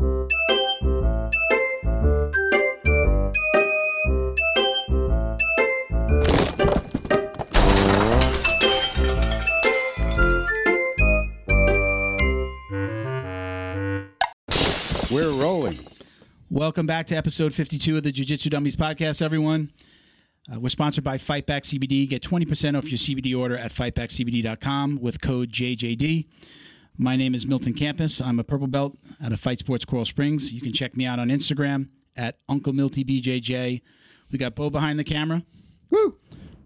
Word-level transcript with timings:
We're 0.00 0.08
rolling. 15.34 15.78
Welcome 16.48 16.86
back 16.86 17.06
to 17.08 17.14
episode 17.14 17.52
52 17.52 17.98
of 17.98 18.02
the 18.02 18.10
Jiu 18.10 18.24
Jitsu 18.24 18.48
Dummies 18.48 18.76
podcast, 18.76 19.20
everyone. 19.20 19.70
Uh, 20.50 20.60
we're 20.60 20.70
sponsored 20.70 21.04
by 21.04 21.18
Fightback 21.18 21.64
CBD. 21.64 22.08
Get 22.08 22.22
20% 22.22 22.78
off 22.78 22.90
your 22.90 22.96
CBD 22.96 23.38
order 23.38 23.58
at 23.58 23.70
fightbackcbd.com 23.70 24.98
with 25.02 25.20
code 25.20 25.50
JJD. 25.50 26.26
My 27.02 27.16
name 27.16 27.34
is 27.34 27.46
Milton 27.46 27.72
Campus. 27.72 28.20
I'm 28.20 28.38
a 28.38 28.44
purple 28.44 28.66
belt 28.66 28.94
out 29.24 29.32
of 29.32 29.40
Fight 29.40 29.58
Sports 29.58 29.86
Coral 29.86 30.04
Springs. 30.04 30.52
You 30.52 30.60
can 30.60 30.70
check 30.70 30.98
me 30.98 31.06
out 31.06 31.18
on 31.18 31.30
Instagram 31.30 31.88
at 32.14 32.36
Uncle 32.46 32.74
Milty 32.74 33.06
BJJ. 33.06 33.80
We 34.30 34.38
got 34.38 34.54
Bo 34.54 34.68
behind 34.68 34.98
the 34.98 35.04
camera. 35.04 35.42
Woo! 35.88 36.18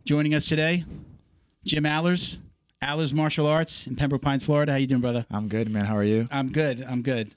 Joining 0.05 0.35
us 0.35 0.47
today, 0.47 0.87
Jim 1.65 1.87
Allers, 1.87 2.41
Allers 2.83 3.13
Martial 3.13 3.47
Arts 3.47 3.87
in 3.87 3.95
Pembroke 3.95 4.23
Pines, 4.23 4.45
Florida. 4.45 4.73
How 4.73 4.79
you 4.79 4.89
doing, 4.89 5.01
brother? 5.01 5.25
I'm 5.31 5.47
good, 5.47 5.71
man. 5.71 5.85
How 5.85 5.97
are 5.97 6.03
you? 6.03 6.29
I'm 6.33 6.51
good. 6.51 6.83
I'm 6.83 7.03
good. 7.03 7.33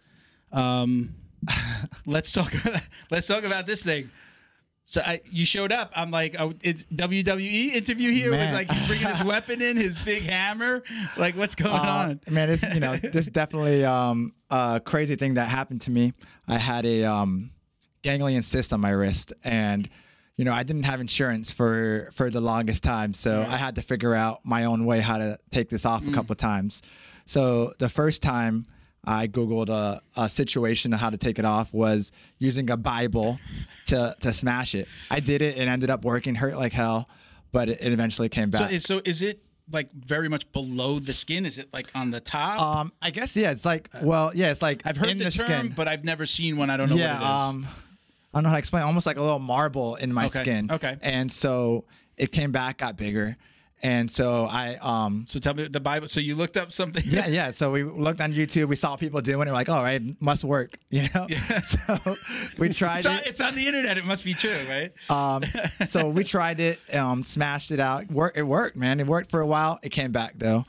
Um, 0.51 1.13
let's 2.07 2.31
talk. 2.31 2.51
let's 3.11 3.27
talk 3.27 3.43
about 3.43 3.67
this 3.67 3.83
thing. 3.83 4.09
So 4.89 5.01
I, 5.05 5.19
you 5.29 5.45
showed 5.45 5.73
up. 5.73 5.91
I'm 5.97 6.11
like, 6.11 6.37
oh, 6.39 6.53
it's 6.63 6.85
WWE 6.85 7.73
interview 7.73 8.09
here 8.13 8.31
Man. 8.31 8.47
with 8.47 8.55
like 8.55 8.71
he's 8.71 8.87
bringing 8.87 9.07
his 9.09 9.21
weapon 9.21 9.61
in, 9.61 9.75
his 9.75 9.99
big 9.99 10.23
hammer. 10.23 10.81
Like, 11.17 11.35
what's 11.35 11.55
going 11.55 11.75
Uh, 11.75 12.17
on? 12.27 12.33
man, 12.33 12.47
this 12.47 12.63
you 12.73 12.79
know, 12.79 12.95
this 12.95 13.27
is 13.27 13.33
definitely 13.33 13.83
um, 13.83 14.31
a 14.49 14.81
crazy 14.83 15.17
thing 15.17 15.33
that 15.33 15.49
happened 15.49 15.81
to 15.81 15.91
me. 15.91 16.13
I 16.47 16.57
had 16.57 16.85
a 16.85 17.03
um, 17.03 17.51
ganglion 18.01 18.43
cyst 18.43 18.71
on 18.71 18.79
my 18.79 18.91
wrist, 18.91 19.33
and 19.43 19.89
you 20.37 20.45
know, 20.45 20.53
I 20.53 20.63
didn't 20.63 20.83
have 20.83 21.01
insurance 21.01 21.51
for 21.51 22.09
for 22.13 22.29
the 22.29 22.39
longest 22.39 22.81
time, 22.81 23.13
so 23.13 23.41
I 23.41 23.57
had 23.57 23.75
to 23.75 23.81
figure 23.81 24.15
out 24.15 24.45
my 24.45 24.63
own 24.63 24.85
way 24.85 25.01
how 25.01 25.17
to 25.17 25.37
take 25.51 25.67
this 25.67 25.83
off 25.85 26.07
a 26.07 26.11
couple 26.13 26.31
of 26.31 26.37
times. 26.37 26.81
So 27.25 27.73
the 27.77 27.89
first 27.89 28.21
time. 28.21 28.65
I 29.03 29.27
googled 29.27 29.69
a, 29.69 30.01
a 30.15 30.29
situation 30.29 30.93
of 30.93 30.99
how 30.99 31.09
to 31.09 31.17
take 31.17 31.39
it 31.39 31.45
off 31.45 31.73
was 31.73 32.11
using 32.39 32.69
a 32.69 32.77
Bible 32.77 33.39
to 33.87 34.15
to 34.19 34.33
smash 34.33 34.75
it. 34.75 34.87
I 35.09 35.19
did 35.19 35.41
it 35.41 35.57
and 35.57 35.69
ended 35.69 35.89
up 35.89 36.03
working, 36.03 36.35
hurt 36.35 36.57
like 36.57 36.73
hell, 36.73 37.07
but 37.51 37.69
it, 37.69 37.79
it 37.81 37.93
eventually 37.93 38.29
came 38.29 38.49
back. 38.49 38.71
is, 38.71 38.83
so 38.83 39.01
is 39.05 39.21
it 39.21 39.41
like 39.71 39.91
very 39.91 40.29
much 40.29 40.51
below 40.51 40.99
the 40.99 41.13
skin? 41.13 41.45
Is 41.45 41.57
it 41.57 41.67
like 41.73 41.87
on 41.95 42.11
the 42.11 42.19
top? 42.19 42.61
Um, 42.61 42.91
I 43.01 43.09
guess 43.11 43.35
yeah. 43.35 43.51
It's 43.51 43.65
like 43.65 43.89
well, 44.01 44.31
yeah. 44.33 44.51
It's 44.51 44.61
like 44.61 44.81
I've 44.85 44.97
heard 44.97 45.09
in 45.09 45.17
the, 45.17 45.25
the, 45.25 45.31
term, 45.31 45.47
skin. 45.47 45.73
but 45.75 45.87
I've 45.87 46.03
never 46.03 46.25
seen 46.25 46.57
one. 46.57 46.69
I 46.69 46.77
don't 46.77 46.89
know 46.89 46.95
yeah. 46.95 47.13
what 47.13 47.21
it 47.21 47.35
is. 47.35 47.41
Um, 47.41 47.67
I 48.33 48.37
don't 48.37 48.43
know 48.43 48.49
how 48.49 48.55
to 48.55 48.59
explain. 48.59 48.83
Almost 48.83 49.05
like 49.05 49.17
a 49.17 49.21
little 49.21 49.39
marble 49.39 49.95
in 49.95 50.13
my 50.13 50.25
Okay, 50.25 50.41
skin. 50.41 50.69
okay. 50.71 50.97
And 51.01 51.31
so 51.31 51.85
it 52.17 52.31
came 52.31 52.51
back, 52.51 52.79
got 52.79 52.97
bigger, 52.97 53.37
and 53.83 54.09
so 54.09 54.45
I 54.45 54.75
um. 54.81 55.25
so 55.27 55.39
tell 55.39 55.53
me 55.53 55.67
the 55.67 55.79
Bible. 55.79 56.07
So 56.07 56.19
you 56.19 56.35
looked 56.35 56.57
up 56.57 56.71
something. 56.71 57.03
Yeah, 57.05 57.27
yeah. 57.27 57.51
So 57.51 57.71
we 57.71 57.83
looked 57.83 58.21
on 58.21 58.33
YouTube. 58.33 58.67
We 58.69 58.75
saw 58.75 58.95
people 58.95 59.21
doing 59.21 59.47
it. 59.47 59.51
Like, 59.51 59.69
all 59.69 59.83
right, 59.83 60.01
must 60.19 60.43
work. 60.43 60.77
You 60.89 61.07
know. 61.13 61.27
Yeah. 61.29 61.61
So 61.61 62.15
we 62.57 62.69
tried 62.69 62.99
It's 62.99 63.07
on, 63.07 63.15
it. 63.15 63.27
it's 63.27 63.41
on 63.41 63.55
the 63.55 63.67
internet. 63.67 63.97
It 63.97 64.05
must 64.05 64.23
be 64.25 64.33
true, 64.33 64.55
right? 64.69 64.91
Um, 65.09 65.43
so 65.87 66.09
we 66.09 66.23
tried 66.35 66.59
it, 66.59 66.79
um, 66.95 67.23
smashed 67.23 67.71
it 67.71 67.79
out. 67.79 68.09
Work, 68.09 68.35
it 68.37 68.43
worked, 68.43 68.75
man. 68.77 68.99
It 68.99 69.05
worked 69.07 69.29
for 69.29 69.41
a 69.41 69.47
while. 69.47 69.79
It 69.83 69.89
came 69.89 70.11
back 70.11 70.33
though, 70.37 70.65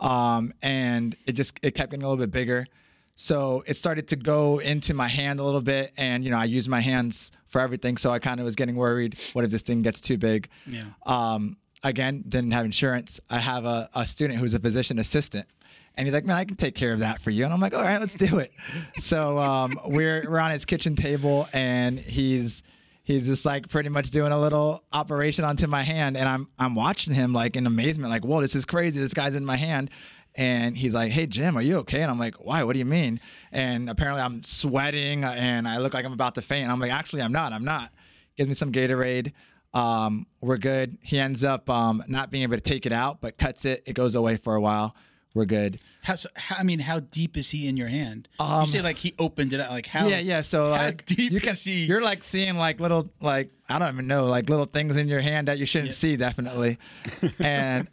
um, 0.00 0.52
and 0.62 1.16
it 1.26 1.32
just 1.32 1.58
it 1.62 1.74
kept 1.74 1.90
getting 1.90 2.04
a 2.04 2.08
little 2.08 2.22
bit 2.22 2.30
bigger. 2.30 2.66
So 3.14 3.62
it 3.66 3.74
started 3.74 4.08
to 4.08 4.16
go 4.16 4.58
into 4.58 4.94
my 4.94 5.08
hand 5.08 5.38
a 5.38 5.44
little 5.44 5.60
bit, 5.60 5.92
and 5.96 6.24
you 6.24 6.30
know 6.30 6.38
I 6.38 6.44
use 6.44 6.68
my 6.68 6.80
hands 6.80 7.30
for 7.46 7.60
everything. 7.60 7.96
So 7.98 8.10
I 8.10 8.18
kind 8.18 8.40
of 8.40 8.46
was 8.46 8.54
getting 8.54 8.74
worried. 8.76 9.18
What 9.34 9.44
if 9.44 9.50
this 9.50 9.62
thing 9.62 9.82
gets 9.82 10.00
too 10.00 10.16
big? 10.16 10.48
Yeah. 10.66 10.84
Um, 11.04 11.56
again, 11.82 12.24
didn't 12.28 12.52
have 12.52 12.64
insurance. 12.64 13.20
I 13.28 13.38
have 13.38 13.64
a, 13.64 13.88
a 13.94 14.06
student 14.06 14.38
who's 14.38 14.54
a 14.54 14.58
physician 14.58 14.98
assistant. 14.98 15.46
And 15.94 16.06
he's 16.06 16.14
like, 16.14 16.24
man, 16.24 16.36
I 16.36 16.44
can 16.44 16.56
take 16.56 16.74
care 16.74 16.92
of 16.92 17.00
that 17.00 17.20
for 17.20 17.30
you. 17.30 17.44
And 17.44 17.52
I'm 17.52 17.60
like, 17.60 17.74
all 17.74 17.82
right, 17.82 18.00
let's 18.00 18.14
do 18.14 18.38
it. 18.38 18.52
so 18.98 19.38
um, 19.38 19.78
we're 19.84 20.28
we're 20.30 20.38
on 20.38 20.50
his 20.50 20.64
kitchen 20.64 20.96
table, 20.96 21.48
and 21.52 21.98
he's 21.98 22.62
he's 23.02 23.26
just 23.26 23.44
like 23.44 23.68
pretty 23.68 23.90
much 23.90 24.10
doing 24.10 24.32
a 24.32 24.40
little 24.40 24.84
operation 24.92 25.44
onto 25.44 25.66
my 25.66 25.82
hand, 25.82 26.16
and 26.16 26.28
I'm 26.28 26.48
I'm 26.58 26.74
watching 26.74 27.12
him 27.12 27.32
like 27.32 27.56
in 27.56 27.66
amazement, 27.66 28.10
like, 28.10 28.24
whoa, 28.24 28.40
this 28.40 28.54
is 28.54 28.64
crazy. 28.64 29.00
This 29.00 29.14
guy's 29.14 29.34
in 29.34 29.44
my 29.44 29.56
hand. 29.56 29.90
And 30.34 30.78
he's 30.78 30.94
like, 30.94 31.12
"Hey 31.12 31.26
Jim, 31.26 31.58
are 31.58 31.62
you 31.62 31.76
okay?" 31.80 32.00
And 32.00 32.10
I'm 32.10 32.18
like, 32.18 32.42
"Why? 32.42 32.62
What 32.62 32.72
do 32.72 32.78
you 32.78 32.86
mean?" 32.86 33.20
And 33.50 33.90
apparently 33.90 34.22
I'm 34.22 34.42
sweating 34.42 35.24
and 35.24 35.68
I 35.68 35.76
look 35.76 35.92
like 35.92 36.06
I'm 36.06 36.14
about 36.14 36.36
to 36.36 36.40
faint. 36.40 36.62
And 36.62 36.72
I'm 36.72 36.80
like, 36.80 36.90
"Actually, 36.90 37.20
I'm 37.20 37.32
not. 37.32 37.52
I'm 37.52 37.66
not." 37.66 37.90
Gives 38.38 38.48
me 38.48 38.54
some 38.54 38.72
Gatorade. 38.72 39.32
Um, 39.74 40.26
we're 40.40 40.58
good. 40.58 40.98
He 41.02 41.18
ends 41.18 41.42
up 41.42 41.70
um, 41.70 42.02
not 42.06 42.30
being 42.30 42.42
able 42.42 42.56
to 42.56 42.60
take 42.60 42.86
it 42.86 42.92
out, 42.92 43.20
but 43.20 43.38
cuts 43.38 43.64
it. 43.64 43.82
It 43.86 43.94
goes 43.94 44.14
away 44.14 44.36
for 44.36 44.54
a 44.54 44.60
while. 44.60 44.94
We're 45.34 45.46
good. 45.46 45.80
How, 46.02 46.16
so, 46.16 46.28
how, 46.36 46.56
I 46.58 46.62
mean, 46.62 46.80
how 46.80 47.00
deep 47.00 47.38
is 47.38 47.50
he 47.50 47.66
in 47.66 47.76
your 47.76 47.88
hand? 47.88 48.28
you 48.38 48.66
say 48.66 48.82
like 48.82 48.98
he 48.98 49.14
opened 49.18 49.54
it 49.54 49.60
out. 49.60 49.70
Like 49.70 49.86
how? 49.86 50.06
yeah, 50.06 50.18
yeah. 50.18 50.42
So 50.42 50.70
like 50.70 51.06
deep 51.06 51.32
you 51.32 51.40
can 51.40 51.54
see. 51.54 51.86
You're 51.86 52.02
like 52.02 52.22
seeing 52.22 52.56
like 52.58 52.80
little 52.80 53.10
like 53.20 53.50
I 53.68 53.78
don't 53.78 53.94
even 53.94 54.06
know 54.06 54.26
like 54.26 54.50
little 54.50 54.66
things 54.66 54.96
in 54.96 55.08
your 55.08 55.20
hand 55.20 55.48
that 55.48 55.58
you 55.58 55.64
shouldn't 55.64 55.94
see 55.94 56.16
definitely. 56.16 56.76
and 57.38 57.88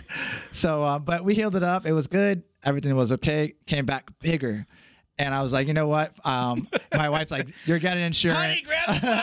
so, 0.52 0.82
uh, 0.82 0.98
but 0.98 1.22
we 1.22 1.34
healed 1.34 1.54
it 1.54 1.62
up. 1.62 1.86
It 1.86 1.92
was 1.92 2.08
good. 2.08 2.42
Everything 2.64 2.96
was 2.96 3.12
okay. 3.12 3.54
Came 3.66 3.86
back 3.86 4.10
bigger. 4.20 4.66
And 5.20 5.34
I 5.34 5.42
was 5.42 5.52
like, 5.52 5.66
you 5.68 5.74
know 5.74 5.86
what? 5.86 6.14
Um, 6.24 6.66
my 6.96 7.10
wife's 7.10 7.30
like, 7.30 7.46
you're 7.66 7.78
getting 7.78 8.02
insurance. 8.02 8.38
Honey, 8.40 8.62
grab 8.64 9.02
the 9.02 9.22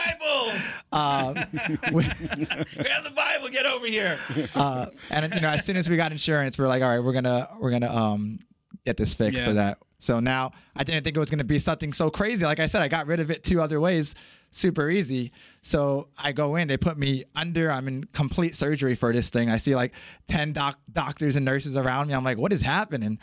Bible. 0.92 1.92
we- 1.92 2.04
grab 2.04 3.04
the 3.04 3.10
Bible. 3.14 3.48
Get 3.50 3.66
over 3.66 3.86
here. 3.86 4.16
uh, 4.54 4.86
and 5.10 5.34
you 5.34 5.40
know, 5.40 5.48
as 5.48 5.64
soon 5.64 5.76
as 5.76 5.88
we 5.90 5.96
got 5.96 6.12
insurance, 6.12 6.56
we 6.56 6.64
are 6.64 6.68
like, 6.68 6.82
all 6.82 6.88
right, 6.88 7.00
we're 7.04 7.12
gonna 7.12 7.48
we're 7.58 7.70
gonna 7.72 7.92
um 7.94 8.38
get 8.86 8.96
this 8.96 9.12
fixed 9.14 9.44
so 9.44 9.54
that 9.54 9.78
so 9.98 10.20
now 10.20 10.52
I 10.76 10.84
didn't 10.84 11.02
think 11.02 11.16
it 11.16 11.20
was 11.20 11.30
gonna 11.30 11.42
be 11.44 11.58
something 11.58 11.92
so 11.92 12.10
crazy. 12.10 12.44
Like 12.44 12.60
I 12.60 12.66
said, 12.68 12.80
I 12.82 12.88
got 12.88 13.06
rid 13.08 13.18
of 13.20 13.30
it 13.30 13.42
two 13.42 13.60
other 13.60 13.80
ways, 13.80 14.14
super 14.52 14.88
easy. 14.90 15.32
So 15.62 16.08
I 16.16 16.30
go 16.32 16.54
in, 16.56 16.68
they 16.68 16.76
put 16.76 16.96
me 16.96 17.24
under. 17.34 17.72
I'm 17.72 17.88
in 17.88 18.04
complete 18.12 18.54
surgery 18.54 18.94
for 18.94 19.12
this 19.12 19.30
thing. 19.30 19.50
I 19.50 19.56
see 19.56 19.74
like 19.74 19.92
ten 20.28 20.52
doc- 20.52 20.78
doctors 20.92 21.34
and 21.34 21.44
nurses 21.44 21.76
around 21.76 22.06
me. 22.08 22.14
I'm 22.14 22.24
like, 22.24 22.38
what 22.38 22.52
is 22.52 22.62
happening? 22.62 23.18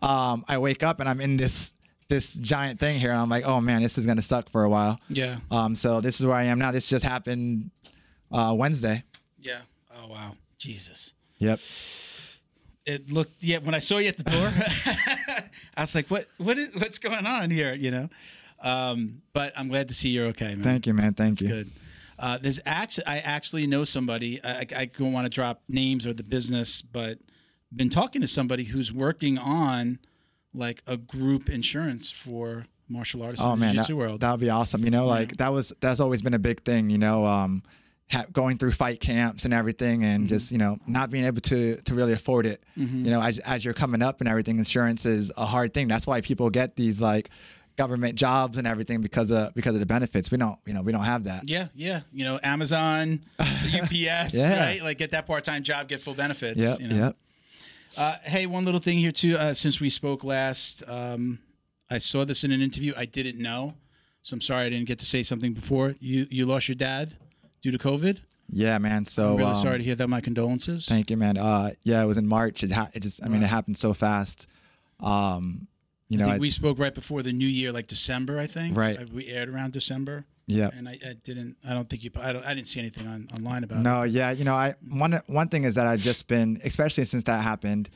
Um, 0.00 0.44
I 0.46 0.58
wake 0.58 0.82
up 0.84 1.00
and 1.00 1.08
I'm 1.08 1.20
in 1.20 1.38
this 1.38 1.72
this 2.08 2.34
giant 2.34 2.80
thing 2.80 2.98
here, 2.98 3.10
and 3.10 3.20
I'm 3.20 3.28
like, 3.28 3.44
oh 3.44 3.60
man, 3.60 3.82
this 3.82 3.98
is 3.98 4.06
gonna 4.06 4.22
suck 4.22 4.48
for 4.48 4.64
a 4.64 4.68
while. 4.68 4.98
Yeah. 5.08 5.36
Um, 5.50 5.76
so 5.76 6.00
this 6.00 6.20
is 6.20 6.26
where 6.26 6.36
I 6.36 6.44
am 6.44 6.58
now. 6.58 6.72
This 6.72 6.88
just 6.88 7.04
happened 7.04 7.70
uh, 8.32 8.54
Wednesday. 8.56 9.04
Yeah. 9.38 9.60
Oh 9.94 10.08
wow. 10.08 10.36
Jesus. 10.58 11.14
Yep. 11.38 11.60
It 12.86 13.12
looked. 13.12 13.42
Yeah. 13.42 13.58
When 13.58 13.74
I 13.74 13.78
saw 13.78 13.98
you 13.98 14.08
at 14.08 14.16
the 14.16 14.24
door, 14.24 14.52
I 15.76 15.82
was 15.82 15.94
like, 15.94 16.08
"What? 16.08 16.26
What 16.38 16.58
is? 16.58 16.74
What's 16.74 16.98
going 16.98 17.26
on 17.26 17.50
here?" 17.50 17.74
You 17.74 17.90
know. 17.90 18.08
Um, 18.60 19.22
but 19.32 19.52
I'm 19.56 19.68
glad 19.68 19.88
to 19.88 19.94
see 19.94 20.08
you're 20.08 20.26
okay, 20.28 20.54
man. 20.54 20.62
Thank 20.62 20.86
you, 20.86 20.94
man. 20.94 21.14
Thank 21.14 21.40
you. 21.40 21.48
Good. 21.48 21.70
Uh, 22.18 22.38
there's 22.38 22.58
actually, 22.66 23.06
I 23.06 23.18
actually 23.18 23.68
know 23.68 23.84
somebody. 23.84 24.42
I, 24.42 24.50
I, 24.50 24.66
I 24.76 24.84
don't 24.86 25.12
want 25.12 25.26
to 25.26 25.30
drop 25.30 25.62
names 25.68 26.04
or 26.06 26.12
the 26.12 26.24
business, 26.24 26.82
but 26.82 27.18
been 27.74 27.90
talking 27.90 28.20
to 28.22 28.26
somebody 28.26 28.64
who's 28.64 28.92
working 28.92 29.38
on 29.38 30.00
like 30.54 30.82
a 30.86 30.96
group 30.96 31.48
insurance 31.48 32.10
for 32.10 32.66
martial 32.88 33.22
artists 33.22 33.44
Oh 33.44 33.52
in 33.52 33.58
the 33.60 33.66
man, 33.66 33.74
jiu-jitsu 33.74 33.92
that, 33.92 33.96
world. 33.96 34.20
that 34.20 34.30
would 34.30 34.40
be 34.40 34.50
awesome. 34.50 34.84
You 34.84 34.90
know, 34.90 35.06
like 35.06 35.36
that 35.38 35.52
was 35.52 35.72
that's 35.80 36.00
always 36.00 36.22
been 36.22 36.34
a 36.34 36.38
big 36.38 36.64
thing. 36.64 36.88
You 36.90 36.98
know, 36.98 37.26
um, 37.26 37.62
ha- 38.10 38.24
going 38.32 38.56
through 38.58 38.72
fight 38.72 39.00
camps 39.00 39.44
and 39.44 39.52
everything, 39.52 40.04
and 40.04 40.22
Mm-hmm. 40.24 40.28
just 40.28 40.50
you 40.50 40.58
know 40.58 40.78
not 40.86 41.10
being 41.10 41.24
able 41.24 41.40
to 41.42 41.76
to 41.76 41.94
really 41.94 42.12
afford 42.14 42.46
it. 42.46 42.62
You 42.76 42.86
know, 43.10 43.20
as 43.22 43.38
as 43.40 43.64
you're 43.64 43.74
coming 43.74 44.02
up 44.02 44.20
and 44.20 44.28
everything, 44.28 44.58
insurance 44.58 45.04
is 45.06 45.30
a 45.36 45.44
hard 45.46 45.74
thing. 45.74 45.86
That's 45.88 46.06
why 46.06 46.20
people 46.22 46.48
get 46.50 46.76
these 46.76 47.00
like 47.00 47.28
government 47.76 48.16
jobs 48.16 48.58
and 48.58 48.66
everything 48.66 49.02
because 49.02 49.30
of 49.30 49.54
because 49.54 49.74
of 49.74 49.80
the 49.80 49.86
benefits. 49.86 50.30
We 50.32 50.38
don't, 50.38 50.58
you 50.66 50.72
know, 50.74 50.82
we 50.82 50.90
don't 50.90 51.04
have 51.04 51.24
that. 51.24 51.48
yeah, 51.48 51.68
yeah. 51.76 52.00
You 52.12 52.24
know, 52.24 52.40
Amazon, 52.42 53.20
UPS, 53.38 54.34
Yeah. 54.34 54.58
right? 54.66 54.82
Like 54.82 54.98
get 54.98 55.12
that 55.12 55.26
part-time 55.26 55.62
job, 55.62 55.88
get 55.88 56.00
full 56.00 56.14
benefits. 56.14 56.58
Yeah, 56.58 56.76
you 56.80 56.88
know? 56.88 56.96
yep. 56.96 57.16
Uh, 57.96 58.16
hey, 58.24 58.46
one 58.46 58.64
little 58.64 58.80
thing 58.80 58.98
here 58.98 59.12
too. 59.12 59.36
Uh, 59.36 59.54
since 59.54 59.80
we 59.80 59.90
spoke 59.90 60.22
last, 60.24 60.82
um, 60.86 61.40
I 61.90 61.98
saw 61.98 62.24
this 62.24 62.44
in 62.44 62.52
an 62.52 62.60
interview. 62.60 62.92
I 62.96 63.04
didn't 63.06 63.38
know, 63.38 63.74
so 64.22 64.34
I'm 64.34 64.40
sorry 64.40 64.66
I 64.66 64.70
didn't 64.70 64.86
get 64.86 64.98
to 65.00 65.06
say 65.06 65.22
something 65.22 65.52
before. 65.52 65.94
You 66.00 66.26
you 66.30 66.46
lost 66.46 66.68
your 66.68 66.74
dad 66.76 67.14
due 67.62 67.70
to 67.70 67.78
COVID. 67.78 68.18
Yeah, 68.50 68.78
man. 68.78 69.04
So 69.06 69.32
I'm 69.32 69.36
really 69.38 69.50
um, 69.52 69.62
sorry 69.62 69.78
to 69.78 69.84
hear 69.84 69.94
that. 69.96 70.08
My 70.08 70.20
condolences. 70.20 70.86
Thank 70.86 71.10
you, 71.10 71.16
man. 71.16 71.36
Uh, 71.36 71.72
yeah, 71.82 72.02
it 72.02 72.06
was 72.06 72.16
in 72.16 72.26
March. 72.26 72.62
It, 72.64 72.72
ha- 72.72 72.88
it 72.94 73.00
just, 73.00 73.22
I 73.22 73.28
mean, 73.28 73.42
it 73.42 73.46
happened 73.46 73.76
so 73.76 73.92
fast. 73.92 74.46
Um, 75.00 75.66
you 76.08 76.16
I 76.16 76.20
know, 76.20 76.24
think 76.26 76.34
I- 76.36 76.38
we 76.38 76.50
spoke 76.50 76.78
right 76.78 76.94
before 76.94 77.22
the 77.22 77.32
new 77.32 77.46
year, 77.46 77.72
like 77.72 77.88
December. 77.88 78.38
I 78.38 78.46
think. 78.46 78.76
Right. 78.76 78.98
Uh, 78.98 79.04
We 79.12 79.26
aired 79.26 79.48
around 79.50 79.72
December. 79.72 80.24
Yeah. 80.48 80.70
And 80.74 80.88
I, 80.88 80.98
I 81.06 81.12
didn't. 81.22 81.56
I 81.68 81.74
don't 81.74 81.88
think 81.88 82.02
you. 82.02 82.10
I 82.20 82.32
don't. 82.32 82.44
I 82.44 82.54
didn't 82.54 82.66
see 82.68 82.80
anything 82.80 83.06
on 83.06 83.28
online 83.34 83.62
about 83.64 83.78
it. 83.78 83.82
No, 83.82 84.02
yeah, 84.02 84.30
you 84.32 84.44
know, 84.44 84.54
I 84.54 84.74
one 84.88 85.20
one 85.26 85.48
thing 85.48 85.62
is 85.64 85.76
that 85.76 85.86
I've 85.86 86.00
just 86.00 86.26
been, 86.26 86.60
especially 86.64 87.04
since 87.04 87.22
that 87.24 87.42
happened, 87.42 87.88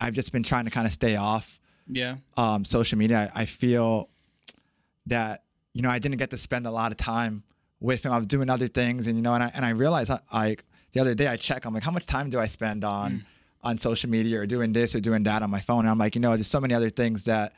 I've 0.00 0.12
just 0.12 0.32
been 0.32 0.42
trying 0.42 0.64
to 0.66 0.70
kind 0.70 0.86
of 0.86 0.92
stay 0.92 1.14
off 1.16 1.58
Yeah. 1.88 2.16
um, 2.36 2.64
social 2.64 2.98
media. 2.98 3.30
I, 3.34 3.42
I 3.42 3.44
feel 3.46 4.10
that 5.06 5.44
you 5.72 5.82
know 5.82 5.88
I 5.90 5.98
didn't 5.98 6.18
get 6.18 6.30
to 6.30 6.38
spend 6.38 6.66
a 6.66 6.70
lot 6.70 6.90
of 6.92 6.98
time 6.98 7.42
with 7.80 8.04
him. 8.04 8.12
I 8.12 8.18
was 8.18 8.26
doing 8.26 8.50
other 8.50 8.66
things, 8.68 9.06
and 9.06 9.16
you 9.16 9.22
know, 9.22 9.34
and 9.34 9.42
I 9.44 9.50
and 9.54 9.64
I 9.64 9.70
realized 9.70 10.10
I, 10.10 10.20
I 10.32 10.56
the 10.92 11.00
other 11.00 11.14
day 11.14 11.26
I 11.28 11.36
check. 11.36 11.64
I'm 11.64 11.74
like, 11.74 11.82
how 11.82 11.90
much 11.90 12.06
time 12.06 12.30
do 12.30 12.38
I 12.38 12.46
spend 12.46 12.84
on 12.84 13.10
Mm. 13.12 13.22
on 13.62 13.78
social 13.78 14.10
media 14.10 14.40
or 14.40 14.46
doing 14.46 14.72
this 14.72 14.94
or 14.94 15.00
doing 15.00 15.22
that 15.24 15.42
on 15.42 15.50
my 15.50 15.60
phone? 15.60 15.80
And 15.80 15.88
I'm 15.90 15.98
like, 15.98 16.14
you 16.14 16.20
know, 16.20 16.34
there's 16.34 16.48
so 16.48 16.60
many 16.60 16.74
other 16.74 16.90
things 16.90 17.24
that 17.24 17.52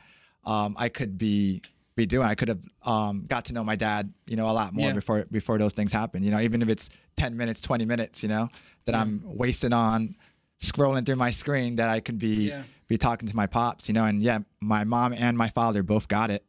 um, 0.45 0.75
I 0.77 0.89
could 0.89 1.17
be 1.17 1.61
be 1.97 2.05
doing. 2.05 2.25
I 2.25 2.35
could 2.35 2.47
have 2.47 2.59
um, 2.83 3.25
got 3.27 3.45
to 3.45 3.53
know 3.53 3.63
my 3.65 3.75
dad, 3.75 4.13
you 4.25 4.37
know, 4.37 4.47
a 4.49 4.55
lot 4.55 4.73
more 4.73 4.87
Yeah. 4.89 4.93
before 4.93 5.25
before 5.29 5.57
those 5.57 5.73
things 5.73 5.91
happen. 5.91 6.23
You 6.23 6.31
know, 6.31 6.39
even 6.39 6.61
if 6.61 6.69
it's 6.69 6.89
10 7.17 7.35
minutes, 7.35 7.59
20 7.59 7.83
minutes, 7.85 8.23
you 8.23 8.29
know, 8.29 8.47
that 8.85 8.95
I'm 8.95 9.21
wasting 9.25 9.73
on 9.73 10.15
scrolling 10.61 11.05
through 11.05 11.17
my 11.17 11.31
screen 11.31 11.75
that 11.75 11.89
I 11.89 11.99
could 11.99 12.17
be 12.19 12.49
Yeah. 12.49 12.63
be 12.87 12.97
talking 12.97 13.27
to 13.27 13.35
my 13.35 13.47
pops, 13.47 13.89
you 13.89 13.93
know, 13.93 14.05
and 14.05 14.21
yeah, 14.23 14.39
my 14.61 14.85
mom 14.85 15.11
and 15.13 15.37
my 15.37 15.49
father 15.49 15.83
both 15.83 16.07
got 16.07 16.31
it. 16.31 16.45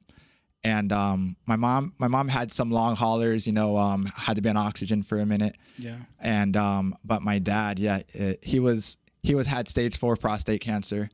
And 0.64 0.92
um, 0.92 1.36
my 1.46 1.56
mom, 1.56 1.94
my 1.98 2.08
mom 2.08 2.28
had 2.28 2.50
some 2.52 2.70
long 2.70 2.94
haulers, 2.96 3.46
you 3.46 3.52
know, 3.52 3.76
um, 3.78 4.06
had 4.14 4.34
to 4.36 4.42
be 4.42 4.48
on 4.48 4.56
oxygen 4.56 5.02
for 5.02 5.18
a 5.18 5.26
minute. 5.26 5.56
Yeah. 5.78 5.96
And 6.20 6.56
um, 6.56 6.94
but 7.04 7.22
my 7.22 7.38
dad, 7.38 7.78
yeah, 7.78 8.02
it, 8.12 8.44
he 8.44 8.58
was 8.60 8.98
he 9.22 9.34
was 9.34 9.46
had 9.46 9.68
stage 9.68 9.96
four 9.96 10.16
prostate 10.16 10.60
cancer, 10.60 11.10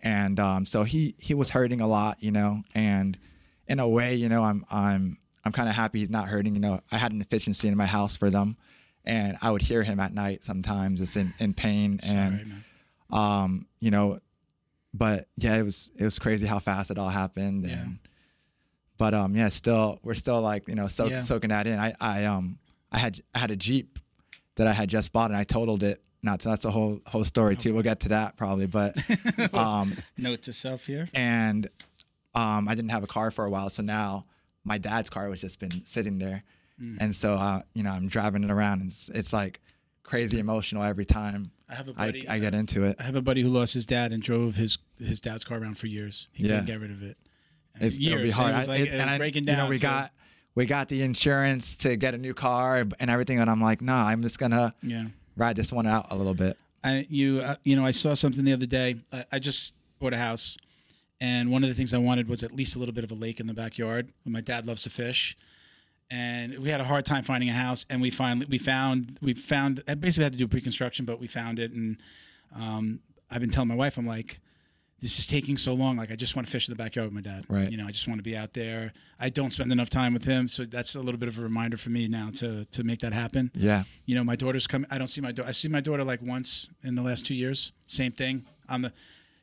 and 0.00 0.40
um, 0.40 0.66
so 0.66 0.82
he 0.84 1.14
he 1.18 1.34
was 1.34 1.50
hurting 1.50 1.80
a 1.80 1.86
lot, 1.86 2.16
you 2.20 2.30
know. 2.32 2.62
And 2.74 3.18
in 3.72 3.78
a 3.80 3.88
way, 3.88 4.14
you 4.14 4.28
know, 4.28 4.42
I'm 4.44 4.64
I'm 4.70 5.18
I'm 5.44 5.52
kind 5.52 5.68
of 5.68 5.74
happy 5.74 6.00
he's 6.00 6.10
not 6.10 6.28
hurting. 6.28 6.54
You 6.54 6.60
know, 6.60 6.80
I 6.92 6.98
had 6.98 7.12
an 7.12 7.20
efficiency 7.20 7.66
in 7.68 7.76
my 7.76 7.86
house 7.86 8.16
for 8.16 8.30
them, 8.30 8.56
and 9.04 9.36
I 9.42 9.50
would 9.50 9.62
hear 9.62 9.82
him 9.82 9.98
at 10.00 10.12
night 10.12 10.42
sometimes, 10.44 11.00
just 11.00 11.16
in 11.16 11.32
in 11.38 11.54
pain 11.54 11.98
and 12.06 12.38
Sorry, 12.38 12.44
um, 13.10 13.66
you 13.80 13.90
know, 13.90 14.20
but 14.94 15.28
yeah, 15.36 15.56
it 15.56 15.62
was 15.62 15.90
it 15.98 16.04
was 16.04 16.18
crazy 16.18 16.46
how 16.46 16.58
fast 16.58 16.90
it 16.90 16.98
all 16.98 17.08
happened. 17.10 17.62
Yeah. 17.66 17.80
And, 17.82 17.98
but 18.98 19.14
um, 19.14 19.34
yeah, 19.34 19.48
still 19.48 19.98
we're 20.02 20.14
still 20.14 20.40
like 20.40 20.68
you 20.68 20.74
know 20.74 20.88
soak, 20.88 21.10
Yeah. 21.10 21.20
soaking 21.22 21.50
that 21.50 21.66
in. 21.66 21.78
I 21.78 21.94
I 22.00 22.24
um 22.26 22.58
I 22.92 22.98
had 22.98 23.20
I 23.34 23.38
had 23.38 23.50
a 23.50 23.56
Jeep 23.56 23.98
that 24.56 24.66
I 24.66 24.72
had 24.72 24.88
just 24.90 25.12
bought 25.12 25.30
and 25.30 25.36
I 25.36 25.44
totaled 25.44 25.82
it. 25.82 26.02
Not 26.24 26.40
so 26.42 26.50
that's 26.50 26.64
a 26.64 26.70
whole 26.70 27.00
whole 27.06 27.24
story 27.24 27.56
too. 27.56 27.72
We'll 27.74 27.82
get 27.82 28.00
to 28.00 28.10
that 28.10 28.36
probably, 28.36 28.66
but 28.66 28.96
um 29.54 29.96
Note 30.16 30.42
to 30.42 30.52
self 30.52 30.86
here. 30.86 31.08
and 31.14 31.68
um 32.34 32.68
I 32.68 32.74
didn't 32.74 32.90
have 32.90 33.02
a 33.04 33.06
car 33.08 33.30
for 33.30 33.44
a 33.44 33.50
while, 33.50 33.70
so 33.70 33.82
now 33.82 34.26
my 34.64 34.78
dad's 34.78 35.10
car 35.10 35.28
was 35.28 35.40
just 35.40 35.58
been 35.60 35.86
sitting 35.86 36.18
there, 36.18 36.42
Mm. 36.80 36.96
and 37.00 37.14
so 37.16 37.34
uh, 37.34 37.62
you 37.74 37.82
know 37.82 37.90
I'm 37.92 38.08
driving 38.08 38.42
it 38.44 38.50
around 38.50 38.80
and 38.80 38.90
it's, 38.90 39.08
it's 39.10 39.32
like 39.32 39.60
crazy 40.02 40.38
emotional 40.38 40.82
every 40.82 41.04
time 41.04 41.50
I 41.68 41.74
have 41.74 41.88
a 41.88 41.92
I, 41.96 42.06
buddy. 42.06 42.28
I 42.28 42.38
get 42.38 42.54
into 42.54 42.84
it. 42.84 42.96
I 42.98 43.02
have 43.04 43.14
a 43.16 43.22
buddy 43.22 43.42
who 43.42 43.48
lost 43.50 43.74
his 43.74 43.84
dad 43.86 44.12
and 44.12 44.22
drove 44.22 44.56
his 44.56 44.78
his 44.98 45.20
dad's 45.20 45.44
car 45.44 45.58
around 45.58 45.76
for 45.78 45.86
years. 45.86 46.28
He 46.32 46.44
Yeah. 46.44 46.50
couldn't 46.60 46.64
get 46.66 46.80
rid 46.80 46.90
of 46.90 47.02
it. 47.02 47.16
And 47.74 47.84
It's 47.84 47.98
years. 47.98 48.12
it'll 48.12 48.22
be 48.22 48.28
and 48.28 48.34
hard. 48.34 48.54
It 48.54 48.56
I- 48.56 48.64
like, 48.72 48.80
it- 48.88 48.94
and 49.00 49.10
I- 49.10 49.18
breaking 49.18 49.46
you 49.46 49.56
know, 49.56 49.68
we 49.68 49.78
got 49.78 50.12
we 50.54 50.66
got 50.66 50.88
the 50.88 51.02
insurance 51.02 51.76
to 51.78 51.96
get 51.96 52.14
a 52.14 52.18
new 52.18 52.34
car 52.34 52.86
and 53.00 53.10
everything, 53.10 53.38
and 53.38 53.48
I'm 53.50 53.60
like, 53.60 53.80
nah, 53.80 54.06
I'm 54.06 54.22
just 54.22 54.38
gonna 54.38 54.74
yeah. 54.82 55.06
ride 55.36 55.56
this 55.56 55.72
one 55.72 55.86
out 55.86 56.06
a 56.10 56.14
little 56.16 56.34
bit. 56.34 56.58
I 56.84 57.06
you 57.08 57.40
uh, 57.40 57.56
you 57.64 57.76
know 57.76 57.84
I 57.86 57.90
saw 57.92 58.14
something 58.14 58.44
the 58.44 58.52
other 58.54 58.66
day. 58.66 58.96
I, 59.12 59.24
I 59.32 59.38
just 59.38 59.74
bought 59.98 60.12
a 60.14 60.18
house, 60.18 60.56
and 61.22 61.52
one 61.52 61.62
of 61.62 61.68
the 61.68 61.74
things 61.76 61.94
I 61.94 61.98
wanted 61.98 62.28
was 62.28 62.42
at 62.42 62.50
least 62.50 62.74
a 62.74 62.80
little 62.80 62.92
bit 62.92 63.04
of 63.04 63.12
a 63.12 63.14
lake 63.14 63.38
in 63.38 63.46
the 63.46 63.54
backyard. 63.54 64.12
My 64.24 64.40
dad 64.40 64.66
loves 64.66 64.82
to 64.82 64.90
fish, 64.90 65.36
and 66.10 66.58
we 66.58 66.68
had 66.68 66.80
a 66.80 66.84
hard 66.84 67.06
time 67.06 67.22
finding 67.22 67.48
a 67.48 67.52
house. 67.52 67.86
And 67.88 68.02
we 68.02 68.10
finally 68.10 68.46
we 68.50 68.58
found 68.58 69.18
we 69.22 69.32
found 69.32 69.84
I 69.86 69.94
basically 69.94 70.24
had 70.24 70.32
to 70.32 70.38
do 70.38 70.48
pre-construction, 70.48 71.04
but 71.04 71.20
we 71.20 71.28
found 71.28 71.60
it. 71.60 71.70
And 71.70 71.98
um, 72.56 72.98
I've 73.30 73.40
been 73.40 73.50
telling 73.50 73.68
my 73.68 73.76
wife, 73.76 73.98
I'm 73.98 74.06
like, 74.06 74.40
this 75.00 75.20
is 75.20 75.28
taking 75.28 75.56
so 75.56 75.74
long. 75.74 75.96
Like 75.96 76.10
I 76.10 76.16
just 76.16 76.34
want 76.34 76.48
to 76.48 76.52
fish 76.52 76.68
in 76.68 76.72
the 76.72 76.82
backyard 76.82 77.06
with 77.06 77.14
my 77.14 77.20
dad. 77.20 77.44
Right. 77.48 77.70
You 77.70 77.76
know, 77.76 77.86
I 77.86 77.92
just 77.92 78.08
want 78.08 78.18
to 78.18 78.24
be 78.24 78.36
out 78.36 78.54
there. 78.54 78.92
I 79.20 79.28
don't 79.28 79.52
spend 79.52 79.70
enough 79.70 79.90
time 79.90 80.14
with 80.14 80.24
him, 80.24 80.48
so 80.48 80.64
that's 80.64 80.96
a 80.96 81.00
little 81.00 81.20
bit 81.20 81.28
of 81.28 81.38
a 81.38 81.42
reminder 81.42 81.76
for 81.76 81.90
me 81.90 82.08
now 82.08 82.30
to 82.40 82.64
to 82.64 82.82
make 82.82 82.98
that 82.98 83.12
happen 83.12 83.52
Yeah, 83.54 83.84
you 84.06 84.16
know, 84.16 84.24
my 84.24 84.34
daughter's 84.34 84.66
coming. 84.66 84.88
I 84.90 84.98
don't 84.98 85.06
see 85.06 85.20
my 85.20 85.30
daughter. 85.30 85.48
I 85.48 85.52
see 85.52 85.68
my 85.68 85.80
daughter 85.80 86.02
like 86.02 86.20
once 86.20 86.68
in 86.82 86.96
the 86.96 87.02
last 87.02 87.24
two 87.24 87.34
years. 87.34 87.72
Same 87.86 88.10
thing 88.10 88.44
on 88.68 88.82
the, 88.82 88.92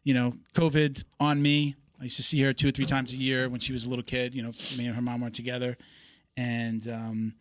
you 0.09 0.15
know, 0.15 0.33
COVID 0.55 1.03
on 1.19 1.39
me. 1.39 1.75
I 2.01 2.05
used 2.05 2.15
to 2.15 2.23
see 2.23 2.41
her 2.41 2.51
two 2.51 2.69
or 2.69 2.71
three 2.71 2.87
times 2.87 3.13
a 3.13 3.15
year 3.15 3.47
when 3.47 3.59
she 3.59 3.71
was 3.71 3.85
a 3.85 3.89
little 3.89 4.03
kid. 4.03 4.33
You 4.33 4.41
know, 4.41 4.53
me 4.75 4.87
and 4.87 4.95
her 4.95 5.03
mom 5.03 5.21
weren't 5.21 5.35
together, 5.35 5.77
and 6.35 6.87
um, 6.89 7.35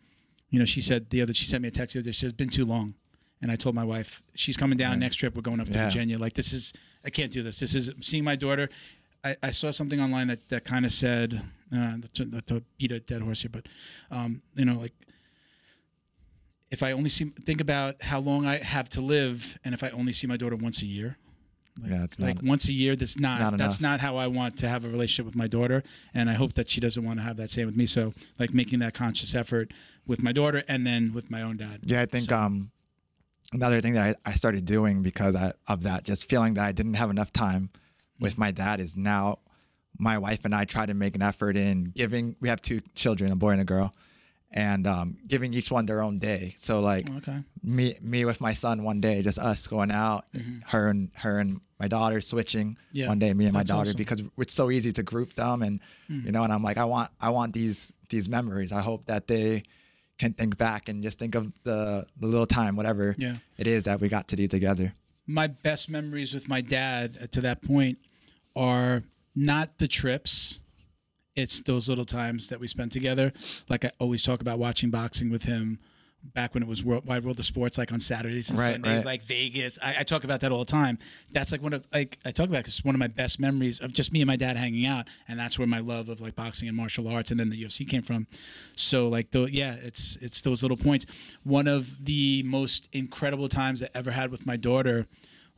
you 0.51 0.59
know, 0.59 0.65
she 0.65 0.79
said 0.79 1.09
the 1.09 1.23
other. 1.23 1.33
She 1.33 1.47
sent 1.47 1.63
me 1.63 1.69
a 1.69 1.71
text 1.71 1.93
the 1.93 1.99
other 2.01 2.05
day. 2.05 2.11
She 2.11 2.19
said 2.19 2.27
it's 2.29 2.37
been 2.37 2.49
too 2.49 2.65
long, 2.65 2.93
and 3.41 3.49
I 3.51 3.55
told 3.55 3.73
my 3.73 3.83
wife 3.83 4.21
she's 4.35 4.55
coming 4.55 4.77
down 4.77 4.99
next 4.99 5.15
trip. 5.15 5.35
We're 5.35 5.41
going 5.41 5.59
up 5.59 5.65
to 5.67 5.73
Yeah. 5.73 5.85
Virginia. 5.85 6.19
Like 6.19 6.33
this 6.35 6.53
is 6.53 6.71
I 7.03 7.09
can't 7.09 7.31
do 7.31 7.41
this. 7.41 7.59
This 7.59 7.73
is 7.73 7.89
seeing 8.01 8.23
my 8.23 8.35
daughter. 8.35 8.69
I, 9.23 9.35
I 9.41 9.49
saw 9.51 9.71
something 9.71 9.99
online 9.99 10.27
that, 10.27 10.47
that 10.49 10.63
kind 10.63 10.85
of 10.85 10.93
said, 10.93 11.41
uh, 11.75 11.97
to, 12.13 12.25
not 12.25 12.45
to 12.47 12.63
beat 12.77 12.91
a 12.91 12.99
dead 12.99 13.23
horse 13.23 13.41
here, 13.41 13.49
but 13.51 13.65
um, 14.11 14.43
you 14.55 14.63
know, 14.63 14.77
like 14.79 14.93
if 16.69 16.83
I 16.83 16.91
only 16.91 17.09
see 17.09 17.25
think 17.45 17.61
about 17.61 18.03
how 18.03 18.19
long 18.19 18.45
I 18.45 18.57
have 18.57 18.89
to 18.89 19.01
live, 19.01 19.57
and 19.65 19.73
if 19.73 19.83
I 19.83 19.89
only 19.89 20.13
see 20.13 20.27
my 20.27 20.37
daughter 20.37 20.55
once 20.55 20.83
a 20.83 20.85
year, 20.85 21.17
like, 21.81 21.91
Yeah, 21.91 22.03
it's 22.03 22.19
like 22.19 22.41
once 22.43 22.67
a 22.67 22.73
year. 22.73 22.95
That's 22.95 23.19
not, 23.19 23.39
not 23.39 23.57
that's 23.57 23.79
not 23.81 23.99
how 23.99 24.17
I 24.17 24.27
want 24.27 24.57
to 24.59 24.69
have 24.69 24.85
a 24.85 24.89
relationship 24.89 25.25
with 25.25 25.35
my 25.35 25.47
daughter, 25.47 25.83
and 26.13 26.29
I 26.29 26.33
hope 26.33 26.53
that 26.53 26.69
she 26.69 26.79
doesn't 26.81 27.03
want 27.03 27.19
to 27.19 27.23
have 27.23 27.37
that 27.37 27.49
same 27.49 27.65
with 27.65 27.75
me. 27.75 27.85
So, 27.85 28.13
like 28.37 28.53
making 28.53 28.79
that 28.79 28.93
conscious 28.93 29.33
effort 29.35 29.71
with 30.07 30.21
my 30.23 30.31
daughter, 30.31 30.63
and 30.67 30.85
then 30.85 31.13
with 31.13 31.29
my 31.31 31.41
own 31.41 31.57
dad. 31.57 31.81
yeah. 31.83 32.01
I 32.01 32.05
think 32.05 32.25
So- 32.29 32.37
um 32.37 32.71
another 33.53 33.81
thing 33.81 33.93
that 33.93 34.17
I, 34.25 34.29
I 34.29 34.33
started 34.33 34.65
doing 34.65 35.01
because 35.01 35.35
I, 35.35 35.53
of 35.67 35.81
that, 35.83 36.03
just 36.03 36.25
feeling 36.29 36.53
that 36.53 36.65
I 36.65 36.71
didn't 36.71 36.93
have 36.95 37.09
enough 37.09 37.33
time 37.33 37.69
with 38.19 38.37
my 38.37 38.51
dad, 38.51 38.79
is 38.79 38.95
now 38.95 39.39
my 39.97 40.17
wife 40.17 40.45
and 40.45 40.53
I 40.53 40.65
try 40.65 40.85
to 40.85 40.93
make 40.93 41.15
an 41.15 41.21
effort 41.21 41.57
in 41.57 41.85
giving. 41.95 42.35
We 42.39 42.49
have 42.49 42.61
two 42.61 42.81
children, 42.95 43.31
a 43.31 43.35
boy 43.35 43.51
and 43.51 43.61
a 43.61 43.65
girl, 43.65 43.93
and 44.51 44.87
um, 44.87 45.17
giving 45.27 45.53
each 45.53 45.69
one 45.71 45.85
their 45.85 46.01
own 46.01 46.17
day. 46.19 46.55
So 46.57 46.79
like 46.79 47.09
Okay. 47.17 47.43
me 47.63 47.95
me 48.01 48.25
with 48.25 48.41
my 48.41 48.53
son 48.53 48.83
one 48.83 48.99
day, 49.01 49.21
just 49.21 49.37
us 49.39 49.67
going 49.67 49.91
out, 49.91 50.25
her 50.67 50.87
and 50.87 51.09
her 51.17 51.37
and 51.39 51.61
my 51.79 51.87
daughter 51.87 52.19
switching 52.21 52.69
Mm-hmm. 52.71 52.97
Yeah, 52.97 53.07
one 53.07 53.19
day, 53.19 53.33
me 53.33 53.45
and 53.45 53.53
my 53.53 53.63
daughter 53.63 53.89
awesome. 53.91 53.97
Because 53.97 54.23
it's 54.37 54.53
so 54.53 54.69
easy 54.71 54.91
to 54.93 55.03
group 55.03 55.33
them 55.35 55.61
and 55.61 55.79
you 56.07 56.31
know, 56.31 56.43
and 56.43 56.51
I'm 56.51 56.63
like, 56.63 56.77
I 56.77 56.85
want 56.85 57.11
I 57.21 57.29
want 57.29 57.53
these 57.53 57.93
these 58.09 58.27
memories. 58.27 58.71
I 58.71 58.81
hope 58.81 59.05
that 59.05 59.27
they 59.27 59.63
can 60.17 60.33
think 60.33 60.57
back 60.57 60.89
and 60.89 61.01
just 61.03 61.19
think 61.19 61.35
of 61.35 61.53
the 61.63 62.05
the 62.19 62.27
little 62.27 62.47
time, 62.47 62.75
whatever 62.75 63.13
Yeah. 63.17 63.35
it 63.57 63.67
is 63.67 63.83
that 63.83 64.01
we 64.01 64.09
got 64.09 64.27
to 64.29 64.35
do 64.35 64.47
together. 64.47 64.93
my 65.27 65.45
best 65.47 65.89
memories 65.89 66.33
with 66.33 66.49
my 66.49 66.59
dad 66.61 67.15
uh, 67.21 67.27
to 67.27 67.39
that 67.41 67.61
point 67.61 67.99
are 68.55 69.03
not 69.35 69.77
the 69.77 69.87
trips 69.87 70.59
it's 71.35 71.61
those 71.61 71.87
little 71.89 72.05
times 72.05 72.47
that 72.47 72.59
we 72.59 72.67
spent 72.67 72.91
together. 72.91 73.31
Like 73.69 73.85
i 73.85 73.91
always 73.99 74.21
talk 74.23 74.41
about 74.41 74.59
watching 74.59 74.89
boxing 74.89 75.29
with 75.29 75.43
him 75.43 75.79
back 76.21 76.53
when 76.53 76.61
it 76.61 76.67
was 76.67 76.83
world, 76.83 77.05
wide 77.05 77.23
world 77.23 77.39
of 77.39 77.45
sports 77.45 77.77
like 77.77 77.93
on 77.93 77.99
saturdays 78.01 78.49
and 78.49 78.59
Right, 78.59 78.73
sundays 78.73 78.97
right. 78.97 79.05
like 79.05 79.23
vegas. 79.23 79.79
I, 79.81 79.97
I 79.99 80.03
talk 80.03 80.25
about 80.25 80.41
that 80.41 80.51
all 80.51 80.59
the 80.59 80.65
time. 80.71 80.97
That's 81.31 81.53
like 81.53 81.61
one 81.63 81.71
of 81.71 81.85
like 81.93 82.17
i 82.25 82.31
talk 82.31 82.47
about 82.49 82.57
because 82.59 82.73
it's 82.77 82.83
one 82.83 82.93
of 82.93 82.99
my 82.99 83.07
best 83.07 83.39
memories 83.39 83.79
of 83.79 83.93
just 83.93 84.11
me 84.11 84.19
and 84.21 84.27
my 84.27 84.35
dad 84.35 84.57
hanging 84.57 84.85
out 84.85 85.07
and 85.29 85.39
that's 85.39 85.57
where 85.57 85.67
my 85.67 85.79
love 85.79 86.09
of 86.09 86.19
like 86.19 86.35
boxing 86.35 86.67
and 86.67 86.75
martial 86.75 87.07
arts 87.07 87.31
and 87.31 87.39
then 87.39 87.49
the 87.49 87.63
ufc 87.63 87.87
came 87.87 88.01
from. 88.01 88.27
So 88.75 89.07
like 89.07 89.31
the 89.31 89.43
yeah 89.49 89.75
it's 89.81 90.17
it's 90.17 90.41
those 90.41 90.61
little 90.61 90.75
points. 90.77 91.05
One 91.43 91.67
of 91.69 92.03
the 92.05 92.43
most 92.43 92.89
incredible 92.91 93.47
times 93.47 93.81
i 93.81 93.87
ever 93.95 94.11
had 94.11 94.29
with 94.29 94.45
my 94.45 94.57
daughter 94.57 95.07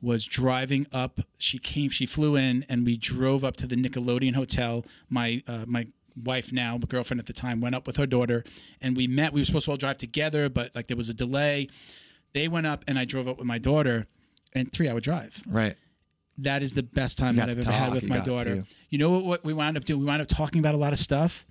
was 0.01 0.25
driving 0.25 0.87
up. 0.91 1.21
She 1.37 1.57
came, 1.59 1.89
she 1.89 2.05
flew 2.05 2.35
in, 2.35 2.65
and 2.67 2.85
we 2.85 2.97
drove 2.97 3.43
up 3.43 3.55
to 3.57 3.67
the 3.67 3.75
Nickelodeon 3.75 4.35
Hotel. 4.35 4.85
My 5.09 5.43
uh, 5.47 5.65
my 5.67 5.87
wife 6.21 6.51
now, 6.51 6.77
my 6.77 6.87
girlfriend 6.87 7.19
at 7.19 7.27
the 7.27 7.33
time, 7.33 7.61
went 7.61 7.75
up 7.75 7.87
with 7.87 7.97
her 7.97 8.07
daughter, 8.07 8.43
and 8.81 8.97
we 8.97 9.07
met. 9.07 9.33
We 9.33 9.41
were 9.41 9.45
supposed 9.45 9.65
to 9.65 9.71
all 9.71 9.77
drive 9.77 9.97
together, 9.97 10.49
but 10.49 10.75
like 10.75 10.87
there 10.87 10.97
was 10.97 11.09
a 11.09 11.13
delay. 11.13 11.67
They 12.33 12.47
went 12.47 12.67
up, 12.67 12.83
and 12.87 12.97
I 12.97 13.05
drove 13.05 13.27
up 13.27 13.37
with 13.37 13.47
my 13.47 13.57
daughter, 13.57 14.07
and 14.53 14.71
three 14.71 14.89
hour 14.89 14.99
drive. 14.99 15.43
Right. 15.47 15.77
That 16.37 16.63
is 16.63 16.73
the 16.73 16.83
best 16.83 17.17
time 17.17 17.35
that 17.35 17.49
I've 17.49 17.59
ever 17.59 17.71
had 17.71 17.93
with 17.93 18.03
you 18.03 18.09
my 18.09 18.19
daughter. 18.19 18.55
to. 18.55 18.65
You 18.89 18.97
know 18.97 19.11
what, 19.11 19.25
what 19.25 19.45
we 19.45 19.53
wound 19.53 19.77
up 19.77 19.83
doing? 19.83 19.99
We 19.99 20.05
wound 20.05 20.21
up 20.21 20.27
talking 20.27 20.59
about 20.59 20.73
a 20.73 20.77
lot 20.77 20.93
of 20.93 20.99
stuff. 20.99 21.45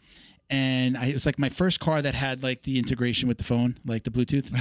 And 0.48 0.96
I, 0.96 1.06
it 1.06 1.14
was 1.14 1.26
like 1.26 1.38
my 1.38 1.48
first 1.48 1.78
car 1.78 2.02
that 2.02 2.16
had 2.16 2.42
like 2.42 2.62
the 2.62 2.76
integration 2.76 3.28
with 3.28 3.38
the 3.38 3.44
phone, 3.44 3.78
like 3.86 4.02
the 4.02 4.10
Bluetooth. 4.10 4.52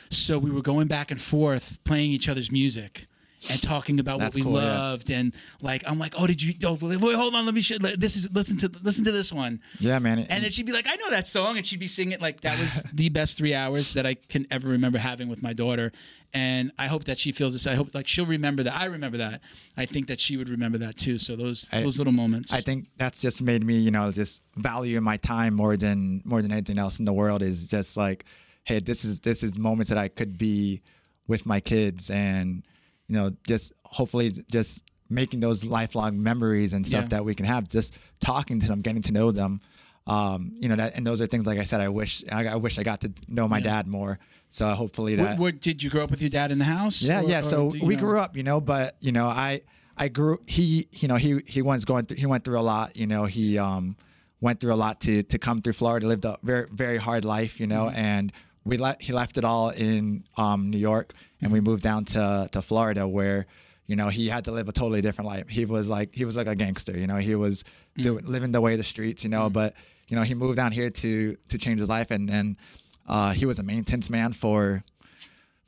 so 0.10 0.38
we 0.38 0.52
were 0.52 0.62
going 0.62 0.86
back 0.86 1.10
and 1.10 1.20
forth, 1.20 1.82
playing 1.82 2.12
each 2.12 2.28
other's 2.28 2.52
music 2.52 3.08
and 3.50 3.62
talking 3.62 3.98
about 4.00 4.20
what 4.20 4.34
we 4.34 4.42
cool, 4.42 4.54
yeah. 4.54 4.78
loved. 4.78 5.10
And 5.10 5.32
like, 5.60 5.82
I'm 5.86 5.98
like, 5.98 6.14
oh, 6.18 6.26
did 6.26 6.42
you? 6.42 6.54
Oh, 6.64 6.78
wait, 6.80 7.16
hold 7.16 7.34
on, 7.34 7.44
let 7.44 7.54
me. 7.54 7.60
Sh- 7.60 7.78
this 7.98 8.16
is 8.16 8.30
listen 8.32 8.58
to 8.58 8.70
listen 8.82 9.04
to 9.04 9.12
this 9.12 9.32
one. 9.32 9.60
Yeah, 9.78 9.98
man. 9.98 10.18
And 10.20 10.44
then 10.44 10.50
she'd 10.50 10.66
be 10.66 10.72
like, 10.72 10.86
I 10.88 10.96
know 10.96 11.10
that 11.10 11.26
song. 11.26 11.56
And 11.56 11.66
she'd 11.66 11.80
be 11.80 11.86
singing 11.86 12.12
it. 12.12 12.20
Like, 12.20 12.42
that 12.42 12.58
was 12.58 12.82
the 12.92 13.08
best 13.08 13.36
three 13.36 13.54
hours 13.54 13.92
that 13.94 14.06
I 14.06 14.14
can 14.14 14.46
ever 14.50 14.68
remember 14.68 14.98
having 14.98 15.28
with 15.28 15.42
my 15.42 15.52
daughter. 15.52 15.92
And 16.34 16.72
I 16.78 16.86
hope 16.86 17.04
that 17.04 17.18
she 17.18 17.30
feels 17.30 17.52
this. 17.52 17.66
I 17.66 17.74
hope, 17.74 17.94
like, 17.94 18.08
she'll 18.08 18.24
remember 18.24 18.62
that. 18.62 18.74
I 18.74 18.86
remember 18.86 19.18
that. 19.18 19.42
I 19.76 19.84
think 19.84 20.06
that 20.06 20.18
she 20.18 20.38
would 20.38 20.48
remember 20.48 20.78
that 20.78 20.96
too. 20.96 21.18
So, 21.18 21.36
those 21.36 21.68
I- 21.72 21.82
those 21.82 21.98
little 21.98 22.12
moments. 22.12 22.52
I 22.54 22.60
think 22.60 22.88
that's 22.96 23.20
just 23.20 23.42
made 23.42 23.64
me, 23.64 23.78
you 23.78 23.90
know, 23.90 24.10
just 24.12 24.42
value 24.56 25.00
my 25.00 25.16
time 25.18 25.54
more 25.54 25.76
than 25.76 26.22
more 26.24 26.40
than 26.42 26.52
anything 26.52 26.78
else 26.78 26.98
in 26.98 27.04
the 27.04 27.12
world. 27.12 27.42
Is 27.42 27.68
just 27.68 27.96
like, 27.96 28.24
hey, 28.64 28.80
this 28.80 29.04
is 29.04 29.20
this 29.20 29.42
is 29.42 29.56
moments 29.56 29.88
that 29.90 29.98
I 29.98 30.08
could 30.08 30.38
be 30.38 30.82
with 31.26 31.46
my 31.46 31.60
kids, 31.60 32.10
and 32.10 32.62
you 33.12 33.18
know, 33.18 33.30
just 33.46 33.72
hopefully 33.84 34.32
just 34.50 34.82
making 35.10 35.40
those 35.40 35.64
lifelong 35.64 36.22
memories 36.22 36.72
and 36.72 36.86
stuff 36.86 37.02
Yeah. 37.02 37.08
that 37.08 37.24
we 37.26 37.34
can 37.34 37.44
have. 37.44 37.68
Just 37.68 37.92
talking 38.20 38.58
to 38.60 38.66
them, 38.66 38.80
getting 38.80 39.02
to 39.02 39.12
know 39.12 39.30
them. 39.32 39.60
um, 40.06 40.52
you 40.60 40.68
know 40.68 40.74
that 40.76 40.96
and 40.96 41.06
those 41.06 41.20
are 41.20 41.28
things 41.28 41.46
like 41.46 41.58
I 41.60 41.64
said 41.64 41.80
I 41.80 41.88
wish 41.88 42.24
I, 42.32 42.46
I 42.46 42.56
wish 42.56 42.76
I 42.78 42.82
got 42.82 43.00
to 43.02 43.12
know 43.28 43.46
my 43.46 43.58
Yeah. 43.58 43.64
dad 43.72 43.86
more. 43.86 44.18
So 44.50 44.68
hopefully 44.74 45.14
that 45.16 45.38
what 45.38 45.60
did 45.60 45.80
you 45.82 45.90
grow 45.90 46.02
up 46.04 46.10
with 46.10 46.20
your 46.20 46.30
dad 46.30 46.50
in 46.50 46.58
the 46.58 46.64
house? 46.64 47.02
yeah, 47.02 47.20
Or- 47.20 47.28
yeah. 47.28 47.40
So 47.42 47.66
we 47.66 47.94
know- 47.94 48.00
grew 48.00 48.18
up, 48.18 48.36
you 48.36 48.42
know, 48.42 48.60
but 48.60 48.96
you 49.00 49.12
know, 49.12 49.26
I 49.26 49.60
I 49.96 50.08
grew 50.08 50.38
he 50.46 50.88
you 51.02 51.06
know 51.06 51.16
he 51.16 51.42
he 51.46 51.60
was 51.62 51.84
going 51.84 52.06
through 52.06 52.16
he 52.16 52.26
went 52.26 52.42
through 52.44 52.58
a 52.58 52.66
lot. 52.74 52.96
You 52.96 53.06
know, 53.06 53.26
he 53.26 53.58
um 53.58 53.96
went 54.40 54.58
through 54.58 54.72
a 54.72 54.80
lot 54.86 55.00
to 55.02 55.22
to 55.22 55.38
come 55.38 55.60
through 55.62 55.74
Florida. 55.74 56.04
Lived 56.08 56.24
a 56.24 56.36
very 56.42 56.66
very 56.72 56.98
hard 56.98 57.24
life, 57.24 57.60
you 57.60 57.68
know, 57.68 57.84
and 57.90 58.32
we 58.64 58.76
let 58.76 59.02
he 59.02 59.12
left 59.12 59.36
it 59.38 59.44
all 59.44 59.70
in 59.70 60.24
um 60.36 60.70
New 60.70 60.78
York, 60.78 61.12
and 61.40 61.52
we 61.52 61.60
moved 61.60 61.82
down 61.82 62.04
to 62.06 62.48
to 62.52 62.62
Florida 62.62 63.06
where. 63.08 63.46
You 63.84 63.96
know, 63.96 64.08
he 64.08 64.28
had 64.28 64.44
to 64.44 64.52
live 64.52 64.68
a 64.68 64.72
totally 64.72 65.02
different 65.02 65.28
life. 65.28 65.48
He 65.48 65.64
was 65.66 65.88
like 65.88 66.14
he 66.14 66.24
was 66.24 66.36
like 66.36 66.46
a 66.46 66.54
gangster. 66.54 66.96
You 66.96 67.06
know, 67.08 67.16
he 67.16 67.34
was 67.34 67.64
doing 67.96 68.24
living 68.24 68.52
the 68.52 68.60
way 68.60 68.72
of 68.72 68.78
the 68.78 68.84
streets. 68.84 69.24
You 69.24 69.28
know, 69.28 69.50
but 69.50 69.74
you 70.08 70.16
know 70.16 70.22
he 70.22 70.34
moved 70.34 70.56
down 70.56 70.70
here 70.72 70.88
to 70.88 71.36
to 71.48 71.58
change 71.58 71.80
his 71.80 71.88
life, 71.88 72.10
and 72.12 72.28
then 72.28 72.56
uh, 73.08 73.32
he 73.32 73.44
was 73.44 73.58
a 73.58 73.62
maintenance 73.64 74.08
man 74.08 74.32
for 74.32 74.84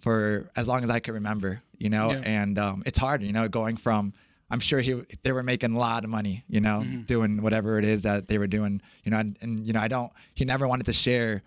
for 0.00 0.48
as 0.56 0.68
long 0.68 0.84
as 0.84 0.90
I 0.90 1.00
can 1.00 1.14
remember, 1.14 1.62
you 1.78 1.90
know, 1.90 2.12
Yeah. 2.12 2.22
and 2.24 2.58
um, 2.58 2.82
it's 2.86 2.98
hard, 2.98 3.22
you 3.22 3.32
know, 3.32 3.48
going 3.48 3.76
from, 3.76 4.12
I'm 4.50 4.60
sure 4.60 4.80
he, 4.80 5.02
they 5.22 5.32
were 5.32 5.42
making 5.42 5.74
a 5.74 5.78
lot 5.78 6.04
of 6.04 6.10
money, 6.10 6.44
you 6.48 6.60
know, 6.60 6.80
Mm-hmm. 6.84 7.02
doing 7.02 7.42
whatever 7.42 7.78
it 7.78 7.84
is 7.84 8.02
that 8.02 8.28
they 8.28 8.38
were 8.38 8.46
doing, 8.46 8.82
you 9.02 9.10
know, 9.10 9.18
and, 9.18 9.36
and, 9.40 9.66
you 9.66 9.72
know, 9.72 9.80
I 9.80 9.88
don't, 9.88 10.12
he 10.34 10.44
never 10.44 10.68
wanted 10.68 10.86
to 10.86 10.92
share 10.92 11.42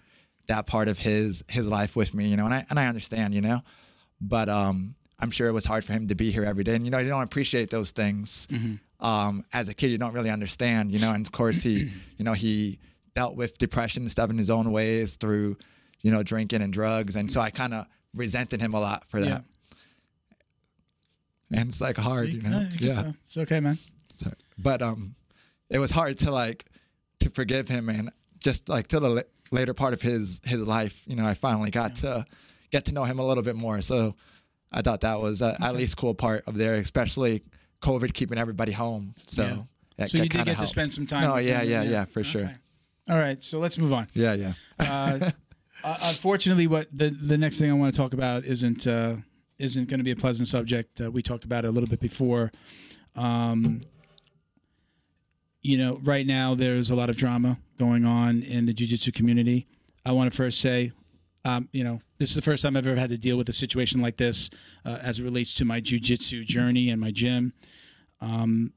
that 0.48 0.66
part 0.66 0.88
of 0.88 1.00
his, 1.00 1.44
his 1.50 1.68
life 1.68 1.96
with 1.96 2.14
me, 2.14 2.30
you 2.30 2.38
know, 2.38 2.46
and 2.46 2.54
I, 2.54 2.66
and 2.70 2.80
I 2.80 2.88
understand, 2.88 3.34
you 3.34 3.42
know, 3.42 3.62
but, 4.20 4.50
um, 4.50 4.96
I'm 5.20 5.32
sure 5.32 5.48
it 5.48 5.52
was 5.52 5.66
hard 5.66 5.84
for 5.84 5.94
him 5.94 6.10
to 6.10 6.16
be 6.16 6.32
here 6.32 6.44
every 6.44 6.64
day. 6.64 6.76
And, 6.76 6.86
you 6.86 6.92
know, 6.92 7.00
you 7.00 7.10
don't 7.10 7.24
appreciate 7.24 7.72
those 7.72 7.90
things. 7.90 8.48
Mm-hmm. 8.52 9.06
Um, 9.06 9.46
as 9.52 9.68
a 9.68 9.74
kid, 9.74 9.88
you 9.88 9.98
don't 9.98 10.14
really 10.14 10.30
understand, 10.30 10.92
you 10.92 11.00
know, 11.00 11.12
and 11.12 11.26
of 11.26 11.32
course 11.32 11.62
he, 11.62 11.92
you 12.18 12.24
know, 12.24 12.34
he 12.34 12.78
dealt 13.16 13.36
with 13.36 13.58
depression 13.58 14.04
and 14.04 14.12
stuff 14.12 14.30
in 14.30 14.38
his 14.38 14.52
own 14.52 14.72
ways 14.72 15.16
through, 15.16 15.58
you 16.02 16.12
know, 16.12 16.22
drinking 16.22 16.62
and 16.62 16.72
drugs. 16.72 17.16
And 17.16 17.32
so 17.32 17.42
I 17.42 17.50
kind 17.50 17.74
of 17.74 17.88
resented 18.14 18.62
him 18.62 18.76
a 18.76 18.80
lot 18.80 19.06
for 19.10 19.20
that. 19.22 19.44
Yeah. 21.50 21.60
And 21.60 21.70
it's 21.70 21.82
like 21.82 21.98
hard, 21.98 22.30
you 22.30 22.42
know? 22.42 22.60
Yeah, 22.60 22.78
can 22.78 22.88
Yeah. 22.88 23.12
It's 23.24 23.38
okay, 23.38 23.60
man. 23.60 23.80
But 24.58 24.82
um, 24.82 25.16
it 25.70 25.80
was 25.80 25.92
hard 25.92 26.20
to 26.20 26.32
like 26.32 26.66
to 27.22 27.30
forgive 27.30 27.68
him, 27.68 27.90
and 27.90 28.12
just 28.40 28.70
like 28.70 28.88
to 28.88 29.00
the 29.00 29.26
later 29.52 29.74
part 29.74 29.94
of 29.94 30.02
his 30.02 30.42
his 30.44 30.62
life, 30.66 31.02
you 31.08 31.16
know, 31.16 31.26
I 31.26 31.34
finally 31.34 31.72
got 31.72 31.96
to 31.98 32.26
get 32.72 32.86
to 32.86 32.92
know 32.94 33.04
him 33.06 33.20
a 33.20 33.26
little 33.26 33.44
bit 33.44 33.56
more. 33.56 33.82
So 33.82 34.16
I 34.72 34.82
thought 34.82 35.02
that 35.02 35.22
was 35.22 35.42
a, 35.42 35.56
at 35.62 35.76
least 35.76 35.96
cool 35.98 36.14
part 36.14 36.44
of 36.48 36.58
there, 36.58 36.76
especially 36.76 37.44
COVID 37.82 38.14
keeping 38.14 38.38
everybody 38.38 38.72
home. 38.74 39.16
So 39.28 39.44
Yeah. 39.44 39.50
that- 39.98 40.10
So 40.12 40.18
that 40.18 40.24
you 40.26 40.30
did 40.30 40.46
get 40.46 40.58
to 40.60 40.68
spend 40.68 40.94
some 40.94 41.06
time. 41.06 41.24
No, 41.24 41.36
with 41.36 41.46
yeah, 41.46 41.62
yeah, 41.62 41.84
yeah, 41.84 42.06
for 42.06 42.24
sure. 42.24 42.60
All 43.10 43.18
right, 43.18 43.42
so 43.44 43.58
let's 43.60 43.78
move 43.78 43.94
on. 43.94 44.08
Yeah, 44.14 44.34
yeah. 44.34 44.54
Uh, 44.80 45.32
uh, 45.84 45.98
unfortunately, 46.04 46.68
what 46.68 46.88
the 46.92 47.10
the 47.10 47.38
next 47.38 47.58
thing 47.60 47.70
I 47.70 47.74
want 47.74 47.94
to 47.94 47.98
talk 47.98 48.14
about 48.14 48.44
isn't 48.46 48.86
uh, 48.86 49.16
isn't 49.58 49.88
going 49.90 50.00
to 50.00 50.04
be 50.04 50.12
a 50.12 50.16
pleasant 50.16 50.48
subject. 50.50 51.00
Uh, 51.00 51.10
we 51.10 51.22
talked 51.22 51.46
about 51.46 51.64
it 51.66 51.70
a 51.70 51.72
little 51.72 51.88
bit 51.90 52.00
before. 52.02 52.52
Um, 53.16 53.82
you 55.62 55.78
know, 55.78 56.00
right 56.04 56.26
now 56.26 56.56
there's 56.56 56.90
a 56.90 56.96
lot 56.96 57.10
of 57.10 57.18
drama 57.18 57.58
going 57.78 58.06
on 58.06 58.42
in 58.42 58.66
the 58.66 58.74
jiu-jitsu 58.74 59.12
community. 59.12 59.68
I 60.06 60.12
want 60.12 60.32
to 60.32 60.36
first 60.36 60.62
say, 60.62 60.92
um, 61.46 61.70
you 61.72 61.84
know, 61.84 62.00
this 62.18 62.30
is 62.30 62.36
the 62.36 62.42
first 62.42 62.64
time 62.64 62.76
I've 62.76 62.88
ever 62.88 63.00
had 63.00 63.10
to 63.10 63.18
deal 63.18 63.38
with 63.38 63.50
a 63.50 63.54
situation 63.54 64.02
like 64.02 64.18
this 64.18 64.50
uh, 64.86 65.00
as 65.02 65.20
it 65.20 65.24
relates 65.24 65.54
to 65.56 65.66
my 65.66 65.80
jiu-jitsu 65.80 66.44
journey 66.46 66.90
and 66.90 67.00
my 67.00 67.12
gym. 67.12 67.54
Um, 68.22 68.74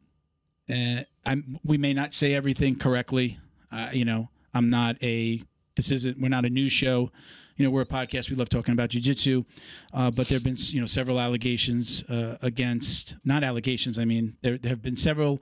and 0.69 1.07
I'm, 1.27 1.59
we 1.65 1.79
may 1.79 1.93
not 1.93 2.15
say 2.15 2.35
everything 2.35 2.77
correctly. 2.79 3.39
Uh, 3.73 3.91
you 3.93 4.05
know, 4.05 4.31
I'm 4.55 4.71
not 4.71 4.97
a. 5.03 5.41
This 5.77 5.91
isn't. 5.91 6.21
We're 6.21 6.29
not 6.29 6.45
a 6.45 6.51
news 6.51 6.73
show. 6.73 7.11
You 7.57 7.65
know, 7.65 7.71
we're 7.71 7.83
a 7.83 7.87
podcast. 7.87 8.31
We 8.31 8.37
love 8.37 8.49
talking 8.49 8.73
about 8.73 8.91
jujitsu, 8.91 9.45
uh, 9.93 10.11
but 10.11 10.29
there 10.29 10.37
have 10.37 10.45
been 10.45 10.57
you 10.59 10.81
know 10.81 10.87
several 10.87 11.21
allegations 11.21 12.05
uh, 12.05 12.37
against. 12.43 13.17
Not 13.25 13.45
allegations. 13.45 13.99
I 13.99 14.05
mean, 14.05 14.37
there, 14.43 14.59
there 14.59 14.71
have 14.71 14.83
been 14.83 14.97
several. 14.97 15.41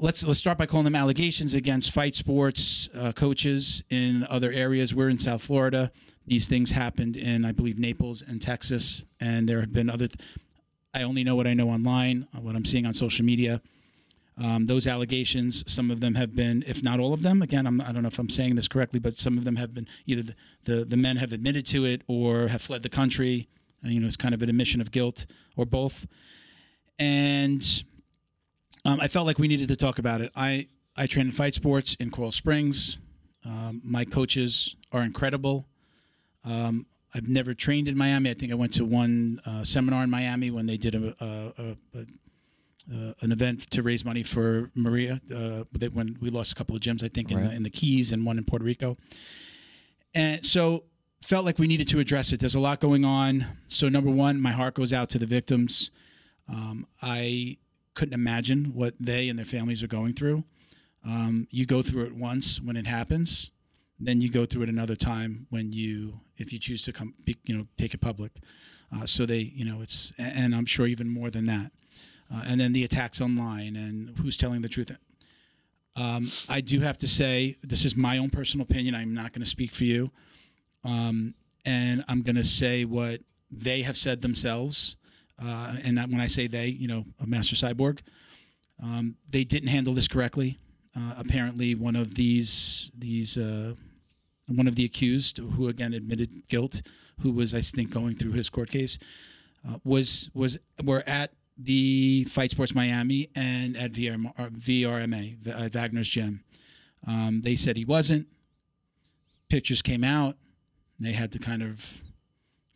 Let's 0.00 0.26
let's 0.26 0.38
start 0.38 0.58
by 0.58 0.66
calling 0.66 0.84
them 0.84 0.94
allegations 0.94 1.54
against 1.54 1.90
fight 1.90 2.14
sports 2.14 2.88
uh, 2.94 3.12
coaches 3.12 3.82
in 3.90 4.26
other 4.28 4.52
areas. 4.52 4.94
We're 4.94 5.08
in 5.08 5.18
South 5.18 5.42
Florida. 5.42 5.90
These 6.26 6.46
things 6.46 6.72
happened 6.72 7.16
in, 7.16 7.44
I 7.44 7.52
believe, 7.52 7.78
Naples 7.78 8.22
and 8.22 8.40
Texas, 8.40 9.04
and 9.20 9.48
there 9.48 9.60
have 9.60 9.72
been 9.72 9.88
other. 9.88 10.08
Th- 10.08 10.28
I 10.94 11.02
only 11.02 11.24
know 11.24 11.36
what 11.36 11.46
I 11.46 11.54
know 11.54 11.70
online, 11.70 12.28
uh, 12.34 12.40
what 12.40 12.56
I'm 12.56 12.64
seeing 12.64 12.86
on 12.86 12.94
social 12.94 13.24
media. 13.24 13.60
Um, 14.40 14.66
those 14.66 14.86
allegations, 14.86 15.64
some 15.70 15.90
of 15.90 16.00
them 16.00 16.14
have 16.14 16.36
been, 16.36 16.62
if 16.66 16.82
not 16.82 17.00
all 17.00 17.12
of 17.12 17.22
them, 17.22 17.42
again, 17.42 17.66
I'm, 17.66 17.80
I 17.80 17.92
don't 17.92 18.02
know 18.02 18.08
if 18.08 18.18
I'm 18.20 18.28
saying 18.28 18.54
this 18.54 18.68
correctly, 18.68 19.00
but 19.00 19.18
some 19.18 19.36
of 19.36 19.44
them 19.44 19.56
have 19.56 19.74
been 19.74 19.88
either 20.06 20.22
the, 20.22 20.34
the, 20.64 20.84
the 20.84 20.96
men 20.96 21.16
have 21.16 21.32
admitted 21.32 21.66
to 21.66 21.84
it 21.84 22.02
or 22.06 22.48
have 22.48 22.62
fled 22.62 22.82
the 22.82 22.88
country. 22.88 23.48
Uh, 23.84 23.88
you 23.88 24.00
know, 24.00 24.06
it's 24.06 24.16
kind 24.16 24.34
of 24.34 24.42
an 24.42 24.48
admission 24.48 24.80
of 24.80 24.92
guilt 24.92 25.26
or 25.56 25.66
both. 25.66 26.06
And 27.00 27.64
um, 28.84 29.00
I 29.00 29.08
felt 29.08 29.26
like 29.26 29.38
we 29.38 29.48
needed 29.48 29.68
to 29.68 29.76
talk 29.76 29.98
about 29.98 30.20
it. 30.20 30.32
I, 30.36 30.68
I 30.96 31.06
train 31.06 31.26
in 31.26 31.32
fight 31.32 31.54
sports 31.54 31.94
in 31.96 32.10
Coral 32.10 32.32
Springs. 32.32 32.98
Um, 33.44 33.80
my 33.84 34.04
coaches 34.04 34.76
are 34.92 35.02
incredible. 35.02 35.66
Um, 36.44 36.86
I've 37.14 37.28
never 37.28 37.54
trained 37.54 37.88
in 37.88 37.96
Miami. 37.96 38.30
I 38.30 38.34
think 38.34 38.52
I 38.52 38.54
went 38.54 38.74
to 38.74 38.84
one 38.84 39.40
uh, 39.46 39.64
seminar 39.64 40.04
in 40.04 40.10
Miami 40.10 40.50
when 40.50 40.66
they 40.66 40.76
did 40.76 40.94
a, 40.94 41.14
a, 41.20 41.98
a, 41.98 42.00
uh, 42.92 43.12
an 43.20 43.32
event 43.32 43.70
to 43.70 43.82
raise 43.82 44.04
money 44.04 44.22
for 44.22 44.70
Maria. 44.74 45.20
Uh, 45.34 45.64
that 45.72 45.92
when 45.94 46.16
we 46.20 46.30
lost 46.30 46.52
a 46.52 46.54
couple 46.54 46.76
of 46.76 46.82
gyms, 46.82 47.02
I 47.02 47.08
think 47.08 47.30
in, 47.30 47.38
Right. 47.38 47.48
the, 47.50 47.56
in 47.56 47.62
the 47.62 47.70
Keys 47.70 48.12
and 48.12 48.26
one 48.26 48.38
in 48.38 48.44
Puerto 48.44 48.64
Rico. 48.64 48.96
And 50.14 50.44
so 50.44 50.84
felt 51.22 51.44
like 51.44 51.58
we 51.58 51.66
needed 51.66 51.88
to 51.88 51.98
address 51.98 52.32
it. 52.32 52.40
There's 52.40 52.54
a 52.54 52.60
lot 52.60 52.80
going 52.80 53.04
on. 53.04 53.44
So 53.68 53.88
number 53.88 54.10
one, 54.10 54.40
my 54.40 54.52
heart 54.52 54.74
goes 54.74 54.92
out 54.92 55.08
to 55.10 55.18
the 55.18 55.26
victims. 55.26 55.90
Um, 56.48 56.86
I 57.02 57.56
couldn't 57.98 58.14
imagine 58.14 58.72
what 58.74 58.94
they 59.00 59.28
and 59.28 59.38
their 59.38 59.46
families 59.46 59.82
are 59.82 59.88
going 59.88 60.14
through. 60.14 60.44
Um, 61.04 61.46
you 61.50 61.66
go 61.66 61.82
through 61.82 62.06
it 62.06 62.14
once 62.14 62.60
when 62.60 62.76
it 62.76 62.86
happens, 62.86 63.50
then 63.98 64.20
you 64.20 64.30
go 64.30 64.46
through 64.46 64.62
it 64.62 64.68
another 64.68 64.96
time 64.96 65.46
when 65.50 65.72
you, 65.72 66.20
if 66.36 66.52
you 66.52 66.58
choose 66.58 66.84
to 66.84 66.92
come, 66.92 67.14
you 67.44 67.56
know, 67.56 67.66
take 67.76 67.94
it 67.94 68.00
public. 68.00 68.32
Uh, 68.94 69.04
so 69.04 69.26
they, 69.26 69.38
you 69.38 69.64
know, 69.64 69.80
it's, 69.82 70.12
and 70.16 70.54
I'm 70.54 70.66
sure 70.66 70.86
even 70.86 71.08
more 71.08 71.30
than 71.30 71.46
that 71.46 71.72
uh, 72.32 72.42
and 72.46 72.60
then 72.60 72.72
the 72.72 72.84
attacks 72.84 73.20
online 73.20 73.76
and 73.76 74.16
who's 74.18 74.36
telling 74.36 74.62
the 74.62 74.68
truth. 74.68 74.90
Um, 75.96 76.30
I 76.48 76.60
do 76.60 76.80
have 76.80 76.98
to 76.98 77.08
say, 77.08 77.56
this 77.62 77.84
is 77.84 77.96
my 77.96 78.18
own 78.18 78.30
personal 78.30 78.64
opinion. 78.64 78.94
I'm 78.94 79.14
not 79.14 79.32
going 79.32 79.42
to 79.42 79.48
speak 79.48 79.72
for 79.72 79.84
you. 79.84 80.10
Um, 80.84 81.34
and 81.64 82.04
I'm 82.08 82.22
going 82.22 82.36
to 82.36 82.44
say 82.44 82.84
what 82.84 83.20
they 83.50 83.82
have 83.82 83.96
said 83.96 84.22
themselves. 84.22 84.96
Uh, 85.40 85.76
and 85.84 85.98
when 86.10 86.20
I 86.20 86.26
say 86.26 86.46
they, 86.46 86.66
you 86.66 86.88
know, 86.88 87.04
a 87.20 87.26
master 87.26 87.54
cyborg, 87.54 88.00
um, 88.82 89.16
they 89.28 89.44
didn't 89.44 89.68
handle 89.68 89.94
this 89.94 90.08
correctly. 90.08 90.58
Uh, 90.96 91.14
apparently, 91.18 91.74
one 91.74 91.96
of 91.96 92.14
these 92.14 92.90
these 92.96 93.36
uh, 93.36 93.74
one 94.46 94.66
of 94.66 94.74
the 94.74 94.84
accused, 94.84 95.38
who 95.38 95.68
again 95.68 95.92
admitted 95.92 96.48
guilt, 96.48 96.82
who 97.20 97.30
was 97.30 97.54
I 97.54 97.60
think 97.60 97.92
going 97.92 98.16
through 98.16 98.32
his 98.32 98.50
court 98.50 98.70
case, 98.70 98.98
uh, 99.68 99.78
was 99.84 100.30
was 100.34 100.58
were 100.82 101.04
at 101.06 101.32
the 101.56 102.24
Fight 102.24 102.52
Sports 102.52 102.74
Miami 102.74 103.28
and 103.34 103.76
at 103.76 103.92
VR, 103.92 104.32
VRMA, 104.36 105.46
uh, 105.48 105.68
Wagner's 105.68 106.08
gym. 106.08 106.44
Um, 107.06 107.42
they 107.42 107.56
said 107.56 107.76
he 107.76 107.84
wasn't. 107.84 108.28
Pictures 109.48 109.82
came 109.82 110.04
out. 110.04 110.36
They 111.00 111.12
had 111.12 111.32
to 111.32 111.38
kind 111.38 111.62
of 111.62 112.02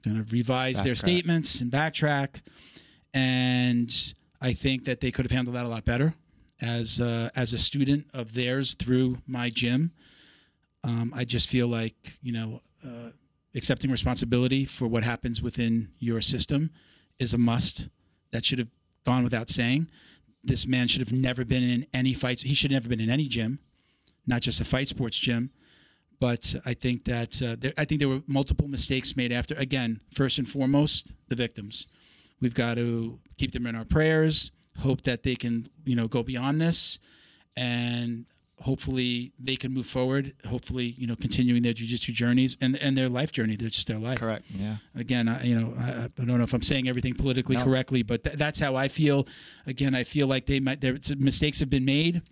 kind 0.03 0.19
of 0.19 0.33
revise 0.33 0.83
their 0.83 0.95
statements 0.95 1.61
and 1.61 1.71
backtrack. 1.71 2.43
And 3.15 4.15
I 4.41 4.53
think 4.53 4.85
that 4.85 5.01
they 5.01 5.11
could 5.11 5.25
have 5.25 5.33
handled 5.33 5.57
that 5.57 5.65
a 5.65 5.69
lot 5.69 5.85
better. 5.85 6.15
As 6.61 7.01
uh, 7.01 7.31
as 7.35 7.53
a 7.53 7.59
student 7.59 8.07
of 8.15 8.35
theirs 8.35 8.75
through 8.75 9.19
my 9.27 9.51
gym, 9.51 9.93
um, 10.85 11.13
I 11.15 11.25
just 11.25 11.49
feel 11.49 11.67
like 11.67 12.19
you 12.23 12.33
know 12.33 12.61
uh, 12.87 13.11
accepting 13.55 13.91
responsibility 13.91 14.65
for 14.65 14.87
what 14.87 15.03
happens 15.03 15.43
within 15.43 15.91
your 15.99 16.21
system 16.21 16.71
is 17.19 17.35
a 17.35 17.39
must. 17.39 17.89
That 18.31 18.47
should 18.47 18.61
have 18.61 18.69
gone 19.05 19.25
without 19.25 19.51
saying. 19.51 19.89
This 20.45 20.67
man 20.67 20.89
should 20.89 21.01
have 21.01 21.13
never 21.13 21.45
been 21.45 21.63
in 21.63 21.87
any 21.93 22.15
fights. 22.15 22.43
He 22.43 22.55
should 22.55 22.71
have 22.73 22.83
never 22.83 22.89
been 22.89 23.01
in 23.01 23.11
any 23.11 23.27
gym, 23.27 23.59
not 24.27 24.41
just 24.41 24.61
a 24.61 24.65
fight 24.65 24.89
sports 24.89 25.19
gym. 25.19 25.51
But 26.23 26.55
I 26.65 26.75
think 26.75 27.05
that 27.07 27.43
uh, 27.43 27.57
there, 27.59 27.73
I 27.77 27.85
think 27.85 27.99
there 27.99 28.09
were 28.09 28.23
multiple 28.29 28.69
mistakes 28.69 29.17
made 29.17 29.33
after. 29.33 29.57
Again, 29.57 30.01
first 30.15 30.39
and 30.39 30.47
foremost, 30.47 31.13
the 31.29 31.35
victims. 31.35 31.89
We've 32.41 32.55
got 32.55 32.75
to 32.77 33.19
keep 33.39 33.51
them 33.51 33.67
in 33.67 33.75
our 33.75 33.85
prayers. 33.85 34.53
Hope 34.89 35.03
that 35.03 35.25
they 35.25 35.35
can, 35.35 35.67
you 35.85 35.97
know, 35.97 36.07
go 36.07 36.23
beyond 36.23 36.61
this, 36.61 37.01
and 37.57 38.27
hopefully 38.61 39.33
they 39.37 39.57
can 39.57 39.73
move 39.75 39.87
forward. 39.87 40.33
Hopefully, 40.49 40.95
you 40.97 41.09
know, 41.09 41.17
continuing 41.17 41.63
their 41.63 41.75
jujitsu 41.75 42.13
journeys 42.15 42.57
and 42.61 42.77
and 42.77 42.97
their 42.97 43.09
life 43.09 43.33
journey. 43.33 43.57
They're 43.57 43.69
just 43.79 43.89
their 43.89 43.99
life 43.99 44.21
Correct. 44.21 44.45
Yeah. 44.49 44.77
again, 44.95 45.27
I, 45.29 45.43
you 45.43 45.57
know, 45.59 45.75
I, 45.77 46.05
I 46.05 46.25
don't 46.25 46.39
know 46.39 46.45
if 46.45 46.55
I'm 46.55 46.63
saying 46.63 46.89
everything 46.89 47.15
politically 47.15 47.57
No. 47.57 47.65
correctly, 47.65 48.05
but 48.05 48.23
th- 48.23 48.37
that's 48.37 48.61
how 48.61 48.77
I 48.77 48.87
feel. 48.87 49.27
Again, 49.67 49.93
I 49.97 50.05
feel 50.05 50.29
like 50.29 50.47
they 50.47 50.61
might, 50.61 50.81
their 50.81 50.97
mistakes 51.19 51.59
have 51.59 51.69
been 51.69 51.85
made. 51.85 52.23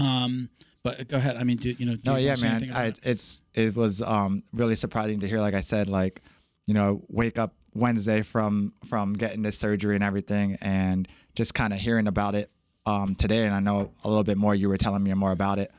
Um, 0.00 0.48
But 0.82 1.08
go 1.08 1.18
ahead. 1.18 1.36
I 1.36 1.44
mean, 1.44 1.58
do, 1.58 1.70
you 1.70 1.86
know? 1.86 1.96
Do 1.96 2.00
No, 2.12 2.16
you 2.16 2.26
yeah, 2.26 2.36
man. 2.40 2.70
I, 2.72 2.86
it? 2.86 2.98
it's 3.02 3.42
it 3.54 3.76
was 3.76 4.00
um, 4.00 4.42
really 4.52 4.76
surprising 4.76 5.20
to 5.20 5.28
hear. 5.28 5.40
Like 5.40 5.54
I 5.54 5.60
said, 5.60 5.88
like 5.88 6.22
you 6.66 6.74
know, 6.74 7.02
wake 7.08 7.38
up 7.38 7.54
Wednesday 7.74 8.22
from 8.22 8.72
from 8.86 9.12
getting 9.14 9.42
this 9.42 9.58
surgery 9.58 9.94
and 9.94 10.04
everything, 10.04 10.56
and 10.60 11.06
just 11.34 11.54
kind 11.54 11.72
of 11.72 11.80
hearing 11.80 12.06
about 12.06 12.34
it 12.34 12.50
um, 12.86 13.14
today. 13.14 13.44
And 13.44 13.54
I 13.54 13.60
know 13.60 13.92
a 14.04 14.08
little 14.08 14.24
bit 14.24 14.38
more. 14.38 14.54
You 14.54 14.68
were 14.68 14.78
telling 14.78 15.02
me 15.02 15.12
more 15.14 15.32
about 15.32 15.58
it, 15.58 15.70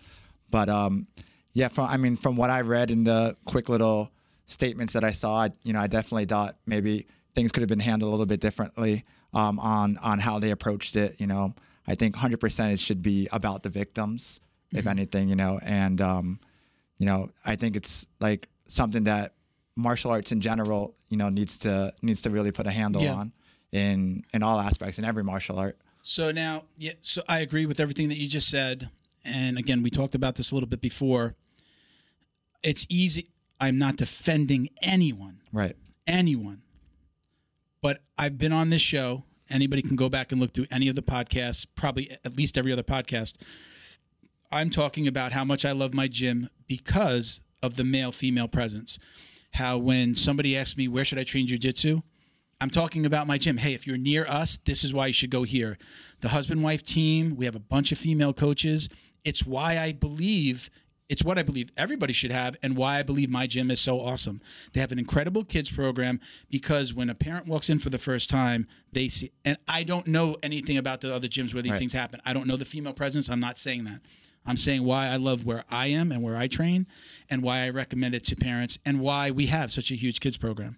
but 0.50 0.70
um, 0.70 1.08
yeah, 1.54 1.68
from 1.68 1.86
I 1.90 1.98
mean, 1.98 2.16
from 2.16 2.36
what 2.36 2.50
I 2.50 2.62
read 2.62 2.92
in 2.92 3.04
the 3.04 3.36
quick 3.46 3.70
little 3.70 4.12
statements 4.46 4.94
that 4.94 5.04
I 5.04 5.12
saw, 5.14 5.44
I, 5.44 5.50
you 5.64 5.74
know, 5.74 5.80
I 5.80 5.88
definitely 5.88 6.26
thought 6.26 6.58
maybe 6.66 7.08
things 7.36 7.52
could 7.52 7.62
have 7.62 7.70
been 7.70 7.80
handled 7.80 8.10
a 8.10 8.12
little 8.12 8.26
bit 8.26 8.40
differently 8.40 9.06
um, 9.34 9.60
on 9.60 9.98
on 9.98 10.20
how 10.20 10.40
they 10.40 10.52
approached 10.52 10.96
it. 10.96 11.16
You 11.20 11.28
know, 11.28 11.56
I 11.88 11.96
think 11.96 12.16
100% 12.16 12.74
it 12.74 12.80
should 12.80 13.02
be 13.02 13.28
about 13.32 13.64
the 13.64 13.70
victims, 13.70 14.40
if 14.74 14.88
anything. 14.88 15.30
You 15.30 15.36
know, 15.36 15.60
and 15.62 16.00
um, 16.02 16.40
you 16.98 17.06
know, 17.06 17.30
I 17.46 17.56
think 17.56 17.76
it's 17.76 18.06
like 18.20 18.48
something 18.68 19.04
that 19.06 19.34
martial 19.76 20.12
arts 20.12 20.32
in 20.32 20.42
general, 20.42 20.96
you 21.10 21.18
know, 21.18 21.30
needs 21.30 21.58
to 21.60 21.94
needs 22.02 22.22
to 22.24 22.30
really 22.30 22.52
put 22.52 22.68
a 22.68 22.72
handle 22.72 23.02
Yeah. 23.02 23.14
on 23.16 23.32
in 23.72 24.24
in 24.34 24.44
all 24.44 24.60
aspects 24.60 24.98
in 25.00 25.06
every 25.06 25.24
martial 25.24 25.58
art. 25.60 25.78
So 26.04 26.32
now, 26.32 26.64
yeah, 26.78 26.94
so 27.02 27.22
I 27.30 27.40
agree 27.42 27.66
with 27.66 27.80
everything 27.80 28.10
that 28.10 28.18
you 28.18 28.28
just 28.28 28.50
said. 28.50 28.90
And 29.24 29.58
again, 29.60 29.84
we 29.84 29.90
talked 29.92 30.16
about 30.16 30.36
this 30.36 30.52
a 30.52 30.56
little 30.56 30.68
bit 30.70 30.82
before. 30.82 31.36
It's 32.64 32.86
easy. 32.90 33.28
I'm 33.60 33.78
not 33.78 33.96
defending 33.98 34.70
anyone, 34.82 35.42
Right. 35.54 35.76
anyone. 36.08 36.64
But 37.82 38.02
I've 38.18 38.38
been 38.40 38.52
on 38.54 38.72
this 38.72 38.82
show. 38.82 39.26
Anybody 39.50 39.82
can 39.84 39.96
go 39.96 40.10
back 40.10 40.32
and 40.32 40.42
look 40.42 40.54
through 40.54 40.66
any 40.72 40.88
of 40.88 40.96
the 40.96 41.02
podcasts, 41.04 41.66
probably 41.76 42.10
at 42.24 42.36
least 42.36 42.58
every 42.58 42.72
other 42.72 42.84
podcast. 42.84 43.34
I'm 44.52 44.70
talking 44.70 45.08
about 45.08 45.32
how 45.32 45.44
much 45.46 45.66
I 45.66 45.72
love 45.72 45.94
my 45.94 46.08
gym 46.08 46.50
because 46.68 47.42
of 47.64 47.76
the 47.76 47.84
male 47.84 48.12
female 48.12 48.48
presence. 48.48 49.00
How 49.54 49.78
when 49.78 50.16
somebody 50.16 50.58
asks 50.58 50.78
me, 50.78 50.88
where 50.88 51.06
should 51.06 51.20
I 51.20 51.24
train 51.24 51.48
jujitsu? 51.48 52.04
I'm 52.60 52.70
talking 52.70 53.06
about 53.06 53.28
my 53.28 53.38
gym. 53.38 53.58
Hey, 53.58 53.74
if 53.74 53.88
you're 53.88 53.98
near 53.98 54.26
us, 54.28 54.58
this 54.58 54.84
is 54.84 54.94
why 54.94 55.08
you 55.08 55.14
should 55.14 55.32
go 55.32 55.44
here. 55.44 55.78
The 56.20 56.30
husband 56.30 56.64
wife 56.64 56.84
team, 56.84 57.36
we 57.36 57.46
have 57.46 57.56
a 57.56 57.60
bunch 57.60 57.92
of 57.92 57.98
female 57.98 58.34
coaches. 58.34 58.88
It's 59.24 59.46
why 59.46 59.80
I 59.80 59.94
believe, 59.94 60.70
it's 61.10 61.24
what 61.24 61.40
I 61.40 61.44
believe 61.44 61.72
everybody 61.76 62.14
should 62.14 62.32
have, 62.32 62.56
and 62.62 62.78
why 62.78 63.00
I 63.00 63.04
believe 63.04 63.30
my 63.30 63.48
gym 63.48 63.72
is 63.72 63.82
so 63.82 64.00
awesome. 64.00 64.42
They 64.74 64.80
have 64.80 64.92
an 64.92 65.00
incredible 65.00 65.44
kids 65.44 65.72
program 65.72 66.20
because 66.50 66.94
when 66.94 67.10
a 67.10 67.16
parent 67.16 67.48
walks 67.48 67.70
in 67.70 67.80
for 67.80 67.90
the 67.90 67.98
first 67.98 68.30
time, 68.30 68.68
they 68.92 69.08
see, 69.08 69.32
and 69.44 69.58
I 69.68 69.84
don't 69.84 70.08
know 70.08 70.38
anything 70.44 70.78
about 70.78 71.02
the 71.02 71.14
other 71.14 71.28
gyms 71.28 71.54
where 71.54 71.64
these 71.64 71.72
Right. 71.72 71.80
things 71.80 71.94
happen. 71.94 72.22
I 72.26 72.34
don't 72.34 72.48
know 72.48 72.58
the 72.58 72.66
female 72.66 72.94
presence. 72.94 73.28
I'm 73.30 73.40
not 73.40 73.58
saying 73.58 73.86
that. 73.86 74.02
I'm 74.46 74.58
saying 74.58 74.84
why 74.84 75.08
I 75.08 75.18
love 75.18 75.46
where 75.46 75.64
I 75.70 75.88
am 75.88 76.12
and 76.12 76.24
where 76.24 76.36
I 76.36 76.48
train, 76.48 76.88
and 77.30 77.44
why 77.44 77.60
I 77.62 77.70
recommend 77.70 78.16
it 78.16 78.24
to 78.26 78.36
parents, 78.36 78.80
and 78.86 79.00
why 79.00 79.32
we 79.32 79.48
have 79.48 79.72
such 79.72 79.92
a 79.92 79.96
huge 79.96 80.20
kids 80.20 80.38
program. 80.38 80.78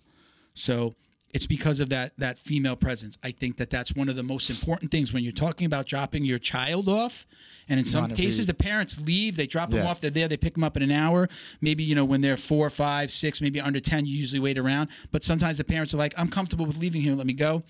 So 0.53 0.93
it's 1.33 1.47
because 1.47 1.79
of 1.79 1.89
that 1.89 2.13
that 2.17 2.37
female 2.37 2.75
presence. 2.75 3.17
I 3.23 3.31
think 3.31 3.57
that 3.57 3.69
that's 3.71 3.95
one 3.95 4.07
of 4.07 4.15
the 4.15 4.21
most 4.21 4.49
important 4.51 4.91
things 4.91 5.11
when 5.11 5.23
you're 5.23 5.31
talking 5.31 5.65
about 5.65 5.87
dropping 5.87 6.25
your 6.25 6.37
child 6.37 6.87
off. 6.87 7.25
And 7.67 7.79
in 7.79 7.85
some 7.85 8.03
cases, 8.17 8.45
the 8.45 8.53
parents 8.53 9.01
leave. 9.01 9.35
They 9.35 9.47
drop 9.47 9.69
them 9.71 9.79
off. 9.87 9.99
They're 10.01 10.11
there. 10.11 10.27
They 10.27 10.37
pick 10.37 10.53
them 10.53 10.63
up 10.63 10.77
in 10.77 10.83
an 10.83 10.91
hour. 10.91 11.27
Maybe 11.59 11.83
you 11.83 11.95
know 11.95 12.05
when 12.05 12.21
they're 12.21 12.37
four, 12.37 12.69
five, 12.69 13.09
six, 13.09 13.41
maybe 13.41 13.59
under 13.59 13.79
ten. 13.79 14.05
You 14.05 14.15
usually 14.15 14.39
wait 14.39 14.57
around. 14.59 14.89
But 15.11 15.23
sometimes 15.23 15.57
the 15.57 15.63
parents 15.63 15.93
are 15.93 15.97
like, 15.97 16.13
"I'm 16.17 16.27
comfortable 16.29 16.65
with 16.65 16.77
leaving 16.77 17.01
here. 17.01 17.15
Let 17.15 17.25
me 17.25 17.33
go." 17.33 17.63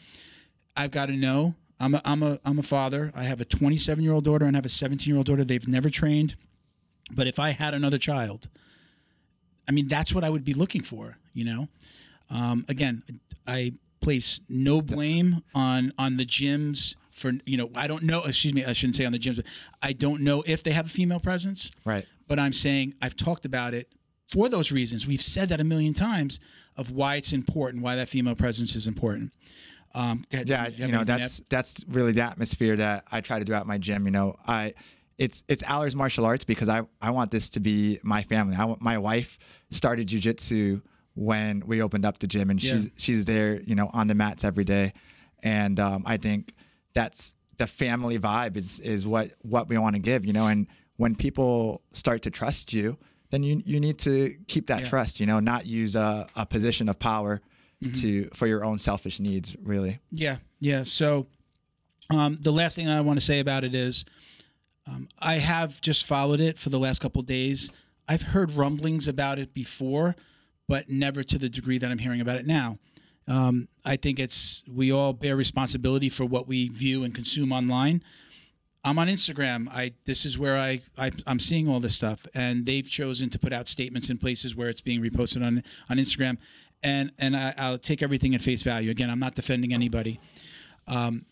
I've 0.75 0.91
got 0.91 1.05
to 1.05 1.13
know. 1.13 1.55
I'm 1.83 1.95
a, 1.95 2.01
I'm 2.05 2.23
a 2.23 2.39
I'm 2.45 2.59
a 2.59 2.63
father. 2.63 3.11
I 3.13 3.23
have 3.23 3.41
a 3.41 3.45
27 3.45 4.01
year 4.03 4.13
old 4.13 4.23
daughter 4.23 4.45
and 4.45 4.55
I 4.55 4.59
have 4.59 4.65
a 4.65 4.69
17 4.69 5.07
year 5.07 5.17
old 5.17 5.25
daughter. 5.25 5.43
They've 5.43 5.67
never 5.67 5.89
trained, 5.89 6.35
but 7.13 7.27
if 7.27 7.39
I 7.39 7.51
had 7.51 7.73
another 7.73 7.97
child, 7.97 8.47
I 9.67 9.71
mean 9.71 9.87
that's 9.87 10.13
what 10.13 10.23
I 10.23 10.29
would 10.29 10.45
be 10.45 10.53
looking 10.53 10.81
for. 10.81 11.17
You 11.33 11.45
know, 11.45 11.67
um, 12.29 12.65
again, 12.69 13.03
I 13.45 13.73
place 14.01 14.39
no 14.47 14.81
blame 14.81 15.43
on 15.53 15.91
on 15.97 16.15
the 16.15 16.25
gyms 16.25 16.95
for 17.11 17.33
you 17.45 17.57
know 17.57 17.69
I 17.75 17.87
don't 17.87 18.03
know. 18.03 18.23
Excuse 18.23 18.53
me, 18.53 18.63
I 18.63 18.71
shouldn't 18.71 18.95
say 18.95 19.03
on 19.03 19.11
the 19.11 19.19
gyms. 19.19 19.35
But 19.35 19.45
I 19.81 19.91
don't 19.91 20.21
know 20.21 20.41
if 20.47 20.63
they 20.63 20.71
have 20.71 20.85
a 20.85 20.89
female 20.89 21.19
presence. 21.19 21.69
Right. 21.83 22.05
But 22.29 22.39
I'm 22.39 22.53
saying 22.53 22.93
I've 23.01 23.17
talked 23.17 23.45
about 23.45 23.73
it 23.73 23.89
for 24.29 24.47
those 24.47 24.71
reasons. 24.71 25.05
We've 25.05 25.21
said 25.21 25.49
that 25.49 25.59
a 25.59 25.65
million 25.65 25.93
times 25.93 26.39
of 26.77 26.91
why 26.91 27.15
it's 27.17 27.33
important, 27.33 27.83
why 27.83 27.97
that 27.97 28.07
female 28.07 28.35
presence 28.35 28.73
is 28.73 28.87
important. 28.87 29.33
Um. 29.95 30.25
Yeah, 30.31 30.63
have 30.63 30.79
you 30.79 30.87
know 30.87 31.03
that's 31.03 31.41
that's 31.49 31.83
really 31.87 32.11
the 32.13 32.21
atmosphere 32.21 32.75
that 32.77 33.03
I 33.11 33.21
try 33.21 33.39
to 33.39 33.45
do 33.45 33.53
at 33.53 33.67
my 33.67 33.77
gym. 33.77 34.05
You 34.05 34.11
know, 34.11 34.35
I 34.47 34.73
it's 35.17 35.43
it's 35.47 35.61
Allers 35.63 35.95
Martial 35.95 36.25
Arts 36.25 36.45
because 36.45 36.67
I 36.69 36.81
I 37.01 37.11
want 37.11 37.31
this 37.31 37.49
to 37.49 37.59
be 37.59 37.99
my 38.03 38.23
family. 38.23 38.55
I 38.55 38.65
want 38.65 38.81
my 38.81 38.97
wife 38.97 39.37
started 39.69 40.07
jujitsu 40.07 40.81
when 41.15 41.61
we 41.67 41.81
opened 41.81 42.05
up 42.05 42.17
the 42.19 42.27
gym, 42.27 42.49
and 42.49 42.61
Yeah. 42.61 42.73
she's 42.73 42.89
she's 42.97 43.25
there, 43.25 43.61
you 43.61 43.75
know, 43.75 43.89
on 43.93 44.07
the 44.07 44.15
mats 44.15 44.43
every 44.43 44.63
day, 44.63 44.93
and 45.43 45.79
um, 45.79 46.03
I 46.07 46.17
think 46.17 46.53
that's 46.93 47.35
the 47.57 47.67
family 47.67 48.17
vibe 48.17 48.57
is 48.57 48.79
is 48.79 49.05
what 49.05 49.31
what 49.43 49.69
we 49.69 49.77
want 49.77 49.95
to 49.95 49.99
give. 50.01 50.25
You 50.25 50.33
know, 50.33 50.47
and 50.47 50.65
when 50.97 51.15
people 51.15 51.83
start 51.91 52.23
to 52.23 52.31
trust 52.31 52.73
you, 52.73 52.97
then 53.29 53.43
you 53.43 53.61
you 53.63 53.79
need 53.79 53.99
to 53.99 54.35
keep 54.47 54.65
that 54.67 54.81
Yeah. 54.81 54.89
trust. 54.89 55.19
You 55.19 55.27
know, 55.27 55.39
not 55.39 55.67
use 55.67 55.93
a, 55.95 56.25
a 56.35 56.47
position 56.47 56.89
of 56.89 56.97
power. 56.97 57.41
To 57.91 58.29
for 58.33 58.47
your 58.47 58.63
own 58.63 58.79
selfish 58.79 59.19
needs, 59.19 59.55
really. 59.61 59.99
Yeah, 60.11 60.37
yeah. 60.59 60.83
So 60.83 61.27
um, 62.09 62.37
the 62.41 62.51
last 62.51 62.75
thing 62.75 62.87
I 62.87 63.01
want 63.01 63.19
to 63.19 63.25
say 63.25 63.39
about 63.39 63.63
it 63.63 63.73
is 63.73 64.05
um, 64.87 65.09
I 65.19 65.35
have 65.35 65.81
just 65.81 66.05
followed 66.05 66.39
it 66.39 66.57
for 66.57 66.69
the 66.69 66.79
last 66.79 66.99
couple 66.99 67.21
of 67.21 67.25
days. 67.25 67.71
I've 68.07 68.21
heard 68.21 68.51
rumblings 68.51 69.07
about 69.07 69.39
it 69.39 69.53
before, 69.53 70.15
but 70.67 70.89
never 70.89 71.23
to 71.23 71.37
the 71.37 71.49
degree 71.49 71.77
that 71.77 71.89
I'm 71.89 71.99
hearing 71.99 72.21
about 72.21 72.37
it 72.37 72.45
now. 72.45 72.79
Um, 73.27 73.69
I 73.85 73.95
think 73.95 74.19
it's 74.19 74.63
we 74.69 74.91
all 74.91 75.13
bear 75.13 75.35
responsibility 75.35 76.09
for 76.09 76.25
what 76.25 76.47
we 76.47 76.67
view 76.67 77.03
and 77.03 77.15
consume 77.15 77.53
online. 77.53 78.03
I'm 78.83 78.99
on 78.99 79.07
Instagram. 79.07 79.69
I 79.69 79.93
this 80.05 80.25
is 80.25 80.37
where 80.37 80.57
I, 80.57 80.81
I 80.97 81.11
I'm 81.25 81.39
seeing 81.39 81.69
all 81.69 81.79
this 81.79 81.95
stuff, 81.95 82.27
and 82.35 82.65
they've 82.65 82.89
chosen 82.89 83.29
to 83.29 83.39
put 83.39 83.53
out 83.53 83.69
statements 83.69 84.09
in 84.09 84.17
places 84.17 84.55
where 84.55 84.67
it's 84.67 84.81
being 84.81 85.01
reposted 85.01 85.45
on 85.45 85.63
on 85.89 85.97
Instagram, 85.97 86.37
and 86.83 87.11
and 87.17 87.35
I, 87.35 87.53
I'll 87.57 87.77
take 87.77 88.01
everything 88.01 88.35
at 88.35 88.41
face 88.41 88.63
value. 88.63 88.91
Again, 88.91 89.09
I'm 89.09 89.19
not 89.19 89.35
defending 89.35 89.73
anybody. 89.73 90.19
Um, 90.87 91.25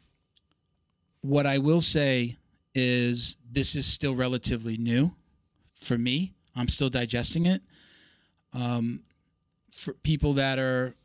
what 1.22 1.46
I 1.46 1.58
will 1.58 1.82
say 1.82 2.38
is 2.74 3.38
this 3.50 3.76
is 3.76 3.86
still 3.86 4.16
relatively 4.16 4.78
new 4.78 5.14
for 5.76 5.98
me. 5.98 6.34
I'm 6.56 6.68
still 6.68 6.90
digesting 6.90 7.46
it. 7.46 7.62
Um, 8.54 9.04
for 9.72 9.94
people 9.94 10.34
that 10.34 10.60
are 10.60 10.96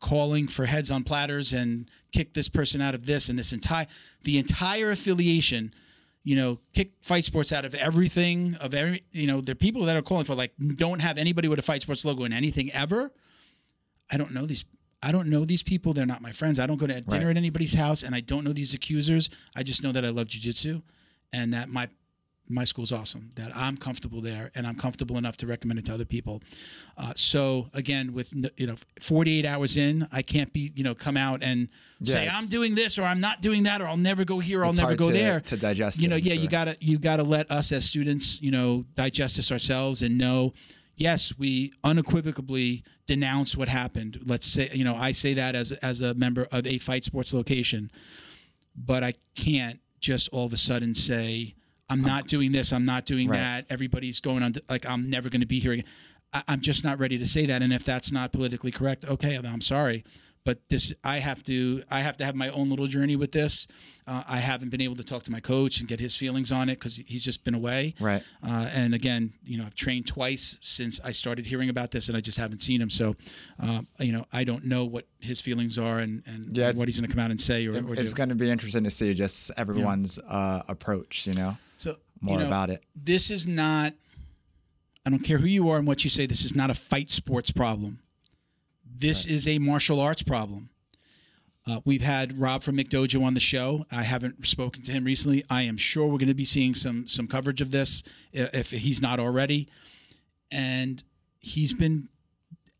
calling 0.00 0.48
for 0.48 0.66
heads 0.66 0.90
on 0.90 1.04
platters 1.04 1.52
and 1.52 1.88
kick 2.12 2.34
this 2.34 2.48
person 2.48 2.80
out 2.80 2.94
of 2.94 3.06
this 3.06 3.28
and 3.28 3.38
this 3.38 3.52
entire 3.52 3.86
the 4.24 4.38
entire 4.38 4.90
affiliation 4.90 5.72
you 6.24 6.34
know 6.34 6.58
kick 6.74 6.92
fight 7.00 7.24
sports 7.24 7.52
out 7.52 7.64
of 7.64 7.74
everything 7.76 8.56
of 8.56 8.74
every 8.74 9.04
you 9.12 9.26
know 9.26 9.40
are 9.48 9.54
people 9.54 9.84
that 9.84 9.96
are 9.96 10.02
calling 10.02 10.24
for 10.24 10.34
like 10.34 10.52
don't 10.76 11.00
have 11.00 11.16
anybody 11.16 11.46
with 11.46 11.60
a 11.60 11.62
fight 11.62 11.82
sports 11.82 12.04
logo 12.04 12.24
in 12.24 12.32
anything 12.32 12.72
ever 12.72 13.12
i 14.10 14.16
don't 14.16 14.32
know 14.32 14.46
these 14.46 14.64
i 15.02 15.12
don't 15.12 15.28
know 15.28 15.44
these 15.44 15.62
people. 15.62 15.92
They're 15.92 16.06
not 16.06 16.22
my 16.22 16.32
friends. 16.32 16.58
I 16.58 16.66
don't 16.66 16.76
go 16.78 16.86
to 16.86 17.00
dinner 17.00 17.26
Right. 17.26 17.30
at 17.30 17.36
anybody's 17.36 17.74
house 17.74 18.02
and 18.02 18.14
i 18.14 18.20
don't 18.20 18.44
know 18.44 18.52
these 18.52 18.74
accusers. 18.74 19.30
I 19.54 19.62
just 19.62 19.82
know 19.82 19.92
that 19.92 20.04
i 20.04 20.08
love 20.10 20.26
jiu-jitsu 20.28 20.82
and 21.32 21.52
that 21.54 21.68
my 21.68 21.88
my 22.50 22.64
school's 22.64 22.90
awesome 22.92 23.30
that 23.34 23.54
i'm 23.54 23.76
comfortable 23.76 24.22
there 24.22 24.50
and 24.54 24.66
i'm 24.66 24.74
comfortable 24.74 25.18
enough 25.18 25.36
to 25.36 25.46
recommend 25.46 25.78
it 25.78 25.84
to 25.84 25.92
other 25.92 26.06
people. 26.06 26.42
Uh, 26.96 27.12
so 27.14 27.68
again 27.74 28.14
with 28.14 28.32
you 28.56 28.66
know 28.66 28.74
48 29.02 29.44
hours 29.44 29.76
in 29.76 30.08
i 30.12 30.22
can't 30.22 30.50
be 30.54 30.72
you 30.74 30.82
know 30.82 30.94
come 30.94 31.16
out 31.18 31.42
and 31.42 31.68
say 32.02 32.26
i'm 32.26 32.46
doing 32.46 32.74
this 32.74 32.98
or 32.98 33.02
i'm 33.02 33.20
not 33.20 33.42
doing 33.42 33.64
that 33.64 33.82
or 33.82 33.86
i'll 33.86 33.98
never 33.98 34.24
go 34.24 34.38
here 34.40 34.62
or 34.62 34.64
i'll 34.64 34.72
never 34.72 34.96
go 34.96 35.08
to- 35.10 35.14
there. 35.14 35.40
to 35.40 35.56
digest 35.58 36.00
you 36.00 36.08
know 36.08 36.16
yeah 36.16 36.32
you 36.32 36.48
gotta 36.48 36.74
you 36.80 36.98
gotta 36.98 37.22
let 37.22 37.50
us 37.50 37.70
as 37.70 37.84
students 37.84 38.40
you 38.40 38.50
know 38.50 38.82
digest 38.94 39.36
this 39.36 39.52
ourselves 39.52 40.00
and 40.00 40.16
know 40.16 40.54
yes 40.98 41.32
we 41.38 41.72
unequivocally 41.82 42.82
denounce 43.06 43.56
what 43.56 43.68
happened 43.68 44.20
let's 44.26 44.46
say 44.46 44.68
you 44.72 44.84
know 44.84 44.94
i 44.96 45.12
say 45.12 45.32
that 45.34 45.54
as 45.54 45.72
as 45.72 46.00
a 46.02 46.12
member 46.14 46.46
of 46.52 46.66
a 46.66 46.78
fight 46.78 47.04
sports 47.04 47.32
location 47.32 47.90
but 48.80 49.02
I 49.02 49.14
can't 49.34 49.80
just 50.00 50.28
all 50.30 50.46
of 50.46 50.52
a 50.52 50.56
sudden 50.56 50.94
say 50.94 51.54
I'm 51.90 52.02
not 52.02 52.28
doing 52.28 52.52
this, 52.52 52.72
I'm 52.72 52.84
not 52.84 53.06
doing 53.06 53.28
Right. 53.28 53.38
that. 53.38 53.66
Everybody's 53.70 54.20
going 54.20 54.42
on 54.42 54.54
like 54.68 54.86
I'm 54.86 55.10
never 55.10 55.28
going 55.28 55.40
to 55.40 55.46
be 55.46 55.58
here 55.58 55.72
again. 55.72 55.84
I, 56.32 56.42
I'm 56.46 56.60
just 56.60 56.84
not 56.84 56.98
ready 57.00 57.18
to 57.18 57.26
say 57.26 57.44
that. 57.46 57.62
And 57.62 57.72
if 57.72 57.84
that's 57.84 58.12
not 58.12 58.30
politically 58.30 58.70
correct, 58.70 59.04
okay, 59.04 59.34
I'm 59.36 59.60
sorry. 59.62 60.04
But 60.44 60.60
this, 60.68 60.94
I 61.02 61.18
have 61.18 61.42
to, 61.44 61.82
I 61.90 62.00
have 62.00 62.16
to 62.18 62.24
have 62.24 62.36
my 62.36 62.50
own 62.50 62.70
little 62.70 62.86
journey 62.86 63.16
with 63.16 63.32
this. 63.32 63.66
Uh, 64.08 64.22
I 64.26 64.38
haven't 64.38 64.70
been 64.70 64.80
able 64.80 64.96
to 64.96 65.04
talk 65.04 65.24
to 65.24 65.30
my 65.30 65.40
coach 65.40 65.80
and 65.80 65.88
get 65.88 66.00
his 66.00 66.16
feelings 66.16 66.50
on 66.50 66.70
it 66.70 66.76
because 66.76 66.96
he's 66.96 67.22
just 67.22 67.44
been 67.44 67.52
away. 67.52 67.94
Right. 68.00 68.22
Uh, 68.42 68.70
and 68.72 68.94
again, 68.94 69.34
you 69.44 69.58
know, 69.58 69.64
I've 69.64 69.74
trained 69.74 70.06
twice 70.06 70.56
since 70.62 70.98
I 71.04 71.12
started 71.12 71.44
hearing 71.44 71.68
about 71.68 71.90
this, 71.90 72.08
and 72.08 72.16
I 72.16 72.22
just 72.22 72.38
haven't 72.38 72.60
seen 72.60 72.80
him. 72.80 72.88
So, 72.88 73.16
uh, 73.62 73.82
you 73.98 74.12
know, 74.12 74.24
I 74.32 74.44
don't 74.44 74.64
know 74.64 74.86
what 74.86 75.06
his 75.20 75.42
feelings 75.42 75.78
are 75.78 75.98
and, 75.98 76.22
and 76.24 76.56
Yeah, 76.56 76.72
what 76.72 76.88
he's 76.88 76.98
going 76.98 77.06
to 77.06 77.14
come 77.14 77.22
out 77.22 77.30
and 77.30 77.38
say 77.38 77.66
or, 77.66 77.74
or 77.86 77.94
it's 77.94 78.14
going 78.14 78.30
to 78.30 78.34
be 78.34 78.50
interesting 78.50 78.84
to 78.84 78.90
see 78.90 79.12
just 79.12 79.50
everyone's 79.58 80.18
uh, 80.18 80.62
approach. 80.68 81.26
You 81.26 81.34
know, 81.34 81.58
So 81.76 81.96
more 82.22 82.38
know, 82.38 82.46
about 82.46 82.70
it. 82.70 82.82
This 82.96 83.30
is 83.30 83.46
not. 83.46 83.92
I 85.04 85.10
don't 85.10 85.20
care 85.20 85.38
who 85.38 85.46
you 85.46 85.68
are 85.68 85.76
and 85.76 85.86
what 85.86 86.02
you 86.04 86.08
say. 86.10 86.24
This 86.24 86.44
is 86.46 86.56
not 86.56 86.70
a 86.70 86.74
fight 86.74 87.10
sports 87.10 87.50
problem. 87.50 88.00
This 88.84 89.26
is 89.26 89.46
a 89.46 89.58
martial 89.58 90.00
arts 90.00 90.22
problem. 90.22 90.70
Uh, 91.68 91.80
we've 91.84 92.02
had 92.02 92.38
Rob 92.40 92.62
from 92.62 92.78
McDojo 92.78 93.22
on 93.24 93.34
the 93.34 93.40
show. 93.40 93.84
I 93.92 94.02
haven't 94.02 94.46
spoken 94.46 94.82
to 94.84 94.92
him 94.92 95.04
recently. 95.04 95.44
I 95.50 95.62
am 95.62 95.76
sure 95.76 96.06
we're 96.06 96.18
going 96.18 96.28
to 96.28 96.34
be 96.34 96.44
seeing 96.46 96.74
some 96.74 97.06
some 97.06 97.26
coverage 97.26 97.60
of 97.60 97.70
this 97.72 98.02
if 98.32 98.70
he's 98.70 99.02
not 99.02 99.20
already. 99.20 99.68
And 100.50 101.02
he's 101.40 101.74
been 101.74 102.08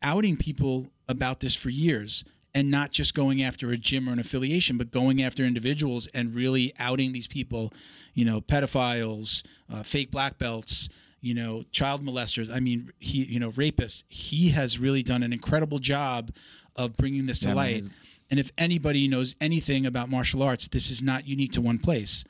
outing 0.01 0.37
people 0.37 0.87
about 1.07 1.39
this 1.39 1.53
for 1.53 1.69
years 1.69 2.23
and 2.55 2.71
not 2.71 2.91
just 2.91 3.13
going 3.13 3.43
after 3.43 3.69
a 3.69 3.77
gym 3.77 4.09
or 4.09 4.13
an 4.13 4.19
affiliation, 4.19 4.77
but 4.77 4.89
going 4.89 5.21
after 5.21 5.43
individuals 5.43 6.07
and 6.07 6.33
really 6.33 6.73
outing 6.79 7.11
these 7.11 7.27
people, 7.27 7.71
you 8.15 8.25
know, 8.25 8.41
pedophiles, 8.41 9.43
uh, 9.71 9.83
fake 9.83 10.09
black 10.09 10.39
belts, 10.39 10.89
you 11.21 11.35
know, 11.35 11.63
child 11.71 12.03
molesters. 12.03 12.51
I 12.51 12.59
mean, 12.59 12.91
he, 12.97 13.23
you 13.25 13.39
know, 13.39 13.51
rapists. 13.51 14.03
He 14.07 14.49
has 14.49 14.79
really 14.79 15.03
done 15.03 15.21
an 15.21 15.31
incredible 15.31 15.77
job 15.77 16.31
of 16.75 16.97
bringing 16.97 17.27
this 17.27 17.37
to 17.39 17.49
Yeah, 17.49 17.53
light. 17.53 17.75
he's- 17.75 17.89
And 18.29 18.39
if 18.39 18.51
anybody 18.57 19.07
knows 19.07 19.35
anything 19.41 19.85
about 19.85 20.09
martial 20.09 20.43
arts, 20.43 20.67
this 20.67 20.91
is 20.91 21.01
not 21.01 21.27
unique 21.27 21.51
to 21.53 21.61
one 21.61 21.79
place. 21.79 22.23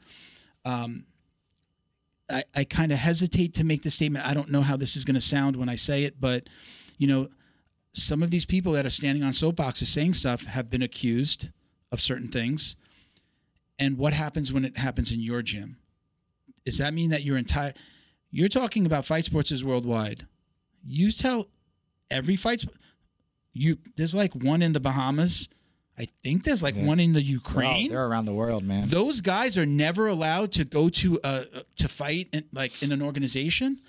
Um, 0.63 1.05
I, 2.29 2.43
I 2.55 2.63
kind 2.63 2.91
of 2.91 2.99
hesitate 2.99 3.53
to 3.55 3.65
make 3.65 3.83
the 3.83 3.91
statement. 3.91 4.25
I 4.25 4.33
don't 4.33 4.51
know 4.51 4.61
how 4.61 4.77
this 4.77 4.95
is 4.95 5.03
going 5.03 5.15
to 5.15 5.21
sound 5.21 5.55
when 5.55 5.67
I 5.69 5.75
say 5.75 6.03
it, 6.03 6.21
but 6.21 6.47
you 6.97 7.07
know, 7.07 7.29
some 7.91 8.21
of 8.21 8.29
these 8.29 8.45
people 8.45 8.73
that 8.73 8.85
are 8.85 8.91
standing 8.91 9.23
on 9.23 9.31
soapboxes 9.31 9.87
saying 9.87 10.13
stuff 10.13 10.45
have 10.45 10.69
been 10.69 10.81
accused 10.81 11.49
of 11.91 11.99
certain 11.99 12.27
things. 12.27 12.75
And 13.79 13.97
what 13.97 14.13
happens 14.13 14.53
when 14.53 14.65
it 14.65 14.77
happens 14.77 15.11
in 15.11 15.21
your 15.21 15.41
gym? 15.41 15.77
Does 16.65 16.77
that 16.77 16.93
mean 16.93 17.09
that 17.09 17.23
your 17.23 17.37
entire 17.37 17.73
you're 18.31 18.49
talking 18.49 18.85
about 18.85 19.05
fight 19.05 19.25
sports 19.25 19.51
is 19.51 19.63
worldwide? 19.63 20.27
You 20.85 21.11
tell 21.11 21.47
every 22.11 22.35
fight 22.35 22.65
you 23.53 23.77
there's 23.95 24.13
like 24.13 24.35
one 24.35 24.61
in 24.61 24.73
the 24.73 24.79
Bahamas. 24.79 25.49
I 25.99 26.07
think 26.23 26.45
there's 26.45 26.63
like 26.63 26.75
one 26.75 26.99
in 26.99 27.11
the 27.11 27.21
Ukraine. 27.21 27.89
they're 27.89 28.05
around 28.05 28.25
the 28.25 28.33
world, 28.33 28.63
man. 28.63 28.87
those 28.87 29.19
guys 29.19 29.57
are 29.57 29.65
never 29.65 30.07
allowed 30.07 30.53
to 30.53 30.63
go 30.63 30.87
to 30.89 31.19
uh 31.23 31.43
to 31.77 31.87
fight 31.87 32.29
in, 32.31 32.45
like 32.53 32.81
in 32.81 32.91
an 32.91 33.01
organization. 33.01 33.79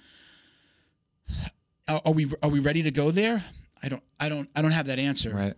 Are, 1.89 2.01
are 2.05 2.13
we 2.13 2.31
are 2.43 2.51
we 2.51 2.59
ready 2.59 2.83
to 2.83 2.91
go 2.91 3.11
there? 3.11 3.45
I 3.83 3.89
don't 3.89 4.03
i 4.19 4.29
don't 4.29 4.49
i 4.57 4.63
don't 4.63 4.73
have 4.73 4.87
that 4.87 4.99
answer. 4.99 5.35
Right. 5.35 5.55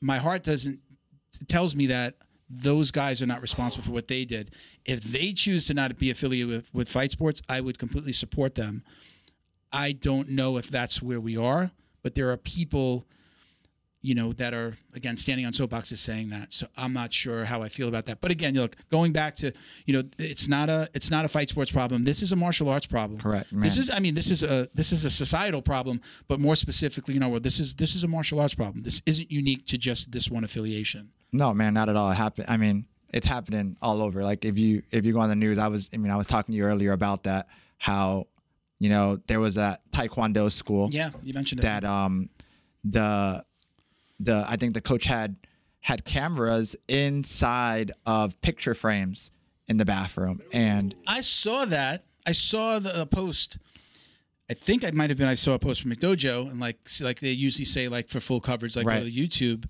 my 0.00 0.18
heart 0.18 0.42
doesn't 0.44 0.80
tells 1.48 1.74
me 1.74 1.86
that 1.86 2.16
those 2.48 2.90
guys 2.90 3.22
are 3.22 3.26
not 3.26 3.40
responsible 3.40 3.82
for 3.84 3.92
what 3.92 4.08
they 4.08 4.24
did. 4.26 4.50
If 4.84 5.02
they 5.02 5.32
choose 5.32 5.66
to 5.68 5.74
not 5.74 5.96
be 5.98 6.10
affiliated 6.10 6.48
with 6.48 6.74
with 6.74 6.88
fight 6.88 7.12
sports 7.12 7.40
i 7.48 7.60
would 7.60 7.78
completely 7.78 8.12
support 8.12 8.54
them. 8.56 8.84
I 9.72 9.92
don't 9.92 10.28
know 10.28 10.56
if 10.58 10.68
that's 10.68 11.00
where 11.02 11.20
we 11.20 11.36
are 11.36 11.72
but 12.04 12.14
there 12.14 12.30
are 12.30 12.36
people 12.36 13.06
you 14.04 14.14
know, 14.14 14.32
that 14.34 14.52
are 14.52 14.76
again 14.94 15.16
standing 15.16 15.46
on 15.46 15.52
soapboxes 15.52 15.98
saying 15.98 16.28
that. 16.30 16.52
So 16.52 16.66
I'm 16.76 16.92
not 16.92 17.12
sure 17.12 17.46
how 17.46 17.62
I 17.62 17.68
feel 17.68 17.88
about 17.88 18.04
that. 18.06 18.20
But 18.20 18.30
again, 18.30 18.54
look, 18.54 18.76
going 18.90 19.12
back 19.12 19.34
to, 19.36 19.52
you 19.86 19.94
know, 19.94 20.02
it's 20.18 20.46
not 20.46 20.68
a 20.68 20.88
it's 20.92 21.10
not 21.10 21.24
a 21.24 21.28
fight 21.28 21.48
sports 21.48 21.70
problem. 21.72 22.04
This 22.04 22.20
is 22.22 22.30
a 22.30 22.36
martial 22.36 22.68
arts 22.68 22.86
problem. 22.86 23.18
Correct, 23.18 23.48
This 23.52 23.76
is 23.78 23.88
I 23.90 23.98
mean, 24.00 24.14
this 24.14 24.30
is 24.30 24.42
a 24.42 24.68
this 24.74 24.92
is 24.92 25.04
a 25.04 25.10
societal 25.10 25.62
problem, 25.62 26.00
but 26.28 26.38
more 26.38 26.54
specifically, 26.56 27.14
you 27.14 27.20
know, 27.20 27.38
this 27.38 27.58
is 27.58 27.74
this 27.74 27.94
is 27.96 28.04
a 28.04 28.08
martial 28.08 28.38
arts 28.40 28.54
problem. 28.54 28.82
This 28.82 29.00
isn't 29.06 29.30
unique 29.32 29.66
to 29.68 29.78
just 29.78 30.12
this 30.12 30.30
one 30.30 30.44
affiliation. 30.44 31.10
No, 31.32 31.54
man, 31.54 31.72
not 31.74 31.88
at 31.88 31.96
all. 31.96 32.10
It 32.10 32.16
happened. 32.16 32.46
I 32.48 32.56
mean, 32.58 32.84
it's 33.12 33.26
happening 33.26 33.76
all 33.80 34.02
over. 34.02 34.22
Like 34.22 34.44
if 34.44 34.58
you 34.58 34.82
if 34.90 35.06
you 35.06 35.12
go 35.14 35.20
on 35.20 35.30
the 35.30 35.36
news, 35.36 35.56
I 35.58 35.68
was. 35.68 35.88
I 35.94 35.96
mean, 35.96 36.12
I 36.12 36.16
was 36.16 36.26
talking 36.26 36.52
to 36.52 36.56
you 36.56 36.64
earlier 36.64 36.92
about 36.92 37.24
that. 37.24 37.48
How, 37.78 38.28
you 38.78 38.90
know, 38.90 39.18
there 39.28 39.40
was 39.40 39.56
a 39.56 39.78
taekwondo 39.92 40.52
school 40.52 40.90
Yeah, 40.92 41.10
you 41.22 41.32
mentioned 41.34 41.60
it. 41.60 41.62
that 41.62 41.84
um, 41.84 42.28
the 42.84 43.44
the 44.20 44.44
I 44.48 44.56
think 44.56 44.74
the 44.74 44.80
coach 44.80 45.04
had 45.04 45.36
had 45.80 46.04
cameras 46.04 46.74
inside 46.88 47.92
of 48.06 48.40
picture 48.40 48.74
frames 48.74 49.30
in 49.68 49.76
the 49.76 49.84
bathroom, 49.84 50.40
and 50.52 50.94
I 51.06 51.20
saw 51.20 51.64
that. 51.66 52.04
I 52.26 52.32
saw 52.32 52.78
the 52.78 53.02
uh, 53.02 53.04
post. 53.04 53.58
I 54.50 54.54
think 54.54 54.84
I 54.84 54.90
might 54.90 55.10
have 55.10 55.18
been. 55.18 55.28
I 55.28 55.34
saw 55.34 55.54
a 55.54 55.58
post 55.58 55.82
from 55.82 55.90
McDojo, 55.90 56.50
and 56.50 56.60
like 56.60 56.78
like 57.00 57.20
they 57.20 57.30
usually 57.30 57.64
say, 57.64 57.88
like 57.88 58.08
for 58.08 58.20
full 58.20 58.40
coverage, 58.40 58.76
like 58.76 58.86
Right. 58.86 59.00
go 59.00 59.04
to 59.06 59.12
YouTube. 59.12 59.66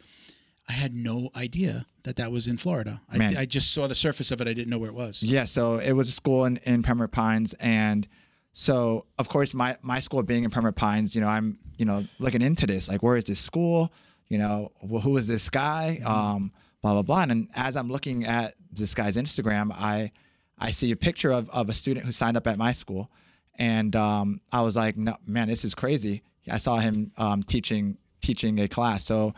I 0.68 0.72
had 0.72 0.94
no 0.94 1.28
idea 1.36 1.86
that 2.04 2.16
that 2.16 2.32
was 2.32 2.48
in 2.48 2.56
Florida. 2.56 3.02
I, 3.10 3.34
I 3.40 3.44
just 3.44 3.72
saw 3.74 3.86
the 3.86 3.94
surface 3.94 4.30
of 4.30 4.40
it. 4.40 4.48
I 4.48 4.54
didn't 4.54 4.70
know 4.70 4.78
where 4.78 4.88
it 4.88 4.94
was. 4.94 5.22
Yeah, 5.22 5.44
so 5.44 5.76
it 5.78 5.92
was 5.92 6.08
a 6.08 6.12
school 6.12 6.46
in, 6.46 6.56
in 6.64 6.82
Pembroke 6.82 7.12
Pines, 7.12 7.52
and 7.60 8.08
so 8.52 9.04
of 9.18 9.28
course 9.28 9.52
my 9.52 9.76
my 9.82 10.00
school 10.00 10.22
being 10.22 10.44
in 10.44 10.50
Pembroke 10.50 10.76
Pines, 10.76 11.14
you 11.14 11.20
know, 11.20 11.28
I'm 11.28 11.58
you 11.76 11.84
know 11.84 12.06
looking 12.18 12.40
into 12.40 12.66
this, 12.66 12.88
like 12.88 13.02
where 13.02 13.16
is 13.16 13.24
this 13.24 13.40
school? 13.40 13.92
You 14.34 14.38
know, 14.38 14.72
well, 14.82 15.00
who 15.00 15.16
is 15.16 15.28
this 15.28 15.48
guy? 15.48 16.00
Um, 16.04 16.50
blah 16.82 16.94
blah 16.94 17.02
blah. 17.02 17.22
And 17.22 17.48
as 17.54 17.76
I'm 17.76 17.88
looking 17.88 18.24
at 18.24 18.54
this 18.72 18.92
guy's 18.92 19.14
Instagram, 19.14 19.70
I 19.72 20.10
I 20.58 20.72
see 20.72 20.90
a 20.90 20.96
picture 20.96 21.30
of 21.30 21.48
of 21.50 21.68
a 21.68 21.74
student 21.74 22.04
who 22.04 22.10
signed 22.10 22.36
up 22.36 22.48
at 22.48 22.58
my 22.58 22.72
school, 22.72 23.12
and 23.56 23.94
um, 23.94 24.40
I 24.50 24.62
was 24.62 24.74
like, 24.74 24.96
no, 24.96 25.16
man, 25.24 25.46
this 25.46 25.64
is 25.64 25.72
crazy. 25.72 26.22
I 26.50 26.58
saw 26.58 26.78
him 26.78 27.12
um, 27.16 27.44
teaching 27.44 27.96
teaching 28.20 28.58
a 28.58 28.66
class, 28.66 29.04
so 29.04 29.34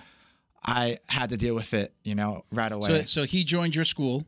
I 0.64 0.98
had 1.08 1.28
to 1.28 1.36
deal 1.36 1.54
with 1.54 1.74
it, 1.74 1.92
you 2.02 2.14
know, 2.14 2.44
right 2.50 2.72
away. 2.72 2.88
So 2.88 3.04
so 3.04 3.24
he 3.24 3.44
joined 3.44 3.74
your 3.76 3.84
school. 3.84 4.24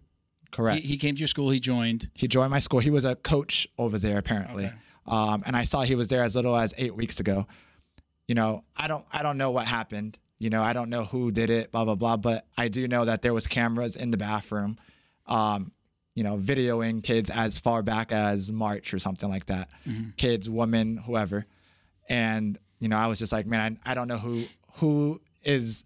Correct. 0.51 0.83
He, 0.83 0.89
he 0.89 0.97
came 0.99 1.15
to 1.15 1.19
your 1.19 1.29
school. 1.29 1.49
He 1.49 1.61
joined. 1.61 2.11
He 2.13 2.29
joined 2.29 2.51
my 2.51 2.61
school. 2.61 2.81
He 2.81 2.91
was 2.91 3.07
a 3.07 3.17
coach 3.17 3.67
over 3.79 3.97
there 3.99 4.19
apparently, 4.19 4.67
Okay. 4.67 4.75
um, 5.07 5.43
and 5.47 5.57
I 5.57 5.65
saw 5.65 5.81
he 5.83 5.95
was 5.95 6.09
there 6.09 6.23
as 6.23 6.35
little 6.37 6.57
as 6.57 6.75
eight 6.77 6.95
weeks 6.95 7.21
ago. 7.21 7.47
You 8.27 8.35
know, 8.35 8.65
I 8.77 8.89
don't, 8.89 9.07
I 9.11 9.23
don't 9.23 9.39
know 9.39 9.51
what 9.51 9.67
happened. 9.67 10.19
You 10.39 10.51
know, 10.51 10.63
I 10.63 10.73
don't 10.73 10.89
know 10.91 11.05
who 11.05 11.31
did 11.33 11.51
it, 11.51 11.73
blah 11.73 11.85
blah 11.85 11.95
blah. 11.97 12.17
But 12.17 12.47
I 12.57 12.69
do 12.69 12.87
know 12.89 13.05
that 13.05 13.23
there 13.23 13.35
was 13.35 13.47
cameras 13.47 13.97
in 13.97 14.11
the 14.11 14.17
bathroom, 14.17 14.79
um, 15.27 15.73
you 16.15 16.23
know, 16.25 16.37
videoing 16.39 17.03
kids 17.03 17.31
as 17.31 17.59
far 17.59 17.83
back 17.83 18.13
as 18.13 18.51
March 18.53 18.95
or 18.95 18.99
something 18.99 19.29
like 19.29 19.47
that. 19.47 19.69
Kids, 20.17 20.49
women, 20.49 20.97
whoever, 20.99 21.47
and 22.09 22.59
you 22.81 22.89
know, 22.89 22.97
I 22.97 23.07
was 23.09 23.19
just 23.19 23.33
like, 23.33 23.47
man, 23.47 23.79
I, 23.85 23.93
I 23.93 23.95
don't 23.95 24.09
know 24.09 24.19
who 24.19 24.45
who 24.75 25.21
is 25.43 25.85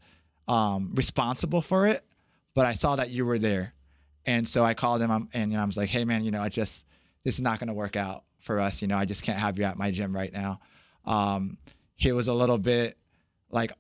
um, 0.49 0.91
responsible 0.95 1.63
for 1.63 1.87
it, 1.87 2.05
but 2.55 2.67
I 2.67 2.75
saw 2.75 2.97
that 2.97 3.11
you 3.11 3.25
were 3.25 3.39
there, 3.39 3.73
and 4.27 4.47
so 4.47 4.65
I 4.65 4.75
called 4.75 5.01
him 5.01 5.11
um, 5.11 5.29
and 5.33 5.51
you 5.51 5.57
know, 5.57 5.63
I 5.63 5.67
was 5.67 5.77
like, 5.77 5.89
hey 5.89 6.05
man, 6.05 6.25
you 6.25 6.31
know, 6.31 6.43
I 6.43 6.49
just 6.51 6.87
this 7.25 7.37
is 7.37 7.41
not 7.41 7.59
going 7.59 7.69
to 7.69 7.75
work 7.75 7.97
out 7.97 8.25
for 8.39 8.61
us. 8.61 8.83
You 8.83 8.89
know, 8.89 8.99
I 8.99 9.07
just 9.07 9.23
can't 9.23 9.39
have 9.39 9.59
you 9.59 9.65
at 9.65 9.79
my 9.79 9.91
gym 9.91 10.15
right 10.15 10.33
now. 10.33 10.61
Um, 11.07 11.57
he 11.97 12.13
was 12.13 12.29
a 12.29 12.35
little 12.35 12.59
bit 12.59 12.99
like 13.51 13.73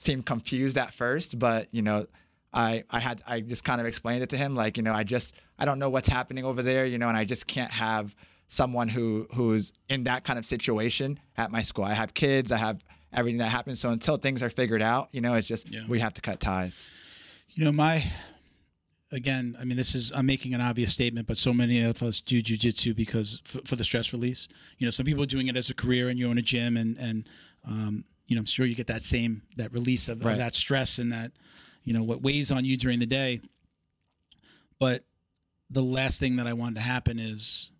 seemed 0.00 0.24
confused 0.26 0.78
at 0.78 0.92
first, 0.92 1.38
but 1.38 1.68
you 1.72 1.82
know, 1.82 2.06
I 2.52 2.84
I 2.90 3.00
had 3.00 3.22
I 3.26 3.40
just 3.40 3.64
kind 3.64 3.80
of 3.80 3.86
explained 3.86 4.22
it 4.22 4.30
to 4.30 4.36
him 4.36 4.54
like 4.54 4.76
you 4.76 4.82
know 4.82 4.92
I 4.94 5.04
just 5.04 5.34
I 5.58 5.64
don't 5.64 5.78
know 5.78 5.90
what's 5.90 6.08
happening 6.08 6.44
over 6.44 6.62
there, 6.62 6.84
you 6.86 6.98
know, 6.98 7.08
and 7.08 7.16
I 7.16 7.24
just 7.24 7.46
can't 7.46 7.70
have 7.70 8.16
someone 8.48 8.88
who 8.88 9.26
who's 9.34 9.72
in 9.88 10.04
that 10.04 10.24
kind 10.24 10.38
of 10.38 10.44
situation 10.44 11.20
at 11.36 11.50
my 11.50 11.62
school. 11.62 11.84
I 11.84 11.94
have 11.94 12.14
kids, 12.14 12.50
I 12.50 12.56
have 12.56 12.82
everything 13.12 13.38
that 13.38 13.50
happens. 13.50 13.78
So 13.80 13.90
until 13.90 14.16
things 14.16 14.42
are 14.42 14.50
figured 14.50 14.82
out, 14.82 15.08
you 15.12 15.20
know, 15.20 15.34
it's 15.34 15.46
just 15.46 15.68
Yeah. 15.68 15.82
we 15.88 16.00
have 16.00 16.14
to 16.14 16.20
cut 16.20 16.40
ties. 16.40 16.90
You 17.50 17.64
know, 17.64 17.72
my 17.72 18.04
again, 19.12 19.56
I 19.60 19.64
mean, 19.64 19.76
this 19.76 19.94
is 19.94 20.12
I'm 20.14 20.26
making 20.26 20.54
an 20.54 20.60
obvious 20.60 20.92
statement, 20.92 21.26
but 21.26 21.36
so 21.36 21.52
many 21.52 21.80
of 21.82 22.02
us 22.02 22.20
do 22.20 22.42
jujitsu 22.42 22.94
because 22.96 23.40
for, 23.44 23.60
for 23.64 23.76
the 23.76 23.84
stress 23.84 24.12
release. 24.12 24.48
You 24.78 24.86
know, 24.86 24.90
some 24.90 25.04
people 25.06 25.22
are 25.22 25.26
doing 25.26 25.48
it 25.48 25.56
as 25.56 25.68
a 25.70 25.74
career, 25.74 26.08
and 26.08 26.18
you 26.18 26.28
own 26.28 26.38
a 26.38 26.42
gym, 26.42 26.76
and 26.76 26.96
and 26.96 27.28
um, 27.64 28.04
you 28.30 28.36
know, 28.36 28.40
I'm 28.40 28.46
sure 28.46 28.64
you 28.64 28.76
get 28.76 28.86
that 28.86 29.02
same 29.02 29.42
that 29.56 29.72
release 29.72 30.08
of, 30.08 30.24
of 30.24 30.38
that 30.38 30.54
stress 30.54 31.00
and 31.00 31.12
that 31.12 31.32
you 31.82 31.92
know 31.92 32.04
what 32.04 32.22
weighs 32.22 32.52
on 32.52 32.64
you 32.64 32.76
during 32.76 33.00
the 33.00 33.06
day. 33.06 33.40
But 34.78 35.04
the 35.68 35.82
last 35.82 36.20
thing 36.20 36.36
that 36.36 36.46
I 36.46 36.52
want 36.52 36.76
to 36.76 36.80
happen 36.80 37.18
is 37.18 37.72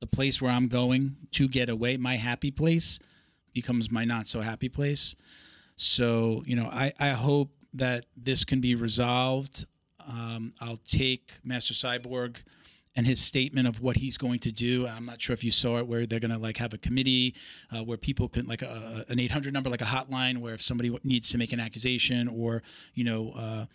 the 0.00 0.06
place 0.06 0.42
where 0.42 0.52
I'm 0.52 0.68
going 0.68 1.16
to 1.32 1.48
get 1.48 1.70
away, 1.70 1.96
my 1.96 2.16
happy 2.16 2.50
place, 2.50 2.98
becomes 3.54 3.90
my 3.90 4.04
not 4.04 4.28
so 4.28 4.42
happy 4.42 4.68
place. 4.68 5.16
So, 5.76 6.42
you 6.46 6.54
know, 6.54 6.68
I, 6.70 6.92
I 7.00 7.10
hope 7.10 7.50
that 7.72 8.04
this 8.14 8.44
can 8.44 8.60
be 8.60 8.74
resolved. 8.74 9.66
Um, 10.06 10.52
I'll 10.60 10.76
take 10.76 11.32
Master 11.42 11.72
Cyborg 11.72 12.42
and 12.96 13.06
his 13.06 13.20
statement 13.20 13.66
of 13.66 13.80
what 13.80 13.96
he's 13.96 14.16
going 14.16 14.38
to 14.40 14.52
do. 14.52 14.86
I'm 14.86 15.06
not 15.06 15.20
sure 15.20 15.34
if 15.34 15.42
you 15.42 15.50
saw 15.50 15.78
it, 15.78 15.86
where 15.86 16.06
they're 16.06 16.20
going 16.20 16.30
to 16.30 16.38
like 16.38 16.58
have 16.58 16.72
a 16.72 16.78
committee 16.78 17.34
uh, 17.72 17.82
where 17.82 17.96
people 17.96 18.28
can 18.28 18.46
like 18.46 18.62
a, 18.62 19.04
an 19.08 19.18
800 19.18 19.52
number, 19.52 19.68
like 19.70 19.80
a 19.80 19.86
hotline, 19.86 20.38
where 20.38 20.54
if 20.54 20.62
somebody 20.62 20.96
needs 21.02 21.28
to 21.30 21.38
make 21.38 21.52
an 21.52 21.60
accusation 21.60 22.28
or 22.28 22.62
you 22.94 23.04
know, 23.04 23.32
uh, 23.36 23.66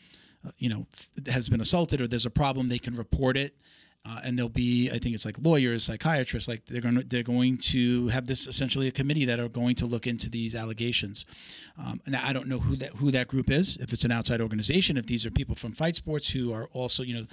you 0.58 0.70
know, 0.70 0.88
has 1.28 1.50
been 1.50 1.62
assaulted 1.62 2.00
or 2.00 2.08
there's 2.08 2.26
a 2.26 2.30
problem, 2.30 2.70
they 2.70 2.80
can 2.80 2.96
report 2.96 3.36
it. 3.36 3.56
Uh, 4.06 4.22
and 4.26 4.38
there'll 4.38 4.50
be, 4.50 4.90
I 4.90 4.98
think 4.98 5.14
it's 5.14 5.26
like 5.26 5.36
lawyers, 5.42 5.84
psychiatrists, 5.84 6.48
like 6.48 6.66
they're 6.66 6.82
going 6.82 6.96
to 6.96 7.04
they're 7.04 7.22
going 7.22 7.58
to 7.58 8.08
have 8.08 8.28
this 8.28 8.48
essentially 8.48 8.88
a 8.88 8.92
committee 8.92 9.26
that 9.26 9.40
are 9.40 9.50
going 9.50 9.76
to 9.76 9.86
look 9.86 10.08
into 10.08 10.30
these 10.30 10.56
allegations. 10.56 11.26
Um, 11.78 12.00
and 12.06 12.16
I 12.16 12.32
don't 12.32 12.48
know 12.48 12.60
who 12.60 12.78
that 12.78 12.92
who 12.96 13.12
that 13.12 13.28
group 13.28 13.52
is. 13.52 13.76
If 13.78 13.92
it's 13.92 14.06
an 14.06 14.12
outside 14.12 14.40
organization, 14.40 14.96
if 14.96 15.06
these 15.06 15.26
are 15.26 15.32
people 15.32 15.54
from 15.54 15.74
fight 15.74 15.98
sports 15.98 16.30
who 16.30 16.54
are 16.54 16.70
also 16.72 17.04
you 17.04 17.14
know 17.14 17.26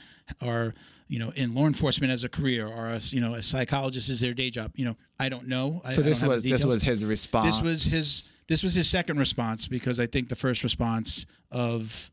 are 0.43 0.75
you 1.07 1.21
know 1.21 1.31
in 1.31 1.55
law 1.55 1.67
enforcement 1.67 2.13
as 2.13 2.25
a 2.25 2.29
career, 2.29 2.67
or 2.67 2.89
as 2.89 3.13
you 3.13 3.21
know 3.21 3.35
a 3.35 3.43
psychologist 3.43 4.11
is 4.11 4.19
their 4.19 4.35
day 4.35 4.51
job. 4.51 4.73
You 4.75 4.87
know, 4.87 4.97
I 5.21 5.29
don't 5.29 5.47
know. 5.47 5.83
So 5.93 6.01
I 6.01 6.05
this 6.05 6.21
have 6.21 6.29
was 6.29 6.43
this 6.43 6.65
was 6.65 6.83
his 6.83 7.05
response. 7.05 7.47
This 7.47 7.63
was 7.63 7.85
his 7.85 8.33
this 8.49 8.65
was 8.65 8.75
his 8.75 8.91
second 8.91 9.21
response 9.21 9.69
because 9.69 10.01
I 10.01 10.07
think 10.07 10.31
the 10.31 10.37
first 10.37 10.65
response 10.65 11.27
of 11.53 12.11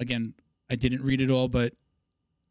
again 0.00 0.34
I 0.68 0.74
didn't 0.74 1.02
read 1.02 1.20
it 1.20 1.30
all, 1.30 1.46
but 1.46 1.74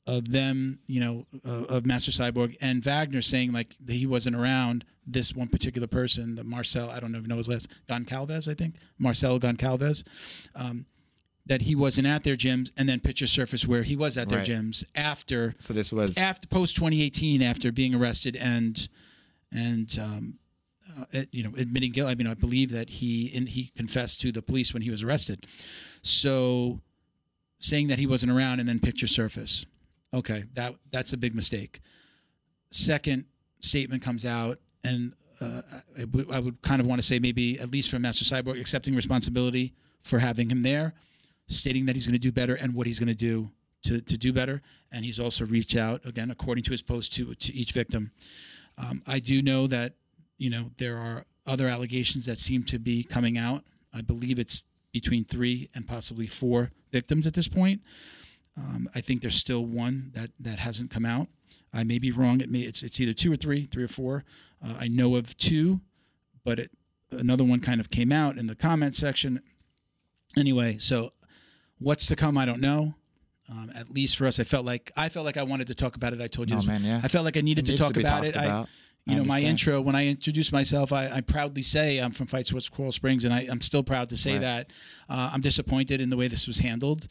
of 0.08 0.32
them, 0.32 0.80
you 0.88 1.00
know, 1.02 1.26
uh, 1.46 1.66
of 1.66 1.86
Master 1.86 2.12
Cyborg 2.12 2.56
and 2.62 2.82
Wagner 2.84 3.22
saying 3.22 3.52
like 3.52 3.76
that 3.86 3.94
he 3.94 4.08
wasn't 4.08 4.36
around 4.36 4.86
this 5.06 5.36
one 5.36 5.48
particular 5.50 5.88
person, 5.88 6.36
the 6.36 6.44
Marcel, 6.44 6.90
I 6.90 7.00
don't 7.00 7.16
even 7.16 7.28
know 7.28 7.38
his 7.38 7.48
last, 7.50 7.68
Goncalves, 7.88 8.48
I 8.50 8.54
think, 8.54 8.76
Marcel 8.98 9.40
Goncalves, 9.40 10.04
um, 10.56 10.86
that 11.46 11.62
he 11.62 11.76
wasn't 11.76 12.08
at 12.08 12.24
their 12.24 12.36
gyms, 12.36 12.72
and 12.76 12.90
then 12.90 13.00
picture 13.00 13.28
surface 13.28 13.66
where 13.68 13.84
he 13.84 13.96
was 13.96 14.18
at 14.18 14.28
their 14.30 14.40
Right. 14.40 14.48
gyms 14.48 14.84
after 14.96 15.56
So 15.60 15.74
this 15.74 15.92
was 15.92 16.18
after 16.18 16.48
post 16.48 16.76
2018 16.78 17.42
after 17.42 17.72
being 17.72 17.94
arrested 17.94 18.36
and 18.36 18.88
and 19.52 19.98
um, 20.02 20.40
uh, 21.14 21.22
you 21.32 21.44
know 21.44 21.54
admitting 21.58 21.92
guilt. 21.94 22.10
I 22.10 22.16
mean, 22.16 22.28
I 22.28 22.34
believe 22.34 22.72
that 22.72 22.90
he 22.90 23.32
and 23.36 23.48
he 23.48 23.72
confessed 23.78 24.20
to 24.22 24.32
the 24.34 24.42
police 24.42 24.74
when 24.74 24.84
he 24.84 24.90
was 24.90 25.04
arrested. 25.04 25.46
So 26.02 26.82
saying 27.60 27.88
that 27.88 27.98
he 28.00 28.06
wasn't 28.08 28.32
around 28.32 28.60
and 28.60 28.68
then 28.68 28.80
picture 28.80 29.08
surface. 29.08 29.66
Okay, 30.14 30.46
that 30.54 30.76
that's 30.92 31.14
a 31.14 31.18
big 31.18 31.36
mistake. 31.36 31.80
Second 32.72 33.26
statement 33.62 34.02
comes 34.02 34.26
out 34.26 34.60
and 34.84 35.14
uh, 35.42 35.62
I, 35.98 36.06
would- 36.06 36.28
would 36.28 36.62
kind 36.62 36.82
of 36.82 36.88
want 36.88 37.02
to 37.02 37.08
say 37.08 37.20
maybe 37.20 37.60
at 37.60 37.72
least 37.72 37.90
from 37.92 38.02
Master 38.02 38.26
Cyborg 38.26 38.60
accepting 38.60 38.96
responsibility 38.96 39.74
for 40.04 40.20
having 40.20 40.50
him 40.50 40.64
there, 40.64 40.94
stating 41.48 41.86
that 41.86 41.96
he's 41.96 42.06
going 42.08 42.14
to 42.14 42.20
do 42.20 42.32
better 42.32 42.56
and 42.56 42.74
what 42.74 42.88
he's 42.88 43.00
going 43.00 43.08
to 43.10 43.16
do 43.16 43.52
to, 43.84 44.02
to 44.02 44.18
do 44.18 44.34
better. 44.34 44.62
And 44.92 45.06
he's 45.06 45.20
also 45.20 45.46
reached 45.46 45.76
out 45.76 46.06
again, 46.06 46.32
according 46.32 46.64
to 46.66 46.72
his 46.72 46.82
post 46.82 47.14
to 47.14 47.36
to 47.36 47.54
each 47.54 47.72
victim. 47.74 48.12
Um, 48.78 49.02
I 49.08 49.20
do 49.20 49.42
know 49.42 49.68
that 49.68 49.94
you 50.38 50.50
know 50.50 50.72
there 50.78 50.98
are 50.98 51.26
other 51.46 51.68
allegations 51.68 52.26
that 52.26 52.40
seem 52.40 52.64
to 52.64 52.80
be 52.80 53.04
coming 53.04 53.38
out. 53.38 53.64
I 53.94 54.02
believe 54.02 54.40
it's 54.40 54.64
between 54.92 55.26
three 55.26 55.70
and 55.76 55.88
possibly 55.88 56.28
four 56.28 56.72
victims 56.92 57.28
at 57.28 57.34
this 57.34 57.48
point. 57.48 57.82
Um, 58.58 58.90
I 58.96 59.02
think 59.02 59.22
there's 59.22 59.36
still 59.36 59.66
one 59.66 60.12
that 60.16 60.32
that 60.40 60.60
hasn't 60.60 60.90
come 60.90 61.06
out. 61.06 61.28
I 61.74 61.84
may 61.84 62.00
be 62.00 62.12
wrong. 62.12 62.42
It 62.42 62.50
may 62.50 62.60
it's 62.62 62.82
it's 62.84 63.00
either 63.00 63.14
two 63.14 63.32
or 63.32 63.36
three, 63.36 63.66
three 63.66 63.84
or 63.84 63.88
four. 63.90 64.24
Uh, 64.66 64.74
I 64.80 64.88
know 64.88 65.16
of 65.16 65.38
two, 65.38 65.82
but 66.44 66.58
it, 66.60 66.72
another 67.12 67.44
one 67.44 67.60
kind 67.60 67.80
of 67.80 67.90
came 67.92 68.12
out 68.12 68.38
in 68.38 68.48
the 68.48 68.56
comment 68.56 68.96
section. 68.96 69.42
Anyway, 70.36 70.78
so 70.80 71.14
what's 71.80 72.06
to 72.08 72.16
come? 72.16 72.38
I 72.38 72.46
don't 72.46 72.62
know. 72.62 72.96
Um, 73.50 73.72
at 73.76 73.92
least 73.94 74.18
for 74.18 74.28
us, 74.28 74.40
I 74.40 74.44
felt 74.44 74.66
like 74.66 74.92
I 74.98 75.10
felt 75.10 75.26
like 75.26 75.38
I 75.38 75.44
wanted 75.44 75.68
to 75.68 75.76
talk 75.76 75.96
about 75.96 76.14
it. 76.14 76.22
I 76.22 76.28
told 76.28 76.50
you, 76.50 76.56
Oh, 76.56 76.60
this. 76.60 76.68
man, 76.68 76.84
yeah. 76.84 77.00
I 77.04 77.08
felt 77.08 77.24
like 77.26 77.38
I 77.38 77.42
needed 77.42 77.64
It 77.70 77.74
to 77.74 77.78
to 77.78 77.84
talk 77.84 77.94
be 77.94 78.02
about 78.02 78.26
it. 78.26 78.36
I, 78.36 78.66
you 79.06 79.16
know, 79.16 79.24
my 79.24 79.40
intro 79.40 79.80
when 79.80 79.96
I 79.96 80.08
introduce 80.08 80.52
myself, 80.52 80.92
I, 80.92 81.08
I 81.10 81.22
proudly 81.22 81.62
say 81.64 82.00
I'm 82.00 82.12
from 82.12 82.28
Fight 82.28 82.46
Sports 82.48 82.68
Coral 82.68 82.92
Springs, 82.92 83.24
and 83.24 83.34
I, 83.34 83.48
I'm 83.50 83.62
still 83.62 83.84
proud 83.84 84.10
to 84.10 84.18
say 84.18 84.34
Right. 84.34 84.42
that. 84.42 84.72
Uh, 85.08 85.30
I'm 85.34 85.40
disappointed 85.40 86.02
in 86.02 86.10
the 86.10 86.18
way 86.18 86.28
this 86.28 86.46
was 86.46 86.60
handled. 86.60 87.08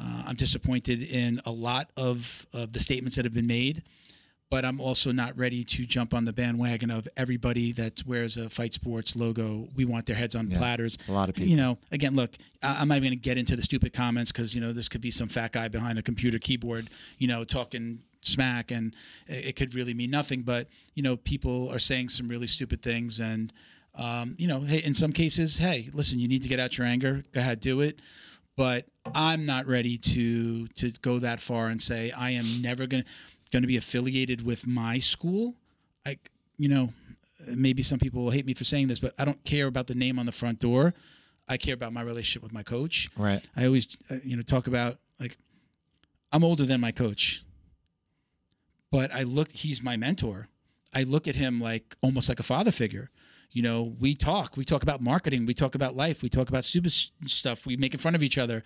Uh, 0.00 0.24
I'm 0.26 0.36
disappointed 0.36 1.02
in 1.02 1.40
a 1.46 1.50
lot 1.50 1.90
of, 1.96 2.46
of 2.52 2.72
the 2.72 2.80
statements 2.80 3.16
that 3.16 3.24
have 3.24 3.34
been 3.34 3.46
made, 3.46 3.82
but 4.50 4.64
I'm 4.64 4.80
also 4.80 5.10
not 5.12 5.36
ready 5.38 5.64
to 5.64 5.86
jump 5.86 6.12
on 6.14 6.24
the 6.24 6.32
bandwagon 6.32 6.90
of 6.90 7.08
everybody 7.16 7.72
that 7.72 8.02
wears 8.06 8.36
a 8.36 8.48
Fight 8.50 8.74
Sports 8.74 9.16
logo. 9.16 9.68
We 9.74 9.84
want 9.84 10.06
their 10.06 10.16
heads 10.16 10.34
on 10.36 10.50
Yeah, 10.50 10.58
platters. 10.58 10.98
a 11.08 11.12
lot 11.12 11.28
of 11.28 11.34
people. 11.34 11.50
You 11.50 11.56
know, 11.56 11.78
again, 11.90 12.14
look, 12.14 12.30
I, 12.62 12.80
I'm 12.80 12.88
not 12.88 12.96
even 12.96 13.08
going 13.10 13.18
to 13.18 13.22
get 13.22 13.38
into 13.38 13.56
the 13.56 13.62
stupid 13.62 13.92
comments 13.92 14.30
because 14.32 14.54
you 14.54 14.60
know 14.60 14.72
this 14.72 14.88
could 14.88 15.00
be 15.00 15.10
some 15.10 15.28
fat 15.28 15.52
guy 15.52 15.68
behind 15.68 15.98
a 15.98 16.02
computer 16.02 16.38
keyboard, 16.38 16.88
you 17.18 17.26
know, 17.28 17.44
talking 17.44 18.00
smack, 18.22 18.70
and 18.70 18.94
it, 19.26 19.46
it 19.46 19.56
could 19.56 19.74
really 19.74 19.94
mean 19.94 20.10
nothing. 20.10 20.42
But 20.42 20.68
you 20.94 21.02
know, 21.02 21.16
people 21.16 21.68
are 21.70 21.78
saying 21.80 22.10
some 22.10 22.28
really 22.28 22.46
stupid 22.46 22.82
things, 22.82 23.20
and 23.20 23.52
um, 23.96 24.34
you 24.38 24.46
know, 24.48 24.60
hey, 24.60 24.78
in 24.78 24.94
some 24.94 25.12
cases, 25.12 25.56
hey, 25.58 25.88
listen, 25.92 26.18
you 26.18 26.28
need 26.28 26.42
to 26.42 26.48
get 26.48 26.58
out 26.60 26.76
your 26.78 26.86
anger. 26.86 27.24
Go 27.32 27.40
ahead, 27.40 27.60
do 27.60 27.80
it. 27.80 27.98
But 28.56 28.86
I'm 29.14 29.46
not 29.46 29.66
ready 29.66 29.98
to 29.98 30.66
to 30.68 30.90
go 31.02 31.18
that 31.18 31.40
far 31.40 31.68
and 31.68 31.82
say 31.82 32.10
I 32.12 32.30
am 32.30 32.62
never 32.62 32.86
going 32.86 33.02
to 33.02 33.08
going 33.54 33.62
to 33.62 33.68
be 33.68 33.76
affiliated 33.76 34.44
with 34.44 34.66
my 34.66 34.98
school. 34.98 35.54
I, 36.04 36.18
you 36.58 36.68
know, 36.68 36.92
maybe 37.46 37.82
some 37.82 38.00
people 38.00 38.24
will 38.24 38.30
hate 38.30 38.44
me 38.44 38.52
for 38.52 38.64
saying 38.64 38.88
this, 38.88 38.98
but 38.98 39.14
I 39.18 39.24
don't 39.24 39.42
care 39.44 39.66
about 39.66 39.86
the 39.86 39.94
name 39.94 40.18
on 40.18 40.26
the 40.26 40.32
front 40.32 40.58
door. 40.58 40.92
I 41.48 41.56
care 41.56 41.74
about 41.74 41.92
my 41.92 42.02
relationship 42.02 42.42
with 42.42 42.52
my 42.52 42.64
coach. 42.64 43.08
Right. 43.16 43.44
I 43.56 43.66
always, 43.66 43.86
uh, 44.10 44.16
you 44.24 44.36
know, 44.36 44.42
talk 44.42 44.66
about 44.66 44.98
like 45.20 45.36
I'm 46.32 46.42
older 46.42 46.64
than 46.64 46.80
my 46.80 46.90
coach, 46.90 47.44
but 48.90 49.14
I 49.14 49.22
look. 49.22 49.52
He's 49.52 49.82
my 49.82 49.96
mentor. 49.96 50.48
I 50.92 51.02
look 51.04 51.28
at 51.28 51.36
him 51.36 51.60
like 51.60 51.96
almost 52.02 52.28
like 52.28 52.40
a 52.40 52.44
father 52.44 52.72
figure. 52.72 53.10
You 53.54 53.62
know, 53.62 53.94
we 54.00 54.16
talk. 54.16 54.56
We 54.56 54.64
talk 54.64 54.82
about 54.82 55.00
marketing. 55.00 55.46
We 55.46 55.54
talk 55.54 55.76
about 55.76 55.94
life. 55.94 56.22
We 56.22 56.28
talk 56.28 56.48
about 56.48 56.64
stupid 56.64 56.92
stuff. 57.26 57.64
We 57.64 57.76
make 57.76 57.94
in 57.94 58.00
front 58.00 58.16
of 58.16 58.22
each 58.22 58.36
other. 58.36 58.64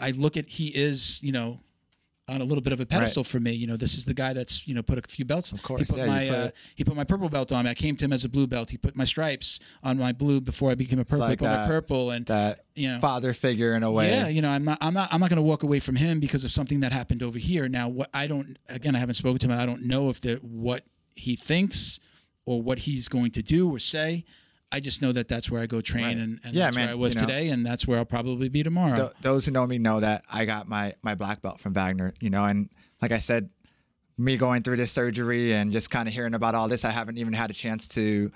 I 0.00 0.12
look 0.12 0.36
at 0.38 0.48
he 0.48 0.68
is, 0.68 1.22
you 1.22 1.30
know, 1.30 1.60
on 2.26 2.40
a 2.40 2.44
little 2.44 2.62
bit 2.62 2.72
of 2.72 2.80
a 2.80 2.86
pedestal 2.86 3.22
for 3.22 3.38
me. 3.38 3.52
You 3.52 3.66
know, 3.66 3.76
this 3.76 3.98
is 3.98 4.06
the 4.06 4.14
guy 4.14 4.32
that's 4.32 4.66
you 4.66 4.74
know 4.74 4.82
put 4.82 4.98
a 4.98 5.02
few 5.02 5.26
belts. 5.26 5.52
Of 5.52 5.62
course, 5.62 5.80
he 5.82 5.86
put 5.86 5.98
yeah, 5.98 6.06
my 6.06 6.28
put 6.28 6.38
uh, 6.38 6.50
he 6.74 6.84
put 6.84 6.96
my 6.96 7.04
purple 7.04 7.28
belt 7.28 7.52
on 7.52 7.64
me. 7.64 7.70
I 7.70 7.74
came 7.74 7.96
to 7.96 8.04
him 8.06 8.14
as 8.14 8.24
a 8.24 8.30
blue 8.30 8.46
belt. 8.46 8.70
He 8.70 8.78
put 8.78 8.96
my 8.96 9.04
stripes 9.04 9.60
on 9.82 9.98
my 9.98 10.12
blue 10.12 10.40
before 10.40 10.70
I 10.70 10.74
became 10.74 10.98
a 11.00 11.04
purple. 11.04 11.26
like 11.26 11.38
put 11.40 11.44
my 11.44 11.56
that- 11.56 11.66
purple 11.68 12.10
and 12.10 12.24
That 12.26 12.64
you 12.74 12.92
know 12.92 13.00
father 13.00 13.34
figure 13.34 13.74
in 13.74 13.82
a 13.82 13.90
way. 13.90 14.08
yeah, 14.08 14.28
you 14.28 14.40
know, 14.40 14.48
I'm 14.48 14.64
not, 14.64 14.78
I'm 14.80 14.94
not, 14.94 15.12
I'm 15.12 15.20
not 15.20 15.28
going 15.28 15.36
to 15.36 15.42
walk 15.42 15.64
away 15.64 15.80
from 15.80 15.96
him 15.96 16.18
because 16.18 16.44
of 16.44 16.52
something 16.52 16.80
that 16.80 16.92
happened 16.92 17.22
over 17.22 17.38
here. 17.38 17.68
Now, 17.68 17.88
what 17.88 18.08
I 18.14 18.26
don't, 18.26 18.58
again, 18.70 18.96
I 18.96 19.00
haven't 19.00 19.16
spoken 19.16 19.38
to 19.40 19.46
him. 19.46 19.52
I 19.52 19.66
don't 19.66 19.82
know 19.82 20.08
if 20.08 20.22
the 20.22 20.36
what 20.36 20.84
he 21.14 21.36
thinks 21.36 22.00
or 22.46 22.62
what 22.62 22.80
he's 22.80 23.08
going 23.08 23.30
to 23.32 23.42
do 23.42 23.70
or 23.70 23.78
say. 23.78 24.24
I 24.72 24.78
just 24.78 25.02
know 25.02 25.10
that 25.12 25.26
that's 25.26 25.50
where 25.50 25.60
I 25.60 25.66
go 25.66 25.80
train, 25.80 26.04
Right. 26.04 26.16
and, 26.16 26.38
and 26.44 26.54
Yeah, 26.54 26.66
that's 26.66 26.76
man, 26.76 26.86
where 26.86 26.92
I 26.92 26.94
was 26.94 27.14
you 27.16 27.20
know. 27.22 27.26
today, 27.26 27.48
and 27.48 27.66
that's 27.66 27.88
where 27.88 27.98
I'll 27.98 28.04
probably 28.04 28.48
be 28.48 28.62
tomorrow. 28.62 28.96
Th- 28.96 29.10
those 29.20 29.44
who 29.44 29.50
know 29.50 29.66
me 29.66 29.78
know 29.78 29.98
that 29.98 30.22
I 30.30 30.44
got 30.44 30.68
my 30.68 30.94
my 31.02 31.16
black 31.16 31.42
belt 31.42 31.60
from 31.60 31.72
Wagner, 31.74 32.14
you 32.20 32.30
know, 32.30 32.44
and 32.44 32.68
like 33.02 33.10
I 33.10 33.18
said, 33.18 33.50
me 34.16 34.36
going 34.36 34.62
through 34.62 34.76
this 34.76 34.92
surgery 34.92 35.52
and 35.54 35.72
just 35.72 35.90
kind 35.90 36.06
of 36.06 36.14
hearing 36.14 36.34
about 36.34 36.54
all 36.54 36.68
this, 36.68 36.84
I 36.84 36.90
haven't 36.90 37.18
even 37.18 37.32
had 37.32 37.50
a 37.50 37.54
chance 37.54 37.88
to 37.88 38.30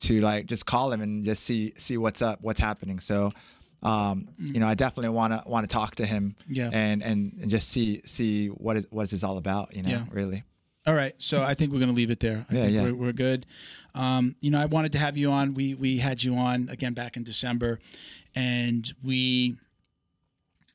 to 0.00 0.20
like 0.20 0.44
just 0.46 0.66
call 0.66 0.92
him 0.92 1.00
and 1.00 1.24
just 1.24 1.42
see 1.42 1.72
see 1.78 1.96
what's 1.96 2.20
up, 2.20 2.40
what's 2.42 2.60
happening. 2.60 3.00
So, 3.00 3.32
um, 3.82 4.28
you 4.36 4.60
know, 4.60 4.66
I 4.66 4.74
definitely 4.74 5.08
want 5.16 5.32
to 5.32 5.42
want 5.48 5.64
to 5.68 5.72
talk 5.72 5.94
to 5.96 6.04
him, 6.06 6.36
Yeah. 6.48 6.68
and, 6.70 7.02
and 7.02 7.32
and 7.40 7.50
just 7.50 7.68
see 7.70 8.02
see 8.04 8.48
what 8.48 8.76
is 8.76 8.86
what 8.90 9.04
is 9.04 9.10
this 9.12 9.24
all 9.24 9.38
about, 9.38 9.74
you 9.74 9.82
know, 9.84 9.90
Yeah. 9.90 10.04
really. 10.10 10.42
All 10.86 10.94
right, 10.94 11.14
so 11.18 11.42
I 11.42 11.52
think 11.54 11.70
we're 11.72 11.80
going 11.80 11.90
to 11.90 11.94
leave 11.96 12.10
it 12.10 12.20
there. 12.20 12.46
I 12.50 12.54
Yeah, 12.54 12.62
think 12.62 12.74
yeah. 12.74 12.82
We're, 12.84 12.94
we're 12.94 13.12
good. 13.12 13.44
Um, 13.94 14.36
you 14.40 14.50
know, 14.50 14.58
I 14.58 14.64
wanted 14.66 14.92
to 14.92 14.98
have 14.98 15.16
you 15.18 15.30
on. 15.30 15.52
We 15.54 15.74
we 15.74 15.98
had 15.98 16.22
you 16.22 16.34
on 16.36 16.68
again 16.70 16.94
back 16.94 17.16
in 17.16 17.24
December, 17.24 17.78
and 18.34 18.90
we, 19.04 19.58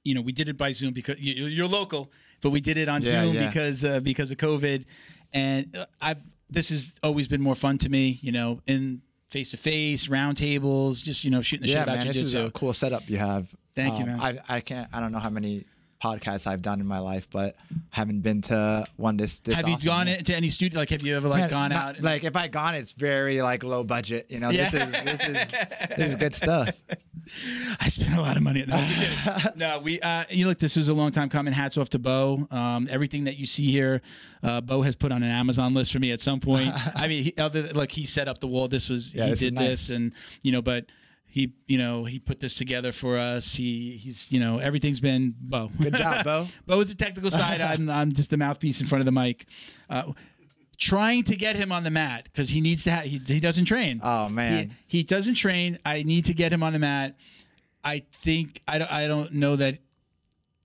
you 0.03 0.13
know, 0.13 0.21
we 0.21 0.31
did 0.31 0.49
it 0.49 0.57
by 0.57 0.71
Zoom 0.71 0.93
because 0.93 1.19
you, 1.19 1.45
you're 1.47 1.67
local, 1.67 2.11
but 2.41 2.51
we 2.51 2.61
did 2.61 2.77
it 2.77 2.89
on 2.89 3.01
Yeah, 3.01 3.09
Zoom 3.23 3.37
because 3.37 3.83
uh, 3.83 4.01
because 4.01 4.29
of 4.29 4.37
COVID, 4.37 4.85
and 5.33 5.75
uh, 5.75 5.85
I've 6.01 6.21
this 6.49 6.69
has 6.69 6.93
always 7.01 7.27
been 7.27 7.41
more 7.41 7.55
fun 7.55 7.77
to 7.79 7.89
me. 7.89 8.19
You 8.21 8.33
know, 8.33 8.61
in 8.67 9.01
face 9.31 9.51
to 9.51 9.57
face, 9.57 10.07
roundtables, 10.09 11.03
just 11.03 11.23
you 11.23 11.31
know, 11.31 11.41
shooting 11.41 11.65
the 11.65 11.71
yeah, 11.71 11.79
shit 11.79 11.83
about 11.83 11.97
man, 11.99 12.07
this 12.07 12.17
is 12.17 12.35
a 12.35 12.51
cool 12.51 12.73
setup 12.73 13.09
you 13.09 13.17
have. 13.17 13.55
Thank 13.75 13.97
you, 13.97 14.03
Um, 14.05 14.19
man. 14.19 14.19
I 14.49 14.57
I 14.57 14.59
can't 14.59 14.87
I 14.93 14.99
don't 14.99 15.11
know 15.11 15.19
how 15.19 15.31
many 15.31 15.65
podcasts 16.03 16.45
I've 16.45 16.61
done 16.61 16.81
in 16.81 16.85
my 16.87 16.99
life, 16.99 17.27
but 17.31 17.55
haven't 17.91 18.19
been 18.21 18.41
to 18.43 18.85
one 18.97 19.15
this 19.17 19.39
this. 19.39 19.55
Have 19.55 19.67
you 19.67 19.75
awesome, 19.75 19.85
gone 19.87 20.07
into 20.09 20.35
any 20.35 20.49
studio? 20.49 20.79
Like, 20.79 20.89
have 20.89 21.03
you 21.03 21.15
ever 21.15 21.27
like 21.29 21.41
Man, 21.41 21.49
gone 21.49 21.69
not- 21.69 21.81
out? 21.89 21.95
and- 21.95 22.03
like 22.03 22.23
if 22.23 22.35
I 22.35 22.47
gone, 22.49 22.75
it's 22.75 22.91
very 22.91 23.41
like 23.41 23.63
low 23.63 23.83
budget. 23.83 24.27
You 24.29 24.39
know, 24.39 24.49
Yeah. 24.49 24.69
this 24.69 24.81
is 24.83 24.91
this 24.91 25.27
is 25.27 25.51
this 25.97 26.09
is 26.11 26.15
good 26.17 26.35
stuff. 26.35 26.69
I 27.79 27.87
spent 27.87 28.17
a 28.17 28.21
lot 28.21 28.35
of 28.35 28.43
money. 28.43 28.65
No, 28.67 28.75
I'm 28.75 28.85
just 28.87 28.99
kidding. 28.99 29.51
no, 29.57 29.79
we. 29.79 30.01
Uh, 30.01 30.25
you 30.29 30.45
look. 30.47 30.59
This 30.59 30.75
was 30.75 30.89
a 30.89 30.93
long 30.93 31.11
time 31.13 31.29
coming. 31.29 31.53
Hats 31.53 31.77
off 31.77 31.89
to 31.91 31.99
Bo. 31.99 32.47
Um, 32.51 32.87
everything 32.91 33.23
that 33.23 33.37
you 33.37 33.45
see 33.45 33.71
here, 33.71 34.01
uh, 34.43 34.59
Bo 34.59 34.81
has 34.81 34.95
put 34.95 35.13
on 35.13 35.23
an 35.23 35.29
Amazon 35.31 35.73
list 35.73 35.93
for 35.93 35.99
me 35.99 36.11
at 36.11 36.19
some 36.19 36.41
point. 36.41 36.73
I 36.95 37.07
mean, 37.07 37.23
he, 37.23 37.33
other 37.37 37.71
like 37.73 37.93
he 37.93 38.05
set 38.05 38.27
up 38.27 38.39
the 38.39 38.47
wall. 38.47 38.67
This 38.67 38.89
was 38.89 39.15
Yeah, 39.15 39.23
he 39.25 39.29
this 39.31 39.41
is 39.41 39.49
did 39.51 39.57
this, 39.57 39.89
and 39.89 40.11
you 40.41 40.51
know, 40.51 40.61
but 40.61 40.85
he, 41.33 41.51
you 41.65 41.79
know, 41.79 42.03
he 42.03 42.19
put 42.19 42.41
this 42.41 42.53
together 42.53 42.91
for 42.91 43.17
us. 43.17 43.55
He, 43.55 43.97
he's, 43.97 44.31
you 44.31 44.39
know, 44.39 44.59
everything's 44.59 44.99
been 44.99 45.33
Bo. 45.41 45.71
Good 45.81 45.95
job, 45.95 46.23
Bo. 46.23 46.47
Bo 46.67 46.79
is 46.79 46.89
the 46.89 47.03
technical 47.03 47.31
side. 47.31 47.59
I'm, 47.61 47.89
I'm 47.89 48.11
just 48.13 48.29
the 48.29 48.37
mouthpiece 48.37 48.79
in 48.79 48.85
front 48.85 48.99
of 48.99 49.07
the 49.07 49.11
mic. 49.11 49.47
Uh, 49.89 50.11
trying 50.77 51.23
to 51.23 51.35
get 51.35 51.55
him 51.55 51.71
on 51.71 51.83
the 51.83 51.89
mat 51.89 52.25
because 52.25 52.49
he 52.49 52.61
needs 52.61 52.83
to. 52.83 52.91
Ha- 52.91 53.01
he, 53.01 53.17
he 53.17 53.39
doesn't 53.39 53.65
train. 53.65 53.99
Oh, 54.03 54.29
man. 54.29 54.75
he, 54.85 54.99
he 54.99 55.03
doesn't 55.03 55.33
train. 55.33 55.79
I 55.83 56.03
need 56.03 56.25
to 56.25 56.35
get 56.35 56.53
him 56.53 56.61
on 56.61 56.71
the 56.71 56.77
mat. 56.77 57.15
I 57.83 58.03
think 58.21 58.61
I 58.67 58.77
don't. 58.77 58.91
I 58.91 59.07
don't 59.07 59.33
know 59.33 59.55
that. 59.55 59.79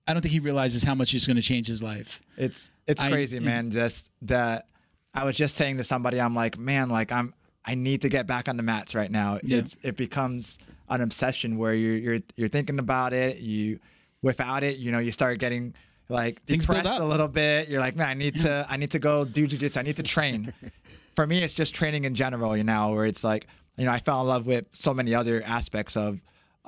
I 0.07 0.13
don't 0.13 0.21
think 0.21 0.33
he 0.33 0.39
realizes 0.39 0.83
how 0.83 0.93
much 0.93 1.15
it's 1.15 1.25
going 1.25 1.37
to 1.37 1.41
change 1.41 1.65
his 1.65 1.81
life. 1.81 2.21
It's 2.37 2.69
it's 2.85 3.01
I- 3.01 3.09
crazy, 3.09 3.39
man. 3.39 3.71
Just 3.71 4.11
that 4.21 4.67
I 5.15 5.23
was 5.25 5.35
just 5.35 5.55
saying 5.55 5.77
to 5.77 5.83
somebody, 5.83 6.21
I'm 6.21 6.35
like, 6.35 6.59
man, 6.59 6.89
like 6.89 7.11
I'm 7.11 7.33
I 7.69 7.75
need 7.75 8.01
to 8.01 8.09
get 8.09 8.25
back 8.25 8.49
on 8.49 8.57
the 8.57 8.63
mats 8.63 8.95
right 8.95 9.11
now. 9.11 9.37
Yeah. 9.43 9.59
It's 9.59 9.77
it 9.83 9.95
becomes 9.95 10.57
an 10.89 11.01
obsession 11.01 11.59
where 11.59 11.75
you're 11.75 11.97
you're 11.97 12.19
you're 12.35 12.49
thinking 12.49 12.79
about 12.79 13.13
it. 13.13 13.37
You 13.37 13.79
without 14.23 14.63
it, 14.63 14.77
you 14.77 14.91
know, 14.91 14.97
you 14.97 15.11
start 15.11 15.37
getting 15.37 15.75
like 16.09 16.43
Things 16.45 16.65
depressed 16.65 16.99
a 16.99 17.05
little 17.05 17.27
bit. 17.27 17.69
You're 17.69 17.79
like, 17.79 17.95
man, 17.95 18.07
I 18.07 18.13
need 18.15 18.39
to 18.39 18.65
I 18.67 18.77
need 18.77 18.89
to 18.91 18.99
go 18.99 19.23
do 19.23 19.47
jujitsu. 19.47 19.77
I 19.77 19.83
need 19.83 19.97
to 19.97 20.03
train. 20.03 20.51
For 21.15 21.27
me, 21.27 21.43
it's 21.43 21.53
just 21.53 21.75
training 21.75 22.05
in 22.05 22.15
general. 22.15 22.57
You 22.57 22.63
know, 22.63 22.89
where 22.89 23.05
it's 23.05 23.23
like, 23.23 23.45
you 23.77 23.85
know, 23.85 23.91
I 23.91 23.99
fell 23.99 24.21
in 24.21 24.27
love 24.27 24.47
with 24.47 24.65
so 24.71 24.91
many 24.91 25.13
other 25.13 25.43
aspects 25.45 25.95
of 25.95 26.23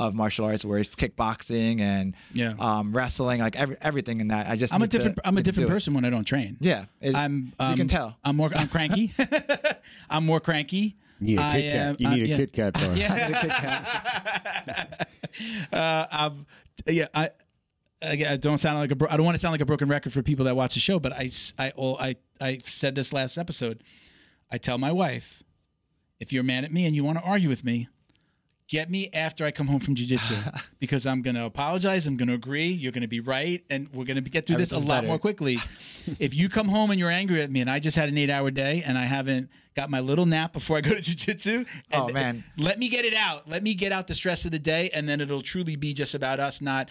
of 0.08 0.14
martial 0.16 0.46
arts, 0.46 0.64
where 0.66 0.80
it's 0.80 0.96
kickboxing 0.96 1.80
and 1.82 2.16
Yeah. 2.34 2.54
um, 2.60 2.92
wrestling, 2.94 3.40
like 3.40 3.56
every, 3.56 3.78
everything 3.82 4.20
in 4.22 4.28
that. 4.30 4.48
I 4.50 4.56
just 4.56 4.74
I'm 4.74 4.82
a 4.82 4.86
need 4.86 4.92
to- 4.92 4.98
different. 4.98 5.20
I'm 5.26 5.38
a 5.38 5.44
different 5.44 5.68
do 5.68 5.72
it. 5.72 5.76
person 5.76 5.94
when 5.94 6.06
I 6.06 6.10
don't 6.10 6.26
train. 6.26 6.58
Yeah, 6.60 6.86
it- 7.00 7.16
I'm. 7.16 7.54
you 7.60 7.66
um, 7.66 7.78
can 7.78 7.88
tell. 7.88 8.18
I'm 8.24 8.36
more. 8.36 8.50
I'm 8.56 8.68
cranky. 8.68 9.14
I'm 10.10 10.26
more 10.26 10.40
cranky. 10.40 10.96
You 11.20 11.38
need 11.38 11.40
a 11.40 11.52
Kit 11.52 11.72
Kat. 11.74 11.86
am- 11.88 11.96
You 12.00 12.10
need 12.10 12.24
a 12.24 12.28
yeah. 12.28 12.38
Kit 12.38 12.54
Kat 12.54 12.74
bar. 12.74 12.96
Uh, 15.72 16.06
I'm, 16.12 16.46
yeah, 16.88 17.08
I, 17.14 17.30
I, 18.04 18.26
I 18.32 18.38
don't 18.38 18.58
sound 18.58 18.80
like 18.80 18.92
a. 18.92 18.96
Bro- 18.96 19.10
I 19.12 19.18
don't 19.18 19.26
want 19.26 19.36
to 19.36 19.40
sound 19.40 19.52
like 19.54 19.62
a 19.62 19.66
broken 19.66 19.88
record 19.88 20.12
for 20.14 20.22
people 20.24 20.46
that 20.46 20.56
watch 20.56 20.74
the 20.74 20.80
show, 20.80 21.00
but 21.00 21.14
I, 21.14 21.26
s- 21.26 21.54
I, 21.60 21.72
oh, 21.78 21.96
I, 22.00 22.16
I 22.42 22.60
said 22.66 22.96
this 22.96 23.14
last 23.14 23.38
episode. 23.38 23.84
I 24.52 24.58
tell 24.58 24.78
my 24.78 24.92
wife, 24.92 25.44
if 26.20 26.34
you're 26.34 26.44
mad 26.44 26.64
at 26.66 26.74
me 26.74 26.86
and 26.86 26.96
you 26.96 27.04
want 27.04 27.20
to 27.20 27.24
argue 27.24 27.48
with 27.50 27.64
me, 27.64 27.88
get 28.72 28.90
me 28.90 29.10
after 29.14 29.44
I 29.44 29.52
come 29.52 29.68
home 29.68 29.82
from 29.82 29.96
jujitsu 29.96 30.62
because 30.80 31.06
I'm 31.06 31.22
going 31.22 31.36
to 31.36 31.44
apologize. 31.44 32.08
I'm 32.08 32.16
going 32.16 32.30
to 32.30 32.34
agree. 32.34 32.70
You're 32.70 32.94
going 32.94 33.02
to 33.02 33.08
be 33.08 33.20
right, 33.20 33.62
and 33.70 33.90
we're 33.94 34.06
going 34.06 34.24
to 34.24 34.30
get 34.30 34.48
through 34.48 34.56
this 34.56 34.72
a 34.72 34.80
lot 34.80 34.88
better. 35.02 35.08
more 35.08 35.20
quickly. 35.20 35.60
if 36.20 36.34
you 36.34 36.48
come 36.48 36.70
home 36.70 36.90
and 36.90 36.98
you're 36.98 37.12
angry 37.12 37.42
at 37.42 37.52
me, 37.52 37.60
and 37.60 37.70
I 37.70 37.80
just 37.80 37.98
had 37.98 38.08
an 38.08 38.18
eight-hour 38.18 38.50
day, 38.52 38.82
and 38.86 38.98
I 38.98 39.04
haven't 39.04 39.50
got 39.76 39.90
my 39.90 40.00
little 40.00 40.26
nap 40.26 40.54
before 40.54 40.78
I 40.78 40.82
go 40.82 40.92
to 40.92 41.02
jujitsu, 41.02 41.68
Oh, 41.92 42.10
man. 42.10 42.46
let 42.58 42.80
me 42.80 42.88
get 42.88 43.04
it 43.04 43.14
out. 43.14 43.48
Let 43.48 43.62
me 43.62 43.74
get 43.74 43.92
out 43.92 44.08
the 44.08 44.16
stress 44.16 44.46
of 44.46 44.52
the 44.52 44.60
day, 44.60 44.90
and 44.94 45.08
then 45.08 45.20
it'll 45.20 45.42
truly 45.42 45.76
be 45.76 45.94
just 45.94 46.14
about 46.14 46.40
us. 46.40 46.62
Not 46.62 46.88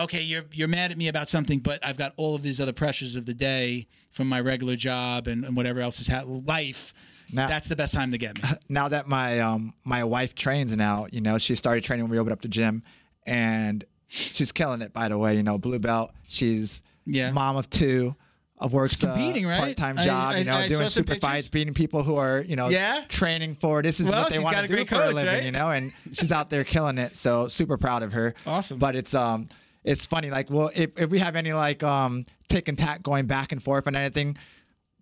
okay. 0.00 0.22
You're 0.22 0.44
you're 0.52 0.68
mad 0.68 0.90
at 0.90 0.98
me 0.98 1.08
about 1.08 1.28
something, 1.28 1.58
but 1.60 1.84
I've 1.84 1.96
got 1.96 2.12
all 2.16 2.34
of 2.34 2.42
these 2.42 2.60
other 2.60 2.72
pressures 2.72 3.16
of 3.16 3.26
the 3.26 3.34
day 3.34 3.86
from 4.10 4.28
my 4.28 4.40
regular 4.40 4.76
job 4.76 5.26
and, 5.26 5.44
and 5.44 5.56
whatever 5.56 5.80
else 5.80 6.00
is 6.00 6.08
ha- 6.08 6.24
life. 6.26 6.92
Now- 7.32 7.46
That's 7.46 7.68
the 7.68 7.76
best 7.76 7.94
time 7.94 8.10
to 8.10 8.18
get 8.18 8.42
me. 8.42 8.48
now 8.68 8.88
that 8.88 9.06
my 9.06 9.40
um 9.40 9.74
my 9.84 10.02
wife 10.04 10.34
trains 10.34 10.76
now, 10.76 11.06
you 11.12 11.20
know, 11.20 11.38
she 11.38 11.54
started 11.54 11.84
training 11.84 12.04
when 12.04 12.10
we 12.10 12.18
opened 12.18 12.32
up 12.32 12.42
the 12.42 12.48
gym, 12.48 12.82
and 13.26 13.84
she's 14.08 14.52
killing 14.52 14.82
it. 14.82 14.92
By 14.92 15.08
the 15.08 15.18
way, 15.18 15.36
you 15.36 15.42
know, 15.42 15.58
blue 15.58 15.78
belt. 15.78 16.12
She's 16.28 16.82
Yeah. 17.06 17.30
mom 17.30 17.56
of 17.56 17.70
two. 17.70 18.16
Of 18.62 18.74
works 18.74 18.94
competing, 18.96 19.46
right? 19.46 19.58
part 19.58 19.76
time 19.78 19.96
job, 19.96 20.34
I- 20.34 20.38
you 20.40 20.44
know, 20.44 20.54
I 20.54 20.68
doing 20.68 20.90
super 20.90 21.14
pictures. 21.14 21.30
fights, 21.30 21.48
beating 21.48 21.72
people 21.72 22.02
who 22.02 22.16
are, 22.16 22.42
you 22.42 22.56
know, 22.56 22.68
Yeah? 22.68 23.04
training 23.08 23.54
for 23.54 23.80
this 23.80 24.00
is 24.00 24.06
Well, 24.06 24.24
what 24.24 24.30
they 24.34 24.38
want 24.38 24.54
to 24.58 24.66
do 24.66 24.84
for 24.84 24.96
a 24.96 25.12
living, 25.12 25.24
right? 25.32 25.44
you 25.44 25.50
know, 25.50 25.70
and 25.70 25.94
she's 26.12 26.30
out 26.30 26.50
there 26.50 26.62
killing 26.62 26.98
it. 26.98 27.16
So 27.16 27.48
super 27.48 27.78
proud 27.78 28.02
of 28.02 28.12
her. 28.12 28.34
Awesome. 28.44 28.78
But 28.78 28.96
it's 28.96 29.14
um 29.14 29.48
it's 29.84 30.06
funny, 30.06 30.30
like, 30.30 30.50
well, 30.50 30.70
if, 30.74 30.98
if 30.98 31.10
we 31.10 31.18
have 31.18 31.36
any 31.36 31.52
like 31.52 31.82
um 31.82 32.26
tick 32.48 32.68
and 32.68 32.78
tack 32.78 33.02
going 33.02 33.26
back 33.26 33.52
and 33.52 33.62
forth 33.62 33.86
on 33.86 33.96
anything, 33.96 34.36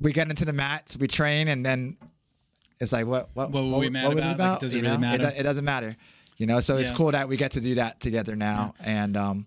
we 0.01 0.12
get 0.12 0.29
into 0.31 0.45
the 0.45 0.53
mats, 0.53 0.97
we 0.97 1.09
train, 1.09 1.49
and 1.49 1.64
then 1.64 1.97
it's 2.81 2.93
like 2.93 3.07
what 3.07 3.31
what 3.35 3.51
What 3.51 3.64
were 3.64 3.79
we 3.79 3.91
mad 3.91 4.14
was 4.14 4.25
it 4.25 4.31
about? 4.33 4.38
Like, 4.38 4.57
it 4.57 4.61
doesn't 4.61 4.79
You 4.79 4.85
really 4.85 4.97
know? 4.97 5.01
matter. 5.01 5.27
It, 5.29 5.41
it 5.41 5.43
doesn't 5.43 5.64
matter. 5.64 5.97
You 6.37 6.47
know, 6.47 6.61
so 6.61 6.77
it's 6.77 6.93
cool 6.93 7.11
that 7.11 7.29
we 7.29 7.37
get 7.37 7.53
to 7.53 7.61
do 7.61 7.75
that 7.77 7.99
together 7.99 8.37
now, 8.37 8.75
and 8.79 9.17
um, 9.17 9.47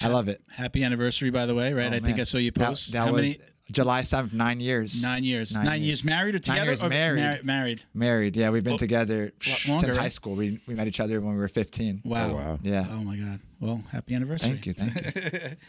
I 0.00 0.06
love 0.06 0.28
it. 0.28 0.40
Happy 0.48 0.84
anniversary, 0.84 1.30
by 1.30 1.46
the 1.46 1.56
way. 1.56 1.72
Right? 1.72 1.92
Oh, 1.92 1.96
I 1.96 1.98
think. 1.98 2.20
I 2.20 2.22
saw 2.22 2.38
you 2.38 2.52
post. 2.52 2.92
That, 2.92 2.98
How 3.06 3.12
was 3.12 3.22
many? 3.22 3.36
July 3.72 4.04
seventh, 4.04 4.32
nine 4.32 4.60
years. 4.60 5.02
Nine 5.02 5.24
years. 5.24 5.52
Nine, 5.54 5.64
Nine 5.64 5.80
years. 5.82 6.02
years. 6.02 6.04
married 6.04 6.34
or 6.36 6.38
together? 6.38 6.58
Nine 6.60 6.66
years 6.68 6.82
or 6.82 6.88
married. 6.88 7.22
Mar- 7.22 7.38
married. 7.42 7.82
Married, 7.94 8.36
yeah, 8.36 8.50
we've 8.50 8.62
been 8.64 8.78
together 8.78 9.32
longer, 9.66 9.86
since 9.86 9.96
high 9.96 10.08
school. 10.08 10.36
We 10.36 10.60
we 10.68 10.74
met 10.74 10.86
each 10.86 11.00
other 11.00 11.20
when 11.20 11.34
we 11.34 11.40
were 11.40 11.48
fifteen. 11.48 12.00
Wow. 12.04 12.30
Oh, 12.30 12.34
wow. 12.36 12.58
Yeah. 12.62 12.86
Oh 12.88 13.02
my 13.02 13.16
God. 13.16 13.40
Well, 13.60 13.82
happy 13.92 14.14
anniversary. 14.14 14.50
Thank 14.52 14.66
you, 14.66 14.74
thank 14.74 14.94
you. 14.94 15.56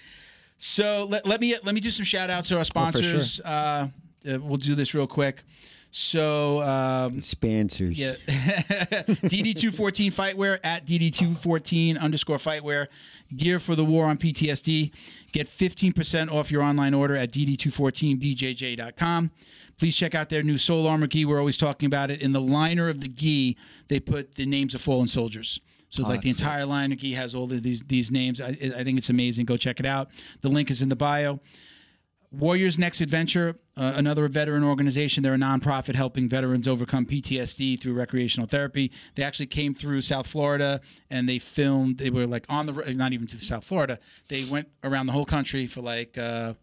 So 0.64 1.08
let, 1.10 1.26
let 1.26 1.42
me 1.42 1.56
let 1.64 1.74
me 1.74 1.82
do 1.82 1.90
some 1.90 2.06
shout 2.06 2.30
outs 2.30 2.50
to 2.50 2.58
our 2.60 2.64
sponsors. 2.64 3.40
uh, 3.40 3.88
uh, 4.30 4.40
we'll 4.40 4.58
do 4.58 4.76
this 4.76 4.94
real 4.94 5.08
quick. 5.08 5.42
So 5.90 6.62
um, 6.62 7.18
Spancers. 7.18 7.98
yeah, 7.98 8.14
DD214 8.28 10.14
Fightwear 10.14 10.60
at 10.64 10.86
DD214 10.86 12.00
underscore 12.00 12.38
Fightwear. 12.38 12.86
Gear 13.36 13.58
for 13.60 13.76
the 13.76 13.84
war 13.84 14.06
on 14.06 14.18
PTSD. 14.18 14.92
Get 15.32 15.48
15% 15.48 16.32
off 16.32 16.52
your 16.52 16.62
online 16.62 16.94
order 16.94 17.16
at 17.16 17.32
DD214BJJ.com. 17.32 19.32
Please 19.80 19.96
check 19.96 20.14
out 20.14 20.30
their 20.30 20.44
new 20.44 20.60
Soul 20.60 20.86
Armor 20.88 21.08
gi. 21.08 21.26
We're 21.26 21.40
always 21.40 21.58
talking 21.58 21.88
about 21.88 22.12
it. 22.12 22.22
In 22.22 22.34
the 22.34 22.42
liner 22.42 22.88
of 22.88 23.02
the 23.02 23.08
gi, 23.08 23.58
they 23.88 24.00
put 24.00 24.34
the 24.34 24.46
names 24.46 24.76
of 24.76 24.82
fallen 24.82 25.08
soldiers. 25.08 25.60
So 25.92 26.04
like 26.04 26.22
the 26.22 26.30
entire 26.30 26.66
line 26.66 26.92
of 26.94 27.00
gi 27.00 27.14
has 27.14 27.36
all 27.36 27.52
of 27.52 27.62
these 27.64 27.82
these 27.84 28.10
names. 28.12 28.40
I, 28.42 28.48
I 28.78 28.84
think 28.84 28.98
it's 28.98 29.10
amazing. 29.10 29.46
Go 29.46 29.58
check 29.58 29.80
it 29.80 29.86
out. 29.86 30.10
The 30.42 30.50
link 30.50 30.72
is 30.72 30.82
in 30.82 30.90
the 30.90 30.96
bio. 30.96 31.40
Warriors 32.32 32.80
Next 32.80 33.02
Adventure, 33.02 33.58
uh, 33.76 33.92
another 33.96 34.26
veteran 34.30 34.64
organization. 34.64 35.22
They're 35.22 35.34
a 35.34 35.38
nonprofit 35.38 35.96
helping 35.96 36.30
veterans 36.30 36.66
overcome 36.66 37.06
PTSD 37.06 37.78
through 37.78 37.94
recreational 37.94 38.48
therapy. 38.48 38.90
They 39.16 39.24
actually 39.24 39.48
came 39.48 39.74
through 39.74 40.00
South 40.00 40.28
Florida 40.28 40.80
and 41.10 41.28
they 41.28 41.40
filmed. 41.40 41.98
They 41.98 42.10
were 42.10 42.26
like 42.26 42.46
on 42.48 42.68
the 42.68 42.94
not 42.96 43.12
even 43.12 43.28
to 43.28 43.40
South 43.40 43.66
Florida. 43.66 44.00
They 44.30 44.46
went 44.46 44.70
around 44.82 45.08
the 45.08 45.12
whole 45.12 45.26
country 45.26 45.68
for 45.68 45.82
like 45.82 46.18
uh, 46.18 46.54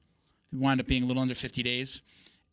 wound 0.55 0.81
up 0.81 0.87
being 0.87 1.03
a 1.03 1.07
little 1.07 1.21
under 1.21 1.35
50 1.35 1.63
days 1.63 2.01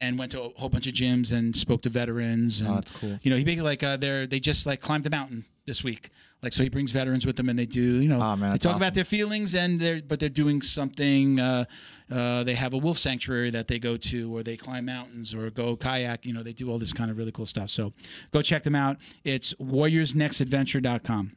and 0.02 0.20
went 0.20 0.34
to 0.34 0.42
a 0.42 0.50
whole 0.50 0.68
bunch 0.68 0.86
of 0.86 0.94
gyms 0.94 1.32
and 1.32 1.56
spoke 1.56 1.84
to 1.84 1.90
veterans. 1.90 2.60
And, 2.60 2.70
Oh, 2.70 2.76
that's 2.76 2.92
cool. 2.92 3.18
You 3.22 3.32
know, 3.32 3.38
he 3.38 3.46
basically 3.46 3.64
like 3.70 3.82
uh, 3.82 3.96
they're 3.96 4.28
they 4.28 4.42
just 4.42 4.66
like 4.66 4.82
climbed 4.82 5.06
a 5.06 5.10
mountain 5.10 5.46
this 5.66 5.84
week. 5.84 6.10
Like 6.42 6.54
so, 6.54 6.64
he 6.64 6.70
brings 6.70 6.92
veterans 6.92 7.26
with 7.26 7.38
them, 7.38 7.50
and 7.50 7.58
they 7.58 7.66
do 7.66 7.82
you 7.82 8.08
know 8.08 8.22
Oh, 8.22 8.36
man, 8.36 8.52
they 8.52 8.58
talk 8.58 8.76
about 8.76 8.94
their 8.94 9.04
feelings, 9.04 9.56
and 9.56 9.80
they're 9.80 10.02
but 10.02 10.20
they're 10.20 10.30
doing 10.30 10.62
something. 10.62 11.40
Uh, 11.40 11.66
uh, 12.12 12.44
they 12.44 12.54
have 12.54 12.74
a 12.74 12.78
wolf 12.78 13.00
sanctuary 13.00 13.50
that 13.50 13.68
they 13.68 13.80
go 13.80 13.98
to, 13.98 14.36
or 14.36 14.44
they 14.44 14.58
climb 14.58 14.86
mountains, 14.86 15.34
or 15.34 15.50
go 15.50 15.76
kayak. 15.76 16.26
You 16.26 16.34
know, 16.34 16.44
they 16.44 16.54
do 16.54 16.70
all 16.70 16.78
this 16.78 16.94
kind 16.94 17.10
of 17.10 17.18
really 17.18 17.32
cool 17.32 17.46
stuff. 17.46 17.70
So 17.70 17.94
go 18.32 18.42
check 18.42 18.64
them 18.64 18.76
out. 18.76 18.98
It's 19.24 19.54
warriorsnextadventure.com. 19.56 21.36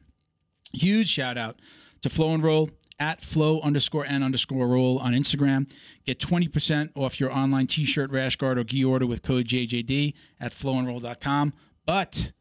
Huge 0.73 1.09
shout 1.09 1.37
out 1.37 1.59
to 2.01 2.09
Flow 2.09 2.33
and 2.33 2.43
Roll 2.43 2.69
at 2.99 3.23
flow 3.23 3.61
underscore 3.61 4.05
and 4.05 4.23
underscore 4.23 4.67
roll 4.67 4.99
on 4.99 5.13
Instagram. 5.13 5.71
Get 6.05 6.19
20% 6.19 6.89
off 6.95 7.19
your 7.19 7.31
online 7.31 7.67
t 7.67 7.85
shirt, 7.85 8.11
rash 8.11 8.35
guard, 8.35 8.59
or 8.59 8.63
gi 8.63 8.83
order 8.83 9.07
with 9.07 9.23
code 9.23 9.47
JJD 9.47 10.13
at 10.39 10.51
flowandroll.com. 10.51 11.53
But 11.85 12.33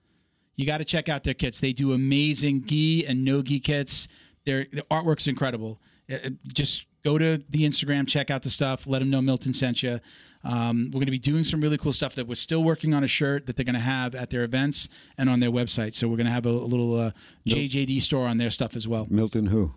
you 0.59 0.67
got 0.67 0.79
to 0.79 0.85
check 0.85 1.09
out 1.09 1.23
their 1.25 1.33
kits. 1.35 1.61
They 1.61 1.73
do 1.73 1.93
amazing 1.93 2.65
gi 2.67 3.07
and 3.07 3.25
no 3.25 3.41
gi 3.41 3.61
kits. 3.61 4.09
Their, 4.45 4.67
their 4.71 4.83
artwork's 4.91 5.27
incredible. 5.27 5.81
Uh, 6.11 6.17
uh, 6.25 6.31
Just 6.49 6.85
go 7.05 7.17
to 7.17 7.39
the 7.49 7.63
Instagram, 7.63 8.07
check 8.07 8.31
out 8.31 8.43
the 8.43 8.51
stuff. 8.51 8.87
Let 8.87 8.99
them 8.99 9.09
know 9.09 9.23
Milton 9.23 9.55
sent 9.55 9.83
you. 9.83 10.01
Um, 10.45 10.87
we're 10.87 10.99
going 10.99 11.07
to 11.07 11.11
be 11.13 11.19
doing 11.19 11.45
some 11.45 11.61
really 11.61 11.79
cool 11.79 11.93
stuff 11.93 12.15
that 12.17 12.27
we're 12.27 12.35
still 12.35 12.63
working 12.63 12.93
on 12.93 13.03
a 13.05 13.07
shirt 13.09 13.47
that 13.47 13.57
they're 13.57 13.65
going 13.65 13.75
to 13.75 13.81
have 13.81 14.15
at 14.15 14.31
their 14.31 14.43
events 14.43 14.89
and 15.17 15.31
on 15.31 15.41
their 15.41 15.51
website. 15.51 15.95
So 15.95 16.09
we're 16.09 16.17
going 16.17 16.27
to 16.27 16.33
have 16.33 16.47
a, 16.47 16.51
a 16.51 16.69
little 16.69 16.99
uh, 16.99 17.11
JJD 17.47 18.01
store 18.03 18.27
on 18.27 18.39
their 18.39 18.51
stuff 18.51 18.75
as 18.77 18.87
well. 18.89 19.07
Milton 19.11 19.47
who? 19.47 19.75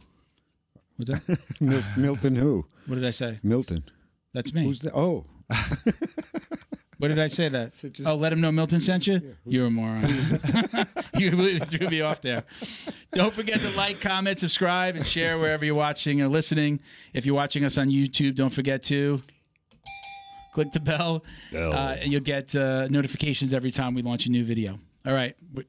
What's 0.97 1.11
that? 1.11 1.39
Mil- 1.59 1.83
Milton 1.95 2.35
who? 2.35 2.65
What 2.87 2.95
did 2.95 3.05
I 3.05 3.11
say? 3.11 3.39
Milton. 3.43 3.83
That's 4.33 4.53
me. 4.53 4.63
Who's 4.63 4.79
the? 4.79 4.95
Oh, 4.95 5.25
What 7.01 7.07
did 7.07 7.19
I 7.19 7.27
say 7.27 7.49
that? 7.49 7.73
So 7.73 7.89
just- 7.89 8.07
oh, 8.07 8.15
let 8.15 8.31
him 8.31 8.41
know 8.41 8.51
Milton 8.51 8.79
sent 8.79 9.07
you. 9.07 9.35
You're 9.45 9.65
a 9.67 9.69
moron. 9.71 10.07
you 11.17 11.31
really 11.31 11.57
threw 11.59 11.87
me 11.87 12.01
off 12.01 12.21
there. 12.21 12.43
Don't 13.13 13.33
forget 13.33 13.59
to 13.61 13.69
like, 13.75 13.99
comment, 14.01 14.37
subscribe, 14.37 14.95
and 14.95 15.03
share 15.05 15.39
wherever 15.39 15.65
you're 15.65 15.73
watching 15.73 16.21
or 16.21 16.27
listening. 16.27 16.79
If 17.13 17.25
you're 17.25 17.33
watching 17.35 17.63
us 17.65 17.77
on 17.79 17.87
YouTube, 17.89 18.35
don't 18.35 18.51
forget 18.51 18.83
to 18.83 19.23
click 20.53 20.71
the 20.73 20.79
bell, 20.79 21.23
Bell. 21.51 21.73
uh, 21.73 21.95
and 21.99 22.11
you'll 22.11 22.21
get 22.21 22.55
uh, 22.55 22.87
notifications 22.89 23.51
every 23.51 23.71
time 23.71 23.95
we 23.95 24.01
launch 24.03 24.27
a 24.27 24.29
new 24.29 24.43
video. 24.43 24.77
All 25.05 25.13
right, 25.13 25.35
we're, 25.53 25.65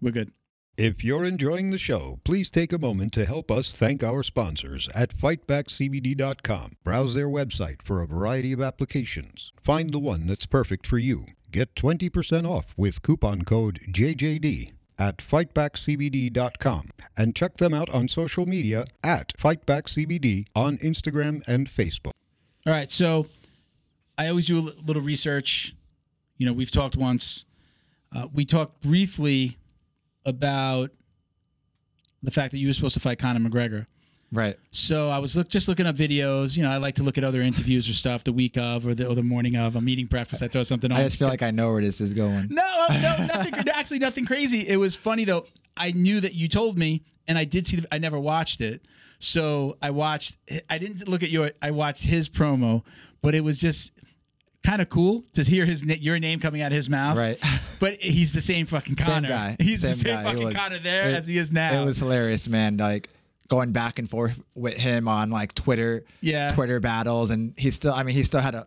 we're 0.00 0.10
good. 0.12 0.32
If 0.78 1.04
you're 1.04 1.26
enjoying 1.26 1.70
the 1.70 1.76
show, 1.76 2.18
please 2.24 2.48
take 2.48 2.72
a 2.72 2.78
moment 2.78 3.12
to 3.12 3.26
help 3.26 3.50
us 3.50 3.70
thank 3.70 4.02
our 4.02 4.22
sponsors 4.22 4.88
at 4.94 5.14
fightbackcbd.com. 5.14 6.76
Browse 6.82 7.12
their 7.12 7.28
website 7.28 7.82
for 7.82 8.00
a 8.00 8.06
variety 8.06 8.52
of 8.52 8.62
applications. 8.62 9.52
Find 9.62 9.92
the 9.92 9.98
one 9.98 10.26
that's 10.26 10.46
perfect 10.46 10.86
for 10.86 10.96
you. 10.96 11.26
Get 11.50 11.74
20% 11.74 12.48
off 12.48 12.72
with 12.74 13.02
coupon 13.02 13.42
code 13.42 13.80
JJD 13.90 14.72
at 14.98 15.18
fightbackcbd.com 15.18 16.90
and 17.18 17.36
check 17.36 17.58
them 17.58 17.74
out 17.74 17.90
on 17.90 18.08
social 18.08 18.46
media 18.46 18.86
at 19.04 19.36
fightbackcbd 19.36 20.46
on 20.56 20.78
Instagram 20.78 21.46
and 21.46 21.68
Facebook. 21.68 22.12
All 22.66 22.72
right, 22.72 22.90
so 22.90 23.26
I 24.16 24.28
always 24.28 24.46
do 24.46 24.58
a 24.58 24.72
little 24.82 25.02
research. 25.02 25.74
You 26.38 26.46
know, 26.46 26.54
we've 26.54 26.70
talked 26.70 26.96
once. 26.96 27.44
Uh, 28.10 28.28
we 28.32 28.46
talked 28.46 28.80
briefly 28.80 29.58
about 30.24 30.90
the 32.22 32.30
fact 32.30 32.52
that 32.52 32.58
you 32.58 32.68
were 32.68 32.72
supposed 32.72 32.94
to 32.94 33.00
fight 33.00 33.18
Conor 33.18 33.40
McGregor, 33.40 33.86
Right. 34.32 34.58
So 34.70 35.10
I 35.10 35.18
was 35.18 35.36
look, 35.36 35.48
just 35.48 35.68
looking 35.68 35.86
up 35.86 35.94
videos. 35.94 36.56
You 36.56 36.62
know, 36.62 36.70
I 36.70 36.78
like 36.78 36.94
to 36.94 37.02
look 37.02 37.18
at 37.18 37.24
other 37.24 37.42
interviews 37.42 37.88
or 37.88 37.92
stuff 37.92 38.24
the 38.24 38.32
week 38.32 38.56
of 38.56 38.86
or 38.86 38.94
the, 38.94 39.06
or 39.06 39.14
the 39.14 39.22
morning 39.22 39.56
of. 39.56 39.76
I'm 39.76 39.86
eating 39.90 40.06
breakfast. 40.06 40.42
I 40.42 40.48
throw 40.48 40.62
something 40.62 40.90
on. 40.90 40.98
I 40.98 41.04
just 41.04 41.18
feel 41.18 41.28
like 41.28 41.42
I 41.42 41.50
know 41.50 41.70
where 41.70 41.82
this 41.82 42.00
is 42.00 42.14
going. 42.14 42.48
No, 42.50 42.86
no, 42.88 43.16
nothing. 43.26 43.68
actually, 43.74 43.98
nothing 43.98 44.24
crazy. 44.24 44.66
It 44.66 44.78
was 44.78 44.96
funny 44.96 45.24
though. 45.24 45.44
I 45.76 45.92
knew 45.92 46.18
that 46.20 46.34
you 46.34 46.48
told 46.48 46.78
me, 46.78 47.02
and 47.28 47.36
I 47.36 47.44
did 47.44 47.66
see. 47.66 47.76
The, 47.76 47.94
I 47.94 47.98
never 47.98 48.18
watched 48.18 48.62
it, 48.62 48.82
so 49.18 49.76
I 49.82 49.90
watched. 49.90 50.38
I 50.70 50.78
didn't 50.78 51.06
look 51.06 51.22
at 51.22 51.30
your. 51.30 51.50
I 51.60 51.70
watched 51.70 52.04
his 52.04 52.30
promo, 52.30 52.84
but 53.20 53.34
it 53.34 53.42
was 53.42 53.60
just 53.60 53.92
kind 54.64 54.80
of 54.82 54.88
cool 54.88 55.22
to 55.34 55.42
hear 55.42 55.64
his 55.66 55.84
your 55.84 56.18
name 56.18 56.38
coming 56.40 56.62
out 56.62 56.72
of 56.72 56.76
his 56.76 56.88
mouth. 56.88 57.16
Right. 57.16 57.38
But 57.80 57.94
he's 58.00 58.32
the 58.32 58.40
same 58.40 58.66
fucking 58.66 58.94
Conor. 58.94 59.26
guy. 59.28 59.56
He's 59.58 59.82
the 59.82 59.88
Same 59.88 60.04
same 60.04 60.14
guy. 60.14 60.24
Fucking 60.30 60.44
was- 60.44 60.54
Conor 60.54 60.78
there 60.78 61.08
it- 61.10 61.16
as 61.16 61.26
he 61.26 61.36
is 61.36 61.50
now. 61.50 61.82
It 61.82 61.84
was 61.84 61.96
hilarious, 61.98 62.46
man. 62.48 62.76
Like 62.76 63.08
going 63.48 63.72
back 63.72 63.98
and 63.98 64.08
forth 64.08 64.40
with 64.54 64.74
him 64.76 65.08
on 65.08 65.30
like 65.30 65.52
Twitter, 65.52 66.04
Yeah. 66.20 66.52
Twitter 66.54 66.78
battles, 66.78 67.30
and 67.30 67.54
he 67.58 67.72
still. 67.72 67.92
I 67.92 68.04
mean, 68.04 68.14
he 68.14 68.22
still 68.22 68.40
had 68.40 68.54
a 68.54 68.66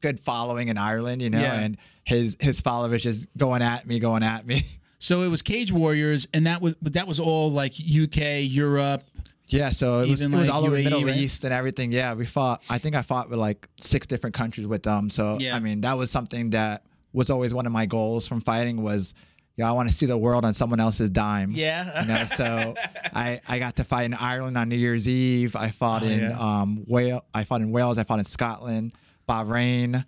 good 0.00 0.18
following 0.18 0.68
in 0.68 0.78
Ireland, 0.78 1.20
you 1.20 1.28
know, 1.28 1.40
Yeah. 1.42 1.60
and 1.60 1.76
his 2.04 2.38
his 2.40 2.62
followers 2.62 3.02
just 3.02 3.26
going 3.36 3.60
at 3.60 3.86
me, 3.86 3.98
going 3.98 4.22
at 4.22 4.46
me. 4.46 4.64
so 4.98 5.20
it 5.20 5.28
was 5.28 5.42
Cage 5.42 5.70
Warriors, 5.70 6.26
and 6.32 6.46
that 6.46 6.62
was 6.62 6.74
that 6.80 7.06
was 7.06 7.20
all 7.20 7.50
like 7.52 7.74
UK, 7.74 8.40
Europe. 8.48 9.04
Yeah, 9.48 9.70
so 9.70 10.00
it 10.00 10.10
was, 10.10 10.20
it 10.22 10.30
was 10.30 10.48
all 10.48 10.64
over 10.64 10.76
the 10.76 10.84
Middle 10.84 11.04
right? 11.04 11.14
East 11.16 11.44
and 11.44 11.52
everything. 11.52 11.92
Yeah, 11.92 12.14
we 12.14 12.24
fought. 12.26 12.62
I 12.70 12.78
think 12.78 12.94
I 12.96 13.02
fought 13.02 13.28
with 13.28 13.38
like 13.38 13.68
six 13.80 14.06
different 14.06 14.34
countries 14.34 14.66
with 14.66 14.82
them. 14.84 15.10
So 15.10 15.38
Yeah. 15.38 15.54
I 15.54 15.58
mean, 15.60 15.82
that 15.82 15.98
was 15.98 16.10
something 16.10 16.50
that 16.50 16.84
was 17.12 17.28
always 17.30 17.52
one 17.52 17.66
of 17.66 17.72
my 17.72 17.86
goals 17.86 18.26
from 18.26 18.40
fighting 18.40 18.82
was, 18.82 19.12
yeah, 19.56 19.68
I 19.68 19.72
want 19.72 19.88
to 19.88 19.94
see 19.94 20.06
the 20.06 20.18
world 20.18 20.44
on 20.44 20.54
someone 20.54 20.80
else's 20.80 21.10
dime. 21.10 21.52
Yeah. 21.52 22.02
You 22.02 22.08
know, 22.08 22.24
so 22.26 22.74
I 23.14 23.40
I 23.46 23.58
got 23.58 23.76
to 23.76 23.84
fight 23.84 24.04
in 24.04 24.14
Ireland 24.14 24.56
on 24.58 24.68
New 24.68 24.76
Year's 24.76 25.06
Eve. 25.06 25.54
I 25.56 25.70
fought 25.70 26.02
Oh, 26.02 26.06
in 26.06 26.20
yeah. 26.20 26.38
um 26.38 26.82
Wales. 26.88 27.22
I 27.34 27.44
fought 27.44 27.60
in 27.60 27.70
Wales. 27.70 27.98
I 27.98 28.02
fought 28.04 28.18
in 28.18 28.24
Scotland, 28.24 28.92
Bahrain, 29.28 30.04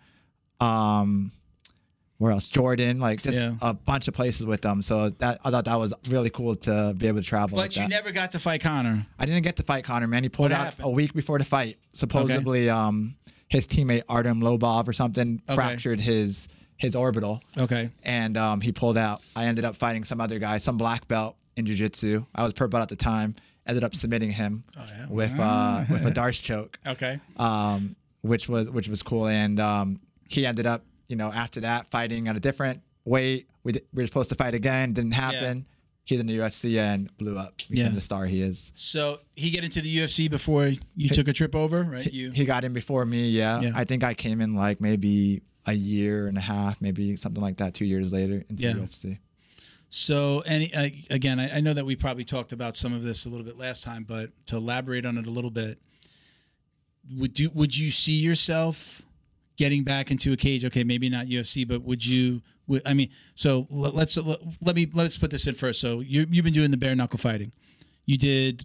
um, 0.61 1.31
where 2.19 2.33
else? 2.33 2.49
Jordan. 2.49 2.99
Like 2.99 3.23
just 3.23 3.43
Yeah. 3.43 3.55
a 3.61 3.73
bunch 3.75 4.09
of 4.09 4.15
places 4.15 4.47
with 4.47 4.63
them. 4.63 4.83
So 4.83 5.11
that 5.11 5.41
I 5.45 5.51
thought 5.51 5.65
that 5.67 5.79
was 5.79 5.93
really 6.09 6.31
cool 6.31 6.55
to 6.57 6.95
be 6.97 7.07
able 7.09 7.21
to 7.21 7.27
travel. 7.27 7.57
But 7.57 7.63
like 7.63 7.77
you 7.77 7.83
that. 7.83 7.91
never 7.91 8.13
got 8.13 8.33
to 8.33 8.39
fight 8.39 8.61
Conor. 8.63 9.07
I 9.19 9.27
didn't 9.27 9.43
get 9.43 9.57
to 9.57 9.63
fight 9.63 9.85
Conor, 9.85 10.07
man. 10.07 10.23
He 10.23 10.29
pulled 10.29 10.51
What 10.51 10.59
out 10.59 10.65
happened? 10.67 10.87
a 10.87 10.91
week 10.91 11.13
before 11.15 11.39
the 11.39 11.45
fight. 11.45 11.79
Supposedly, 11.93 12.71
um, 12.71 13.17
his 13.49 13.67
teammate 13.67 14.03
Artem 14.09 14.41
Lobov 14.41 14.89
or 14.89 14.93
something 14.93 15.41
Okay. 15.49 15.55
fractured 15.55 16.01
his 16.01 16.49
his 16.79 16.95
orbital, 16.95 17.41
Okay. 17.57 17.89
and 18.05 18.37
um, 18.37 18.61
he 18.61 18.71
pulled 18.71 18.99
out. 18.99 19.23
I 19.35 19.47
ended 19.47 19.65
up 19.65 19.77
fighting 19.77 20.05
some 20.05 20.21
other 20.21 20.39
guy, 20.39 20.59
some 20.59 20.77
black 20.77 21.09
belt 21.09 21.35
in 21.57 21.65
jiu-jitsu. 21.65 22.27
I 22.35 22.43
was 22.45 22.53
purple 22.53 22.79
at 22.81 22.91
the 22.91 22.97
time. 22.97 23.35
Ended 23.67 23.83
up 23.83 23.95
submitting 23.95 24.31
him 24.33 24.63
Oh, 24.79 24.85
yeah? 24.87 25.07
with 25.09 25.39
uh, 25.41 25.85
with 25.89 26.05
a 26.07 26.11
Darce 26.21 26.43
choke, 26.43 26.79
Okay. 26.87 27.19
um, 27.39 27.97
which 28.21 28.47
was 28.49 28.69
which 28.69 28.89
was 28.89 29.03
cool. 29.03 29.27
And 29.27 29.59
um, 29.59 30.01
he 30.29 30.45
ended 30.45 30.67
up, 30.67 30.85
you 31.09 31.17
know, 31.17 31.33
after 31.33 31.61
that 31.61 31.89
fighting 31.89 32.29
at 32.29 32.37
a 32.37 32.41
different 32.41 32.81
weight. 33.05 33.49
We, 33.65 33.73
di- 33.73 33.81
we 33.95 34.03
were 34.03 34.07
supposed 34.07 34.29
to 34.31 34.35
fight 34.35 34.55
again, 34.55 34.93
didn't 34.93 35.13
happen. 35.15 35.67
He's 36.05 36.21
in 36.21 36.27
the 36.27 36.39
UFC 36.39 36.79
and 36.79 37.15
blew 37.19 37.37
up. 37.37 37.57
Became 37.69 37.87
Yeah. 37.87 37.89
the 37.93 38.01
star 38.01 38.27
he 38.27 38.41
is. 38.41 38.71
So 38.77 39.19
he 39.35 39.51
get 39.51 39.65
into 39.65 39.81
the 39.81 39.99
UFC 39.99 40.31
before 40.31 40.71
you 40.97 41.09
took 41.09 41.27
a 41.27 41.33
trip 41.33 41.55
over, 41.57 41.83
right? 41.83 42.13
You 42.13 42.31
He 42.31 42.45
got 42.45 42.63
in 42.65 42.73
before 42.73 43.05
me, 43.05 43.29
yeah. 43.31 43.61
Yeah. 43.61 43.73
I 43.75 43.85
think 43.85 44.05
I 44.05 44.15
came 44.15 44.41
in 44.41 44.55
like 44.55 44.81
maybe 44.81 45.43
a 45.67 45.73
year 45.73 46.29
and 46.29 46.39
a 46.39 46.41
half, 46.41 46.81
maybe 46.81 47.17
something 47.17 47.43
like 47.43 47.57
that, 47.57 47.75
two 47.75 47.85
years 47.85 48.13
later 48.13 48.45
into 48.49 48.63
Yeah. 48.63 48.73
UFC. 48.75 49.19
So, 49.89 50.41
any 50.47 50.75
I, 50.77 51.05
again, 51.11 51.39
I, 51.41 51.57
I 51.57 51.61
know 51.61 51.73
that 51.73 51.87
we 51.87 51.95
probably 51.97 52.25
talked 52.25 52.53
about 52.53 52.77
some 52.77 52.93
of 52.93 53.03
this 53.03 53.25
a 53.25 53.29
little 53.29 53.47
bit 53.47 53.57
last 53.59 53.83
time, 53.85 54.05
but 54.05 54.31
to 54.47 54.57
elaborate 54.57 55.07
on 55.07 55.17
it 55.19 55.27
a 55.27 55.31
little 55.31 55.51
bit, 55.51 55.79
would 57.17 57.39
you 57.39 57.51
would 57.55 57.77
you 57.77 57.91
see 57.93 58.17
yourself 58.19 59.03
getting 59.57 59.85
back 59.85 60.11
into 60.11 60.33
a 60.33 60.37
cage? 60.37 60.65
Okay, 60.65 60.85
maybe 60.85 61.09
not 61.09 61.27
UFC, 61.27 61.67
but 61.67 61.83
would 61.83 62.05
you? 62.05 62.43
Would, 62.67 62.83
I 62.85 62.95
mean, 62.95 63.11
so 63.35 63.67
let, 63.71 63.95
let's 63.95 64.17
let, 64.17 64.75
me 64.75 64.89
let's 64.93 65.17
put 65.17 65.31
this 65.31 65.47
in 65.47 65.55
first. 65.55 65.81
So 65.81 66.01
you 66.01 66.27
you've 66.31 66.45
been 66.45 66.55
doing 66.55 66.71
the 66.71 66.77
bare 66.77 66.95
knuckle 66.95 67.19
fighting. 67.19 67.53
You 68.05 68.19
did 68.19 68.65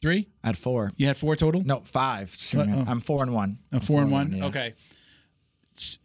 three. 0.00 0.28
I 0.42 0.48
had 0.48 0.58
four. 0.58 0.92
You 0.96 1.06
had 1.06 1.16
four 1.16 1.36
total. 1.36 1.62
No, 1.64 1.80
five. 1.84 2.36
What? 2.52 2.68
Oh. 2.68 2.84
I'm 2.86 3.00
four 3.00 3.22
and 3.22 3.34
one. 3.34 3.58
A 3.72 3.80
four 3.80 4.02
and 4.02 4.10
one. 4.10 4.32
yeah. 4.32 4.46
Okay. 4.46 4.74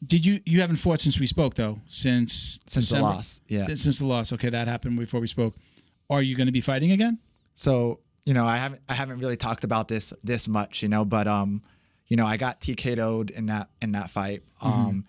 Did 0.05 0.25
you 0.25 0.39
you 0.45 0.61
haven't 0.61 0.77
fought 0.77 0.99
since 0.99 1.19
we 1.19 1.27
spoke 1.27 1.53
though? 1.53 1.79
Since 1.85 2.59
Since 2.65 2.89
the 2.89 2.95
December? 2.95 3.03
loss, 3.03 3.41
yeah. 3.47 3.65
Since 3.67 3.99
the 3.99 4.05
loss. 4.05 4.33
Okay, 4.33 4.49
that 4.49 4.67
happened 4.67 4.97
before 4.97 5.19
we 5.19 5.27
spoke. 5.27 5.55
Are 6.09 6.21
you 6.23 6.35
going 6.35 6.47
to 6.47 6.51
be 6.53 6.61
fighting 6.61 6.91
again? 6.91 7.19
So 7.55 7.99
you 8.25 8.33
know, 8.33 8.45
I 8.45 8.57
haven't 8.57 8.81
I 8.89 8.93
haven't 8.93 9.19
really 9.19 9.37
talked 9.37 9.63
about 9.63 9.87
this 9.87 10.13
this 10.23 10.47
much, 10.47 10.81
you 10.81 10.89
know, 10.89 11.05
but 11.05 11.27
um, 11.27 11.61
you 12.09 12.17
know, 12.17 12.25
I 12.25 12.35
got 12.37 12.59
TK'd 12.59 13.29
in 13.29 13.45
that 13.47 13.69
in 13.81 13.93
that 13.93 14.09
fight, 14.09 14.43
Mm-hmm. 14.61 14.67
um, 14.89 15.05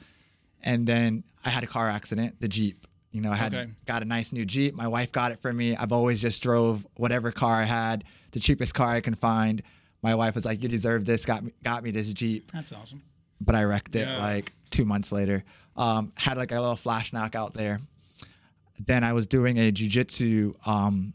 and 0.63 0.87
then 0.87 1.25
I 1.45 1.49
had 1.51 1.65
a 1.65 1.67
car 1.67 1.89
accident, 1.89 2.37
the 2.41 2.47
Jeep. 2.49 2.87
You 3.11 3.21
know, 3.21 3.33
I 3.33 3.37
had 3.37 3.53
Okay. 3.55 3.71
got 3.87 4.03
a 4.03 4.05
nice 4.05 4.31
new 4.33 4.45
Jeep. 4.45 4.75
My 4.75 4.87
wife 4.87 5.11
got 5.11 5.33
it 5.33 5.41
for 5.41 5.53
me. 5.53 5.75
I've 5.75 5.91
always 5.91 6.21
just 6.21 6.41
drove 6.43 6.87
whatever 6.95 7.33
car 7.33 7.61
I 7.61 7.65
had, 7.65 8.05
the 8.31 8.39
cheapest 8.39 8.73
car 8.75 8.91
I 8.95 9.01
can 9.01 9.15
find. 9.15 9.63
My 10.03 10.15
wife 10.15 10.35
was 10.37 10.45
like, 10.45 10.63
"You 10.63 10.69
deserve 10.69 11.05
this." 11.07 11.25
Got 11.25 11.43
me 11.45 11.53
got 11.65 11.83
me 11.83 11.91
this 11.91 12.13
Jeep, 12.13 12.53
That's 12.53 12.73
awesome. 12.73 13.03
but 13.41 13.55
I 13.57 13.65
wrecked 13.65 13.97
it 13.97 14.07
Yeah. 14.07 14.19
like 14.19 14.53
two 14.71 14.85
months 14.85 15.11
later. 15.11 15.43
Um, 15.77 16.13
had 16.17 16.37
like 16.37 16.53
a 16.53 16.61
little 16.61 16.77
flash 16.77 17.13
knockout 17.13 17.55
there. 17.55 17.81
Then 18.79 19.03
I 19.05 19.13
was 19.13 19.27
doing 19.27 19.59
a 19.59 19.73
jujitsu 19.73 20.55
um, 20.67 21.13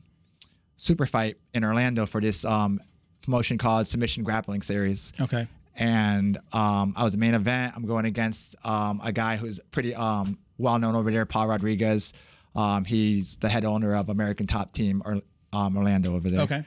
super 0.78 1.06
fight 1.06 1.38
in 1.54 1.64
Orlando 1.64 2.06
for 2.06 2.20
this 2.22 2.44
um, 2.46 2.80
promotion 3.24 3.58
called 3.58 3.88
Submission 3.88 4.24
Grappling 4.24 4.62
Series. 4.64 5.14
Okay. 5.20 5.48
And 5.76 6.38
um, 6.54 6.94
I 6.96 7.04
was 7.04 7.12
the 7.12 7.18
main 7.18 7.34
event. 7.34 7.74
I'm 7.76 7.86
going 7.86 8.06
against 8.06 8.56
um, 8.66 9.02
a 9.04 9.12
guy 9.12 9.36
who's 9.36 9.60
pretty 9.72 9.94
um, 9.94 10.38
well 10.58 10.80
known 10.80 10.96
over 10.96 11.12
there, 11.12 11.26
Paul 11.26 11.48
Rodriguez. 11.48 12.14
Um, 12.56 12.86
he's 12.86 13.36
the 13.38 13.50
head 13.50 13.66
owner 13.66 13.94
of 13.96 14.08
American 14.10 14.48
Top 14.48 14.72
Team 14.72 15.02
or, 15.06 15.22
um, 15.52 15.76
Orlando 15.76 16.16
over 16.16 16.30
there. 16.30 16.42
Okay. 16.42 16.64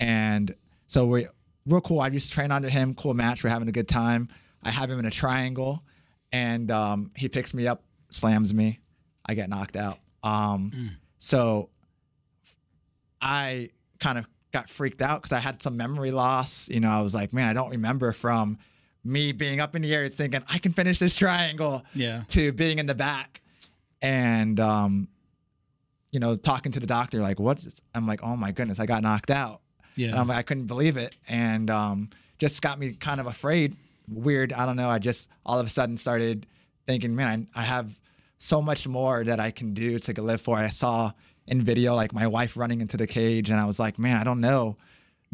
And 0.00 0.54
so 0.86 1.04
we 1.04 1.26
real 1.66 1.82
cool. 1.82 2.00
I 2.00 2.08
just 2.08 2.32
train 2.32 2.50
under 2.50 2.70
him. 2.70 2.94
Cool 2.94 3.12
match. 3.12 3.44
We're 3.44 3.50
having 3.50 3.68
a 3.68 3.72
good 3.72 3.88
time. 3.88 4.28
I 4.62 4.70
have 4.70 4.90
him 4.90 4.98
in 4.98 5.04
a 5.04 5.10
triangle, 5.10 5.82
and 6.32 6.70
um, 6.70 7.10
he 7.14 7.28
picks 7.28 7.52
me 7.52 7.66
up, 7.66 7.84
slams 8.10 8.54
me. 8.54 8.80
I 9.26 9.34
get 9.34 9.48
knocked 9.50 9.76
out. 9.76 9.98
Um, 10.22 10.70
So 11.18 11.68
I 13.20 13.70
kind 13.98 14.18
of 14.18 14.26
got 14.52 14.68
freaked 14.68 15.02
out 15.02 15.20
because 15.22 15.32
I 15.32 15.40
had 15.40 15.60
some 15.62 15.76
memory 15.76 16.10
loss. 16.10 16.68
You 16.68 16.80
know, 16.80 16.90
I 16.90 17.00
was 17.02 17.14
like, 17.14 17.32
man, 17.32 17.48
I 17.48 17.52
don't 17.52 17.70
remember 17.70 18.12
from 18.12 18.58
me 19.04 19.32
being 19.32 19.60
up 19.60 19.74
in 19.76 19.82
the 19.82 19.94
air 19.94 20.08
thinking 20.08 20.42
I 20.48 20.58
can 20.58 20.72
finish 20.72 20.98
this 20.98 21.14
triangle 21.14 21.84
Yeah. 21.94 22.24
to 22.28 22.52
being 22.52 22.78
in 22.78 22.86
the 22.86 22.94
back 22.94 23.40
and 24.02 24.58
um, 24.60 25.08
you 26.10 26.20
know, 26.20 26.36
talking 26.36 26.72
to 26.72 26.80
the 26.80 26.86
doctor 26.86 27.20
like, 27.20 27.38
what? 27.38 27.62
I'm 27.94 28.06
like, 28.06 28.20
oh 28.22 28.36
my 28.36 28.50
goodness, 28.52 28.78
I 28.80 28.86
got 28.86 29.02
knocked 29.02 29.30
out. 29.30 29.60
Yeah. 29.96 30.08
And 30.10 30.18
I'm 30.18 30.28
like, 30.28 30.38
I 30.38 30.42
couldn't 30.42 30.66
believe 30.66 30.96
it, 30.96 31.16
and 31.26 31.68
um, 31.70 32.10
just 32.38 32.62
got 32.62 32.78
me 32.78 32.92
kind 32.92 33.20
of 33.20 33.26
afraid. 33.26 33.76
Weird. 34.08 34.52
I 34.52 34.64
don't 34.64 34.76
know. 34.76 34.88
I 34.88 34.98
just 35.00 35.28
all 35.44 35.58
of 35.58 35.66
a 35.66 35.70
sudden 35.70 35.96
started 35.96 36.46
thinking, 36.86 37.14
man, 37.16 37.48
I, 37.54 37.60
I 37.60 37.64
have 37.64 37.98
so 38.38 38.62
much 38.62 38.86
more 38.86 39.24
that 39.24 39.40
I 39.40 39.50
can 39.50 39.74
do 39.74 39.98
to 39.98 40.22
live 40.22 40.40
for. 40.40 40.56
I 40.56 40.70
saw 40.70 41.10
in 41.48 41.62
video 41.62 41.94
like 41.94 42.12
my 42.12 42.26
wife 42.26 42.56
running 42.56 42.80
into 42.80 42.96
the 42.96 43.06
cage, 43.06 43.50
and 43.50 43.58
I 43.60 43.64
was 43.66 43.78
like, 43.78 43.98
man, 43.98 44.16
I 44.16 44.24
don't 44.24 44.40
know. 44.40 44.76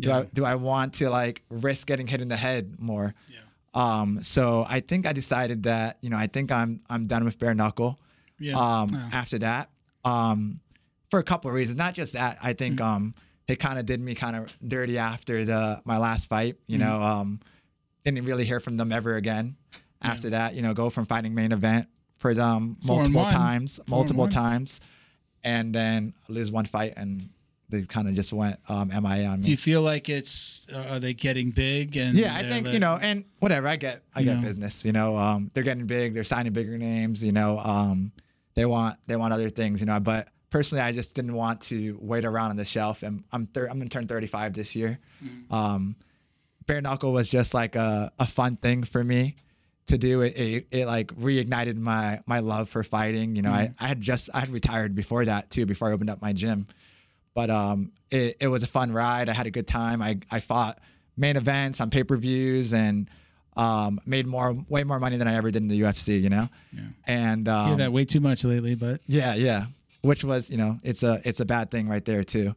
Do 0.01 0.09
Yeah. 0.09 0.19
I 0.19 0.23
do 0.33 0.45
I 0.45 0.55
want 0.57 0.95
to 0.95 1.11
like 1.11 1.43
risk 1.51 1.87
getting 1.87 2.07
hit 2.07 2.21
in 2.21 2.29
the 2.29 2.37
head 2.37 2.77
more? 2.81 3.15
Yeah. 3.31 3.39
Um, 3.75 4.23
so 4.23 4.65
I 4.69 4.81
think 4.81 5.07
I 5.07 5.13
decided 5.13 5.65
that 5.65 5.99
you 6.01 6.11
know 6.11 6.17
I 6.17 6.27
think 6.27 6.51
I'm 6.53 6.81
I'm 6.89 7.07
done 7.07 7.25
with 7.25 7.39
bare 7.39 7.55
knuckle. 7.55 7.99
Yeah. 8.39 8.55
Um, 8.59 8.91
Wow. 8.93 9.09
after 9.13 9.39
that, 9.39 9.71
um, 10.05 10.61
for 11.11 11.19
a 11.21 11.25
couple 11.25 11.49
of 11.51 11.55
reasons, 11.55 11.77
not 11.79 11.95
just 11.95 12.13
that. 12.15 12.39
I 12.43 12.53
think 12.55 12.81
Mm-hmm. 12.81 12.95
um, 12.97 13.15
they 13.47 13.57
kind 13.57 13.79
of 13.79 13.85
did 13.87 14.01
me 14.01 14.15
kind 14.15 14.35
of 14.37 14.53
dirty 14.67 14.97
after 14.99 15.45
the 15.45 15.81
my 15.85 15.99
last 15.99 16.29
fight. 16.29 16.57
You 16.67 16.79
know, 16.79 16.87
Mm-hmm. 16.99 17.21
um, 17.21 17.41
didn't 18.05 18.25
really 18.25 18.45
hear 18.45 18.61
from 18.61 18.77
them 18.77 18.91
ever 18.93 19.15
again. 19.17 19.57
After 20.03 20.31
that, 20.31 20.55
you 20.55 20.61
know, 20.61 20.75
go 20.75 20.91
from 20.91 21.07
fighting 21.07 21.35
main 21.35 21.51
event 21.53 21.87
for 22.19 22.35
them 22.35 22.77
multiple 22.85 23.25
times, 23.25 23.81
multiple 23.89 24.29
times, 24.29 24.81
and 25.45 25.75
then 25.75 26.15
lose 26.29 26.51
one 26.51 26.67
fight 26.67 26.95
and. 26.97 27.29
They 27.71 27.83
kind 27.83 28.07
of 28.07 28.15
just 28.15 28.31
went 28.33 28.61
um, 28.69 28.89
MIA 28.89 29.25
on 29.27 29.41
me. 29.41 29.47
Do 29.47 29.51
you 29.51 29.57
feel 29.57 29.81
like 29.81 30.11
it's 30.11 30.67
uh, 30.73 30.87
are 30.91 31.01
they 31.01 31.15
getting 31.15 31.51
big 31.51 31.97
and 31.97 32.17
Yeah, 32.17 32.37
I 32.37 32.47
think 32.47 32.69
you 32.69 32.79
know, 32.79 32.99
and 33.01 33.25
whatever. 33.41 33.67
I 33.67 33.77
get, 33.77 34.03
I 34.15 34.23
get 34.23 34.37
know. 34.37 34.43
business. 34.43 34.85
You 34.85 34.93
know, 34.93 35.17
um, 35.17 35.51
they're 35.55 35.65
getting 35.65 35.87
big. 35.87 36.13
They're 36.13 36.25
signing 36.25 36.53
bigger 36.53 36.77
names. 36.77 37.25
You 37.25 37.33
know, 37.33 37.59
um, 37.59 38.13
they 38.55 38.67
want 38.67 38.99
they 39.07 39.17
want 39.17 39.33
other 39.33 39.49
things. 39.49 39.81
You 39.81 39.87
know, 39.87 39.99
but 39.99 40.29
personally, 40.51 40.83
I 40.83 40.93
just 40.93 41.15
didn't 41.15 41.33
want 41.33 41.63
to 41.63 41.99
wait 42.01 42.27
around 42.27 42.51
on 42.51 42.57
the 42.57 42.67
shelf. 42.67 43.03
And 43.03 43.25
I'm 43.33 43.47
thir- 43.47 43.67
I'm 43.67 43.79
gonna 43.79 43.89
turn 43.89 44.07
35 44.07 44.53
this 44.53 44.77
year. 44.77 44.99
Mm-hmm. 45.25 45.53
Um, 45.53 45.97
bare 46.67 46.83
knuckle 46.83 47.13
was 47.13 47.29
just 47.31 47.55
like 47.55 47.77
a, 47.77 48.13
a 48.19 48.27
fun 48.27 48.57
thing 48.57 48.85
for 48.85 49.03
me 49.03 49.37
to 49.87 49.99
do. 49.99 50.23
It, 50.23 50.37
it 50.37 50.67
it 50.71 50.87
like 50.87 51.09
reignited 51.17 51.77
my 51.77 52.21
my 52.27 52.41
love 52.41 52.69
for 52.69 52.83
fighting. 52.85 53.37
You 53.37 53.43
know, 53.43 53.51
Mm-hmm. 53.51 53.73
I, 53.83 53.85
I 53.85 53.89
had 53.89 54.01
just 54.01 54.31
I 54.35 54.41
had 54.41 54.51
retired 54.51 54.95
before 54.95 55.25
that 55.25 55.51
too. 55.51 55.67
Before 55.67 55.89
I 55.91 55.93
opened 55.93 56.11
up 56.11 56.21
my 56.23 56.33
gym. 56.33 56.67
but 57.35 57.51
um, 57.51 57.93
it, 58.11 58.37
it 58.41 58.49
was 58.49 58.63
a 58.63 58.67
fun 58.69 58.93
ride. 58.93 59.29
I 59.29 59.33
had 59.33 59.47
a 59.47 59.51
good 59.51 59.67
time. 59.67 60.01
I 60.03 60.19
I 60.31 60.41
fought 60.41 60.79
main 61.17 61.37
events 61.37 61.81
on 61.81 61.91
pay 61.91 62.05
per 62.05 62.17
views 62.17 62.73
and 62.73 63.09
um, 63.57 64.01
made 64.07 64.27
more 64.27 64.53
way 64.69 64.85
more 64.85 64.99
money 64.99 65.17
than 65.17 65.29
I 65.29 65.35
ever 65.35 65.51
did 65.51 65.63
in 65.63 65.69
the 65.69 65.81
UFC. 65.83 66.21
You 66.21 66.29
know, 66.31 66.49
Yeah. 66.73 66.81
and 67.07 67.49
um, 67.49 67.69
hear 67.69 67.77
that 67.79 67.93
way 67.93 68.05
too 68.05 68.21
much 68.21 68.45
lately, 68.45 68.75
but 68.75 69.01
yeah, 69.07 69.35
yeah. 69.35 69.67
Which 70.03 70.23
was, 70.25 70.51
you 70.51 70.57
know, 70.59 70.79
it's 70.83 71.03
a 71.03 71.21
it's 71.25 71.41
a 71.41 71.45
bad 71.47 71.71
thing 71.71 71.89
right 71.89 72.05
there 72.05 72.25
too. 72.25 72.55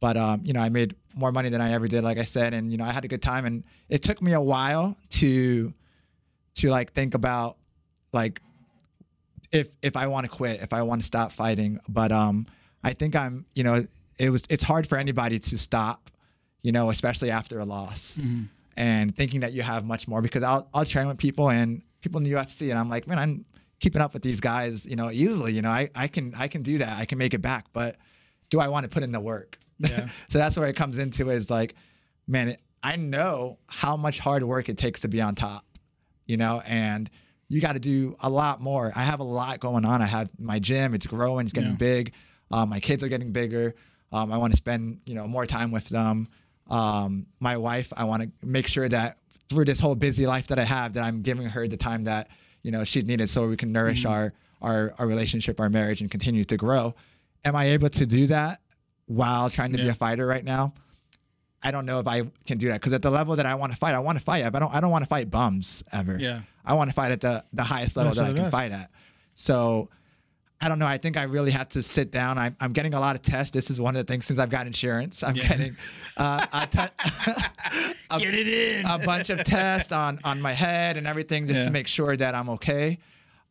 But 0.00 0.16
um, 0.16 0.40
you 0.44 0.52
know, 0.52 0.60
I 0.60 0.68
made 0.68 0.94
more 1.14 1.32
money 1.32 1.48
than 1.48 1.60
I 1.60 1.72
ever 1.72 1.88
did, 1.88 2.04
like 2.04 2.18
I 2.18 2.24
said, 2.24 2.52
and 2.54 2.70
you 2.70 2.78
know, 2.78 2.84
I 2.84 2.92
had 2.92 3.04
a 3.04 3.08
good 3.08 3.22
time. 3.22 3.46
And 3.46 3.64
it 3.88 4.02
took 4.02 4.20
me 4.22 4.32
a 4.32 4.40
while 4.40 4.96
to 5.10 5.72
to 6.56 6.70
like 6.70 6.92
think 6.92 7.14
about 7.14 7.56
like 8.12 8.40
if 9.52 9.68
if 9.82 9.96
I 9.96 10.06
want 10.08 10.24
to 10.24 10.30
quit, 10.30 10.60
if 10.60 10.72
I 10.72 10.82
want 10.82 11.00
to 11.00 11.06
stop 11.06 11.32
fighting. 11.32 11.78
But 11.88 12.12
um, 12.12 12.46
I 12.82 12.92
think 12.92 13.16
I'm, 13.16 13.46
you 13.54 13.64
know, 13.64 13.86
it 14.18 14.30
was 14.30 14.44
it's 14.50 14.62
hard 14.62 14.86
for 14.86 14.98
anybody 14.98 15.38
to 15.38 15.58
stop, 15.58 16.10
you 16.62 16.72
know, 16.72 16.90
especially 16.90 17.30
after 17.30 17.60
a 17.60 17.64
loss, 17.64 18.18
and 18.76 19.16
thinking 19.16 19.40
that 19.40 19.52
you 19.52 19.62
have 19.62 19.84
much 19.84 20.08
more. 20.08 20.20
Because 20.22 20.42
I'll 20.42 20.68
I'll 20.74 20.84
train 20.84 21.08
with 21.08 21.18
people 21.18 21.50
and 21.50 21.82
people 22.00 22.18
in 22.18 22.24
the 22.24 22.32
UFC, 22.32 22.70
and 22.70 22.78
I'm 22.78 22.88
like, 22.88 23.06
man, 23.06 23.18
I'm 23.18 23.44
keeping 23.80 24.02
up 24.02 24.12
with 24.12 24.22
these 24.22 24.40
guys, 24.40 24.86
you 24.86 24.96
know, 24.96 25.10
easily. 25.10 25.52
You 25.52 25.62
know, 25.62 25.70
I 25.70 25.90
I 25.94 26.08
can 26.08 26.34
I 26.34 26.48
can 26.48 26.62
do 26.62 26.78
that. 26.78 26.98
I 26.98 27.04
can 27.04 27.18
make 27.18 27.34
it 27.34 27.42
back. 27.42 27.66
But 27.72 27.96
do 28.50 28.60
I 28.60 28.68
want 28.68 28.84
to 28.84 28.88
put 28.88 29.02
in 29.02 29.12
the 29.12 29.20
work? 29.20 29.58
Yeah. 29.78 30.08
so 30.28 30.38
that's 30.38 30.56
where 30.56 30.68
it 30.68 30.74
comes 30.74 30.98
into 30.98 31.30
is 31.30 31.50
like, 31.50 31.74
man, 32.26 32.48
it, 32.48 32.60
I 32.82 32.96
know 32.96 33.58
how 33.66 33.96
much 33.96 34.18
hard 34.18 34.42
work 34.42 34.68
it 34.68 34.76
takes 34.78 35.00
to 35.00 35.08
be 35.08 35.20
on 35.20 35.34
top, 35.34 35.64
you 36.26 36.36
know, 36.36 36.62
and 36.66 37.08
you 37.48 37.60
got 37.60 37.74
to 37.74 37.78
do 37.80 38.16
a 38.20 38.28
lot 38.30 38.60
more. 38.60 38.92
I 38.96 39.04
have 39.04 39.20
a 39.20 39.24
lot 39.24 39.60
going 39.60 39.84
on. 39.84 40.00
I 40.02 40.06
have 40.06 40.30
my 40.38 40.58
gym; 40.58 40.94
it's 40.94 41.06
growing, 41.06 41.46
it's 41.46 41.52
getting 41.52 41.70
Yeah. 41.70 41.76
big. 41.76 42.12
Um, 42.50 42.68
my 42.70 42.80
kids 42.80 43.02
are 43.02 43.08
getting 43.08 43.32
bigger. 43.32 43.74
Um, 44.12 44.32
I 44.32 44.36
want 44.38 44.52
to 44.52 44.56
spend 44.56 45.00
you 45.06 45.14
know 45.14 45.26
more 45.26 45.46
time 45.46 45.70
with 45.70 45.88
them. 45.88 46.28
Um, 46.68 47.26
my 47.40 47.56
wife, 47.56 47.92
I 47.96 48.04
want 48.04 48.22
to 48.22 48.30
make 48.46 48.66
sure 48.66 48.88
that 48.88 49.18
through 49.48 49.66
this 49.66 49.78
whole 49.80 49.94
busy 49.94 50.26
life 50.26 50.46
that 50.46 50.58
I 50.58 50.64
have, 50.64 50.94
that 50.94 51.04
I'm 51.04 51.20
giving 51.22 51.46
her 51.48 51.68
the 51.68 51.76
time 51.76 52.04
that 52.04 52.28
you 52.62 52.70
know 52.70 52.84
she 52.84 53.02
needed, 53.02 53.28
so 53.28 53.46
we 53.48 53.56
can 53.56 53.72
nourish 53.72 54.04
our, 54.06 54.32
our 54.62 54.94
our 54.98 55.06
relationship, 55.06 55.60
our 55.60 55.68
marriage, 55.68 56.00
and 56.00 56.10
continue 56.10 56.44
to 56.46 56.56
grow. 56.56 56.94
Am 57.44 57.54
I 57.54 57.66
able 57.70 57.90
to 57.90 58.06
do 58.06 58.26
that 58.28 58.60
while 59.06 59.50
trying 59.50 59.72
to 59.72 59.76
be 59.78 59.88
a 59.88 59.94
fighter 59.94 60.26
right 60.26 60.44
now? 60.44 60.72
I 61.64 61.70
don't 61.70 61.86
know 61.86 61.98
if 61.98 62.06
I 62.06 62.22
can 62.46 62.58
do 62.58 62.68
that 62.68 62.74
because 62.80 62.92
at 62.92 63.02
the 63.02 63.10
level 63.10 63.34
that 63.36 63.46
I 63.46 63.54
want 63.54 63.72
to 63.72 63.78
fight, 63.78 63.94
I 63.94 63.98
want 63.98 64.18
to 64.18 64.24
fight. 64.24 64.44
I 64.44 64.50
don't. 64.50 64.72
I 64.72 64.80
don't 64.80 64.90
want 64.90 65.02
to 65.02 65.08
fight 65.08 65.30
bums 65.30 65.82
ever. 65.92 66.18
Yeah. 66.20 66.42
I 66.64 66.74
want 66.74 66.90
to 66.90 66.94
fight 66.94 67.10
at 67.12 67.20
the 67.22 67.42
the 67.52 67.64
highest 67.64 67.96
level 67.96 68.10
Best 68.10 68.18
that 68.18 68.24
I 68.30 68.32
can 68.34 68.42
best. 68.42 68.52
fight 68.52 68.70
at. 68.72 68.90
So 69.34 69.88
I 70.60 70.68
don't 70.68 70.78
know. 70.78 70.86
I 70.86 70.98
think 70.98 71.16
I 71.16 71.22
really 71.24 71.50
have 71.50 71.68
to 71.70 71.82
sit 71.82 72.10
down. 72.10 72.38
I'm, 72.38 72.56
I'm 72.60 72.72
getting 72.72 72.94
a 72.94 73.00
lot 73.00 73.16
of 73.16 73.22
tests. 73.22 73.50
This 73.52 73.70
is 73.70 73.80
one 73.80 73.96
of 73.96 74.06
the 74.06 74.10
things 74.10 74.24
since 74.26 74.38
I've 74.38 74.50
got 74.50 74.66
insurance. 74.66 75.22
I'm 75.22 75.34
Yeah. 75.36 75.48
getting 75.48 75.76
uh, 76.16 76.46
a, 76.52 76.68
get 78.18 78.34
it 78.34 78.48
in. 78.48 78.86
a 78.86 78.98
bunch 78.98 79.30
of 79.30 79.42
tests 79.44 79.92
on 79.92 80.20
on 80.24 80.40
my 80.40 80.52
head 80.52 80.96
and 80.96 81.06
everything 81.06 81.46
just 81.48 81.60
Yeah. 81.60 81.64
to 81.64 81.70
make 81.70 81.86
sure 81.86 82.16
that 82.16 82.34
I'm 82.34 82.48
okay. 82.50 82.98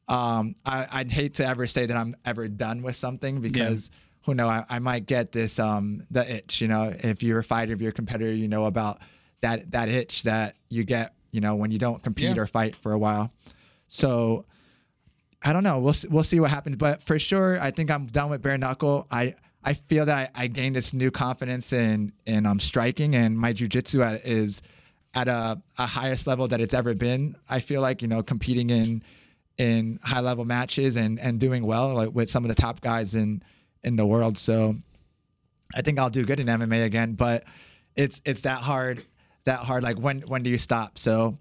Um, 0.08 0.56
I, 0.66 0.88
I'd 0.92 1.12
hate 1.12 1.36
to 1.36 1.46
ever 1.48 1.66
say 1.68 1.86
that 1.86 1.96
I'm 1.96 2.16
ever 2.26 2.48
done 2.48 2.82
with 2.84 2.96
something 2.96 3.42
because 3.42 3.90
who 4.26 4.34
know 4.34 4.48
I, 4.48 4.66
I 4.70 4.80
might 4.80 5.06
get 5.06 5.32
this 5.32 5.60
um 5.60 6.06
the 6.12 6.36
itch. 6.38 6.62
You 6.62 6.68
know, 6.68 6.94
if 7.04 7.24
you're 7.24 7.40
a 7.40 7.44
fighter, 7.44 7.74
if 7.74 7.82
you're 7.82 7.92
a 7.92 7.94
competitor, 7.94 8.34
you 8.34 8.48
know 8.48 8.66
about 8.66 9.00
that 9.42 9.72
that 9.72 9.90
itch 9.90 10.24
that 10.24 10.56
you 10.70 10.84
get. 10.84 11.14
You 11.32 11.42
know, 11.42 11.56
when 11.56 11.72
you 11.72 11.80
don't 11.80 12.02
compete 12.04 12.36
Yeah. 12.36 12.42
or 12.44 12.46
fight 12.48 12.76
for 12.76 12.92
a 12.92 12.98
while. 13.00 13.32
So 13.88 14.46
I 15.42 15.52
don't 15.52 15.64
know. 15.64 15.80
We'll 15.80 15.94
see, 15.94 16.08
we'll 16.08 16.24
see 16.24 16.40
what 16.40 16.50
happens. 16.52 16.78
But 16.78 17.04
for 17.04 17.18
sure, 17.20 17.60
I 17.62 17.72
think 17.72 17.92
I'm 17.92 18.06
done 18.08 18.30
with 18.30 18.42
bare 18.42 18.58
knuckle. 18.58 19.08
I 19.12 19.36
I 19.64 19.74
feel 19.74 20.06
that 20.06 20.32
I, 20.36 20.44
I 20.44 20.48
gained 20.48 20.76
this 20.76 20.94
new 20.94 21.12
confidence 21.12 21.74
in 21.74 22.14
in 22.26 22.46
um 22.46 22.60
striking 22.60 23.16
and 23.16 23.38
my 23.38 23.52
jujitsu 23.54 24.06
at- 24.06 24.26
is 24.26 24.62
at 25.16 25.28
a, 25.28 25.62
a 25.78 25.86
highest 25.86 26.26
level 26.26 26.48
that 26.48 26.60
it's 26.62 26.74
ever 26.74 26.94
been. 26.96 27.36
I 27.50 27.60
feel 27.60 27.82
like 27.82 28.02
you 28.02 28.08
know 28.08 28.24
competing 28.24 28.70
in 28.70 29.04
in 29.58 30.00
high 30.04 30.20
level 30.22 30.46
matches 30.46 30.96
and 30.96 31.20
and 31.20 31.40
doing 31.40 31.66
well 31.66 31.94
like 31.94 32.10
with 32.14 32.30
some 32.30 32.44
of 32.44 32.50
the 32.50 32.56
top 32.56 32.82
guys 32.82 33.14
in 33.14 33.42
in 33.84 33.96
the 33.96 34.06
world. 34.06 34.38
So 34.38 34.76
I 35.76 35.82
think 35.82 36.00
I'll 36.00 36.10
do 36.10 36.26
good 36.26 36.40
in 36.40 36.48
MMA 36.48 36.84
again. 36.86 37.14
But 37.14 37.44
it's 37.96 38.22
it's 38.26 38.42
that 38.42 38.62
hard 38.62 39.04
that 39.46 39.60
hard. 39.60 39.84
Like 39.84 39.98
when 40.00 40.20
when 40.22 40.44
do 40.44 40.50
you 40.50 40.58
stop? 40.58 40.98
So. 40.98 41.38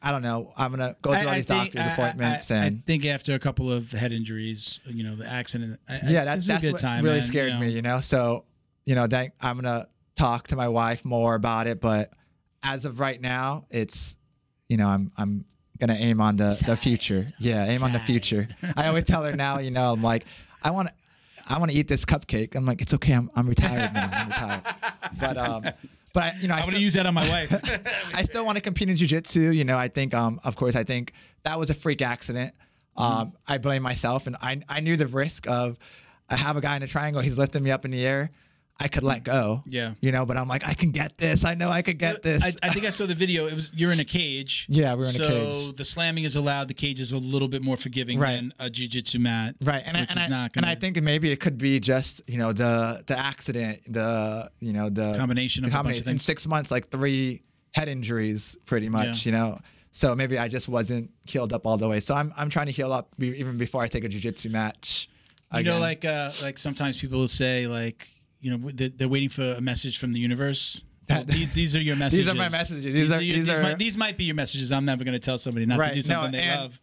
I 0.00 0.12
don't 0.12 0.22
know. 0.22 0.52
I'm 0.56 0.70
gonna 0.70 0.94
go 1.02 1.10
through 1.12 1.28
all 1.28 1.34
these 1.34 1.46
doctor's 1.46 1.80
I- 1.82 1.88
I- 1.88 1.92
appointments 1.92 2.52
I, 2.52 2.54
I 2.54 2.64
and 2.66 2.86
think 2.86 3.04
after 3.04 3.34
a 3.34 3.38
couple 3.40 3.72
of 3.72 3.90
head 3.90 4.12
injuries, 4.12 4.78
you 4.86 5.02
know, 5.02 5.16
the 5.16 5.26
accident. 5.26 5.80
I, 5.88 5.94
I- 5.96 6.00
yeah, 6.06 6.24
that's 6.24 6.46
that's 6.46 6.62
good 6.62 6.74
what 6.74 6.80
time. 6.80 7.02
really 7.02 7.16
man, 7.18 7.26
scared 7.26 7.52
you 7.54 7.58
me. 7.58 7.70
You 7.70 7.82
know, 7.82 7.98
so 7.98 8.44
you 8.86 8.94
know, 8.94 9.08
that 9.08 9.32
I'm 9.40 9.56
gonna 9.56 9.88
talk 10.14 10.46
to 10.48 10.56
my 10.56 10.68
wife 10.68 11.04
more 11.04 11.34
about 11.34 11.66
it. 11.66 11.80
But 11.80 12.12
as 12.62 12.84
of 12.84 13.00
right 13.00 13.20
now, 13.20 13.64
it's 13.70 14.14
you 14.68 14.76
know, 14.76 14.86
I'm 14.86 15.10
I'm 15.16 15.44
gonna 15.80 15.94
aim 15.98 16.20
on 16.20 16.36
the 16.36 16.62
the 16.64 16.76
future. 16.76 17.26
Yeah, 17.40 17.64
aim 17.68 17.82
on 17.82 17.90
the 17.90 17.98
future. 17.98 18.46
I 18.76 18.86
always 18.86 19.02
tell 19.02 19.24
her 19.24 19.32
now. 19.32 19.58
You 19.58 19.72
know, 19.72 19.94
I'm 19.94 20.02
like, 20.04 20.26
I 20.62 20.70
want. 20.70 20.90
I 21.48 21.58
want 21.58 21.70
to 21.70 21.76
eat 21.76 21.88
this 21.88 22.04
cupcake. 22.04 22.54
I'm 22.54 22.66
like, 22.66 22.82
it's 22.82 22.94
okay. 22.94 23.12
I'm, 23.12 23.30
I'm 23.34 23.48
retired 23.48 23.92
now. 23.94 24.10
I'm 24.12 24.28
retired. 24.28 24.62
But 25.18 25.36
um, 25.38 25.62
but 26.12 26.22
I, 26.22 26.34
you 26.40 26.48
know, 26.48 26.54
I 26.54 26.58
I'm 26.58 26.66
gonna 26.66 26.78
use 26.78 26.94
that 26.94 27.06
on 27.06 27.14
my 27.14 27.28
wife. 27.28 27.52
I 28.14 28.22
still 28.22 28.44
want 28.44 28.56
to 28.56 28.60
compete 28.60 28.90
in 28.90 28.96
jujitsu. 28.96 29.54
You 29.54 29.64
know, 29.64 29.78
I 29.78 29.88
think, 29.88 30.14
um, 30.14 30.40
of 30.44 30.56
course, 30.56 30.76
I 30.76 30.84
think 30.84 31.12
that 31.44 31.58
was 31.58 31.70
a 31.70 31.74
freak 31.74 32.02
accident. 32.02 32.54
Um, 32.96 33.32
I 33.46 33.58
blame 33.58 33.82
myself, 33.82 34.26
and 34.26 34.36
I 34.42 34.60
I 34.68 34.80
knew 34.80 34.96
the 34.96 35.06
risk 35.06 35.48
of 35.48 35.78
I 36.28 36.36
have 36.36 36.56
a 36.56 36.60
guy 36.60 36.76
in 36.76 36.82
a 36.82 36.86
triangle. 36.86 37.22
He's 37.22 37.38
lifting 37.38 37.62
me 37.62 37.70
up 37.70 37.84
in 37.84 37.90
the 37.90 38.04
air. 38.04 38.30
I 38.80 38.86
could 38.88 39.02
let 39.02 39.24
go. 39.24 39.64
Yeah. 39.66 39.94
You 40.00 40.12
know, 40.12 40.24
but 40.24 40.36
I'm 40.36 40.46
like, 40.46 40.64
I 40.64 40.72
can 40.72 40.92
get 40.92 41.18
this. 41.18 41.44
I 41.44 41.54
know 41.54 41.68
I 41.68 41.82
could 41.82 41.98
get 41.98 42.22
this. 42.22 42.44
I, 42.44 42.52
I 42.62 42.68
think 42.72 42.86
I 42.86 42.90
saw 42.90 43.06
the 43.06 43.14
video. 43.14 43.46
It 43.46 43.54
was 43.54 43.72
you're 43.74 43.90
in 43.90 43.98
a 43.98 44.04
cage. 44.04 44.66
Yeah, 44.68 44.94
we're 44.94 45.08
in 45.08 45.16
a 45.16 45.18
cage. 45.18 45.64
so 45.64 45.72
the 45.72 45.84
slamming 45.84 46.22
is 46.24 46.36
allowed. 46.36 46.68
The 46.68 46.74
cage 46.74 47.00
is 47.00 47.10
a 47.10 47.16
little 47.18 47.48
bit 47.48 47.60
more 47.62 47.76
forgiving 47.76 48.20
Right. 48.20 48.36
than 48.36 48.52
a 48.60 48.70
jiu-jitsu 48.70 49.18
mat. 49.18 49.56
Right, 49.60 49.82
and 49.84 49.96
I, 49.96 50.00
and, 50.00 50.10
is 50.10 50.16
I, 50.16 50.26
not 50.28 50.52
and 50.54 50.62
gonna, 50.64 50.68
I 50.68 50.74
think 50.76 51.02
maybe 51.02 51.32
it 51.32 51.40
could 51.40 51.58
be 51.58 51.80
just 51.80 52.22
you 52.28 52.38
know 52.38 52.52
the 52.52 53.02
the 53.06 53.18
accident, 53.18 53.80
the 53.92 54.50
you 54.60 54.72
know 54.72 54.88
the 54.90 55.16
Combination 55.18 55.64
of 55.64 55.72
the 55.72 55.80
a 55.80 55.82
bunch 55.82 56.00
of 56.00 56.06
In 56.06 56.18
six 56.18 56.46
months, 56.46 56.70
like 56.70 56.88
three 56.90 57.42
head 57.72 57.88
injuries, 57.88 58.56
pretty 58.64 58.88
much. 58.88 59.26
Yeah. 59.26 59.32
You 59.32 59.38
know, 59.38 59.60
so 59.90 60.14
maybe 60.14 60.38
I 60.38 60.46
just 60.46 60.68
wasn't 60.68 61.10
healed 61.26 61.52
up 61.52 61.66
all 61.66 61.78
the 61.78 61.88
way. 61.88 61.98
So 61.98 62.14
I'm 62.14 62.32
I'm 62.36 62.48
trying 62.48 62.66
to 62.66 62.72
heal 62.72 62.92
up 62.92 63.12
even 63.18 63.58
before 63.58 63.82
I 63.82 63.88
take 63.88 64.04
a 64.04 64.08
jujitsu 64.08 64.52
match. 64.52 65.08
you 65.52 65.64
know, 65.64 65.80
like 65.80 66.04
uh, 66.04 66.30
like 66.42 66.58
sometimes 66.58 66.96
people 66.98 67.18
will 67.18 67.26
say 67.26 67.66
like 67.66 68.06
you 68.40 68.56
know 68.56 68.70
they're, 68.72 68.88
they're 68.90 69.08
waiting 69.08 69.28
for 69.28 69.42
a 69.54 69.60
message 69.60 69.98
from 69.98 70.12
the 70.12 70.20
universe. 70.20 70.84
Well, 71.08 71.24
these, 71.24 71.48
these 71.54 71.74
are 71.76 71.80
your 71.80 71.96
messages. 71.96 72.26
These 72.26 72.34
are 72.34 72.36
my 72.36 72.50
messages. 72.50 72.84
These 72.94 73.10
are- 73.10 73.22
your- 73.22 73.36
these 73.36 73.48
are- 73.48 73.62
might, 73.62 73.78
these 73.78 73.96
might 73.96 74.16
be 74.18 74.24
your 74.24 74.34
messages. 74.34 74.70
I'm 74.70 74.84
never 74.84 75.04
going 75.04 75.14
to 75.14 75.18
tell 75.24 75.38
somebody 75.38 75.64
not 75.64 75.78
Right. 75.78 75.94
to 75.94 76.02
do 76.02 76.08
No, 76.12 76.22
something 76.22 76.32
they 76.40 76.48
love. 76.50 76.78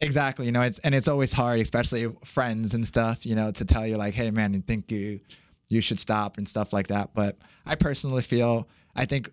Exactly, 0.00 0.46
you 0.46 0.52
know, 0.52 0.62
it's 0.62 0.78
and 0.80 0.94
it's 0.94 1.06
always 1.08 1.32
hard, 1.32 1.60
especially 1.60 2.12
friends 2.24 2.74
and 2.74 2.86
stuff, 2.86 3.24
you 3.24 3.34
know, 3.34 3.50
to 3.52 3.64
tell 3.64 3.86
you 3.86 3.96
like, 3.96 4.14
hey 4.14 4.30
man, 4.30 4.54
I 4.54 4.58
think 4.60 4.90
you 4.90 5.20
you 5.68 5.80
should 5.80 5.98
stop 6.00 6.38
and 6.38 6.46
stuff 6.48 6.72
like 6.72 6.88
that. 6.88 7.14
But 7.14 7.38
I 7.64 7.76
personally 7.76 8.22
feel 8.22 8.68
I 8.94 9.04
think 9.06 9.30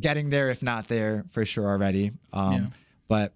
getting 0.00 0.30
there, 0.30 0.50
if 0.50 0.62
not 0.62 0.88
there, 0.88 1.24
for 1.30 1.44
sure 1.44 1.68
already. 1.68 2.12
Um, 2.32 2.52
Yeah. 2.52 2.66
But 3.08 3.34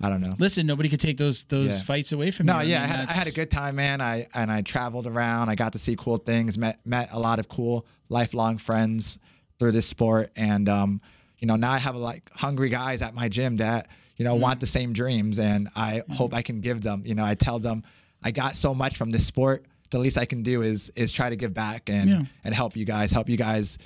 I 0.00 0.08
don't 0.08 0.20
know. 0.22 0.34
Listen, 0.38 0.66
nobody 0.66 0.88
could 0.88 1.00
take 1.00 1.18
those 1.18 1.44
those 1.44 1.70
Yeah. 1.70 1.82
fights 1.82 2.12
away 2.12 2.30
from 2.30 2.46
me. 2.46 2.52
No, 2.52 2.60
you. 2.60 2.70
yeah, 2.70 2.78
I, 2.78 2.86
mean, 2.86 2.96
had, 2.96 3.08
I 3.08 3.12
had 3.12 3.26
a 3.26 3.32
good 3.32 3.50
time, 3.50 3.76
man. 3.76 4.00
I 4.00 4.26
and 4.34 4.50
I 4.50 4.62
traveled 4.62 5.06
around. 5.06 5.48
I 5.50 5.54
got 5.54 5.72
to 5.74 5.78
see 5.78 5.94
cool 5.96 6.16
things. 6.16 6.56
Met 6.56 6.80
met 6.86 7.10
a 7.12 7.18
lot 7.18 7.38
of 7.38 7.48
cool 7.48 7.86
lifelong 8.08 8.56
friends 8.58 9.18
through 9.58 9.72
this 9.72 9.86
sport, 9.86 10.32
and 10.36 10.68
um, 10.68 11.00
you 11.38 11.46
know, 11.46 11.56
now 11.56 11.72
I 11.72 11.78
have 11.78 11.96
like 11.96 12.30
hungry 12.34 12.70
guys 12.70 13.02
at 13.02 13.12
my 13.14 13.28
gym 13.28 13.56
that 13.58 13.88
you 14.16 14.24
know 14.24 14.34
want 14.36 14.60
the 14.60 14.66
same 14.66 14.92
dreams, 14.94 15.38
and 15.38 15.68
I 15.76 16.02
hope 16.10 16.34
I 16.34 16.42
can 16.42 16.60
give 16.60 16.80
them. 16.82 17.02
You 17.04 17.14
know, 17.14 17.24
I 17.24 17.34
tell 17.34 17.58
them 17.58 17.82
I 18.22 18.30
got 18.30 18.56
so 18.56 18.74
much 18.74 18.96
from 18.96 19.10
this 19.10 19.26
sport. 19.26 19.64
The 19.90 19.98
least 19.98 20.16
I 20.16 20.24
can 20.24 20.42
do 20.42 20.62
is 20.62 20.90
is 20.96 21.12
try 21.12 21.28
to 21.28 21.36
give 21.36 21.52
back 21.52 21.90
and 21.90 22.08
Yeah. 22.08 22.22
and 22.44 22.54
help 22.54 22.74
you 22.76 22.86
guys. 22.86 23.10
Help 23.10 23.28
you 23.28 23.36
guys 23.36 23.76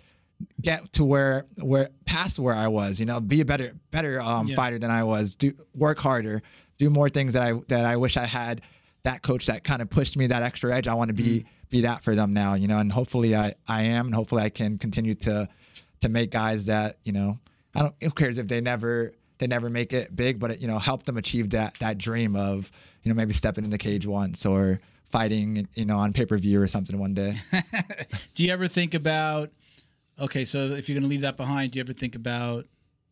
get 0.61 0.93
to 0.95 1.05
where 1.05 1.47
where 1.57 1.89
past 2.07 2.39
where 2.39 2.55
I 2.55 2.69
was, 2.69 2.99
you 3.01 3.07
know, 3.07 3.21
be 3.21 3.41
a 3.41 3.45
better 3.45 3.75
better 3.91 4.21
um, 4.21 4.49
Yeah. 4.49 4.57
fighter 4.57 4.79
than 4.79 4.91
I 4.91 5.05
was. 5.05 5.37
Do 5.37 5.53
work 5.75 5.99
harder, 5.99 6.43
do 6.79 6.91
more 6.91 7.09
things 7.09 7.33
that 7.35 7.43
I 7.43 7.53
that 7.69 7.85
I 7.85 7.97
wish 7.97 8.17
I 8.17 8.27
had. 8.27 8.61
That 9.05 9.21
coach 9.23 9.47
that 9.47 9.65
kind 9.65 9.83
of 9.83 9.91
pushed 9.91 10.17
me 10.17 10.29
that 10.29 10.43
extra 10.43 10.75
edge. 10.75 10.89
I 10.89 10.95
want 10.95 11.09
to 11.09 11.15
be 11.15 11.41
Mm-hmm. 11.41 11.49
be 11.71 11.81
that 11.83 12.03
for 12.05 12.15
them 12.15 12.33
now, 12.33 12.55
you 12.55 12.69
know, 12.69 12.79
and 12.79 12.91
hopefully 12.93 13.35
I 13.37 13.55
I 13.69 13.83
am, 13.83 14.07
and 14.07 14.15
hopefully 14.15 14.43
I 14.43 14.49
can 14.49 14.79
continue 14.79 15.15
to 15.15 15.49
to 16.01 16.09
make 16.09 16.31
guys 16.31 16.67
that 16.67 16.99
you 17.05 17.13
know 17.13 17.39
I 17.75 17.81
don't 17.83 17.95
who 18.01 18.11
cares 18.11 18.39
if 18.39 18.49
they 18.49 18.61
never 18.61 19.13
they 19.39 19.47
never 19.47 19.69
make 19.69 19.93
it 19.93 20.15
big, 20.15 20.39
but 20.39 20.53
it, 20.53 20.61
you 20.61 20.69
know 20.69 20.79
help 20.79 21.03
them 21.05 21.17
achieve 21.19 21.51
that 21.51 21.75
that 21.81 21.99
dream 21.99 22.35
of 22.37 22.71
you 23.03 23.11
know 23.11 23.15
maybe 23.15 23.35
stepping 23.35 23.65
in 23.65 23.71
the 23.71 23.79
cage 23.79 24.07
once 24.07 24.47
or 24.47 24.81
fighting 25.11 25.69
you 25.75 25.85
know 25.85 25.99
on 25.99 26.13
pay 26.13 26.25
per 26.27 26.39
view 26.39 26.61
or 26.61 26.67
something 26.69 26.99
one 26.99 27.13
day. 27.15 27.37
Do 28.35 28.43
you 28.45 28.53
ever 28.53 28.69
think 28.69 28.95
about? 28.95 29.51
Okay, 30.21 30.45
so 30.45 30.59
if 30.59 30.89
you're 30.89 30.95
going 30.95 31.03
to 31.03 31.09
leave 31.09 31.23
that 31.23 31.37
behind, 31.37 31.73
do 31.73 31.79
you 31.79 31.81
ever 31.81 31.93
think 31.93 32.15
about, 32.15 32.67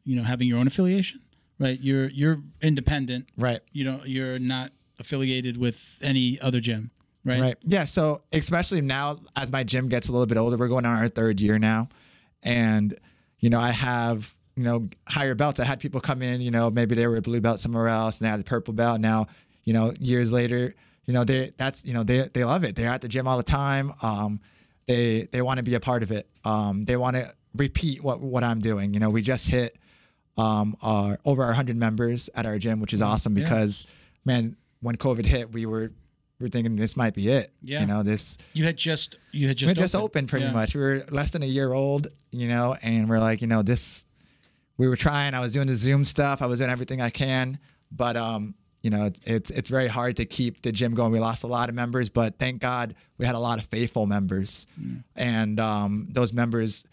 you 0.05 0.17
know, 0.17 0.23
having 0.23 0.47
your 0.49 0.59
own 0.59 0.67
affiliation? 0.67 1.21
Right, 1.59 1.79
you're 1.81 2.09
you're 2.09 2.43
independent. 2.61 3.29
right. 3.37 3.61
You 3.73 3.85
know, 3.85 4.01
you're 4.05 4.39
not 4.39 4.73
affiliated 4.99 5.57
with 5.57 5.99
any 6.03 6.41
other 6.41 6.59
gym. 6.61 6.91
right? 7.25 7.41
Right. 7.41 7.57
Yeah. 7.63 7.85
So 7.85 8.23
especially 8.33 8.81
now, 8.81 9.21
as 9.37 9.53
my 9.53 9.63
gym 9.63 9.89
gets 9.89 10.09
a 10.09 10.13
little 10.13 10.27
bit 10.27 10.39
older, 10.39 10.57
we're 10.57 10.69
going 10.69 10.87
on 10.87 10.97
our 10.99 11.09
third 11.09 11.41
year 11.41 11.59
now, 11.59 11.89
and 12.43 12.99
you 13.39 13.49
know, 13.51 13.61
I 13.61 13.71
have 13.71 14.35
you 14.57 14.65
know 14.65 14.89
higher 15.07 15.35
belts. 15.37 15.61
I 15.61 15.65
had 15.65 15.79
people 15.79 16.01
come 16.01 16.21
in, 16.23 16.41
you 16.41 16.51
know, 16.51 16.69
maybe 16.71 16.95
they 16.97 17.07
were 17.07 17.17
a 17.17 17.23
blue 17.23 17.41
belt 17.41 17.61
somewhere 17.61 17.89
else, 17.89 18.19
and 18.19 18.27
they 18.27 18.31
had 18.31 18.41
a 18.41 18.45
purple 18.45 18.75
belt. 18.75 19.01
Now, 19.01 19.27
you 19.63 19.73
know, 19.73 19.93
years 20.01 20.33
later, 20.33 20.75
you 21.05 21.15
know, 21.15 21.23
they 21.23 21.53
that's 21.59 21.85
you 21.85 21.95
know 21.95 22.03
they 22.03 22.29
they 22.33 22.45
love 22.45 22.65
it. 22.65 22.75
They're 22.75 22.91
at 22.91 23.03
the 23.03 23.09
gym 23.09 23.29
all 23.29 23.37
the 23.37 23.43
time. 23.45 23.93
Um, 24.03 24.41
they 24.87 25.29
they 25.33 25.43
want 25.43 25.59
to 25.59 25.63
be 25.63 25.75
a 25.75 25.81
part 25.81 26.03
of 26.03 26.11
it. 26.11 26.29
Um, 26.45 26.85
they 26.85 26.97
want 26.97 27.17
to 27.17 27.33
repeat 27.55 28.03
what 28.03 28.21
what 28.21 28.45
I'm 28.45 28.61
doing. 28.61 28.95
You 28.95 29.01
know, 29.01 29.11
we 29.11 29.23
just 29.23 29.49
hit 29.49 29.77
um 30.39 30.77
our 30.83 31.19
over 31.25 31.43
our 31.43 31.49
100 31.51 31.77
members 31.77 32.31
at 32.35 32.47
our 32.47 32.59
gym, 32.59 32.81
which 32.81 32.93
is 32.95 33.03
awesome 33.03 33.37
Yeah. 33.37 33.45
because 33.45 33.87
man, 34.25 34.57
when 34.81 34.97
COVID 34.97 35.27
hit, 35.27 35.53
we 35.53 35.67
were 35.67 35.93
we 36.39 36.45
were 36.47 36.49
thinking 36.49 36.75
this 36.77 36.97
might 36.97 37.15
be 37.15 37.29
it. 37.29 37.53
Yeah. 37.61 37.81
You 37.81 37.87
know, 37.87 38.03
this 38.03 38.39
You 38.55 38.65
had 38.65 38.77
just 38.77 39.17
you 39.31 39.47
had 39.49 39.57
we 39.57 39.61
just 39.61 39.75
just, 39.75 39.81
just 39.81 39.95
opened. 39.95 40.05
opened 40.05 40.29
pretty 40.31 40.45
Yeah. 40.47 40.53
much. 40.53 40.75
We 40.75 40.81
were 40.81 41.05
less 41.11 41.31
than 41.33 41.43
a 41.43 41.47
year 41.47 41.73
old, 41.73 42.09
you 42.33 42.49
know, 42.49 42.75
and 42.83 43.09
we're 43.09 43.21
like, 43.21 43.41
you 43.43 43.47
know, 43.47 43.63
this 43.63 44.05
we 44.79 44.89
were 44.89 44.97
trying. 44.97 45.35
I 45.35 45.41
was 45.41 45.53
doing 45.53 45.67
the 45.69 45.77
Zoom 45.77 46.05
stuff. 46.05 46.41
I 46.43 46.47
was 46.47 46.59
doing 46.59 46.71
everything 46.71 47.01
I 47.01 47.11
can, 47.11 47.59
but 47.93 48.17
um, 48.17 48.55
you 48.83 48.91
know, 48.91 49.11
it's 49.25 49.51
it's 49.51 49.71
very 49.71 49.89
hard 49.89 50.17
to 50.17 50.25
keep 50.25 50.63
the 50.63 50.73
gym 50.73 50.95
going. 50.95 51.13
We 51.13 51.21
lost 51.21 51.45
a 51.45 51.47
lot 51.47 51.69
of 51.69 51.75
members, 51.75 52.09
but 52.09 52.39
thank 52.39 52.61
God 52.61 52.95
we 53.17 53.25
had 53.27 53.37
a 53.37 53.39
lot 53.39 53.59
of 53.61 53.67
faithful 53.67 54.07
members, 54.07 54.67
and 55.17 55.61
um, 55.61 56.09
those 56.11 56.33
members 56.33 56.85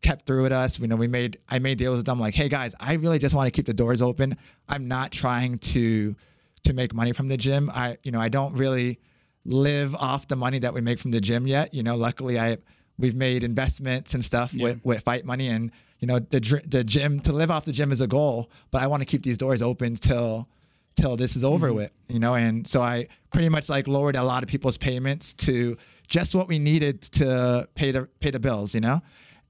kept 0.00 0.26
through 0.26 0.42
with 0.42 0.52
us. 0.52 0.78
You 0.78 0.88
know, 0.88 0.96
we 0.96 1.08
made 1.08 1.38
I 1.48 1.58
made 1.58 1.78
deals 1.78 1.98
with 1.98 2.06
them 2.06 2.18
like, 2.18 2.34
hey 2.34 2.48
guys, 2.48 2.74
I 2.80 2.94
really 2.94 3.18
just 3.18 3.34
want 3.34 3.46
to 3.46 3.50
keep 3.50 3.66
the 3.66 3.74
doors 3.74 4.00
open. 4.00 4.36
I'm 4.68 4.88
not 4.88 5.12
trying 5.12 5.58
to 5.58 6.16
to 6.64 6.72
make 6.72 6.94
money 6.94 7.12
from 7.12 7.28
the 7.28 7.36
gym. 7.36 7.70
I 7.74 7.98
you 8.02 8.10
know 8.10 8.20
I 8.20 8.30
don't 8.30 8.54
really 8.54 8.98
live 9.44 9.94
off 9.94 10.26
the 10.28 10.36
money 10.36 10.58
that 10.60 10.74
we 10.74 10.80
make 10.80 10.98
from 10.98 11.10
the 11.10 11.20
gym 11.20 11.46
yet. 11.46 11.74
You 11.74 11.82
know, 11.82 11.96
luckily 11.96 12.40
I 12.40 12.56
we've 12.98 13.14
made 13.14 13.44
investments 13.44 14.14
and 14.14 14.24
stuff 14.24 14.54
with 14.54 14.84
with 14.84 15.02
fight 15.02 15.26
money 15.26 15.48
and 15.48 15.70
you 15.98 16.06
know 16.06 16.18
the 16.18 16.62
the 16.66 16.84
gym 16.84 17.20
to 17.20 17.32
live 17.32 17.50
off 17.50 17.66
the 17.66 17.72
gym 17.72 17.92
is 17.92 18.00
a 18.00 18.06
goal, 18.06 18.50
but 18.70 18.82
I 18.82 18.86
want 18.86 19.02
to 19.02 19.04
keep 19.06 19.22
these 19.22 19.38
doors 19.38 19.60
open 19.60 19.96
till 19.96 20.48
till 20.96 21.16
this 21.16 21.36
is 21.36 21.44
over 21.44 21.72
with, 21.72 21.92
you 22.08 22.18
know. 22.18 22.34
And 22.34 22.66
so 22.66 22.80
I 22.80 23.08
pretty 23.32 23.48
much 23.48 23.68
like 23.68 23.86
lowered 23.86 24.16
a 24.16 24.22
lot 24.22 24.42
of 24.42 24.48
people's 24.48 24.78
payments 24.78 25.34
to 25.34 25.76
just 26.08 26.34
what 26.34 26.48
we 26.48 26.58
needed 26.58 27.02
to 27.02 27.68
pay 27.74 27.92
the 27.92 28.08
pay 28.20 28.30
the 28.30 28.40
bills, 28.40 28.74
you 28.74 28.80
know. 28.80 29.02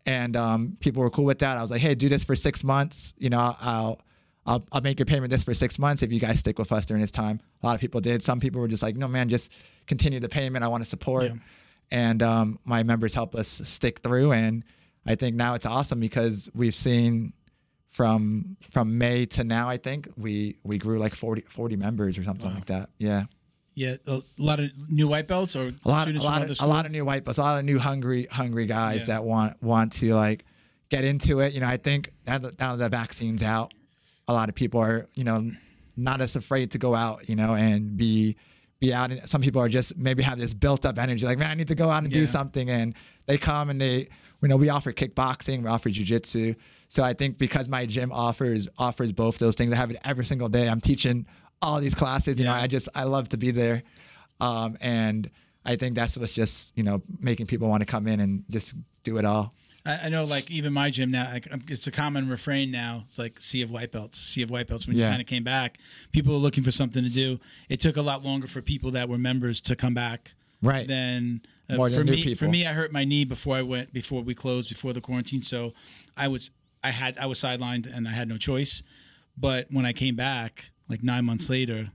And 0.04 0.36
um, 0.36 0.76
people 0.80 1.02
were 1.02 1.10
cool 1.10 1.24
with 1.24 1.40
that. 1.40 1.56
I 1.56 1.62
was 1.62 1.70
like, 1.70 1.80
hey, 1.80 1.94
do 1.94 2.08
this 2.08 2.24
for 2.24 2.36
six 2.36 2.62
months. 2.62 3.14
You 3.18 3.30
know, 3.30 3.56
I'll 3.60 4.00
I'll, 4.46 4.64
I'll 4.70 4.80
make 4.80 4.98
your 4.98 5.06
payment 5.06 5.30
this 5.30 5.42
for 5.42 5.54
six 5.54 5.78
months 5.78 6.02
if 6.02 6.12
you 6.12 6.20
guys 6.20 6.38
stick 6.38 6.58
with 6.58 6.70
us 6.70 6.86
during 6.86 7.00
this 7.00 7.10
time. 7.10 7.40
A 7.62 7.66
lot 7.66 7.74
of 7.74 7.80
people 7.80 8.00
did. 8.00 8.22
Some 8.22 8.38
people 8.38 8.60
were 8.60 8.68
just 8.68 8.82
like, 8.82 8.96
no, 8.96 9.08
man, 9.08 9.28
just 9.28 9.50
continue 9.86 10.20
the 10.20 10.28
payment. 10.28 10.64
I 10.64 10.68
want 10.68 10.84
to 10.84 10.88
support. 10.88 11.32
And 11.90 12.22
um, 12.22 12.58
my 12.64 12.82
members 12.84 13.12
help 13.12 13.34
us 13.34 13.48
stick 13.48 14.00
through. 14.00 14.32
And 14.32 14.62
I 15.04 15.16
think 15.16 15.34
now 15.36 15.54
it's 15.54 15.66
awesome 15.66 15.98
because 15.98 16.48
we've 16.54 16.74
seen 16.74 17.32
from 17.96 18.58
from 18.70 18.98
May 18.98 19.24
to 19.24 19.42
now, 19.42 19.70
I 19.70 19.78
think 19.78 20.08
we 20.18 20.58
we 20.62 20.76
grew 20.76 20.98
like 20.98 21.14
40, 21.14 21.44
40 21.48 21.76
members 21.76 22.18
or 22.18 22.24
something 22.24 22.52
like 22.52 22.66
that. 22.66 22.90
Yeah. 22.98 23.24
Yeah, 23.74 23.96
a 24.06 24.20
lot 24.38 24.60
of 24.60 24.70
new 24.90 25.08
white 25.08 25.28
belts 25.28 25.54
or 25.56 25.68
A 25.68 25.88
lot, 25.88 26.08
a 26.08 26.12
lot, 26.18 26.42
of, 26.50 26.60
a 26.60 26.66
lot 26.66 26.84
of 26.86 26.92
new 26.92 27.04
white 27.06 27.24
belts, 27.24 27.38
a 27.38 27.42
lot 27.42 27.58
of 27.58 27.64
new 27.64 27.78
hungry, 27.78 28.26
hungry 28.30 28.66
guys 28.66 29.00
Yeah. 29.00 29.14
that 29.14 29.24
want 29.24 29.62
want 29.62 29.92
to 29.94 30.14
like 30.14 30.44
get 30.90 31.04
into 31.04 31.40
it. 31.40 31.54
You 31.54 31.60
know, 31.60 31.66
I 31.68 31.78
think 31.78 32.12
now 32.26 32.36
that, 32.38 32.58
now 32.58 32.76
that 32.76 32.84
the 32.84 32.88
vaccine's 32.96 33.42
out, 33.42 33.72
a 34.28 34.32
lot 34.34 34.50
of 34.50 34.54
people 34.54 34.80
are 34.80 35.08
you 35.14 35.24
know 35.24 35.50
not 35.96 36.20
as 36.20 36.36
afraid 36.36 36.72
to 36.72 36.78
go 36.78 36.94
out, 36.94 37.28
you 37.30 37.36
know, 37.36 37.54
and 37.54 37.96
be 37.96 38.36
be 38.78 38.92
out. 38.92 39.10
And 39.10 39.26
some 39.26 39.40
people 39.40 39.62
are 39.62 39.70
just 39.70 39.96
maybe 39.96 40.22
have 40.22 40.38
this 40.38 40.52
built 40.52 40.84
up 40.84 40.98
energy, 40.98 41.24
like 41.24 41.38
man, 41.38 41.50
I 41.50 41.54
need 41.54 41.68
to 41.68 41.74
go 41.74 41.88
out 41.88 42.02
and 42.04 42.12
Yeah. 42.12 42.20
do 42.20 42.26
something, 42.26 42.68
and 42.68 42.94
they 43.24 43.38
come 43.38 43.70
and 43.70 43.80
they, 43.80 44.08
you 44.42 44.48
know, 44.48 44.56
we 44.56 44.68
offer 44.68 44.92
kickboxing, 44.92 45.62
we 45.62 45.68
offer 45.70 45.88
jujitsu. 45.88 46.56
So 46.88 47.02
I 47.02 47.12
think 47.12 47.38
because 47.38 47.68
my 47.68 47.86
gym 47.86 48.12
offers 48.12 48.68
offers 48.78 49.12
both 49.12 49.38
those 49.38 49.54
things, 49.54 49.72
I 49.72 49.76
have 49.76 49.90
it 49.90 49.98
every 50.04 50.24
single 50.24 50.48
day. 50.48 50.68
I'm 50.68 50.80
teaching 50.80 51.26
all 51.60 51.80
these 51.80 51.94
classes. 51.94 52.38
You 52.38 52.46
know, 52.46 52.52
I 52.52 52.66
just 52.66 52.88
I 52.94 53.04
love 53.04 53.28
to 53.30 53.36
be 53.36 53.50
there, 53.50 53.82
um, 54.40 54.76
and 54.80 55.30
I 55.64 55.76
think 55.76 55.94
that's 55.94 56.16
what's 56.16 56.34
just 56.34 56.76
you 56.76 56.82
know 56.82 57.02
making 57.20 57.46
people 57.46 57.68
want 57.68 57.80
to 57.80 57.86
come 57.86 58.06
in 58.06 58.20
and 58.20 58.44
just 58.50 58.74
do 59.02 59.18
it 59.18 59.24
all. 59.24 59.52
I, 59.84 60.00
I 60.04 60.08
know, 60.08 60.24
like 60.24 60.50
even 60.50 60.72
my 60.72 60.90
gym 60.90 61.10
now, 61.10 61.24
I, 61.24 61.40
it's 61.68 61.86
a 61.86 61.92
common 61.92 62.28
refrain 62.28 62.70
now. 62.70 63.02
It's 63.04 63.18
like 63.18 63.40
sea 63.40 63.62
of 63.62 63.70
white 63.70 63.92
belts, 63.92 64.18
sea 64.18 64.42
of 64.42 64.50
white 64.50 64.66
belts. 64.66 64.86
When 64.86 64.96
you 64.96 65.04
kind 65.04 65.20
of 65.20 65.26
came 65.26 65.44
back, 65.44 65.78
people 66.12 66.32
were 66.32 66.40
looking 66.40 66.64
for 66.64 66.70
something 66.72 67.02
to 67.02 67.10
do. 67.10 67.40
It 67.68 67.80
took 67.80 67.96
a 67.96 68.02
lot 68.02 68.24
longer 68.24 68.46
for 68.46 68.62
people 68.62 68.90
that 68.92 69.08
were 69.08 69.18
members 69.18 69.60
to 69.62 69.76
come 69.76 69.94
back, 69.94 70.34
Right. 70.62 70.86
Than 70.86 71.42
uh, 71.68 71.76
More 71.76 71.90
for 71.90 71.96
than 71.96 72.06
new 72.06 72.12
me. 72.12 72.34
For 72.34 72.48
me, 72.48 72.66
I 72.66 72.72
hurt 72.72 72.92
my 72.92 73.04
knee 73.04 73.24
before 73.24 73.56
I 73.56 73.62
went 73.62 73.92
before 73.92 74.22
we 74.22 74.34
closed 74.34 74.68
before 74.68 74.92
the 74.92 75.00
quarantine. 75.00 75.42
So 75.42 75.74
I 76.16 76.28
was 76.28 76.50
I 76.86 76.90
had 76.90 77.12
I 77.18 77.26
was 77.26 77.38
sidelined 77.40 77.84
and 77.94 78.06
I 78.08 78.12
had 78.12 78.28
no 78.28 78.36
choice. 78.38 78.82
But 79.36 79.66
when 79.70 79.84
I 79.84 79.92
came 79.92 80.16
back, 80.16 80.70
like 80.88 81.02
nine 81.02 81.24
months 81.24 81.48
later, 81.50 81.90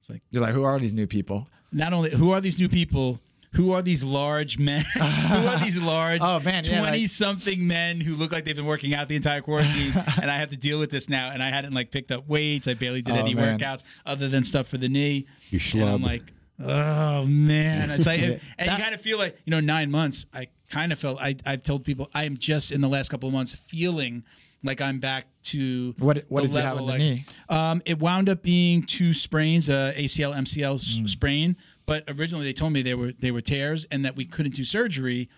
it's 0.00 0.10
like 0.10 0.22
You're 0.30 0.42
like, 0.42 0.54
who 0.54 0.64
are 0.64 0.78
these 0.78 0.92
new 1.00 1.06
people? 1.06 1.48
not 1.74 1.92
only 1.92 2.10
who 2.10 2.30
are 2.34 2.40
these 2.40 2.58
new 2.58 2.68
people? 2.68 3.18
Who 3.56 3.72
are 3.72 3.82
these 3.82 4.02
large 4.02 4.58
men? 4.58 4.82
Who 4.94 5.46
are 5.52 5.58
these 5.58 5.80
large 5.94 6.20
Oh, 6.22 6.40
man, 6.40 6.64
yeah, 6.64 6.80
20 6.80 7.00
like- 7.02 7.10
something 7.10 7.66
men 7.66 8.00
who 8.00 8.14
look 8.16 8.32
like 8.32 8.44
they've 8.46 8.56
been 8.56 8.64
working 8.74 8.94
out 8.94 9.08
the 9.08 9.16
entire 9.16 9.42
quarantine? 9.42 9.92
And 10.22 10.30
i 10.30 10.36
have 10.38 10.48
to 10.50 10.56
deal 10.56 10.78
with 10.78 10.90
this 10.90 11.06
now 11.10 11.26
and 11.32 11.42
i 11.42 11.50
hadn't 11.50 11.74
like 11.74 11.90
picked 11.90 12.10
up 12.10 12.26
weights. 12.26 12.66
I 12.66 12.72
barely 12.74 13.02
did 13.02 13.14
Oh, 13.14 13.18
any 13.18 13.34
man. 13.34 13.58
workouts 13.58 13.82
other 14.06 14.26
than 14.28 14.42
stuff 14.44 14.66
for 14.68 14.78
the 14.78 14.88
knee. 14.88 15.26
You 15.50 15.60
and 15.82 15.90
i'm 15.90 16.02
like 16.02 16.32
oh 16.64 17.24
man. 17.26 17.90
It's 17.90 18.06
like 18.06 18.20
and, 18.22 18.40
and 18.58 18.68
That- 18.68 18.78
you 18.78 18.82
kind 18.84 18.94
of 18.94 19.00
feel 19.02 19.18
like 19.18 19.36
you 19.44 19.50
know 19.50 19.60
nine 19.60 19.90
months 19.90 20.24
i 20.34 20.46
kind 20.72 20.90
of 20.92 20.98
felt 20.98 21.20
i 21.20 21.36
i've 21.46 21.62
told 21.62 21.84
people 21.84 22.08
i 22.14 22.24
am 22.24 22.36
just 22.36 22.72
in 22.72 22.80
the 22.80 22.88
last 22.88 23.08
couple 23.10 23.28
of 23.28 23.32
months 23.32 23.52
feeling 23.54 24.24
like 24.64 24.80
i'm 24.80 24.98
back 24.98 25.26
to 25.42 25.94
What 25.98 26.24
what 26.28 26.42
the 26.42 26.48
did 26.48 26.54
you 26.56 26.62
have 26.62 26.78
in 26.78 26.84
level, 26.84 26.86
the 26.86 26.92
like- 26.92 27.00
knee? 27.00 27.24
um, 27.48 27.82
it 27.84 27.98
wound 27.98 28.28
up 28.28 28.42
being 28.42 28.84
two 28.84 29.12
sprains, 29.12 29.68
uh, 29.68 29.92
ACL, 29.96 30.32
MCL 30.44 30.76
Mm. 30.78 31.08
sprain. 31.08 31.56
But 31.84 32.04
originally 32.08 32.44
they 32.46 32.52
told 32.52 32.72
me 32.72 32.80
they 32.80 32.94
were 32.94 33.10
they 33.24 33.32
were 33.32 33.40
tears 33.42 33.84
and 33.90 34.04
that 34.04 34.14
we 34.14 34.24
couldn't 34.24 34.54
do 34.54 34.64
surgery 34.64 35.28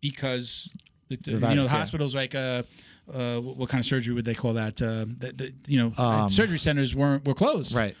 because 0.00 0.72
the, 1.08 1.16
the- 1.16 1.30
you 1.32 1.38
know 1.38 1.62
the 1.62 1.62
yeah. 1.62 1.68
hospitals 1.68 2.12
like 2.12 2.34
uh, 2.34 2.64
uh, 3.12 3.36
what, 3.38 3.68
kind 3.68 3.80
of 3.80 3.86
surgery 3.86 4.14
would 4.14 4.24
they 4.24 4.34
call 4.34 4.54
that? 4.54 4.82
Uh, 4.82 5.04
the, 5.22 5.28
the, 5.40 5.52
you 5.68 5.78
know, 5.80 5.92
Um, 6.02 6.28
surgery 6.28 6.58
centers 6.58 6.92
weren't 6.94 7.24
were 7.24 7.34
closed. 7.34 7.76
Right. 7.76 7.94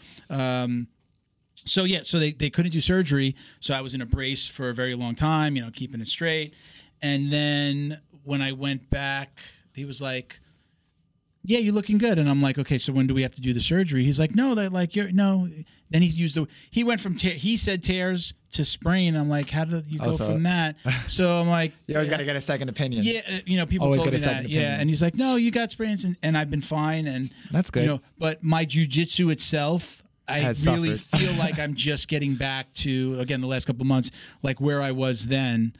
So 1.64 1.84
yeah, 1.84 2.00
so 2.02 2.18
they, 2.18 2.32
they 2.32 2.50
couldn't 2.50 2.72
do 2.72 2.80
surgery. 2.80 3.36
So 3.60 3.72
I 3.72 3.80
was 3.82 3.94
in 3.94 4.02
a 4.02 4.06
brace 4.06 4.48
for 4.48 4.68
a 4.68 4.74
very 4.74 4.96
long 4.96 5.14
time, 5.14 5.54
you 5.54 5.62
know, 5.62 5.70
keeping 5.70 6.00
it 6.00 6.08
straight. 6.08 6.54
And 7.02 7.32
then 7.32 8.00
when 8.24 8.40
I 8.40 8.52
went 8.52 8.88
back, 8.90 9.40
he 9.74 9.84
was 9.84 10.00
like, 10.00 10.40
"Yeah, 11.44 11.58
you're 11.58 11.74
looking 11.74 11.98
good." 11.98 12.18
And 12.18 12.28
I'm 12.28 12.40
like, 12.40 12.58
"Okay, 12.58 12.78
so 12.78 12.92
when 12.92 13.06
do 13.06 13.14
we 13.14 13.22
have 13.22 13.34
to 13.34 13.40
do 13.40 13.52
the 13.52 13.60
surgery?" 13.60 14.04
He's 14.04 14.20
like, 14.20 14.34
"No, 14.34 14.54
that 14.54 14.72
like 14.72 14.94
you're 14.94 15.10
no." 15.10 15.48
Then 15.90 16.02
he 16.02 16.08
used 16.08 16.36
the 16.36 16.46
he 16.70 16.84
went 16.84 17.00
from 17.00 17.16
tear, 17.16 17.34
he 17.34 17.56
said 17.56 17.82
tears 17.82 18.34
to 18.52 18.64
sprain. 18.64 19.16
I'm 19.16 19.28
like, 19.28 19.50
"How 19.50 19.64
did 19.64 19.86
you 19.88 19.98
go 19.98 20.10
Oh, 20.10 20.12
so- 20.12 20.24
from 20.26 20.42
that?" 20.44 20.76
So 21.08 21.40
I'm 21.40 21.48
like, 21.48 21.72
You 21.86 21.96
always 21.96 22.08
got 22.10 22.18
to 22.18 22.24
get 22.24 22.36
a 22.36 22.40
second 22.40 22.68
opinion. 22.68 23.02
yeah, 23.04 23.20
uh, 23.28 23.38
you 23.44 23.56
know, 23.56 23.66
people 23.66 23.86
Always 23.86 24.00
told 24.00 24.12
me 24.12 24.18
that. 24.18 24.48
Yeah, 24.48 24.78
and 24.78 24.88
he's 24.88 25.02
like, 25.02 25.16
"No, 25.16 25.34
you 25.36 25.50
got 25.50 25.70
sprains, 25.72 26.04
and, 26.04 26.16
and 26.22 26.38
I've 26.38 26.50
been 26.50 26.60
fine." 26.60 27.06
And 27.08 27.30
That's 27.50 27.70
good. 27.70 27.82
You 27.82 27.88
know, 27.88 28.00
but 28.18 28.42
my 28.44 28.64
jujitsu 28.64 29.32
itself, 29.32 30.02
I 30.28 30.54
really 30.64 30.94
feel 30.96 31.32
like 31.34 31.58
I'm 31.62 31.74
just 31.74 32.06
getting 32.08 32.36
back 32.36 32.72
to 32.74 33.16
again 33.18 33.40
the 33.40 33.48
last 33.48 33.64
couple 33.66 33.82
of 33.82 33.88
months, 33.88 34.10
like 34.42 34.60
where 34.60 34.80
I 34.80 34.92
was 34.92 35.26
then. 35.26 35.74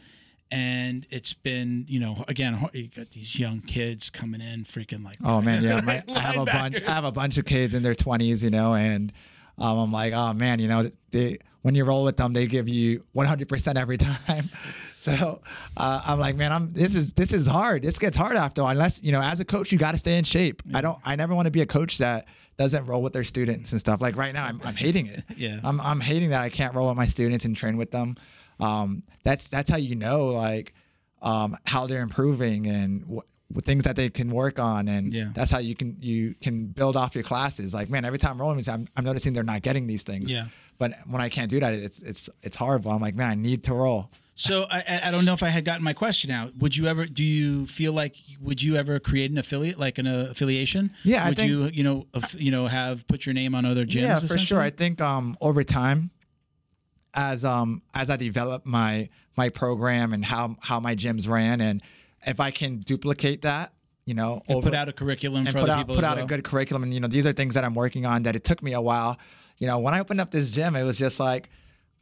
And 0.52 1.06
it's 1.08 1.32
been, 1.32 1.86
you 1.88 1.98
know, 1.98 2.24
again, 2.28 2.68
you 2.74 2.88
got 2.88 3.08
these 3.10 3.38
young 3.38 3.62
kids 3.62 4.10
coming 4.10 4.42
in, 4.42 4.64
freaking 4.64 5.02
like, 5.02 5.16
Oh 5.24 5.40
man, 5.40 5.64
yeah. 5.64 5.80
My, 5.80 6.02
I 6.14 6.18
have 6.20 6.36
a 6.36 6.44
bunch. 6.58 6.82
I 6.82 6.90
have 6.90 7.04
a 7.04 7.12
bunch 7.12 7.38
of 7.38 7.46
kids 7.46 7.72
in 7.72 7.82
their 7.82 7.94
twenties, 7.94 8.44
you 8.44 8.50
know, 8.50 8.74
and 8.74 9.12
um, 9.56 9.78
I'm 9.78 9.92
like, 9.92 10.12
oh 10.12 10.34
man, 10.34 10.58
you 10.58 10.68
know, 10.68 10.90
they 11.10 11.38
when 11.62 11.74
you 11.74 11.84
roll 11.84 12.04
with 12.04 12.18
them, 12.18 12.34
they 12.34 12.46
give 12.46 12.68
you 12.68 13.04
100 13.12 13.48
percent 13.48 13.78
every 13.78 13.96
time. 14.26 14.50
So 14.98 15.40
uh, 15.76 16.02
I'm 16.04 16.18
like, 16.20 16.36
man, 16.36 16.52
I'm 16.52 16.72
this 16.74 16.94
is 16.94 17.14
this 17.14 17.32
is 17.32 17.46
hard. 17.46 17.82
This 17.82 17.98
gets 17.98 18.16
hard 18.16 18.36
after 18.36 18.60
a 18.60 18.64
while. 18.64 18.72
Unless 18.72 19.02
you 19.02 19.12
know, 19.12 19.22
as 19.22 19.40
a 19.40 19.44
coach, 19.44 19.72
you 19.72 19.78
got 19.78 19.92
to 19.92 19.98
stay 19.98 20.18
in 20.18 20.24
shape. 20.24 20.62
I 20.74 20.80
don't. 20.80 20.98
I 21.04 21.16
never 21.16 21.34
want 21.34 21.46
to 21.46 21.50
be 21.50 21.62
a 21.62 21.66
coach 21.66 21.98
that 21.98 22.26
doesn't 22.58 22.86
roll 22.86 23.02
with 23.02 23.12
their 23.12 23.24
students 23.24 23.72
and 23.72 23.80
stuff. 23.80 24.00
Like 24.00 24.16
right 24.16 24.32
now, 24.34 24.44
I'm, 24.44 24.60
I'm 24.64 24.76
hating 24.76 25.06
it. 25.06 25.24
Yeah. 25.36 25.60
I'm 25.64 25.80
I'm 25.80 26.00
hating 26.00 26.30
that 26.30 26.42
I 26.42 26.50
can't 26.50 26.74
roll 26.74 26.88
with 26.88 26.96
my 26.96 27.06
students 27.06 27.44
and 27.44 27.56
train 27.56 27.76
with 27.78 27.90
them. 27.90 28.16
Um, 28.62 29.02
that's 29.24 29.48
that's 29.48 29.68
how 29.70 29.76
you 29.76 29.94
know 29.96 30.26
like 30.28 30.74
um, 31.20 31.56
how 31.66 31.86
they're 31.86 32.02
improving 32.02 32.66
and 32.66 33.06
what, 33.06 33.26
things 33.64 33.84
that 33.84 33.96
they 33.96 34.08
can 34.08 34.30
work 34.30 34.58
on 34.58 34.88
and 34.88 35.12
Yeah. 35.12 35.30
that's 35.34 35.50
how 35.50 35.58
you 35.58 35.74
can 35.74 35.96
you 36.00 36.34
can 36.42 36.66
build 36.68 36.96
off 36.96 37.14
your 37.14 37.22
classes 37.24 37.74
like 37.74 37.90
man 37.90 38.04
every 38.06 38.18
time 38.18 38.32
I'm 38.32 38.40
rolling 38.40 38.64
I'm, 38.68 38.86
I'm 38.96 39.04
noticing 39.04 39.34
they're 39.34 39.42
not 39.44 39.60
getting 39.62 39.86
these 39.86 40.04
things 40.04 40.32
Yeah. 40.32 40.46
but 40.78 40.92
when 41.10 41.20
I 41.20 41.28
can't 41.28 41.50
do 41.50 41.60
that 41.60 41.74
it's 41.74 42.00
it's 42.00 42.30
it's 42.42 42.56
horrible 42.56 42.90
I'm 42.92 43.00
like 43.02 43.14
man 43.14 43.28
I 43.30 43.34
need 43.34 43.62
to 43.64 43.74
roll 43.74 44.10
So 44.34 44.64
I, 44.70 45.00
I- 45.04 45.10
don't 45.10 45.26
know 45.26 45.34
if 45.34 45.42
I 45.42 45.48
had 45.48 45.64
gotten 45.66 45.84
my 45.84 45.92
question 45.92 46.30
out. 46.30 46.56
Would 46.56 46.74
you 46.78 46.86
ever? 46.86 47.04
Do 47.04 47.22
you 47.22 47.66
feel 47.66 47.92
like 47.92 48.16
would 48.40 48.62
you 48.62 48.76
ever 48.76 48.98
create 48.98 49.30
an 49.30 49.36
affiliate, 49.36 49.78
like 49.78 49.98
an 49.98 50.06
uh, 50.06 50.28
affiliation? 50.30 50.90
Yeah, 51.04 51.22
I 51.22 51.28
Would 51.28 51.36
think- 51.36 51.50
you 51.50 51.64
you 51.78 51.84
know 51.84 52.06
aff- 52.14 52.40
you 52.40 52.50
know 52.50 52.66
have 52.68 53.06
put 53.06 53.26
your 53.26 53.34
name 53.34 53.54
on 53.54 53.66
other 53.66 53.84
gyms? 53.84 54.00
yeah 54.08 54.18
for 54.18 54.38
sure 54.38 54.60
I 54.60 54.70
think 54.70 55.02
um 55.02 55.36
over 55.42 55.62
time 55.62 56.10
as 57.14 57.44
um 57.44 57.82
as 57.94 58.10
I 58.10 58.16
develop 58.16 58.64
my 58.66 59.08
my 59.36 59.48
program 59.48 60.12
and 60.12 60.24
how 60.24 60.56
how 60.60 60.80
my 60.80 60.94
gyms 60.94 61.28
ran, 61.28 61.60
and 61.60 61.82
if 62.26 62.40
I 62.40 62.50
can 62.50 62.78
duplicate 62.78 63.42
that, 63.42 63.72
you 64.04 64.14
know, 64.14 64.42
over- 64.48 64.62
put 64.70 64.74
out 64.74 64.88
a 64.88 64.92
curriculum 64.92 65.46
and 65.46 65.52
for 65.52 65.60
put 65.60 65.62
other 65.70 65.72
out 65.72 65.78
people 65.78 65.94
put 65.96 66.04
out 66.04 66.16
well. 66.16 66.24
a 66.24 66.28
good 66.28 66.44
curriculum. 66.44 66.82
And 66.84 66.94
you 66.94 67.00
know, 67.00 67.08
these 67.08 67.26
are 67.26 67.32
things 67.32 67.54
that 67.54 67.64
I'm 67.64 67.74
working 67.74 68.06
on 68.06 68.22
that 68.24 68.36
it 68.36 68.44
took 68.44 68.62
me 68.62 68.72
a 68.72 68.80
while. 68.80 69.18
You 69.58 69.66
know, 69.66 69.78
when 69.78 69.94
I 69.94 70.00
opened 70.00 70.20
up 70.20 70.30
this 70.30 70.50
gym, 70.52 70.74
it 70.76 70.82
was 70.84 70.98
just 70.98 71.18
like 71.20 71.48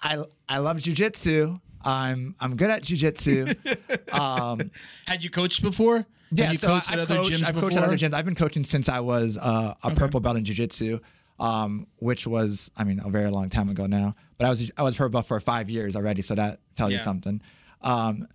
I 0.02 0.22
I 0.48 0.58
love 0.58 0.78
jujitsu. 0.78 1.60
I'm 1.82 2.34
I'm 2.40 2.56
good 2.56 2.70
at 2.70 2.82
jujitsu. 2.82 4.12
um, 4.18 4.70
Had 5.06 5.22
you 5.24 5.30
coached 5.30 5.62
before? 5.62 6.06
yeah, 6.30 6.44
Have 6.44 6.52
you 6.54 6.58
so 6.58 6.66
coached 6.68 6.90
I, 6.90 6.92
at 6.94 6.98
I've 7.00 7.10
other 7.10 7.16
coached, 7.22 7.30
gyms 7.32 7.46
I've 7.48 7.54
before? 7.54 7.68
coached 7.70 7.76
at 7.78 7.84
other 7.84 7.96
gyms. 7.96 8.14
I've 8.14 8.24
been 8.24 8.34
coaching 8.34 8.64
since 8.64 8.88
I 8.88 9.00
was 9.00 9.36
uh, 9.36 9.74
a 9.82 9.94
purple 9.94 10.20
belt 10.20 10.36
in 10.36 10.44
jiu-jitsu, 10.44 11.00
um, 11.40 11.86
which 11.96 12.26
was, 12.26 12.70
I 12.76 12.84
mean, 12.84 13.00
a 13.04 13.08
very 13.10 13.30
long 13.30 13.48
time 13.48 13.68
ago 13.70 13.86
now. 13.86 14.14
But 14.38 14.46
I 14.46 14.50
was 14.50 14.70
I 14.76 14.82
was 14.82 14.96
her 14.98 15.08
belt 15.08 15.26
for 15.26 15.40
five 15.40 15.68
years 15.68 15.96
already, 15.96 16.22
so 16.22 16.34
that 16.34 16.60
tells 16.76 16.92
you 16.92 16.98
something. 16.98 17.40
Um, 17.80 18.28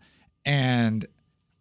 and 0.43 1.06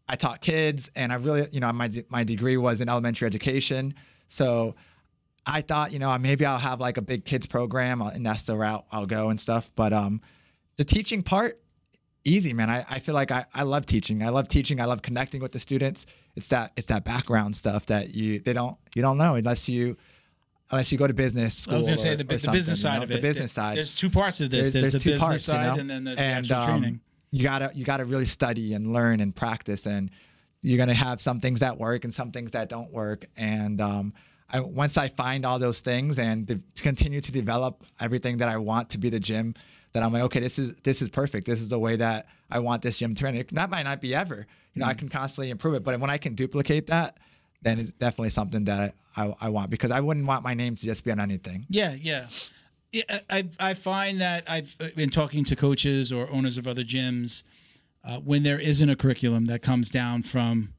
I 0.08 0.16
taught 0.16 0.40
kids, 0.40 0.90
and 0.96 1.12
I 1.12 1.16
really, 1.16 1.46
you 1.52 1.60
know, 1.60 1.72
my 1.72 1.90
my 2.08 2.24
degree 2.24 2.56
was 2.56 2.80
in 2.80 2.88
elementary 2.88 3.26
education, 3.26 3.94
so 4.26 4.74
I 5.46 5.60
thought, 5.60 5.92
you 5.92 5.98
know, 5.98 6.16
maybe 6.18 6.46
I'll 6.46 6.58
have 6.58 6.80
like 6.80 6.96
a 6.96 7.02
big 7.02 7.24
kids 7.24 7.46
program, 7.46 8.00
uh, 8.00 8.10
and 8.10 8.24
that's 8.24 8.44
the 8.44 8.56
route 8.56 8.86
I'll 8.90 9.06
go 9.06 9.28
and 9.28 9.38
stuff. 9.38 9.70
But 9.74 9.92
um, 9.92 10.22
the 10.76 10.84
teaching 10.84 11.22
part, 11.22 11.60
easy, 12.24 12.54
man. 12.54 12.70
I, 12.70 12.84
I 12.88 12.98
feel 12.98 13.14
like 13.14 13.30
I, 13.30 13.44
I 13.54 13.62
love 13.64 13.84
teaching. 13.86 14.22
I 14.22 14.30
love 14.30 14.48
teaching. 14.48 14.80
I 14.80 14.86
love 14.86 15.02
connecting 15.02 15.42
with 15.42 15.52
the 15.52 15.60
students. 15.60 16.06
It's 16.36 16.48
that 16.48 16.72
it's 16.76 16.86
that 16.86 17.04
background 17.04 17.54
stuff 17.54 17.86
that 17.86 18.14
you 18.14 18.40
they 18.40 18.54
don't 18.54 18.76
you 18.94 19.02
don't 19.02 19.18
know 19.18 19.34
unless 19.34 19.68
you 19.68 19.96
unless 20.70 20.90
you 20.92 20.98
go 20.98 21.06
to 21.06 21.14
business. 21.14 21.58
School 21.58 21.74
I 21.74 21.76
was 21.78 21.86
going 21.86 21.96
to 21.96 22.02
say 22.02 22.10
the, 22.16 22.24
the 22.24 22.24
business 22.24 22.68
you 22.68 22.74
side 22.76 22.96
know, 22.98 23.02
of 23.04 23.08
the 23.08 23.18
it. 23.18 23.22
business 23.22 23.52
side. 23.52 23.76
There's 23.76 23.94
two 23.94 24.10
parts 24.10 24.40
of 24.40 24.50
this. 24.50 24.72
There's, 24.72 24.92
the 24.92 24.98
two 24.98 25.10
business 25.10 25.22
parts, 25.22 25.48
you 25.48 25.54
side, 25.54 25.66
know? 25.74 25.80
and 25.80 25.90
then 25.90 26.04
there's 26.04 26.18
And, 26.18 26.44
the 26.46 26.54
actual 26.54 26.72
um, 26.74 26.80
training. 26.80 27.00
You 27.30 27.42
gotta 27.42 27.70
you 27.74 27.84
gotta 27.84 28.04
really 28.04 28.26
study 28.26 28.74
and 28.74 28.92
learn 28.92 29.18
and 29.20 29.34
practice, 29.34 29.86
and 29.86 30.10
you're 30.62 30.78
gonna 30.78 30.94
have 30.94 31.20
some 31.20 31.40
things 31.40 31.60
that 31.60 31.78
work 31.78 32.04
and 32.04 32.14
some 32.14 32.30
things 32.30 32.52
that 32.52 32.68
don't 32.68 32.92
work. 32.92 33.24
And 33.36 33.80
um, 33.80 34.14
I, 34.48 34.60
once 34.60 34.96
I 34.96 35.08
find 35.08 35.44
all 35.44 35.58
those 35.58 35.80
things 35.80 36.18
and 36.18 36.46
de- 36.46 36.60
continue 36.76 37.20
to 37.20 37.32
develop 37.32 37.82
everything 37.98 38.36
that 38.36 38.48
I 38.48 38.56
want 38.58 38.90
to 38.90 38.98
be 38.98 39.10
the 39.10 39.18
gym, 39.18 39.54
that 39.94 40.02
I'm 40.04 40.12
like, 40.12 40.22
okay, 40.24 40.38
this 40.38 40.60
is 40.60 40.74
this 40.82 41.02
is 41.02 41.08
perfect. 41.08 41.46
This 41.48 41.60
is 41.60 41.70
the 41.70 41.78
way 41.78 41.96
that 41.96 42.26
I 42.50 42.60
want 42.60 42.82
this 42.82 42.98
gym 43.00 43.16
to 43.16 43.24
run. 43.24 43.34
It- 43.34 43.52
That 43.54 43.68
might 43.68 43.82
not 43.82 44.00
be 44.00 44.14
ever. 44.14 44.46
You 44.74 44.80
know, 44.80 44.86
I 44.86 44.94
can 44.94 45.08
constantly 45.08 45.50
improve 45.50 45.74
it, 45.74 45.82
but 45.84 45.98
when 45.98 46.10
I 46.10 46.18
can 46.18 46.34
duplicate 46.36 46.86
that, 46.86 47.18
then 47.64 47.80
it's 47.80 47.92
definitely 47.92 48.30
something 48.30 48.64
that 48.64 48.94
I, 49.16 49.34
I, 49.40 49.48
want 49.48 49.70
because 49.70 49.90
I 49.90 50.00
wouldn't 50.00 50.26
want 50.26 50.44
my 50.44 50.54
name 50.54 50.74
to 50.76 50.84
just 50.84 51.04
be 51.04 51.10
on 51.10 51.18
anything. 51.18 51.66
Yeah, 51.68 51.94
yeah. 51.94 52.28
I, 53.28 53.48
I 53.58 53.74
find 53.74 54.20
that 54.20 54.44
I've 54.48 54.76
been 54.94 55.10
talking 55.10 55.44
to 55.46 55.56
coaches 55.56 56.12
or 56.12 56.30
owners 56.30 56.56
of 56.56 56.68
other 56.68 56.84
gyms 56.84 57.42
uh, 58.04 58.18
when 58.18 58.42
there 58.42 58.60
isn't 58.60 58.88
a 58.88 58.96
curriculum 58.96 59.46
that 59.46 59.62
comes 59.62 59.88
down 59.88 60.22
from 60.22 60.74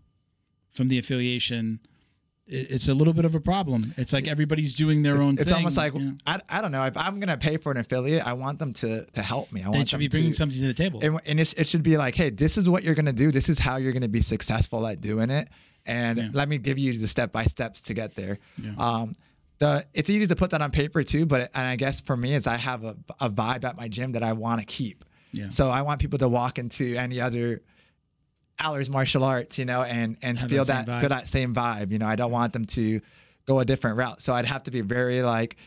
from 0.69 0.89
the 0.89 0.99
affiliation, 0.99 1.79
it's 2.47 2.87
a 2.87 2.93
little 2.93 3.13
bit 3.13 3.25
of 3.25 3.33
a 3.33 3.39
problem. 3.39 3.93
It's 3.97 4.11
like 4.13 4.27
everybody's 4.27 4.73
doing 4.73 5.03
their 5.03 5.21
own 5.21 5.35
thing. 5.35 5.39
It's 5.39 5.45
thing. 5.45 5.57
almost 5.57 5.77
like 5.77 5.93
Yeah. 5.95 6.11
I, 6.27 6.39
I 6.49 6.61
don't 6.61 6.71
know 6.71 6.85
if 6.85 6.95
I'm 6.95 7.19
gonna 7.19 7.37
pay 7.37 7.57
for 7.57 7.71
an 7.71 7.77
affiliate, 7.77 8.25
I 8.25 8.33
want 8.33 8.59
them 8.59 8.73
to 8.75 9.05
to 9.05 9.21
help 9.21 9.51
me. 9.51 9.61
I 9.61 9.71
they 9.71 9.77
want 9.77 9.89
should 9.89 9.99
be 9.99 10.07
bringing 10.07 10.31
to, 10.31 10.37
something 10.37 10.59
to 10.59 10.67
the 10.67 10.73
table. 10.73 10.99
and, 11.01 11.19
and 11.25 11.39
it's, 11.39 11.53
it 11.53 11.67
should 11.67 11.81
be 11.81 11.97
like, 11.97 12.15
hey, 12.15 12.29
this 12.29 12.57
is 12.57 12.69
what 12.69 12.83
you're 12.83 12.93
gonna 12.93 13.13
do. 13.13 13.31
This 13.31 13.49
is 13.49 13.59
how 13.59 13.77
you're 13.77 13.93
gonna 13.93 14.07
be 14.07 14.21
successful 14.21 14.85
at 14.85 15.01
doing 15.01 15.31
it, 15.31 15.47
and 15.85 16.17
Yeah. 16.17 16.29
let 16.33 16.49
me 16.49 16.57
give 16.57 16.77
you 16.77 16.97
the 16.97 17.07
step 17.07 17.31
by 17.31 17.45
steps 17.45 17.81
to 17.81 17.93
get 17.93 18.15
there. 18.15 18.39
Yeah. 18.61 18.73
Um, 18.77 19.15
the 19.59 19.85
it's 19.93 20.09
easy 20.09 20.27
to 20.27 20.35
put 20.35 20.49
that 20.51 20.61
on 20.61 20.71
paper 20.71 21.03
too, 21.03 21.25
but 21.25 21.49
and 21.53 21.67
I 21.67 21.75
guess 21.77 22.01
for 22.01 22.17
me 22.17 22.33
is 22.33 22.45
I 22.47 22.57
have 22.57 22.83
a, 22.83 22.95
a 23.21 23.29
vibe 23.29 23.63
at 23.63 23.77
my 23.77 23.87
gym 23.87 24.11
that 24.13 24.23
I 24.23 24.33
want 24.33 24.59
to 24.59 24.65
keep. 24.65 25.05
Yeah. 25.31 25.49
So 25.49 25.69
I 25.69 25.81
want 25.81 25.99
people 26.01 26.19
to 26.19 26.27
walk 26.29 26.57
into 26.59 26.95
any 26.95 27.21
other 27.21 27.61
Allers 28.59 28.89
martial 28.89 29.23
arts, 29.23 29.57
you 29.57 29.65
know, 29.65 29.83
and 29.83 30.17
and 30.21 30.39
Have 30.39 30.49
feel 30.49 30.63
that 30.65 30.85
that 30.85 30.99
feel 31.01 31.09
that 31.09 31.27
same 31.27 31.53
vibe. 31.53 31.91
You 31.91 31.99
know, 31.99 32.07
I 32.07 32.15
don't 32.15 32.31
want 32.31 32.53
them 32.53 32.65
to 32.65 33.01
go 33.45 33.59
a 33.59 33.65
different 33.65 33.97
route. 33.97 34.21
So 34.21 34.33
I'd 34.33 34.45
have 34.45 34.63
to 34.63 34.71
be 34.71 34.81
very 34.81 35.21
like 35.21 35.57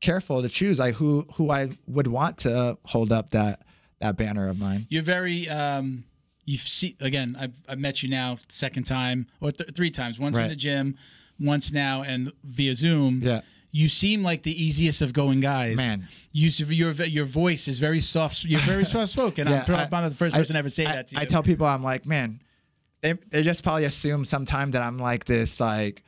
careful 0.00 0.42
to 0.42 0.48
choose 0.48 0.78
like 0.80 0.96
who 0.96 1.26
who 1.34 1.50
I 1.50 1.70
would 1.86 2.08
want 2.08 2.38
to 2.38 2.78
hold 2.84 3.12
up 3.12 3.30
that 3.30 3.62
that 4.00 4.16
banner 4.16 4.48
of 4.48 4.58
mine. 4.58 4.86
You're 4.88 5.02
very 5.04 5.48
um 5.48 6.02
you've 6.44 6.60
seen 6.60 6.94
again, 7.00 7.36
I've 7.38 7.54
I've 7.68 7.78
met 7.78 8.02
you 8.02 8.08
now 8.08 8.36
second 8.48 8.84
time 8.84 9.26
or 9.40 9.52
th- 9.52 9.70
three 9.74 9.90
times. 9.90 10.18
Once 10.18 10.38
in 10.38 10.48
the 10.48 10.56
gym, 10.56 10.96
once 11.40 11.72
now 11.72 12.02
and 12.02 12.32
via 12.44 12.74
Zoom. 12.74 13.20
Yeah. 13.22 13.40
You 13.74 13.88
seem 13.88 14.22
like 14.22 14.42
the 14.42 14.52
easiest 14.62 15.00
of 15.00 15.14
going 15.14 15.40
guys. 15.40 15.78
Man. 15.78 16.06
You, 16.30 16.50
your 16.66 16.92
your 16.92 17.24
voice 17.24 17.68
is 17.68 17.78
very 17.78 18.00
soft. 18.00 18.44
You're 18.44 18.60
very 18.60 18.84
soft 18.84 19.08
spoken. 19.08 19.46
I'm, 19.48 19.54
Yeah, 19.54 19.64
I'm 19.68 19.88
not 19.90 20.08
the 20.10 20.14
first 20.14 20.34
I- 20.34 20.38
person 20.38 20.54
to 20.54 20.58
ever 20.58 20.68
say 20.68 20.84
I, 20.84 20.92
that 20.92 21.08
to 21.08 21.16
you. 21.16 21.22
I 21.22 21.24
tell 21.24 21.42
people 21.42 21.66
I'm 21.66 21.82
like, 21.82 22.04
man, 22.04 22.40
they 23.00 23.14
they 23.30 23.42
just 23.42 23.62
probably 23.62 23.84
assume 23.84 24.24
sometime 24.26 24.72
that 24.72 24.82
I'm 24.82 24.98
like 24.98 25.24
this 25.24 25.58
like 25.58 26.02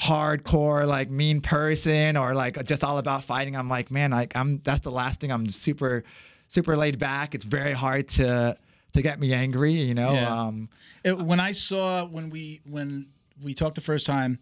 hardcore 0.00 0.86
like 0.86 1.10
mean 1.10 1.40
person 1.40 2.16
or 2.16 2.34
like 2.34 2.62
just 2.64 2.82
all 2.82 2.98
about 2.98 3.24
fighting. 3.24 3.56
I'm 3.56 3.68
like, 3.68 3.90
man, 3.90 4.10
like 4.10 4.34
I'm 4.34 4.58
that's 4.64 4.80
the 4.80 4.90
last 4.90 5.20
thing. 5.20 5.30
I'm 5.30 5.48
super 5.48 6.04
super 6.48 6.76
laid 6.76 6.98
back. 6.98 7.34
It's 7.34 7.44
very 7.44 7.74
hard 7.74 8.08
to 8.10 8.56
to 8.92 9.02
get 9.02 9.20
me 9.20 9.32
angry, 9.32 9.72
you 9.72 9.94
know. 9.94 10.12
Yeah. 10.12 10.42
Um 10.42 10.68
It- 11.04 11.18
when 11.18 11.40
I 11.40 11.52
saw 11.52 12.04
when 12.06 12.30
we 12.30 12.60
when 12.64 13.08
we 13.42 13.54
talked 13.54 13.74
the 13.74 13.80
first 13.80 14.06
time, 14.06 14.38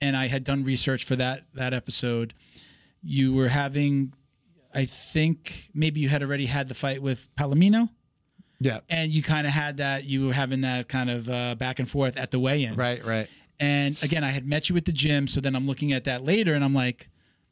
and 0.00 0.16
I 0.16 0.26
had 0.26 0.44
done 0.44 0.64
research 0.64 1.04
for 1.04 1.16
that 1.16 1.46
that 1.54 1.72
episode, 1.72 2.34
you 3.02 3.32
were 3.32 3.48
having, 3.48 4.12
I 4.74 4.84
think 4.84 5.70
maybe 5.74 6.00
you 6.00 6.08
had 6.08 6.22
already 6.22 6.46
had 6.46 6.68
the 6.68 6.74
fight 6.74 7.02
with 7.02 7.28
Palomino, 7.36 7.88
yeah. 8.60 8.80
and 8.90 9.10
you 9.12 9.22
kind 9.22 9.46
of 9.46 9.52
had 9.52 9.78
that 9.78 10.04
you 10.04 10.26
were 10.26 10.34
having 10.34 10.60
that 10.62 10.88
kind 10.88 11.10
of 11.10 11.28
uh, 11.28 11.54
back 11.54 11.78
and 11.78 11.88
forth 11.88 12.16
at 12.16 12.30
the 12.30 12.38
weigh-in. 12.38 12.74
Right, 12.74 13.04
right. 13.04 13.28
And 13.58 14.00
again, 14.02 14.24
I 14.24 14.30
had 14.30 14.44
met 14.46 14.68
you 14.68 14.76
at 14.76 14.84
the 14.84 14.92
gym, 14.92 15.28
so 15.28 15.40
then 15.40 15.54
I'm 15.54 15.66
looking 15.66 15.92
at 15.92 16.04
that 16.04 16.24
later, 16.24 16.52
and 16.54 16.64
I'm 16.64 16.74
like, 16.74 17.08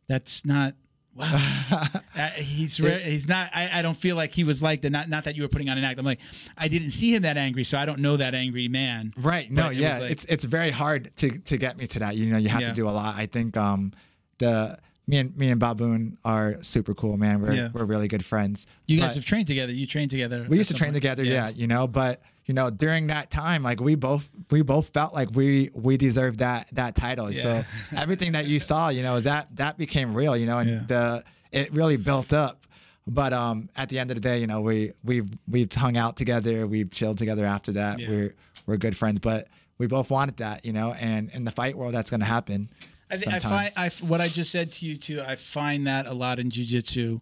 that's 0.08 0.44
not. 0.44 0.74
Wow, 1.16 1.26
uh, 2.16 2.28
he's 2.36 2.80
re- 2.80 3.00
he's 3.00 3.26
not. 3.26 3.50
I, 3.54 3.80
I 3.80 3.82
don't 3.82 3.96
feel 3.96 4.14
like 4.16 4.32
he 4.32 4.44
was 4.44 4.62
like 4.62 4.82
that. 4.82 4.90
Not 4.90 5.08
not 5.08 5.24
that 5.24 5.34
you 5.36 5.42
were 5.42 5.48
putting 5.48 5.68
on 5.68 5.76
an 5.76 5.84
act. 5.84 5.98
I'm 5.98 6.04
like, 6.06 6.20
I 6.56 6.68
didn't 6.68 6.90
see 6.90 7.14
him 7.14 7.22
that 7.22 7.36
angry, 7.36 7.64
so 7.64 7.78
I 7.78 7.84
don't 7.84 7.98
know 7.98 8.16
that 8.16 8.34
angry 8.34 8.68
man. 8.68 9.12
Right. 9.16 9.50
No, 9.50 9.64
But 9.68 9.76
yeah. 9.76 9.90
was 9.90 9.98
like- 10.00 10.10
it's 10.12 10.24
it's 10.26 10.44
very 10.44 10.70
hard 10.70 11.10
to 11.16 11.30
to 11.30 11.56
get 11.58 11.76
me 11.76 11.86
to 11.88 11.98
that. 11.98 12.16
You 12.16 12.26
know, 12.26 12.38
you 12.38 12.48
have 12.48 12.60
Yeah. 12.60 12.68
to 12.68 12.74
do 12.74 12.88
a 12.88 12.90
lot. 12.90 13.16
I 13.16 13.26
think 13.26 13.56
um 13.56 13.92
the 14.38 14.78
me 15.08 15.16
and 15.18 15.36
me 15.36 15.50
and 15.50 15.58
Baboon 15.58 16.16
are 16.24 16.62
super 16.62 16.94
cool, 16.94 17.16
man. 17.16 17.40
We're 17.40 17.52
Yeah. 17.54 17.68
we're 17.72 17.84
really 17.84 18.06
good 18.06 18.24
friends. 18.24 18.66
You 18.86 18.98
guys 19.00 19.10
But 19.10 19.14
have 19.16 19.24
trained 19.24 19.48
together. 19.48 19.72
You 19.72 19.86
trained 19.86 20.10
together. 20.12 20.46
we 20.48 20.58
used 20.58 20.70
to 20.70 20.76
train 20.76 20.92
together, 20.92 21.24
yeah. 21.24 21.48
you 21.48 21.66
know, 21.66 21.88
but 21.88 22.22
you 22.50 22.54
know, 22.54 22.68
during 22.68 23.06
that 23.06 23.30
time, 23.30 23.62
like 23.62 23.80
we 23.80 23.94
both 23.94 24.28
we 24.50 24.62
both 24.62 24.88
felt 24.92 25.14
like 25.14 25.28
we 25.32 25.70
we 25.72 25.96
deserved 25.96 26.40
that 26.40 26.66
that 26.72 26.96
title. 26.96 27.30
Yeah. 27.30 27.42
So 27.42 27.64
everything 27.96 28.32
that 28.32 28.46
you 28.46 28.58
saw, 28.58 28.88
you 28.88 29.04
know, 29.04 29.20
that 29.20 29.54
that 29.54 29.78
became 29.78 30.14
real, 30.14 30.36
you 30.36 30.46
know, 30.46 30.58
and 30.58 30.68
Yeah. 30.70 30.82
the 30.88 31.24
it 31.52 31.72
really 31.72 31.96
built 31.96 32.32
up. 32.32 32.66
But 33.06 33.32
um, 33.32 33.68
at 33.76 33.88
the 33.88 34.00
end 34.00 34.10
of 34.10 34.16
the 34.16 34.20
day, 34.20 34.40
you 34.40 34.48
know, 34.48 34.62
we 34.62 34.92
we've 35.04 35.30
we've 35.46 35.72
hung 35.72 35.96
out 35.96 36.16
together, 36.16 36.66
we've 36.66 36.90
chilled 36.90 37.18
together 37.18 37.46
after 37.46 37.70
that. 37.74 38.00
Yeah. 38.00 38.08
We're 38.10 38.34
we're 38.66 38.76
good 38.78 38.96
friends, 38.96 39.20
but 39.20 39.46
we 39.78 39.86
both 39.86 40.10
wanted 40.10 40.38
that, 40.38 40.64
you 40.64 40.72
know, 40.72 40.92
and 40.94 41.30
in 41.30 41.44
the 41.44 41.52
fight 41.52 41.78
world, 41.78 41.94
that's 41.94 42.10
going 42.10 42.20
to 42.20 42.26
happen. 42.26 42.68
I, 43.12 43.16
th- 43.16 43.28
I 43.28 43.38
find. 43.38 43.70
I, 43.76 43.90
what 44.04 44.20
I 44.20 44.26
just 44.26 44.50
said 44.50 44.72
to 44.72 44.86
you 44.86 44.96
too. 44.96 45.22
I 45.24 45.36
find 45.36 45.86
that 45.86 46.06
a 46.08 46.14
lot 46.14 46.40
in 46.40 46.50
jujitsu. 46.50 47.20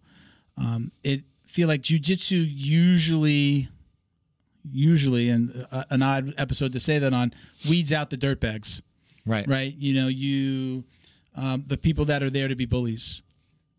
Um, 0.57 0.91
it 1.03 1.21
feel 1.45 1.67
like 1.67 1.81
jujitsu 1.83 2.45
usually, 2.51 3.69
usually, 4.71 5.29
and 5.29 5.65
uh, 5.71 5.83
an 5.89 6.01
odd 6.01 6.33
episode 6.37 6.71
to 6.73 6.79
say 6.79 6.99
that 6.99 7.13
on 7.13 7.33
weeds 7.69 7.91
out 7.91 8.09
the 8.09 8.17
dirtbags. 8.17 8.81
right, 9.25 9.47
right? 9.47 9.75
You 9.77 9.93
know, 9.93 10.07
you 10.07 10.83
um, 11.35 11.63
the 11.67 11.77
people 11.77 12.05
that 12.05 12.21
are 12.23 12.29
there 12.29 12.47
to 12.47 12.55
be 12.55 12.65
bullies, 12.65 13.21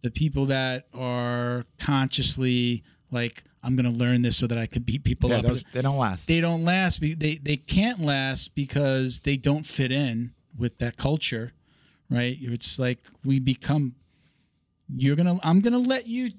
the 0.02 0.10
people 0.10 0.46
that 0.46 0.86
are 0.94 1.64
consciously 1.78 2.82
like, 3.10 3.42
I'm 3.62 3.76
going 3.76 3.90
to 3.90 3.96
learn 3.96 4.22
this 4.22 4.36
so 4.38 4.46
that 4.46 4.56
I 4.56 4.66
could 4.66 4.86
beat 4.86 5.04
people 5.04 5.28
Yeah, 5.30 5.38
up. 5.38 5.56
they 5.72 5.82
don't 5.82 5.98
last. 5.98 6.26
They 6.28 6.40
don't 6.40 6.64
last. 6.64 7.00
They 7.00 7.14
they 7.42 7.56
can't 7.56 8.00
last 8.00 8.54
because 8.54 9.20
they 9.20 9.36
don't 9.36 9.66
fit 9.66 9.92
in 9.92 10.32
with 10.56 10.78
that 10.78 10.96
culture, 10.96 11.52
right? 12.08 12.36
It's 12.40 12.78
like 12.78 13.00
we 13.24 13.38
become. 13.38 13.96
You're 14.96 15.16
gonna. 15.16 15.38
I'm 15.42 15.60
gonna 15.60 15.78
let 15.78 16.06
you 16.06 16.30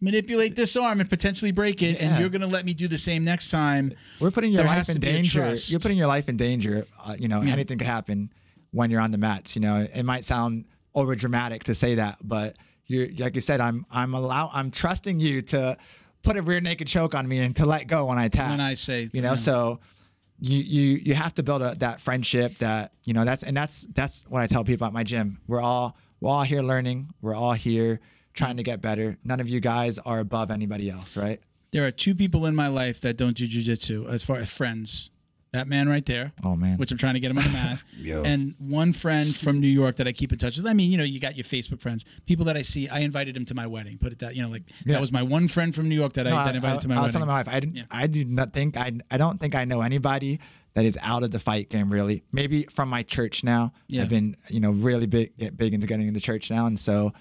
manipulate 0.00 0.56
this 0.56 0.76
arm 0.76 1.00
and 1.00 1.08
potentially 1.08 1.52
break 1.52 1.82
it, 1.82 2.00
Yeah. 2.00 2.10
and 2.10 2.20
you're 2.20 2.28
gonna 2.28 2.46
let 2.46 2.64
me 2.64 2.74
do 2.74 2.88
the 2.88 2.98
same 2.98 3.24
next 3.24 3.48
time. 3.48 3.92
We're 4.20 4.30
putting 4.30 4.52
your 4.52 4.64
There 4.64 4.76
life 4.76 4.88
in 4.88 4.96
to 4.96 5.00
danger. 5.00 5.54
You're 5.66 5.80
putting 5.80 5.98
your 5.98 6.08
life 6.08 6.28
in 6.28 6.36
danger. 6.36 6.86
Uh, 7.02 7.16
you 7.18 7.28
know, 7.28 7.40
anything 7.40 7.78
could 7.78 7.86
happen 7.86 8.30
when 8.70 8.90
you're 8.90 9.00
on 9.00 9.12
the 9.12 9.18
mats. 9.18 9.54
You 9.54 9.62
know, 9.62 9.86
it 9.94 10.02
might 10.04 10.24
sound 10.24 10.64
over 10.94 11.14
dramatic 11.16 11.64
to 11.64 11.74
say 11.74 11.94
that, 11.96 12.18
but 12.22 12.56
you're 12.86 13.08
like 13.18 13.34
you 13.34 13.40
said, 13.40 13.60
I'm 13.60 13.86
I'm 13.90 14.14
allow 14.14 14.50
I'm 14.52 14.70
trusting 14.70 15.20
you 15.20 15.42
to 15.42 15.76
put 16.22 16.36
a 16.36 16.42
rear 16.42 16.60
naked 16.60 16.88
choke 16.88 17.14
on 17.14 17.26
me 17.28 17.38
and 17.38 17.54
to 17.56 17.66
let 17.66 17.86
go 17.86 18.06
when 18.06 18.18
I 18.18 18.28
tap. 18.28 18.50
When 18.50 18.60
I 18.60 18.74
say, 18.74 19.08
you 19.12 19.22
know, 19.22 19.30
yeah. 19.30 19.36
so 19.36 19.80
you 20.40 20.58
you 20.58 21.00
you 21.02 21.14
have 21.14 21.32
to 21.34 21.42
build 21.42 21.62
a, 21.62 21.74
that 21.76 22.00
friendship 22.00 22.58
that 22.58 22.92
you 23.04 23.14
know 23.14 23.24
that's 23.24 23.42
and 23.42 23.56
that's 23.56 23.82
that's 23.94 24.24
what 24.28 24.42
I 24.42 24.46
tell 24.46 24.64
people 24.64 24.86
at 24.86 24.92
my 24.92 25.04
gym. 25.04 25.38
We're 25.46 25.60
all 25.60 25.96
we're 26.20 26.30
all 26.30 26.42
here 26.42 26.62
learning. 26.62 27.10
We're 27.22 27.34
all 27.34 27.52
here 27.52 28.00
trying 28.34 28.56
to 28.58 28.62
get 28.62 28.82
better. 28.82 29.16
None 29.24 29.40
of 29.40 29.48
you 29.48 29.60
guys 29.60 29.98
are 30.00 30.18
above 30.20 30.50
anybody 30.50 30.90
else, 30.90 31.16
right? 31.16 31.40
There 31.72 31.84
are 31.86 31.90
two 31.90 32.14
people 32.14 32.46
in 32.46 32.54
my 32.54 32.68
life 32.68 33.00
that 33.00 33.16
don't 33.16 33.36
do 33.36 33.48
jujitsu 33.48 34.08
as 34.08 34.22
far 34.22 34.36
as 34.36 34.54
friends. 34.54 35.10
That 35.52 35.68
man 35.68 35.88
right 35.88 36.04
there. 36.04 36.32
Oh, 36.42 36.56
man. 36.56 36.78
Which 36.78 36.90
I'm 36.90 36.98
trying 36.98 37.14
to 37.14 37.20
get 37.20 37.30
him 37.30 37.38
on 37.38 37.44
the 37.44 37.50
mat. 37.50 37.80
Yo. 37.96 38.24
And 38.24 38.56
one 38.58 38.92
friend 38.92 39.34
from 39.36 39.60
New 39.60 39.68
York 39.68 39.94
that 39.96 40.08
I 40.08 40.12
keep 40.12 40.32
in 40.32 40.38
touch 40.38 40.56
with. 40.56 40.66
I 40.66 40.72
mean, 40.72 40.90
you 40.90 40.98
know, 40.98 41.04
you 41.04 41.20
got 41.20 41.36
your 41.36 41.44
Facebook 41.44 41.80
friends, 41.80 42.04
people 42.26 42.44
that 42.46 42.56
I 42.56 42.62
see. 42.62 42.88
I 42.88 42.98
invited 43.00 43.36
him 43.36 43.44
to 43.46 43.54
my 43.54 43.68
wedding. 43.68 43.96
Put 43.98 44.10
it 44.10 44.18
that, 44.18 44.34
you 44.34 44.42
know, 44.42 44.48
like 44.48 44.64
Yeah. 44.84 44.94
that 44.94 45.00
was 45.00 45.12
my 45.12 45.22
one 45.22 45.46
friend 45.46 45.72
from 45.72 45.88
New 45.88 45.94
York 45.94 46.14
that 46.14 46.26
I, 46.26 46.30
No, 46.30 46.36
that 46.44 46.56
invited 46.56 46.80
to 46.80 46.88
my 46.88 46.96
I 46.96 46.98
was 46.98 47.02
wedding. 47.02 47.12
telling 47.12 47.28
my 47.28 47.34
wife, 47.34 47.48
I 47.48 47.60
didn't, 47.60 47.76
Yeah. 47.76 47.84
I 47.88 48.08
do 48.08 48.24
not 48.24 48.52
think 48.52 48.76
I, 48.76 48.98
I 49.12 49.16
don't 49.16 49.38
think 49.38 49.54
I 49.54 49.64
know 49.64 49.80
anybody 49.80 50.40
that 50.74 50.84
is 50.84 50.98
out 51.02 51.22
of 51.22 51.30
the 51.30 51.38
fight 51.38 51.70
game 51.70 51.88
really. 51.88 52.24
Maybe 52.32 52.64
from 52.64 52.88
my 52.88 53.04
church 53.04 53.44
now. 53.44 53.72
Yeah. 53.86 54.02
I've 54.02 54.08
been 54.08 54.36
you 54.50 54.58
know 54.58 54.72
really 54.72 55.06
big 55.06 55.36
get 55.38 55.56
big 55.56 55.72
into 55.72 55.86
getting 55.86 56.08
into 56.08 56.18
church 56.20 56.50
now, 56.50 56.66
and 56.66 56.76
so 56.76 57.12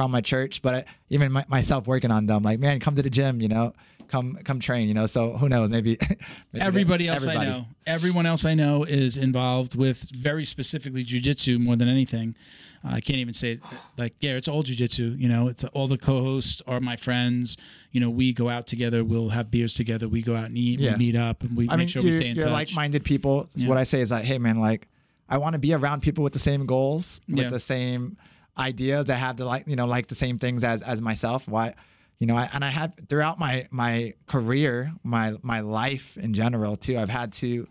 from 0.00 0.10
my 0.10 0.22
church, 0.22 0.62
but 0.62 0.74
I, 0.74 0.84
even 1.10 1.30
my, 1.30 1.44
myself 1.48 1.86
working 1.86 2.10
on 2.10 2.24
them, 2.24 2.42
like 2.42 2.58
man, 2.58 2.80
come 2.80 2.96
to 2.96 3.02
the 3.02 3.10
gym, 3.10 3.42
you 3.42 3.48
know, 3.48 3.74
come 4.08 4.34
come 4.44 4.58
train, 4.58 4.88
you 4.88 4.94
know. 4.94 5.04
So 5.04 5.36
who 5.36 5.46
knows? 5.46 5.68
Maybe, 5.68 5.98
maybe 6.52 6.64
Everybody 6.64 7.06
else 7.06 7.26
I 7.26 7.44
know, 7.44 7.66
everyone 7.86 8.24
else 8.24 8.46
I 8.46 8.54
know 8.54 8.82
is 8.84 9.18
involved 9.18 9.74
with 9.74 10.10
very 10.10 10.46
specifically 10.46 11.04
jujitsu 11.04 11.60
more 11.60 11.76
than 11.76 11.86
anything. 11.86 12.34
Uh, 12.82 12.92
I 12.94 13.00
can't 13.02 13.18
even 13.18 13.34
say 13.34 13.52
it, 13.52 13.60
like 13.98 14.14
yeah, 14.20 14.36
it's 14.38 14.48
all 14.48 14.64
jujitsu. 14.64 15.18
You 15.18 15.28
know, 15.28 15.48
it's 15.48 15.64
all 15.64 15.86
the 15.86 15.98
co-hosts 15.98 16.62
are 16.66 16.80
my 16.80 16.96
friends. 16.96 17.58
You 17.92 18.00
know, 18.00 18.08
we 18.08 18.32
go 18.32 18.48
out 18.48 18.66
together. 18.66 19.04
We'll 19.04 19.28
have 19.28 19.50
beers 19.50 19.74
together. 19.74 20.08
We 20.08 20.22
go 20.22 20.34
out 20.34 20.46
and 20.46 20.56
eat. 20.56 20.80
Yeah. 20.80 20.92
We 20.92 20.96
meet 21.12 21.16
up 21.16 21.42
and 21.42 21.54
we 21.58 21.64
I 21.68 21.72
make 21.76 21.78
mean, 21.80 21.88
sure 21.88 22.02
we 22.02 22.12
stay 22.12 22.30
in 22.30 22.36
you're 22.36 22.46
touch. 22.46 22.54
like-minded 22.54 23.04
people. 23.04 23.50
Yeah. 23.54 23.68
What 23.68 23.76
I 23.76 23.84
say 23.84 24.00
is 24.00 24.10
like, 24.10 24.24
hey 24.24 24.38
man, 24.38 24.60
like 24.60 24.88
I 25.28 25.36
want 25.36 25.52
to 25.52 25.58
be 25.58 25.74
around 25.74 26.00
people 26.00 26.24
with 26.24 26.32
the 26.32 26.38
same 26.38 26.64
goals, 26.64 27.20
with 27.28 27.38
Yeah. 27.38 27.48
the 27.50 27.60
same 27.60 28.16
ideas 28.60 29.06
that 29.06 29.16
have 29.16 29.36
the 29.36 29.44
like, 29.44 29.64
you 29.66 29.76
know, 29.76 29.86
like 29.86 30.06
the 30.08 30.14
same 30.14 30.38
things 30.38 30.62
as 30.62 30.82
as 30.82 31.00
myself. 31.00 31.48
Why, 31.48 31.74
you 32.18 32.26
know, 32.26 32.36
I, 32.36 32.48
and 32.52 32.64
I 32.64 32.70
have 32.70 32.92
throughout 33.08 33.38
my 33.38 33.66
my 33.70 34.14
career, 34.26 34.92
my 35.02 35.36
my 35.42 35.60
life 35.60 36.16
in 36.16 36.34
general 36.34 36.76
too. 36.76 36.98
I've 36.98 37.08
had 37.10 37.32
to 37.34 37.66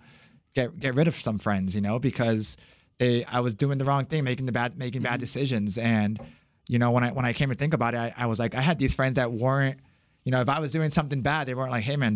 get 0.56 0.80
get 0.80 0.96
rid 0.96 1.08
of 1.08 1.16
some 1.16 1.40
friends, 1.40 1.76
you 1.76 1.82
know, 1.82 2.00
because 2.00 2.58
they 2.98 3.24
I 3.26 3.40
was 3.40 3.56
doing 3.56 3.78
the 3.78 3.86
wrong 3.86 4.06
thing, 4.06 4.24
making 4.24 4.46
the 4.46 4.52
bad 4.52 4.78
making 4.78 5.02
Mm-hmm. 5.02 5.12
bad 5.12 5.20
decisions, 5.20 5.78
and 5.78 6.20
you 6.68 6.80
know 6.80 6.92
when 6.92 7.04
I 7.04 7.12
when 7.12 7.26
I 7.26 7.34
came 7.34 7.50
to 7.50 7.56
think 7.56 7.74
about 7.74 7.94
it, 7.94 7.98
I, 7.98 8.14
I 8.18 8.26
was 8.26 8.40
like 8.40 8.56
I 8.56 8.62
had 8.62 8.80
these 8.80 8.94
friends 8.94 9.16
that 9.16 9.32
weren't, 9.32 9.80
you 10.24 10.32
know, 10.32 10.42
if 10.42 10.50
I 10.50 10.60
was 10.60 10.72
doing 10.72 10.90
something 10.90 11.22
bad, 11.22 11.48
they 11.48 11.54
weren't 11.54 11.72
like, 11.72 11.84
hey 11.84 11.96
man, 11.96 12.16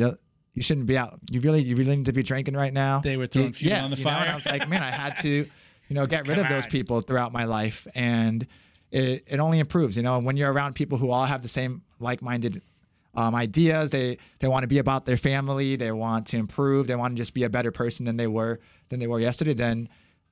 you 0.54 0.62
shouldn't 0.62 0.88
be 0.88 0.98
out. 0.98 1.20
You 1.30 1.40
really 1.42 1.62
you 1.62 1.76
really 1.76 1.96
need 1.96 2.06
to 2.06 2.14
be 2.14 2.24
drinking 2.24 2.56
right 2.56 2.74
now. 2.74 3.00
They 3.00 3.18
were 3.18 3.28
throwing 3.28 3.54
fuel 3.54 3.72
yeah, 3.72 3.84
on 3.84 3.92
the 3.92 3.98
you 3.98 4.04
know, 4.04 4.10
and 4.10 4.20
fire. 4.20 4.32
I 4.32 4.36
was 4.36 4.46
like, 4.46 4.70
man, 4.70 4.84
I 4.84 4.92
had 4.92 5.18
to, 5.22 5.30
you 5.30 5.48
know, 5.96 6.06
get 6.16 6.28
rid 6.28 6.38
of 6.38 6.48
those 6.50 6.68
people 6.68 7.02
throughout 7.02 7.32
my 7.32 7.46
life, 7.46 7.88
and 7.96 8.46
it 8.94 9.24
it 9.28 9.40
only 9.40 9.60
improves. 9.60 9.98
You 9.98 10.04
know, 10.04 10.20
when 10.20 10.38
you're 10.38 10.54
around 10.54 10.76
people 10.76 10.98
who 10.98 11.12
all 11.12 11.26
have 11.26 11.42
the 11.42 11.50
same 11.50 11.82
like 12.00 12.22
minded 12.22 12.62
um, 13.16 13.36
ideas. 13.36 13.92
They 13.92 14.18
they 14.40 14.48
want 14.48 14.64
to 14.64 14.68
be 14.68 14.80
about 14.80 15.06
their 15.06 15.18
family. 15.18 15.76
They 15.76 15.92
want 15.92 16.28
to 16.28 16.38
improve. 16.38 16.88
They 16.88 16.96
want 16.96 17.16
to 17.16 17.22
just 17.22 17.34
be 17.34 17.44
a 17.44 17.50
better 17.50 17.72
person 17.72 18.06
than 18.06 18.18
they 18.18 18.28
were 18.28 18.60
than 18.90 19.00
they 19.00 19.08
were 19.08 19.20
yesterday. 19.20 19.54
Then 19.54 19.90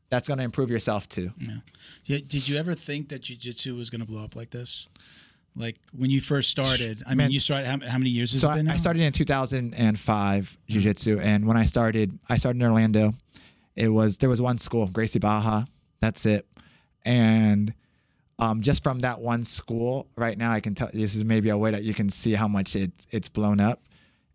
that's 0.10 0.28
going 0.28 0.40
to 0.40 0.44
improve 0.44 0.70
yourself 0.70 1.08
too. 1.08 1.32
Yeah. 1.38 2.18
Did 2.28 2.48
you 2.50 2.58
ever 2.58 2.74
think 2.74 3.10
that 3.10 3.22
jujitsu 3.22 3.78
was 3.78 3.90
going 3.90 4.02
to 4.02 4.08
blow 4.08 4.24
up 4.24 4.36
like 4.36 4.50
this? 4.50 4.88
Like 5.56 5.78
when 5.96 6.10
you 6.10 6.22
first 6.22 6.50
started, 6.50 7.04
I 7.06 7.10
mean, 7.10 7.18
Man. 7.18 7.32
you 7.32 7.40
started. 7.40 7.68
How, 7.68 7.80
how 7.92 7.98
many 7.98 8.10
years 8.10 8.32
has 8.32 8.42
So 8.42 8.50
it 8.52 8.56
been 8.56 8.66
now? 8.66 8.74
I 8.74 8.78
started 8.78 9.02
in 9.04 9.12
2005 9.14 10.58
jiu-jitsu 10.68 11.20
and 11.20 11.46
when 11.46 11.58
I 11.58 11.66
started 11.66 12.18
I 12.30 12.38
started 12.38 12.62
in 12.62 12.68
Orlando 12.68 13.14
it 13.76 13.90
was 13.90 14.18
there 14.20 14.30
was 14.30 14.42
one 14.42 14.58
school 14.58 14.88
Gracie 14.88 15.20
Barra 15.20 15.66
that's 16.00 16.26
it 16.26 16.46
and 17.04 17.74
um, 18.42 18.62
just 18.62 18.84
from 18.84 19.00
that 19.02 19.22
one 19.22 19.44
school 19.46 20.08
right 20.18 20.38
now 20.38 20.52
I 20.52 20.60
can 20.60 20.76
tell 20.76 20.90
this 20.92 21.16
is 21.16 21.24
maybe 21.24 21.50
a 21.50 21.58
way 21.58 21.72
that 21.72 21.84
you 21.84 21.94
can 21.94 22.10
see 22.10 22.34
how 22.34 22.48
much 22.48 22.76
it, 22.76 22.92
it's 23.12 23.30
blown 23.30 23.60
up. 23.60 23.84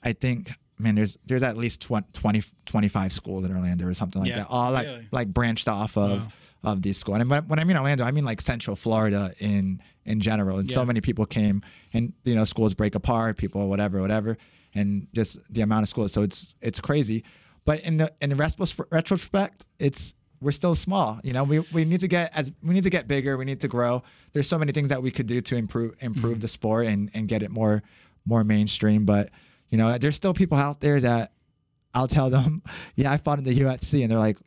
I 0.03 0.13
think 0.13 0.53
man 0.79 0.95
there's 0.95 1.19
there's 1.27 1.43
at 1.43 1.57
least 1.57 1.81
20, 1.83 2.07
20 2.15 2.43
25 2.67 3.13
schools 3.13 3.45
in 3.45 3.53
Orlando 3.55 3.87
or 3.87 3.95
something 3.95 4.23
like 4.23 4.31
Yeah, 4.31 4.37
that 4.41 4.47
all 4.49 4.71
like 4.73 4.87
really? 4.87 5.09
like 5.11 5.29
branched 5.29 5.69
off 5.69 5.97
of 5.97 6.33
of 6.63 6.83
these 6.83 6.97
schools. 6.99 7.21
And 7.21 7.29
when, 7.31 7.47
when 7.49 7.59
I 7.59 7.65
mean 7.65 7.77
Orlando 7.77 8.05
I 8.05 8.13
mean 8.13 8.25
like 8.25 8.41
Central 8.41 8.77
Florida 8.77 9.33
in 9.41 9.83
in 10.05 10.21
general. 10.21 10.59
And 10.59 10.71
so 10.71 10.85
many 10.85 11.01
people 11.01 11.27
came 11.27 11.63
and 11.93 12.13
you 12.25 12.35
know 12.37 12.45
schools 12.45 12.75
break 12.75 12.95
apart 12.95 13.37
people 13.37 13.69
whatever 13.69 14.01
whatever 14.01 14.39
and 14.75 15.09
just 15.13 15.39
the 15.53 15.63
amount 15.63 15.83
of 15.83 15.89
schools. 15.89 16.13
So 16.13 16.23
it's 16.23 16.55
it's 16.61 16.81
crazy. 16.81 17.25
But 17.65 17.81
in 17.81 17.97
the 17.97 18.13
in 18.21 18.31
the 18.31 18.37
retrospect 18.91 19.65
it's 19.81 20.15
we're 20.47 20.53
still 20.63 20.75
small 20.77 21.19
you 21.25 21.33
know 21.33 21.43
we, 21.45 21.59
we 21.75 21.85
need 21.85 21.99
to 22.01 22.09
get 22.09 22.31
as 22.39 22.53
we 22.63 22.73
need 22.73 22.85
to 22.85 22.91
get 22.91 23.09
bigger 23.09 23.37
we 23.37 23.45
need 23.45 23.61
to 23.61 23.69
grow. 23.69 24.03
There's 24.33 24.49
so 24.49 24.59
many 24.59 24.71
things 24.73 24.89
that 24.91 25.03
we 25.03 25.11
could 25.11 25.27
do 25.27 25.41
to 25.49 25.57
improve 25.57 25.95
improve 26.01 26.41
the 26.41 26.49
sport 26.49 26.87
and 26.87 27.11
and 27.15 27.27
get 27.27 27.43
it 27.43 27.51
more 27.51 27.83
more 28.25 28.45
mainstream 28.45 29.05
but 29.05 29.31
you 29.71 29.77
know 29.79 29.99
there's 29.99 30.15
still 30.23 30.33
people 30.35 30.57
out 30.57 30.81
there 30.81 31.01
that 31.01 31.33
I'll 31.93 32.09
tell 32.09 32.31
them 32.31 32.63
yeah 32.95 33.11
I 33.13 33.17
fought 33.19 33.39
in 33.41 33.45
the 33.45 33.59
UFC 33.65 34.03
and 34.03 34.11
they're 34.11 34.19
like 34.31 34.39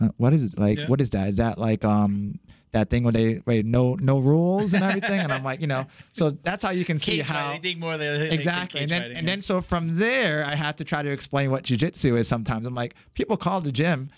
uh, 0.00 0.08
what 0.16 0.32
is 0.32 0.42
it 0.52 0.58
like 0.58 0.78
Yeah. 0.78 0.86
what 0.86 1.00
is 1.00 1.10
that? 1.10 1.28
Is 1.28 1.36
that 1.36 1.58
like 1.58 1.84
um 1.84 2.40
that 2.72 2.90
thing 2.90 3.04
where 3.04 3.12
they 3.12 3.40
wait 3.46 3.64
no 3.64 3.94
no 4.00 4.18
rules 4.18 4.74
and 4.74 4.82
everything? 4.82 5.20
And 5.20 5.32
i'm 5.32 5.42
like 5.44 5.60
you 5.62 5.66
know 5.66 5.86
so 6.12 6.30
that's 6.30 6.62
how 6.62 6.70
you 6.70 6.84
can 6.84 6.98
see 6.98 7.16
Cage 7.18 7.26
how 7.26 7.56
think 7.58 7.78
more 7.78 7.96
they 7.96 8.28
exactly 8.30 8.80
and 8.82 8.90
then 8.90 9.00
fighting, 9.02 9.16
and 9.16 9.26
yeah. 9.26 9.32
then 9.32 9.40
so 9.40 9.62
from 9.62 9.96
there 9.96 10.44
i 10.44 10.54
had 10.54 10.76
to 10.76 10.84
try 10.84 11.00
to 11.02 11.10
explain 11.10 11.50
what 11.50 11.62
jiu-jitsu 11.64 12.16
is 12.16 12.28
sometimes. 12.28 12.66
I'm 12.66 12.74
like 12.74 12.94
people 13.14 13.36
call 13.38 13.60
the 13.62 13.72
gym 13.72 14.10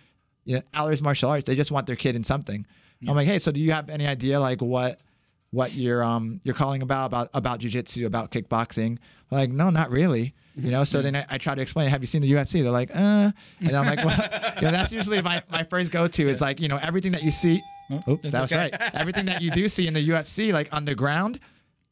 you 0.49 0.57
know, 0.57 0.63
Aller's 0.73 1.03
martial 1.03 1.29
arts 1.29 1.47
they 1.47 1.55
just 1.55 1.71
want 1.71 1.87
their 1.87 1.97
kid 1.97 2.17
in 2.17 2.25
something. 2.25 2.67
I'm 3.07 3.15
like 3.15 3.29
hey 3.29 3.39
so 3.39 3.53
do 3.53 3.61
you 3.61 3.73
have 3.73 3.91
any 3.91 4.07
idea 4.07 4.41
like 4.41 4.61
what 4.61 4.99
what 5.51 5.75
you're 5.75 6.03
um 6.03 6.41
you're 6.43 6.55
calling 6.55 6.83
about 6.83 7.07
about 7.07 7.31
about 7.35 7.61
jiu-jitsu 7.61 8.07
about 8.07 8.33
kickboxing? 8.33 8.99
Like 9.31 9.51
no 9.51 9.71
not 9.71 9.91
really 9.91 10.35
you 10.57 10.73
know? 10.73 10.83
So 10.83 11.03
then 11.03 11.15
I, 11.15 11.25
I 11.31 11.39
try 11.39 11.55
to 11.55 11.63
explain 11.63 11.91
have 11.91 12.01
you 12.01 12.07
seen 12.07 12.23
the 12.23 12.33
ufc 12.33 12.51
they're 12.63 12.73
like 12.73 12.91
uh 12.91 13.31
and 13.61 13.77
i'm 13.77 13.87
like 13.87 13.99
well 14.05 14.19
you 14.57 14.63
know 14.63 14.73
that's 14.73 14.91
usually 14.91 15.23
my, 15.23 15.43
my 15.51 15.63
first 15.65 15.91
go-to. 15.91 16.29
Is 16.29 16.41
like 16.41 16.61
you 16.61 16.69
know 16.69 16.79
everything 16.83 17.13
that 17.13 17.23
you 17.23 17.31
see 17.31 17.61
oops 18.09 18.31
that 18.31 18.41
was 18.43 18.53
okay. 18.53 18.71
right. 18.73 18.95
Everything 18.95 19.27
that 19.27 19.43
you 19.43 19.51
do 19.51 19.69
see 19.69 19.87
in 19.87 19.95
the 19.95 20.09
ufc 20.09 20.53
like 20.53 20.69
on 20.73 20.87
the 20.87 20.95
ground 20.95 21.39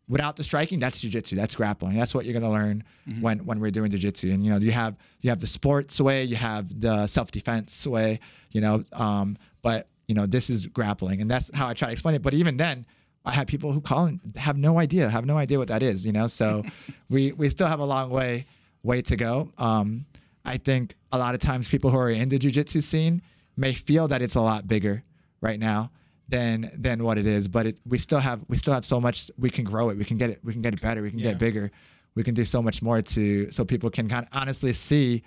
without 0.09 0.37
the 0.37 0.45
striking 0.45 0.79
that's 0.79 1.01
jiu-jitsu. 1.01 1.37
That's 1.37 1.55
grappling. 1.55 1.97
That's 1.97 2.15
what 2.15 2.25
you're 2.25 2.39
going 2.39 2.45
to 2.45 2.51
learn 2.51 2.85
when 3.21 3.45
when 3.45 3.61
we're 3.61 3.71
doing 3.71 3.91
jiu-jitsu. 3.91 4.31
And 4.33 4.45
you 4.45 4.51
know 4.51 4.59
you 4.59 4.73
have 4.73 4.97
you 5.21 5.31
have 5.31 5.41
the 5.41 5.47
sports 5.47 6.01
way 6.01 6.25
you 6.25 6.37
have 6.37 6.81
the 6.81 7.07
self-defense 7.07 7.87
way 7.87 8.21
you 8.53 8.61
know 8.61 8.85
um 8.93 9.37
but 9.63 9.89
you 10.07 10.15
know 10.15 10.27
this 10.27 10.51
is 10.51 10.67
grappling. 10.67 11.21
And 11.21 11.31
that's 11.31 11.51
how 11.55 11.69
i 11.69 11.75
try 11.75 11.89
to 11.89 11.93
explain 11.93 12.15
it. 12.15 12.23
But 12.23 12.35
even 12.35 12.57
then 12.57 12.87
i 13.25 13.33
have 13.33 13.47
people 13.47 13.73
who 13.73 13.81
call 13.81 14.07
and 14.07 14.21
have 14.37 14.57
no 14.57 14.79
idea 14.79 15.11
have 15.11 15.27
no 15.27 15.37
idea 15.37 15.59
what 15.59 15.69
that 15.69 15.83
is 15.83 16.07
you 16.07 16.13
know? 16.13 16.29
So 16.29 16.63
we 17.09 17.33
we 17.33 17.49
still 17.49 17.67
have 17.69 17.81
a 17.81 17.85
long 17.85 18.11
way 18.11 18.47
way 18.83 19.03
to 19.03 19.17
go. 19.17 19.53
Um 19.59 20.07
i 20.45 20.57
think 20.57 20.95
a 21.11 21.19
lot 21.19 21.35
of 21.35 21.41
times 21.41 21.69
people 21.69 21.91
who 21.91 21.99
are 21.99 22.11
in 22.11 22.29
the 22.29 22.39
jiu-jitsu 22.39 22.81
scene 22.81 23.23
may 23.57 23.75
feel 23.75 24.07
that 24.09 24.23
it's 24.23 24.35
a 24.35 24.41
lot 24.41 24.69
bigger 24.69 25.03
right 25.41 25.59
now 25.59 25.91
than 26.29 26.70
than 26.77 27.05
what 27.05 27.18
it 27.18 27.27
is. 27.27 27.49
But 27.49 27.66
it, 27.66 27.81
we 27.87 27.99
still 27.99 28.18
have 28.20 28.45
we 28.49 28.57
still 28.57 28.74
have 28.74 28.85
so 28.85 29.01
much. 29.01 29.31
We 29.39 29.51
can 29.51 29.64
grow 29.64 29.91
it. 29.91 29.97
We 29.99 30.05
can 30.05 30.18
get 30.18 30.31
it. 30.31 30.41
We 30.45 30.53
can 30.53 30.62
get 30.62 30.74
it 30.74 30.81
better. 30.81 31.03
We 31.03 31.11
can 31.11 31.18
Yeah. 31.18 31.31
get 31.31 31.39
bigger. 31.39 31.70
We 32.14 32.24
can 32.24 32.35
do 32.35 32.45
so 32.45 32.62
much 32.62 32.83
more 32.83 33.03
to 33.03 33.51
so 33.51 33.64
people 33.64 33.91
can 33.91 34.09
kind 34.09 34.24
of 34.27 34.31
honestly 34.33 34.72
see. 34.72 35.22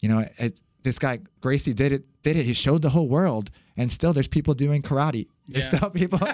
You 0.00 0.08
know, 0.08 0.24
it, 0.38 0.60
this 0.82 0.98
guy 0.98 1.20
Gracie 1.40 1.74
did 1.74 1.92
it. 1.92 2.04
Did 2.22 2.36
it. 2.36 2.44
He 2.46 2.52
showed 2.54 2.82
the 2.82 2.90
whole 2.90 3.08
world, 3.08 3.50
and 3.76 3.90
still 3.90 4.12
there's 4.12 4.28
people 4.28 4.54
doing 4.54 4.82
karate. 4.82 5.26
There's 5.48 5.66
Yeah. 5.72 5.76
still 5.78 5.90
people. 5.90 6.18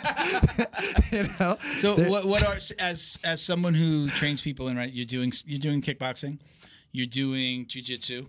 you 1.13 1.29
know. 1.41 1.57
So 1.79 1.97
what 2.09 2.27
what 2.27 2.43
are 2.47 2.57
as 2.79 3.19
as 3.25 3.43
someone 3.43 3.75
who 3.75 4.09
trains 4.11 4.41
people 4.43 4.69
in 4.69 4.77
right? 4.77 4.93
You're 4.93 5.07
doing 5.07 5.33
you're 5.47 5.59
doing 5.61 5.83
kickboxing, 5.83 6.39
you're 6.93 7.07
doing 7.07 7.67
jujitsu. 7.67 8.27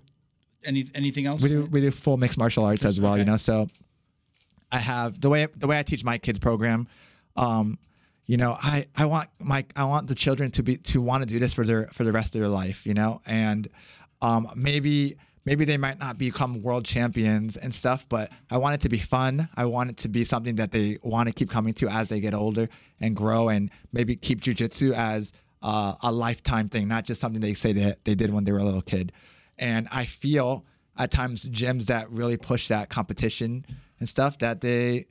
Any 0.66 0.90
anything 0.94 1.26
else? 1.26 1.42
we 1.42 1.50
do 1.50 1.66
we 1.66 1.82
do 1.82 1.92
full 1.92 2.18
mixed 2.18 2.38
martial 2.38 2.66
arts 2.66 2.84
as 2.86 3.00
well. 3.00 3.14
Okay. 3.14 3.20
You 3.20 3.26
know, 3.26 3.38
so 3.38 3.68
I 4.72 4.80
have 4.80 5.22
the 5.22 5.30
way 5.30 5.48
the 5.56 5.68
way 5.68 5.80
I 5.80 5.84
teach 5.84 6.04
my 6.04 6.18
kids 6.18 6.40
program. 6.40 6.88
Um, 7.36 7.78
you 8.26 8.38
know, 8.38 8.58
I, 8.62 8.86
I 8.96 9.06
want 9.06 9.30
my 9.40 9.66
I 9.76 9.86
want 9.86 10.08
the 10.08 10.16
children 10.16 10.52
to 10.52 10.64
be 10.64 10.78
to 10.78 11.02
want 11.02 11.24
to 11.24 11.28
do 11.28 11.40
this 11.40 11.54
for 11.54 11.66
their 11.66 11.88
for 11.94 12.04
the 12.04 12.12
rest 12.12 12.36
of 12.36 12.42
their 12.42 12.50
life. 12.50 12.86
You 12.86 12.94
know, 12.94 13.22
and 13.26 13.68
um, 14.22 14.48
maybe 14.56 15.18
maybe 15.46 15.66
they 15.66 15.78
might 15.78 16.00
not 16.00 16.20
become 16.20 16.62
world 16.62 16.86
champions 16.86 17.58
and 17.58 17.74
stuff, 17.74 18.08
but 18.08 18.32
I 18.52 18.58
want 18.58 18.76
it 18.76 18.82
to 18.82 18.90
be 18.90 19.00
fun. 19.00 19.50
I 19.56 19.66
want 19.66 19.90
it 19.90 19.98
to 19.98 20.10
be 20.10 20.26
something 20.26 20.58
that 20.58 20.72
they 20.72 21.00
want 21.02 21.28
to 21.28 21.34
keep 21.34 21.50
coming 21.50 21.74
to 21.74 21.90
as 21.90 22.10
they 22.10 22.20
get 22.20 22.36
older 22.36 22.70
and 23.00 23.16
grow, 23.16 23.50
and 23.50 23.72
maybe 23.92 24.16
keep 24.16 24.42
jujitsu 24.42 24.94
as 24.94 25.34
uh, 25.64 25.96
a 26.04 26.12
lifetime 26.12 26.70
thing, 26.70 26.88
not 26.88 27.06
just 27.06 27.20
something 27.20 27.42
they 27.42 27.56
say 27.56 27.74
that 27.74 28.06
they 28.06 28.16
did 28.16 28.32
when 28.32 28.44
they 28.44 28.52
were 28.52 28.60
a 28.60 28.64
little 28.64 28.82
kid. 28.82 29.12
And 29.58 29.88
I 29.92 30.06
feel 30.06 30.66
at 31.00 31.10
times 31.10 31.46
gyms 31.46 31.88
that 31.88 32.12
really 32.12 32.38
push 32.38 32.68
that 32.68 32.90
competition 32.90 33.66
and 34.00 34.08
stuff 34.08 34.38
that 34.38 34.62
they 34.62 35.08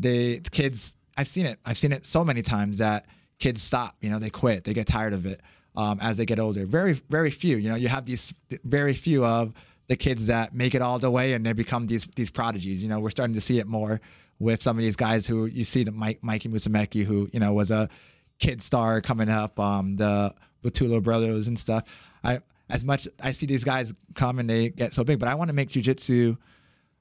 they 0.00 0.38
the 0.38 0.50
kids 0.50 0.96
I've 1.16 1.28
seen 1.28 1.46
it. 1.46 1.58
I've 1.64 1.78
seen 1.78 1.92
it 1.92 2.04
so 2.04 2.24
many 2.24 2.42
times 2.42 2.78
that 2.78 3.06
kids 3.38 3.62
stop, 3.62 3.96
you 4.00 4.10
know, 4.10 4.18
they 4.18 4.30
quit, 4.30 4.64
they 4.64 4.74
get 4.74 4.86
tired 4.86 5.12
of 5.12 5.24
it 5.24 5.40
um, 5.74 5.98
as 6.00 6.16
they 6.16 6.26
get 6.26 6.38
older. 6.38 6.66
Very, 6.66 6.92
very 7.08 7.30
few, 7.30 7.56
you 7.56 7.70
know, 7.70 7.76
you 7.76 7.88
have 7.88 8.04
these 8.04 8.34
very 8.64 8.94
few 8.94 9.24
of 9.24 9.52
the 9.88 9.96
kids 9.96 10.26
that 10.26 10.54
make 10.54 10.74
it 10.74 10.82
all 10.82 10.98
the 10.98 11.10
way 11.10 11.32
and 11.32 11.46
they 11.46 11.52
become 11.52 11.86
these 11.86 12.06
these 12.16 12.30
prodigies. 12.30 12.82
You 12.82 12.88
know, 12.88 12.98
we're 12.98 13.10
starting 13.10 13.34
to 13.34 13.40
see 13.40 13.58
it 13.58 13.66
more 13.66 14.00
with 14.38 14.62
some 14.62 14.76
of 14.76 14.82
these 14.82 14.96
guys 14.96 15.26
who 15.26 15.46
you 15.46 15.64
see 15.64 15.84
the 15.84 15.92
Mike 15.92 16.18
Mikey 16.22 16.48
Musumeci 16.48 17.04
who, 17.04 17.28
you 17.32 17.40
know, 17.40 17.52
was 17.52 17.70
a 17.70 17.88
Kid 18.38 18.60
Star 18.60 19.00
coming 19.00 19.30
up, 19.30 19.58
um, 19.58 19.96
the 19.96 20.34
Ruotolo 20.62 21.02
brothers 21.02 21.48
and 21.48 21.58
stuff. 21.58 21.84
I 22.22 22.40
as 22.68 22.84
much 22.84 23.06
I 23.22 23.32
see 23.32 23.46
these 23.46 23.64
guys 23.64 23.92
come 24.14 24.38
and 24.38 24.48
they 24.50 24.70
get 24.70 24.92
so 24.92 25.04
big, 25.04 25.18
but 25.18 25.28
I 25.28 25.34
want 25.34 25.48
to 25.48 25.54
make 25.54 25.70
jujitsu 25.70 26.36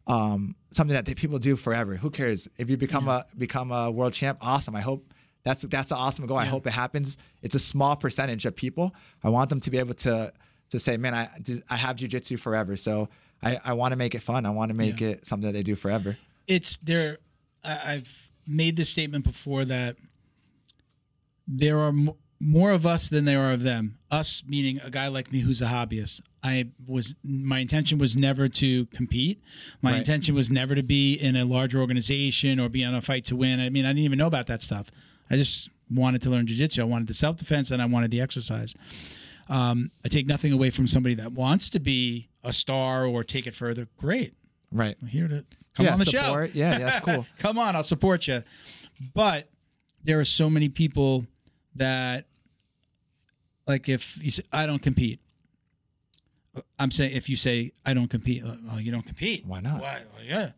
um, 0.07 0.55
something 0.71 0.93
that 0.93 1.05
they, 1.05 1.15
people 1.15 1.39
do 1.39 1.55
forever. 1.55 1.95
Who 1.95 2.09
cares 2.11 2.47
if 2.57 2.69
you 2.69 2.77
become 2.77 3.07
a 3.07 3.25
become 3.37 3.71
a 3.71 3.89
world 3.89 4.13
champ? 4.13 4.37
Awesome. 4.41 4.75
I 4.75 4.81
hope 4.81 5.13
that's 5.43 5.63
that's 5.63 5.91
an 5.91 5.97
awesome 5.97 6.25
goal. 6.27 6.37
I 6.37 6.45
hope 6.45 6.67
it 6.67 6.73
happens. 6.73 7.17
It's 7.41 7.55
a 7.55 7.59
small 7.59 7.95
percentage 7.95 8.45
of 8.45 8.55
people. 8.55 8.93
I 9.23 9.29
want 9.29 9.49
them 9.49 9.59
to 9.61 9.71
be 9.71 9.79
able 9.79 9.95
to 9.95 10.31
to 10.69 10.79
say, 10.79 10.97
man, 10.97 11.13
I 11.15 11.29
I 11.69 11.75
have 11.77 11.95
jujitsu 11.95 12.39
forever. 12.39 12.77
So 12.77 13.09
I, 13.41 13.59
I 13.63 13.73
want 13.73 13.91
to 13.91 13.95
make 13.95 14.15
it 14.15 14.21
fun. 14.21 14.45
I 14.45 14.49
want 14.51 14.71
to 14.71 14.77
make 14.77 15.01
it 15.01 15.25
something 15.25 15.47
that 15.47 15.53
they 15.53 15.63
do 15.63 15.75
forever. 15.75 16.17
it's 16.47 16.77
there. 16.77 17.17
I've 17.63 18.31
made 18.47 18.75
this 18.75 18.89
statement 18.89 19.23
before 19.23 19.65
that 19.65 19.95
there 21.47 21.79
are 21.79 21.93
more 22.39 22.71
of 22.71 22.85
us 22.85 23.07
than 23.09 23.25
there 23.25 23.39
are 23.41 23.53
of 23.53 23.63
them. 23.63 23.97
Us 24.11 24.43
meaning 24.47 24.79
a 24.83 24.89
guy 24.89 25.07
like 25.07 25.31
me 25.31 25.39
who's 25.39 25.61
a 25.61 25.65
hobbyist. 25.67 26.21
I 26.43 26.67
was 26.85 27.15
my 27.23 27.59
intention 27.59 27.97
was 27.97 28.15
never 28.15 28.47
to 28.49 28.85
compete. 28.87 29.41
My 29.81 29.91
Right. 29.91 29.97
intention 29.99 30.35
was 30.35 30.51
never 30.51 30.75
to 30.75 30.83
be 30.83 31.13
in 31.15 31.35
a 31.35 31.43
larger 31.45 31.79
organization 31.79 32.59
or 32.59 32.69
be 32.69 32.83
on 32.83 32.93
a 32.93 33.01
fight 33.01 33.25
to 33.27 33.35
win. 33.35 33.59
I 33.59 33.69
mean, 33.69 33.85
I 33.85 33.89
didn't 33.89 34.03
even 34.05 34.17
know 34.19 34.27
about 34.27 34.47
that 34.47 34.61
stuff. 34.61 34.91
I 35.29 35.37
just 35.37 35.69
wanted 35.89 36.21
to 36.23 36.29
learn 36.29 36.45
jiu-jitsu. 36.45 36.81
I 36.81 36.85
wanted 36.85 37.07
the 37.07 37.13
self-defense 37.13 37.71
and 37.71 37.81
I 37.81 37.85
wanted 37.85 38.11
the 38.11 38.21
exercise. 38.21 38.75
Um, 39.47 39.91
I 40.03 40.07
take 40.09 40.27
nothing 40.27 40.51
away 40.51 40.69
from 40.69 40.87
somebody 40.87 41.15
that 41.15 41.31
wants 41.31 41.69
to 41.69 41.79
be 41.79 42.29
a 42.43 42.53
star 42.53 43.05
or 43.05 43.23
take 43.23 43.47
it 43.47 43.53
further. 43.55 43.87
Great. 43.97 44.33
Right. 44.71 44.95
I'm 45.01 45.07
here 45.07 45.27
to 45.27 45.45
come 45.75 45.85
yeah, 45.85 45.93
on 45.93 45.99
the 45.99 46.05
show. 46.05 46.39
Yeah, 46.41 46.47
yeah, 46.53 46.77
that's 46.79 47.05
cool. 47.05 47.25
Come 47.39 47.57
on, 47.59 47.75
I'll 47.75 47.83
support 47.83 48.27
you. 48.27 48.41
But 49.13 49.49
there 50.03 50.19
are 50.19 50.25
so 50.25 50.49
many 50.49 50.69
people 50.69 51.25
that, 51.75 52.25
like, 53.67 53.89
if 53.89 54.23
you 54.23 54.31
say, 54.31 54.43
I 54.53 54.65
don't 54.65 54.81
compete, 54.81 55.19
I'm 56.79 56.91
saying 56.91 57.15
if 57.15 57.27
you 57.29 57.35
say 57.35 57.71
I 57.85 57.93
don't 57.93 58.07
compete, 58.09 58.43
oh, 58.71 58.77
you 58.77 58.91
don't 58.91 59.05
compete. 59.05 59.45
Why 59.45 59.59
not? 59.59 59.81
Why? 59.81 60.03
Well, 60.15 60.23
yeah. 60.23 60.51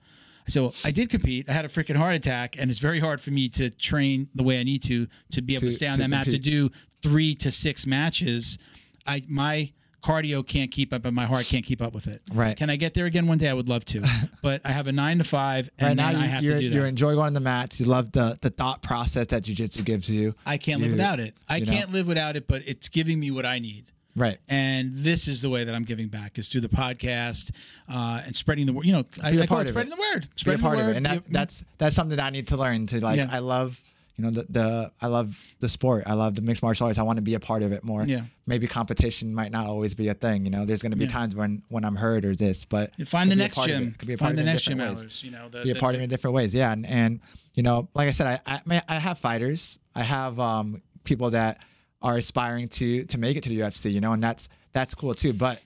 I 0.47 0.49
said, 0.49 0.61
well, 0.61 0.75
I 0.85 0.91
did 0.91 1.09
compete. 1.09 1.49
I 1.49 1.53
had 1.53 1.65
a 1.65 1.67
freaking 1.67 1.95
heart 1.97 2.15
attack, 2.15 2.55
and 2.57 2.71
it's 2.71 2.79
very 2.79 2.99
hard 2.99 3.19
for 3.19 3.31
me 3.31 3.49
to 3.49 3.69
train 3.69 4.29
the 4.33 4.43
way 4.43 4.59
I 4.59 4.63
need 4.63 4.83
to 4.83 5.07
to 5.31 5.41
be 5.41 5.55
able 5.55 5.61
to, 5.61 5.67
To- 5.67 5.73
stay 5.73 5.87
on 5.87 5.95
to 5.95 6.01
that 6.03 6.07
mat 6.09 6.29
to 6.29 6.37
do 6.37 6.69
three 7.01 7.35
to 7.35 7.51
six 7.51 7.85
matches. 7.85 8.57
I 9.05 9.23
my 9.27 9.71
cardio 10.03 10.45
can't 10.45 10.71
keep 10.71 10.93
up, 10.93 11.05
and 11.05 11.15
my 11.15 11.25
heart 11.25 11.45
can't 11.45 11.65
keep 11.65 11.81
up 11.81 11.93
with 11.93 12.07
it. 12.07 12.21
Right. 12.33 12.55
Can 12.57 12.69
I 12.69 12.75
get 12.75 12.93
there 12.93 13.05
again 13.05 13.27
one 13.27 13.37
day? 13.37 13.49
I 13.49 13.53
would 13.53 13.67
love 13.69 13.85
to, 13.85 14.03
but 14.41 14.61
I 14.65 14.71
have 14.71 14.87
a 14.87 14.91
nine 14.91 15.17
to 15.17 15.23
five, 15.23 15.69
and 15.77 15.89
right 15.89 15.95
now, 15.97 16.11
then 16.11 16.19
you, 16.21 16.25
I 16.25 16.27
have 16.27 16.43
you're, 16.43 16.55
to 16.59 16.69
do 16.69 16.75
you 16.75 16.83
enjoy 16.83 17.13
going 17.15 17.27
on 17.27 17.33
the 17.33 17.39
mats. 17.39 17.79
You 17.79 17.85
love 17.87 18.11
the 18.11 18.37
the 18.41 18.49
thought 18.49 18.81
process 18.81 19.27
that 19.27 19.43
jujitsu 19.43 19.83
gives 19.83 20.09
you. 20.09 20.35
I 20.45 20.57
can't 20.57 20.81
live 20.81 20.91
without 20.91 21.19
it. 21.19 21.35
I 21.49 21.61
can't 21.61 21.91
live 21.91 22.07
without 22.07 22.35
it, 22.35 22.47
but 22.47 22.61
it's 22.67 22.89
giving 22.89 23.19
me 23.19 23.31
what 23.31 23.45
I 23.45 23.59
need. 23.59 23.91
Right. 24.15 24.39
And 24.49 24.93
this 24.95 25.27
is 25.27 25.43
the 25.43 25.49
way 25.51 25.63
that 25.63 25.75
I'm 25.75 25.83
giving 25.83 26.07
back 26.07 26.39
is 26.39 26.49
through 26.49 26.61
the 26.61 26.69
podcast 26.69 27.51
uh, 27.87 28.21
and 28.25 28.35
spreading 28.35 28.65
the 28.65 28.73
word. 28.73 28.85
You 28.87 28.93
know, 28.93 29.03
I, 29.21 29.29
Be 29.29 29.37
a 29.37 29.43
I 29.43 29.45
call 29.45 29.57
part 29.57 29.67
it 29.67 29.69
of 29.69 29.73
spreading 29.73 29.93
it. 29.93 29.95
the 29.95 30.01
word. 30.15 30.21
be 30.23 30.27
a 30.35 30.39
Spreading 30.39 30.61
part 30.63 30.77
the 30.77 30.81
of 30.81 30.87
word. 30.87 30.93
it, 30.93 30.97
and 30.97 31.05
that, 31.05 31.23
that's 31.29 31.63
that's 31.77 31.95
something 31.95 32.17
that 32.17 32.25
I 32.25 32.29
need 32.31 32.47
to 32.47 32.57
learn. 32.57 32.87
To 32.87 32.99
like, 32.99 33.17
Yeah. 33.17 33.29
I 33.31 33.37
love 33.39 33.79
you 34.17 34.23
know 34.23 34.31
the, 34.31 34.45
the 34.49 34.91
I 34.99 35.07
love 35.07 35.39
the 35.59 35.69
sport. 35.69 36.03
I 36.07 36.13
love 36.13 36.35
the 36.35 36.41
mixed 36.41 36.63
martial 36.63 36.87
arts. 36.87 36.97
I 36.97 37.03
want 37.03 37.17
to 37.17 37.21
be 37.21 37.35
a 37.35 37.39
part 37.39 37.61
of 37.63 37.71
it 37.71 37.83
more. 37.83 38.03
Yeah. 38.03 38.21
Maybe 38.47 38.65
competition 38.65 39.33
might 39.33 39.51
not 39.51 39.67
always 39.67 39.93
be 39.93 40.07
a 40.07 40.13
thing. 40.15 40.43
You 40.43 40.49
know, 40.51 40.65
there's 40.65 40.81
going 40.81 40.91
to 40.91 40.97
be 40.97 41.05
Yeah. 41.05 41.11
times 41.11 41.35
when 41.35 41.61
when 41.69 41.85
I'm 41.85 41.95
hurt 41.95 42.25
or 42.25 42.35
this, 42.35 42.65
but 42.65 42.91
You 42.97 43.05
find 43.05 43.29
the 43.31 43.35
could 43.35 43.37
be 43.37 43.41
a 43.41 43.45
next 43.45 43.55
part 43.57 43.69
of 43.69 43.75
it. 43.75 43.79
gym. 43.79 43.95
Could 43.99 44.07
be 44.07 44.13
a 44.13 44.17
part 44.17 44.29
Find 44.29 44.39
of 44.39 44.45
the 44.45 44.51
next 44.51 44.63
gym 44.63 44.77
ways. 44.79 45.01
hours. 45.03 45.23
You 45.23 45.31
know, 45.31 45.49
the, 45.49 45.61
be 45.63 45.71
a 45.71 45.73
the- 45.75 45.79
part 45.79 45.93
of 45.95 46.01
it 46.01 46.05
in 46.05 46.09
different 46.09 46.33
ways. 46.35 46.53
Yeah, 46.55 46.71
and 46.71 46.85
and 46.85 47.19
you 47.53 47.63
know, 47.63 47.89
like 47.93 48.07
I 48.07 48.11
said, 48.11 48.41
I 48.45 48.61
I, 48.69 48.81
I 48.87 48.99
have 48.99 49.19
fighters. 49.19 49.77
I 49.93 50.03
have 50.03 50.39
um 50.39 50.81
people 51.03 51.29
that 51.31 51.61
are 52.01 52.17
aspiring 52.17 52.67
to 52.69 53.03
to 53.05 53.17
make 53.17 53.37
it 53.37 53.43
to 53.43 53.49
the 53.49 53.59
UFC. 53.59 53.91
You 53.93 54.01
know, 54.01 54.13
and 54.13 54.23
that's 54.23 54.47
that's 54.73 54.95
cool 54.95 55.13
too. 55.13 55.33
But 55.33 55.61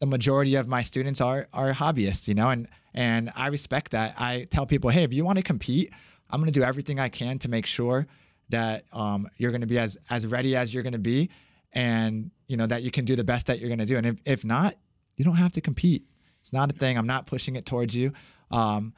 the 0.00 0.06
majority 0.06 0.56
of 0.56 0.66
my 0.66 0.82
students 0.82 1.20
are 1.20 1.46
are 1.52 1.72
hobbyists. 1.72 2.26
You 2.26 2.34
know, 2.34 2.50
and 2.50 2.66
and 2.94 3.30
I 3.36 3.46
respect 3.46 3.92
that. 3.92 4.14
I 4.20 4.48
tell 4.50 4.66
people, 4.66 4.90
hey, 4.90 5.02
if 5.04 5.12
you 5.14 5.24
want 5.24 5.36
to 5.38 5.42
compete, 5.42 5.92
I'm 6.32 6.40
going 6.40 6.52
to 6.52 6.58
do 6.58 6.64
everything 6.64 6.98
I 6.98 7.08
can 7.08 7.38
to 7.40 7.48
make 7.48 7.66
sure 7.66 8.06
that 8.48 8.84
um, 8.92 9.28
you're 9.36 9.50
going 9.50 9.60
to 9.60 9.66
be 9.66 9.78
as 9.78 9.98
as 10.10 10.26
ready 10.26 10.56
as 10.56 10.72
you're 10.72 10.82
going 10.82 10.94
to 10.94 10.98
be, 10.98 11.30
and 11.72 12.30
you 12.48 12.56
know 12.56 12.66
that 12.66 12.82
you 12.82 12.90
can 12.90 13.04
do 13.04 13.14
the 13.14 13.24
best 13.24 13.46
that 13.46 13.60
you're 13.60 13.68
going 13.68 13.78
to 13.78 13.86
do. 13.86 13.96
And 13.96 14.06
if, 14.06 14.16
if 14.24 14.44
not, 14.44 14.74
you 15.16 15.24
don't 15.24 15.36
have 15.36 15.52
to 15.52 15.60
compete. 15.60 16.04
It's 16.40 16.52
not 16.52 16.70
a 16.70 16.74
thing. 16.74 16.98
I'm 16.98 17.06
not 17.06 17.26
pushing 17.26 17.54
it 17.56 17.66
towards 17.66 17.94
you. 17.94 18.12
Um, 18.50 18.94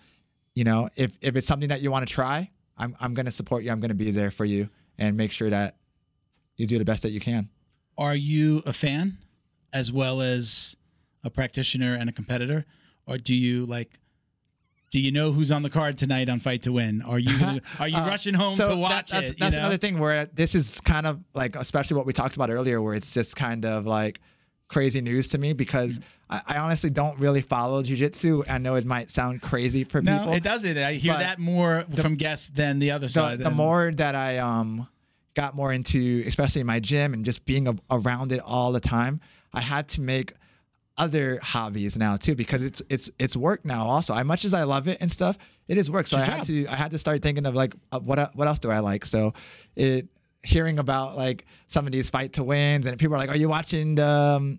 you 0.55 0.65
know, 0.65 0.89
if 0.97 1.19
if 1.21 1.37
it's 1.37 1.47
something 1.47 1.69
that 1.69 1.81
you 1.81 1.91
want 1.91 2.07
to 2.07 2.13
try, 2.13 2.49
I'm 2.79 2.97
I'm 3.01 3.15
going 3.15 3.27
to 3.27 3.33
support 3.33 3.65
you. 3.65 3.71
I'm 3.71 3.81
going 3.81 3.91
to 3.91 3.95
be 3.95 4.11
there 4.11 4.31
for 4.31 4.45
you 4.45 4.69
and 4.99 5.17
make 5.17 5.33
sure 5.33 5.51
that 5.51 5.77
you 6.57 6.67
do 6.67 6.79
the 6.79 6.85
best 6.85 7.03
that 7.03 7.11
you 7.11 7.21
can. 7.21 7.49
Are 7.99 8.15
you 8.15 8.63
a 8.65 8.73
fan 8.73 9.19
as 9.73 9.93
well 9.93 10.21
as 10.21 10.77
a 11.23 11.31
practitioner 11.31 11.95
and 11.95 12.09
a 12.09 12.13
competitor, 12.13 12.65
or 13.07 13.19
do 13.19 13.35
you 13.35 13.67
like? 13.67 13.99
Do 14.95 15.01
you 15.01 15.11
know 15.11 15.33
who's 15.33 15.51
on 15.51 15.63
the 15.65 15.71
card 15.71 15.99
tonight 15.99 16.29
on 16.29 16.39
Fight 16.39 16.63
to 16.63 16.73
Win? 16.73 17.03
Are 17.03 17.19
you 17.19 17.37
gonna, 17.37 17.61
are 17.81 17.89
you 17.89 17.97
rushing 17.99 18.33
home 18.33 18.55
to 18.59 18.63
Uh, 18.65 18.69
that- 18.69 18.77
watch 18.77 19.11
that's, 19.11 19.31
it? 19.31 19.39
That's 19.41 19.51
you 19.53 19.59
know? 19.59 19.65
another 19.67 19.77
thing 19.77 19.99
where 19.99 20.27
this 20.27 20.55
is 20.55 20.81
kind 20.83 21.05
of 21.05 21.19
like, 21.35 21.57
especially 21.57 21.97
what 21.97 22.07
we 22.07 22.13
talked 22.13 22.37
about 22.37 22.49
earlier, 22.49 22.81
where 22.81 22.95
it's 22.95 23.13
just 23.13 23.35
kind 23.35 23.65
of 23.65 23.87
like 23.87 24.21
crazy 24.69 25.01
news 25.01 25.27
to 25.31 25.39
me 25.39 25.53
because 25.53 25.99
I, 26.31 26.43
I 26.47 26.59
honestly 26.59 26.91
don't 26.91 27.19
really 27.19 27.41
follow 27.41 27.83
jujitsu. 27.83 28.49
I 28.49 28.59
know 28.59 28.77
it 28.77 28.87
might 28.87 29.11
sound 29.11 29.43
crazy 29.43 29.83
for 29.83 30.01
No, 30.01 30.17
people. 30.17 30.35
it 30.35 30.45
doesn't. 30.45 30.79
I 30.79 30.93
hear 30.93 31.15
that 31.15 31.41
more 31.41 31.85
from 31.97 32.15
guests 32.15 32.51
than 32.51 32.79
the 32.79 32.93
other 32.93 33.09
the, 33.09 33.13
side. 33.13 33.41
the 33.41 33.49
And- 33.49 33.57
more 33.57 33.91
that 33.97 34.15
I 34.15 34.39
um 34.39 34.87
got 35.35 35.57
more 35.57 35.73
into, 35.73 36.23
especially 36.25 36.61
in 36.61 36.69
my 36.69 36.79
gym 36.79 37.15
and 37.15 37.25
just 37.25 37.45
being 37.45 37.67
a, 37.67 37.75
around 37.91 38.31
it 38.31 38.39
all 38.47 38.71
the 38.71 38.79
time, 38.79 39.21
I 39.53 39.61
had 39.61 39.89
to 39.89 40.01
make 40.01 40.35
other 40.97 41.39
hobbies 41.43 41.97
now 41.97 42.17
too 42.17 42.35
because 42.35 42.63
it's 42.63 42.83
it's 42.89 43.11
it's 43.19 43.37
work 43.37 43.65
now. 43.65 43.87
Also, 43.87 44.15
as 44.15 44.25
much 44.25 44.45
as 44.45 44.55
I 44.55 44.63
love 44.65 44.89
it 44.89 44.99
and 45.01 45.11
stuff, 45.11 45.37
it 45.69 45.79
is 45.79 45.91
work. 45.91 46.07
So 46.07 46.17
I 46.17 46.23
had 46.23 46.45
to 46.45 46.67
I 46.67 46.77
had 46.77 46.91
to 46.93 46.99
start 46.99 47.23
thinking 47.23 47.47
of 47.47 47.55
like 47.55 47.75
uh, 47.93 48.01
what 48.01 48.35
what 48.35 48.49
else 48.49 48.59
do 48.59 48.71
I 48.71 48.79
like? 48.79 49.05
So 49.05 49.35
it 49.77 50.09
hearing 50.43 50.79
about 50.79 51.17
like 51.17 51.47
some 51.69 51.87
of 51.87 51.93
these 51.93 52.11
fight 52.11 52.35
to 52.35 52.45
wins 52.45 52.87
and 52.87 52.99
people 52.99 53.15
are 53.15 53.19
like, 53.19 53.31
are 53.31 53.37
you 53.37 53.49
watching 53.49 53.95
the 53.95 54.07
um, 54.07 54.59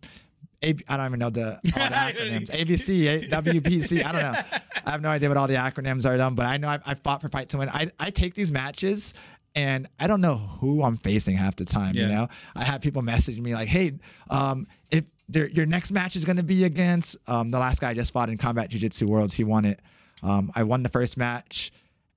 I 0.63 0.97
don't 0.97 1.05
even 1.05 1.19
know 1.19 1.29
the, 1.29 1.59
the 1.63 1.69
acronyms. 1.71 2.49
ABC, 2.49 3.05
A- 3.05 3.27
WPC. 3.27 4.03
I 4.03 4.11
don't 4.11 4.21
know. 4.21 4.41
I 4.85 4.91
have 4.91 5.01
no 5.01 5.09
idea 5.09 5.29
what 5.29 5.37
all 5.37 5.47
the 5.47 5.55
acronyms 5.55 6.09
are 6.09 6.17
done, 6.17 6.33
but 6.33 6.47
I 6.47 6.57
know 6.57 6.69
I've, 6.69 6.81
I've 6.87 6.99
fought 7.01 7.21
for 7.21 7.29
Fight 7.29 7.49
to 7.49 7.57
Win. 7.59 7.69
I, 7.69 7.91
I 7.99 8.09
take 8.09 8.33
these 8.33 8.51
matches 8.51 9.13
and 9.53 9.87
I 9.99 10.07
don't 10.07 10.21
know 10.21 10.35
who 10.35 10.81
I'm 10.81 10.97
facing 10.97 11.37
half 11.37 11.55
the 11.55 11.65
time. 11.65 11.95
You 11.95 12.07
know, 12.07 12.27
I 12.55 12.63
have 12.65 12.81
people 12.81 13.01
message 13.01 13.39
me 13.39 13.53
like, 13.53 13.69
"Hey, 13.69 13.93
um, 14.29 14.67
if 14.91 15.05
there, 15.27 15.47
your 15.49 15.65
next 15.65 15.91
match 15.91 16.15
is 16.15 16.25
going 16.25 16.37
to 16.37 16.43
be 16.43 16.63
against 16.63 17.17
um, 17.27 17.51
the 17.51 17.59
last 17.59 17.81
guy 17.81 17.89
I 17.89 17.93
just 17.93 18.13
fought 18.13 18.29
in 18.29 18.37
Combat 18.37 18.69
Jiu 18.69 18.79
Jitsu 18.79 19.07
Worlds, 19.07 19.33
he 19.33 19.43
won 19.43 19.65
it. 19.65 19.79
Um, 20.23 20.51
I 20.55 20.63
won 20.63 20.83
the 20.83 20.89
first 20.89 21.17
match, 21.17 21.71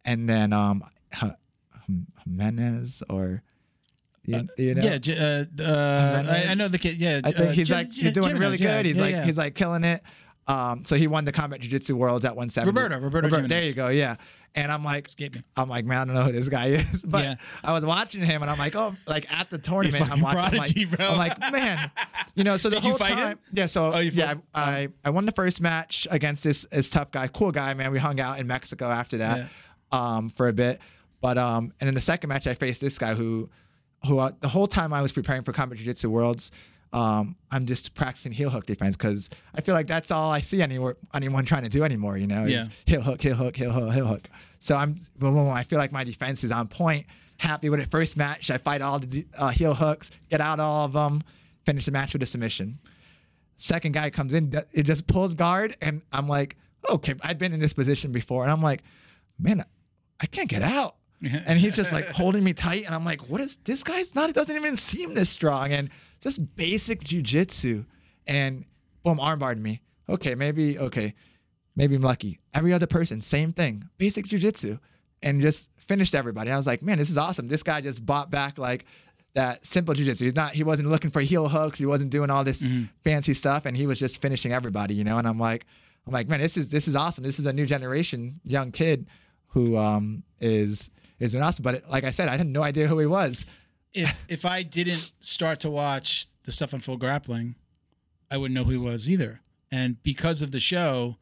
and 0.05 0.29
then 0.29 0.53
um, 0.53 0.83
H- 1.23 1.33
Jimenez 2.25 3.03
or 3.09 3.43
you, 4.25 4.47
you 4.59 4.75
know, 4.75 4.83
yeah, 4.83 4.99
uh, 5.19 5.45
uh, 5.63 6.25
I, 6.29 6.51
I 6.51 6.55
know 6.55 6.69
the 6.69 6.79
kid. 6.79 6.97
Yeah, 6.99 7.21
I 7.25 7.33
think 7.33 7.51
uh, 7.51 7.53
he's 7.53 7.69
Jim- 7.69 7.77
like 7.79 7.93
he's 7.93 8.13
doing 8.13 8.27
Jimenez, 8.29 8.41
really 8.41 8.57
yeah, 8.59 8.77
good. 8.77 8.87
He's 8.87 8.97
yeah, 8.97 9.03
like 9.03 9.13
yeah. 9.13 9.25
he's 9.25 9.39
like 9.39 9.55
killing 9.55 9.85
it. 9.85 10.03
Um, 10.47 10.85
so 10.85 10.97
he 10.97 11.07
won 11.07 11.27
the 11.27 11.33
combat 11.33 11.61
jiu-jitsu 11.61 11.95
worlds 11.95 12.25
at 12.25 12.35
170. 12.35 12.69
Roberto, 12.69 12.99
Roberto 12.99 13.47
There 13.47 13.63
you 13.63 13.75
go. 13.75 13.89
Yeah. 13.89 14.17
And 14.59 14.73
I'm 14.73 14.85
like. 14.85 15.09
I'm 15.57 15.69
like, 15.69 15.85
man, 15.85 15.99
I 15.99 16.05
don't 16.05 16.15
know 16.15 16.23
who 16.25 16.33
this 16.33 16.49
guy 16.49 16.67
is. 16.69 17.03
But 17.07 17.25
Yeah. 17.25 17.35
I 17.65 17.73
was 17.73 17.85
watching 17.85 18.23
him, 18.23 18.43
and 18.43 18.51
I'm 18.51 18.59
like, 18.59 18.75
oh, 18.77 18.95
like 19.07 19.31
at 19.33 19.51
the 19.51 19.59
tournament, 19.59 20.11
I'm 20.11 20.21
watching. 20.21 20.39
prodigy, 20.59 20.83
I'm 20.85 20.89
like, 20.91 20.99
bro. 20.99 21.09
I'm 21.09 21.17
like, 21.19 21.41
man, 21.53 21.91
you 22.35 22.45
know. 22.45 22.57
So 22.57 22.69
the 22.71 22.77
Did 22.77 22.85
you 22.85 22.91
whole 22.91 22.99
fight 22.99 23.11
him? 23.13 23.17
time, 23.19 23.39
yeah. 23.53 23.67
So 23.67 23.93
Oh, 23.95 23.99
yeah, 23.99 24.35
fought- 24.35 24.43
I, 24.55 24.63
I 24.81 24.89
I 25.07 25.11
won 25.11 25.27
the 25.27 25.33
first 25.33 25.61
match 25.61 26.07
against 26.11 26.45
this 26.45 26.67
this 26.71 26.91
tough 26.91 27.11
guy, 27.11 27.29
cool 27.29 27.53
guy, 27.53 27.73
man. 27.75 27.91
We 27.93 27.99
hung 27.99 28.21
out 28.21 28.39
in 28.39 28.47
Mexico 28.47 28.87
after 28.91 29.17
that, 29.19 29.49
um, 29.93 30.31
for 30.31 30.49
a 30.49 30.53
bit. 30.53 30.81
But 31.21 31.39
um, 31.39 31.73
and 31.81 31.87
then 31.87 31.95
the 31.95 32.01
second 32.01 32.29
match, 32.29 32.47
I 32.47 32.55
faced 32.55 32.81
this 32.81 32.99
guy 32.99 33.15
who, 33.15 33.49
who 34.07 34.19
uh, 34.19 34.31
the 34.41 34.49
whole 34.49 34.69
time 34.69 34.93
I 34.93 35.03
was 35.03 35.13
preparing 35.13 35.43
for 35.43 35.53
Combat 35.53 35.77
Jiu 35.79 35.85
Jitsu 35.87 36.09
Worlds, 36.11 36.51
um, 36.93 37.35
I'm 37.51 37.67
just 37.67 37.95
practicing 37.95 38.31
heel 38.33 38.51
hook 38.51 38.67
defense 38.67 38.97
because 38.97 39.29
I 39.55 39.61
feel 39.61 39.75
like 39.75 39.87
that's 39.89 40.11
all 40.11 40.31
I 40.31 40.41
see 40.43 40.63
anywhere, 40.63 40.97
anyone 41.13 41.45
trying 41.45 41.65
to 41.65 41.69
do 41.69 41.83
anymore. 41.85 42.17
You 42.17 42.27
know, 42.29 42.45
Yeah. 42.45 42.67
heel 42.87 43.03
hook, 43.03 43.21
heel 43.21 43.35
hook, 43.35 43.57
heel 43.57 43.73
hook, 43.73 43.93
heel 43.93 44.07
hook. 44.07 44.29
So 44.61 44.77
I'm, 44.77 44.95
boom, 45.17 45.35
boom, 45.35 45.35
boom, 45.35 45.51
I 45.51 45.63
feel 45.65 45.79
like 45.79 45.93
my 45.93 46.05
defense 46.05 46.45
is 46.45 46.53
on 46.53 46.69
point. 46.69 47.07
Happy 47.39 47.71
with 47.71 47.81
it. 47.81 47.91
First 47.91 48.17
match, 48.17 48.51
I 48.51 48.59
fight 48.59 48.83
all 48.83 48.99
the 48.99 49.27
uh, 49.37 49.49
heel 49.51 49.75
hooks, 49.75 50.11
get 50.29 50.41
out 50.41 50.59
all 50.59 50.85
of 50.87 50.93
them, 50.93 51.23
finish 51.65 51.85
the 51.85 51.93
match 51.93 52.13
with 52.13 52.23
a 52.23 52.27
submission. 52.27 52.79
Second 53.59 53.93
guy 53.93 54.11
comes 54.11 54.33
in, 54.33 54.53
it 54.73 54.85
just 54.85 55.07
pulls 55.07 55.35
guard, 55.35 55.77
and 55.81 56.03
I'm 56.13 56.29
like, 56.29 56.57
okay, 56.89 57.15
I've 57.23 57.39
been 57.39 57.53
in 57.53 57.61
this 57.61 57.73
position 57.73 58.13
before, 58.13 58.43
and 58.43 58.53
I'm 58.53 58.63
like, 58.63 58.83
man, 59.39 59.65
I 60.21 60.27
can't 60.27 60.49
get 60.49 60.63
out. 60.63 60.97
and 61.21 61.59
he's 61.59 61.77
just 61.77 61.93
like 61.99 62.07
holding 62.07 62.43
me 62.43 62.53
tight, 62.53 62.85
and 62.87 62.95
I'm 62.95 63.05
like, 63.05 63.29
what 63.29 63.41
is 63.41 63.57
this 63.59 63.83
guy's 63.83 64.15
not? 64.15 64.31
It 64.31 64.35
doesn't 64.37 64.55
even 64.55 64.77
seem 64.77 65.15
this 65.15 65.31
strong, 65.31 65.73
and 65.73 65.91
just 66.21 66.57
basic 66.57 67.05
jujitsu, 67.05 67.85
and 68.27 68.65
boom, 69.05 69.19
armbarred 69.19 69.59
me. 69.59 69.81
Okay, 70.09 70.35
maybe 70.35 70.79
okay, 70.79 71.15
maybe 71.79 71.95
I'm 71.95 72.03
lucky. 72.03 72.41
Every 72.53 72.75
other 72.75 72.87
person, 72.87 73.23
same 73.23 73.55
thing, 73.55 73.89
basic 73.97 74.27
jujitsu, 74.27 74.81
and 75.23 75.41
just 75.41 75.71
finished 75.79 76.15
everybody. 76.15 76.51
I 76.51 76.57
was 76.59 76.67
like, 76.67 76.83
man, 76.83 76.99
this 76.99 77.09
is 77.09 77.17
awesome. 77.17 77.49
This 77.49 77.63
guy 77.63 77.81
just 77.81 78.05
bought 78.05 78.31
back 78.31 78.59
like 78.59 78.85
that 79.35 79.65
simple 79.65 79.95
jujitsu. 79.95 80.23
He's 80.23 80.35
not 80.35 80.53
he 80.53 80.65
wasn't 80.65 80.91
looking 80.91 81.11
for 81.11 81.21
heel 81.21 81.49
hooks. 81.49 81.79
He 81.79 81.87
wasn't 81.87 82.11
doing 82.11 82.29
all 82.29 82.45
this 82.45 82.63
fancy 83.05 83.33
stuff, 83.33 83.65
and 83.65 83.77
he 83.77 83.87
was 83.87 83.99
just 83.99 84.21
finishing 84.21 84.53
everybody. 84.53 84.95
You 84.95 85.05
know, 85.05 85.17
and 85.17 85.27
I'm 85.27 85.39
like, 85.39 85.65
I'm 86.07 86.13
like, 86.13 86.29
man, 86.29 86.41
this 86.41 86.57
is 86.57 86.69
this 86.69 86.89
is 86.89 86.97
awesome. 86.97 87.25
This 87.25 87.39
is 87.39 87.47
a 87.47 87.53
new 87.53 87.65
generation 87.65 88.41
young 88.45 88.73
kid 88.73 89.09
who 89.49 89.79
um 89.79 90.25
is 90.41 90.91
is 91.21 91.33
doing 91.33 91.45
awesome. 91.45 91.63
But 91.63 91.77
it, 91.77 91.89
like 91.89 92.05
I 92.05 92.11
said, 92.11 92.29
I 92.29 92.37
had 92.37 92.47
no 92.47 92.63
idea 92.63 92.89
who 92.89 92.99
he 92.99 93.07
was. 93.07 93.47
if 93.95 94.25
if 94.29 94.45
I 94.45 94.65
didn't 94.65 95.13
start 95.21 95.61
to 95.61 95.71
watch 95.71 96.27
the 96.43 96.51
stuff 96.53 96.75
on 96.75 96.81
FloGrappling, 96.81 97.55
I 98.31 98.37
wouldn't 98.37 98.57
know 98.57 98.65
who 98.65 98.73
he 98.73 98.79
was 98.79 99.09
either. 99.09 99.41
And 99.71 100.03
because 100.03 100.43
of 100.43 100.51
the 100.51 100.61
show, 100.61 101.19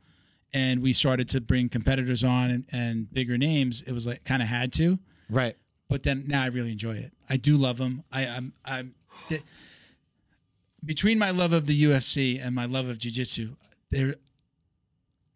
and 0.57 0.83
we 0.83 0.95
started 0.95 1.29
to 1.29 1.41
bring 1.43 1.69
competitors 1.69 2.25
on 2.25 2.51
and, 2.51 2.65
and 2.73 3.13
bigger 3.13 3.37
names, 3.37 3.83
it 3.83 3.93
was 3.93 4.07
like 4.07 4.25
kind 4.25 4.41
of 4.41 4.49
had 4.49 4.73
to. 4.73 4.99
Right. 5.29 5.55
But 5.91 6.03
then 6.03 6.25
now 6.27 6.43
I 6.43 6.47
really 6.47 6.73
enjoy 6.73 6.97
it. 6.97 7.13
I 7.29 7.37
do 7.37 7.59
love 7.59 7.77
them. 7.77 8.05
I, 8.11 8.27
I'm 8.27 8.55
I'm 8.65 8.95
th- 9.29 9.43
between 10.83 11.19
my 11.19 11.31
love 11.31 11.53
of 11.53 11.67
the 11.67 11.81
UFC 11.83 12.43
and 12.43 12.55
my 12.55 12.65
love 12.65 12.89
of 12.89 12.99
jiu-jitsu, 12.99 13.57
there 13.91 14.15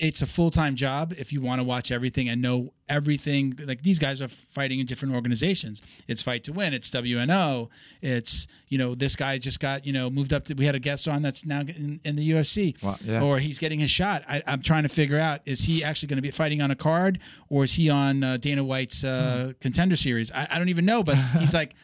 it's 0.03 0.23
a 0.23 0.27
full-time 0.27 0.75
job 0.77 1.13
if 1.19 1.31
you 1.33 1.41
want 1.43 1.59
to 1.61 1.65
watch 1.65 1.93
everything 1.93 2.27
and 2.29 2.41
know 2.41 2.73
everything 2.89 3.55
like 3.67 3.83
these 3.83 3.99
guys 3.99 4.21
are 4.23 4.29
fighting 4.29 4.81
in 4.81 4.87
different 4.87 5.15
organizations 5.15 5.83
it's 6.09 6.23
fight 6.23 6.43
to 6.43 6.53
win 6.53 6.73
it's 6.75 6.89
wno 6.91 7.69
it's 8.03 8.47
you 8.69 8.79
know 8.79 8.95
this 8.95 9.15
guy 9.15 9.37
just 9.39 9.61
got 9.61 9.85
you 9.87 9.93
know 9.93 10.09
moved 10.11 10.33
up 10.33 10.45
to 10.47 10.55
we 10.55 10.65
had 10.65 10.75
a 10.75 10.79
guest 10.79 11.07
on 11.07 11.23
that's 11.23 11.45
now 11.45 11.61
in, 11.61 12.01
in 12.03 12.17
the 12.17 12.31
ufc 12.31 12.83
Wow, 12.83 12.97
yeah. 13.05 13.23
or 13.23 13.39
he's 13.39 13.59
getting 13.59 13.79
his 13.79 13.91
shot 13.91 14.23
I, 14.29 14.43
i'm 14.47 14.63
trying 14.63 14.83
to 14.85 14.89
figure 14.89 15.19
out 15.19 15.41
is 15.45 15.61
he 15.67 15.85
actually 15.85 16.09
going 16.09 16.17
to 16.19 16.23
be 16.23 16.31
fighting 16.31 16.63
on 16.63 16.71
a 16.71 16.77
card 16.77 17.21
or 17.51 17.65
is 17.65 17.75
he 17.75 17.91
on 17.91 18.25
uh, 18.25 18.37
dana 18.39 18.65
white's 18.65 19.05
uh, 19.05 19.29
Hmm. 19.47 19.51
contender 19.61 19.97
series 19.97 20.33
I, 20.33 20.49
I 20.53 20.59
don't 20.59 20.71
even 20.71 20.87
know 20.87 21.03
but 21.03 21.17
he's 21.39 21.53
like 21.55 21.75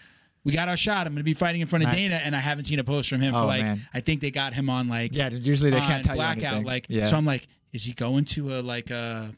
we 0.45 0.53
got 0.53 0.69
our 0.69 0.77
shot. 0.77 1.09
I'm 1.09 1.13
going 1.13 1.17
to 1.17 1.25
be 1.25 1.35
fighting 1.35 1.61
in 1.61 1.67
front 1.67 1.83
of 1.83 1.89
Nice. 1.89 1.97
Dana, 1.97 2.21
and 2.25 2.37
I 2.37 2.39
haven't 2.39 2.67
seen 2.67 2.79
a 2.79 2.85
post 2.85 3.09
from 3.09 3.21
him 3.21 3.33
for 3.35 3.41
Oh, 3.41 3.47
like. 3.47 3.63
man. 3.63 3.81
I 3.93 3.99
think 3.99 4.21
they 4.21 4.31
got 4.31 4.55
him 4.55 4.71
on 4.71 4.87
like 4.87 5.13
Yeah. 5.13 5.29
Usually 5.29 5.71
they 5.71 5.81
can't 5.81 6.05
tell 6.05 6.15
you 6.15 6.21
blackout. 6.21 6.45
anything. 6.45 6.65
Like, 6.65 6.87
yeah. 6.89 7.07
so 7.07 7.17
I'm 7.17 7.25
like, 7.25 7.49
is 7.73 7.85
he 7.85 7.93
going 7.93 8.25
to 8.27 8.55
a 8.55 8.61
like 8.63 8.91
a 8.91 9.35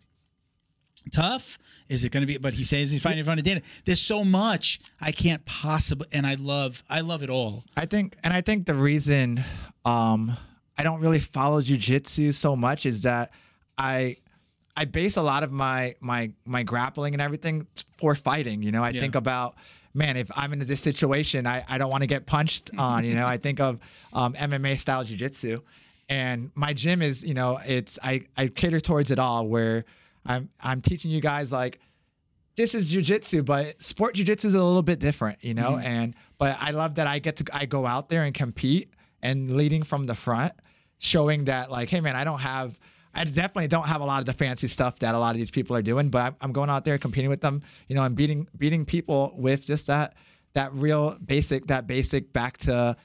tough? 1.12 1.58
Is 1.88 2.04
it 2.04 2.12
going 2.12 2.22
to 2.22 2.26
be? 2.26 2.36
But 2.38 2.54
he 2.54 2.64
says 2.64 2.90
he's 2.90 3.02
fighting 3.02 3.18
in 3.20 3.24
front 3.24 3.40
of 3.40 3.44
Dana. 3.44 3.62
There's 3.84 4.00
so 4.00 4.24
much 4.24 4.78
I 5.00 5.12
can't 5.12 5.44
possibly, 5.44 6.06
and 6.12 6.26
I 6.26 6.34
love, 6.34 6.82
I 6.90 7.00
love 7.00 7.22
it 7.22 7.30
all. 7.30 7.64
I 7.76 7.86
think, 7.86 8.16
and 8.22 8.32
I 8.32 8.40
think 8.40 8.66
the 8.66 8.74
reason 8.74 9.42
um, 9.84 10.36
I 10.76 10.82
don't 10.82 11.00
really 11.00 11.20
follow 11.20 11.60
jujitsu 11.62 12.34
so 12.34 12.54
much 12.56 12.86
is 12.86 13.02
that 13.02 13.30
I 13.76 14.16
I 14.76 14.84
base 14.84 15.16
a 15.16 15.22
lot 15.22 15.42
of 15.42 15.50
my 15.50 15.94
my 16.00 16.30
my 16.44 16.62
grappling 16.62 17.14
and 17.14 17.22
everything 17.22 17.66
for 17.98 18.14
fighting. 18.14 18.62
You 18.62 18.70
know, 18.72 18.82
I 18.84 18.90
Yeah. 18.90 19.00
think 19.00 19.14
about 19.14 19.56
man, 19.94 20.16
if 20.16 20.30
I'm 20.36 20.52
in 20.52 20.60
this 20.60 20.80
situation, 20.80 21.46
I, 21.46 21.64
I 21.68 21.78
don't 21.78 21.90
want 21.90 22.02
to 22.02 22.06
get 22.06 22.26
punched 22.26 22.70
on. 22.78 23.04
You 23.04 23.14
know, 23.14 23.26
I 23.26 23.36
think 23.38 23.58
of 23.58 23.80
um, 24.12 24.34
MMA 24.34 24.78
style 24.78 25.04
jujitsu, 25.04 25.60
and 26.08 26.50
my 26.54 26.72
gym 26.72 27.02
is 27.02 27.24
you 27.24 27.34
know 27.34 27.58
it's 27.64 27.98
I 28.02 28.26
I 28.36 28.48
cater 28.48 28.80
towards 28.80 29.10
it 29.10 29.18
all 29.18 29.46
where 29.46 29.84
I'm 30.24 30.48
I'm 30.62 30.80
teaching 30.80 31.10
you 31.10 31.20
guys 31.20 31.52
like 31.52 31.80
this 32.58 32.74
is 32.74 32.92
jujitsu, 32.92 33.44
but 33.44 33.80
sport 33.80 34.16
jujitsu 34.16 34.46
is 34.46 34.54
a 34.54 34.62
little 34.62 34.82
bit 34.82 34.98
different, 34.98 35.38
you 35.42 35.54
know. 35.54 35.72
Mm-hmm. 35.72 35.86
And 35.86 36.14
but 36.38 36.56
I 36.60 36.72
love 36.72 36.96
that 36.96 37.06
I 37.06 37.20
get 37.20 37.36
to 37.36 37.44
I 37.52 37.66
go 37.66 37.86
out 37.86 38.08
there 38.08 38.24
and 38.24 38.34
compete 38.34 38.90
and 39.22 39.56
leading 39.56 39.84
from 39.84 40.06
the 40.06 40.16
front, 40.16 40.52
showing 40.98 41.44
that 41.44 41.70
like, 41.70 41.88
hey 41.88 42.00
man, 42.00 42.16
I 42.16 42.24
don't 42.24 42.40
have. 42.40 42.78
I 43.14 43.24
definitely 43.24 43.68
don't 43.68 43.86
have 43.88 44.00
a 44.00 44.04
lot 44.04 44.20
of 44.20 44.26
the 44.26 44.32
fancy 44.32 44.68
stuff 44.68 44.98
that 44.98 45.14
a 45.14 45.18
lot 45.18 45.30
of 45.30 45.38
these 45.38 45.50
people 45.50 45.74
are 45.74 45.82
doing, 45.82 46.08
but 46.08 46.22
I'm, 46.22 46.36
I'm 46.40 46.52
going 46.52 46.68
out 46.68 46.84
there 46.84 46.98
competing 46.98 47.30
with 47.30 47.40
them, 47.40 47.62
you 47.88 47.96
know, 47.96 48.04
and 48.04 48.14
beating 48.14 48.46
beating 48.56 48.84
people 48.84 49.34
with 49.36 49.66
just 49.66 49.86
that 49.86 50.14
that 50.54 50.72
real 50.74 51.16
basic 51.24 51.66
that 51.66 51.86
basic 51.86 52.32
back 52.32 52.58
to 52.58 52.96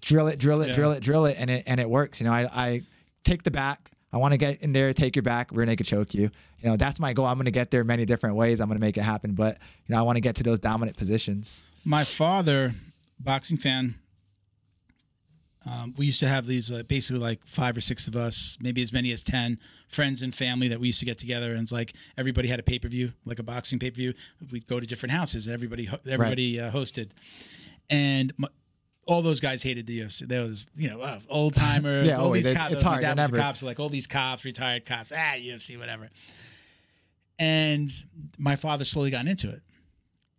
drill 0.00 0.28
it, 0.28 0.38
drill 0.38 0.62
it, 0.62 0.68
Yeah. 0.68 0.74
drill 0.74 0.92
it, 0.92 1.02
drill 1.02 1.26
it, 1.26 1.36
and 1.38 1.50
it 1.50 1.64
and 1.66 1.80
it 1.80 1.88
works. 1.88 2.20
You 2.20 2.26
know, 2.26 2.32
I, 2.32 2.48
I 2.52 2.82
take 3.24 3.42
the 3.42 3.50
back. 3.50 3.90
I 4.12 4.16
want 4.16 4.32
to 4.32 4.38
get 4.38 4.60
in 4.62 4.72
there, 4.72 4.92
take 4.92 5.14
your 5.14 5.22
back, 5.22 5.50
rear 5.52 5.64
naked 5.66 5.86
choke 5.86 6.14
you. 6.14 6.30
You 6.60 6.70
know, 6.70 6.76
that's 6.76 6.98
my 6.98 7.12
goal. 7.12 7.26
I'm 7.26 7.36
going 7.36 7.44
to 7.44 7.50
get 7.52 7.70
there 7.70 7.84
many 7.84 8.04
different 8.04 8.34
ways. 8.36 8.60
I'm 8.60 8.66
going 8.68 8.78
to 8.78 8.84
make 8.84 8.96
it 8.96 9.02
happen, 9.02 9.34
but 9.34 9.58
you 9.86 9.94
know, 9.94 9.98
I 9.98 10.02
want 10.02 10.16
to 10.16 10.20
get 10.20 10.36
to 10.36 10.42
those 10.42 10.58
dominant 10.58 10.96
positions. 10.96 11.62
My 11.84 12.04
father, 12.04 12.74
boxing 13.18 13.56
fan. 13.56 13.94
Um, 15.70 15.94
we 15.98 16.06
used 16.06 16.20
to 16.20 16.28
have 16.28 16.46
these 16.46 16.72
uh, 16.72 16.82
basically 16.84 17.20
like 17.20 17.46
five 17.46 17.76
or 17.76 17.82
six 17.82 18.08
of 18.08 18.16
us, 18.16 18.56
maybe 18.62 18.80
as 18.80 18.94
many 18.94 19.12
as 19.12 19.22
ten 19.22 19.58
friends 19.88 20.22
and 20.22 20.34
family 20.34 20.68
that 20.68 20.80
we 20.80 20.86
used 20.86 21.00
to 21.00 21.04
get 21.06 21.18
together, 21.18 21.52
and 21.52 21.60
it's 21.60 21.72
like 21.72 21.92
everybody 22.16 22.48
had 22.48 22.58
a 22.58 22.62
pay 22.62 22.78
per 22.78 22.88
view, 22.88 23.12
like 23.26 23.38
a 23.38 23.42
boxing 23.42 23.78
pay 23.78 23.90
per 23.90 23.96
view. 23.96 24.14
We'd 24.50 24.66
go 24.66 24.80
to 24.80 24.86
different 24.86 25.12
houses. 25.12 25.48
Everybody, 25.48 25.86
everybody 26.08 26.58
uh, 26.58 26.70
hosted, 26.70 27.10
and 27.90 28.32
m 28.42 28.46
all 29.06 29.22
those 29.22 29.40
guys 29.40 29.62
hated 29.62 29.86
the 29.86 30.00
UFC. 30.00 30.26
There 30.28 30.42
was, 30.42 30.68
you 30.76 30.88
know, 30.90 31.00
uh, 31.00 31.18
old 31.28 31.54
timers, 31.54 32.06
Yeah, 32.06 32.16
all 32.16 32.26
always. 32.26 32.46
these 32.46 32.56
cops. 32.56 32.72
it's 32.74 32.82
hard. 32.82 33.02
dad 33.02 33.16
was 33.16 33.28
a 33.28 33.32
never- 33.32 33.42
cop, 33.42 33.56
so 33.56 33.66
like 33.66 33.80
all 33.80 33.88
these 33.88 34.06
cops, 34.06 34.44
retired 34.44 34.86
cops, 34.86 35.12
ah, 35.14 35.34
UFC, 35.36 35.76
whatever. 35.78 36.10
And 37.38 37.90
my 38.38 38.56
father 38.56 38.84
slowly 38.84 39.10
got 39.10 39.26
into 39.26 39.48
it. 39.48 39.62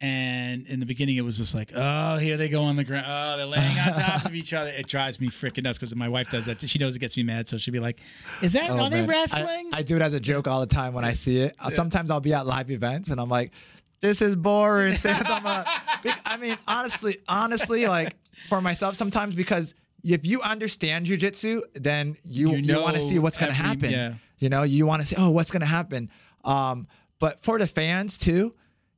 And 0.04 0.66
in 0.66 0.80
the 0.80 0.88
beginning, 0.88 1.18
it 1.18 1.22
was 1.22 1.38
just 1.38 1.54
like, 1.54 1.72
oh, 1.76 2.18
here 2.18 2.36
they 2.36 2.50
go 2.50 2.64
on 2.64 2.76
the 2.76 2.84
ground. 2.84 3.06
Oh, 3.08 3.38
they're 3.38 3.46
laying 3.46 3.78
on 3.78 3.94
top 3.94 4.26
of 4.26 4.34
each 4.34 4.52
other. 4.52 4.72
It 4.72 4.88
drives 4.88 5.20
me 5.20 5.28
freaking 5.30 5.64
nuts 5.64 5.78
because 5.78 5.96
my 5.96 6.10
wife 6.10 6.32
does 6.32 6.46
that. 6.48 6.60
She 6.68 6.80
knows 6.80 6.96
it 6.96 7.00
gets 7.00 7.16
me 7.18 7.22
mad. 7.24 7.48
So 7.50 7.58
she'll 7.58 7.72
be 7.72 7.80
like, 7.80 8.00
is 8.42 8.54
that, 8.54 8.72
Oh, 8.72 8.80
are 8.80 8.90
man. 8.90 9.04
I- 9.04 9.06
wrestling? 9.08 9.70
I, 9.74 9.84
do 9.84 9.96
it 9.96 10.02
as 10.02 10.14
a 10.14 10.20
joke 10.20 10.48
all 10.48 10.60
the 10.60 10.66
time 10.66 10.94
when 10.94 11.06
I 11.06 11.14
see 11.14 11.42
it. 11.42 11.56
Sometimes 11.70 12.10
I'll 12.10 12.20
be 12.20 12.34
at 12.34 12.48
live 12.48 12.72
events 12.72 13.10
and 13.10 13.22
I'm 13.22 13.30
like, 13.30 13.52
this 14.00 14.24
is 14.24 14.36
boring. 14.36 14.96
Stand 14.96 15.28
on 15.28 15.44
my- 15.44 15.68
Bec- 16.04 16.22
I 16.26 16.38
mean, 16.38 16.58
honestly, 16.68 17.18
honestly, 17.28 17.86
like 17.86 18.16
for 18.50 18.62
myself 18.62 18.96
sometimes 18.96 19.36
because 19.36 19.74
if 20.04 20.26
you 20.26 20.42
understand 20.42 21.06
jujitsu, 21.06 21.62
then 21.74 22.16
you, 22.24 22.52
You 22.52 22.58
you, 22.58 22.82
want 22.82 22.96
to 22.98 23.02
see 23.04 23.20
what's 23.20 23.38
going 23.38 23.52
to 23.52 23.58
every- 23.58 23.68
happen. 23.68 23.92
yeah. 23.92 24.14
You 24.40 24.50
know, 24.50 24.64
you 24.64 24.88
want 24.88 25.04
to 25.04 25.08
see, 25.08 25.16
oh, 25.18 25.30
what's 25.30 25.52
going 25.52 25.62
to 25.62 25.68
happen. 25.68 26.10
Um, 26.44 26.88
but 27.20 27.42
for 27.44 27.60
the 27.60 27.68
fans 27.68 28.18
too, 28.18 28.52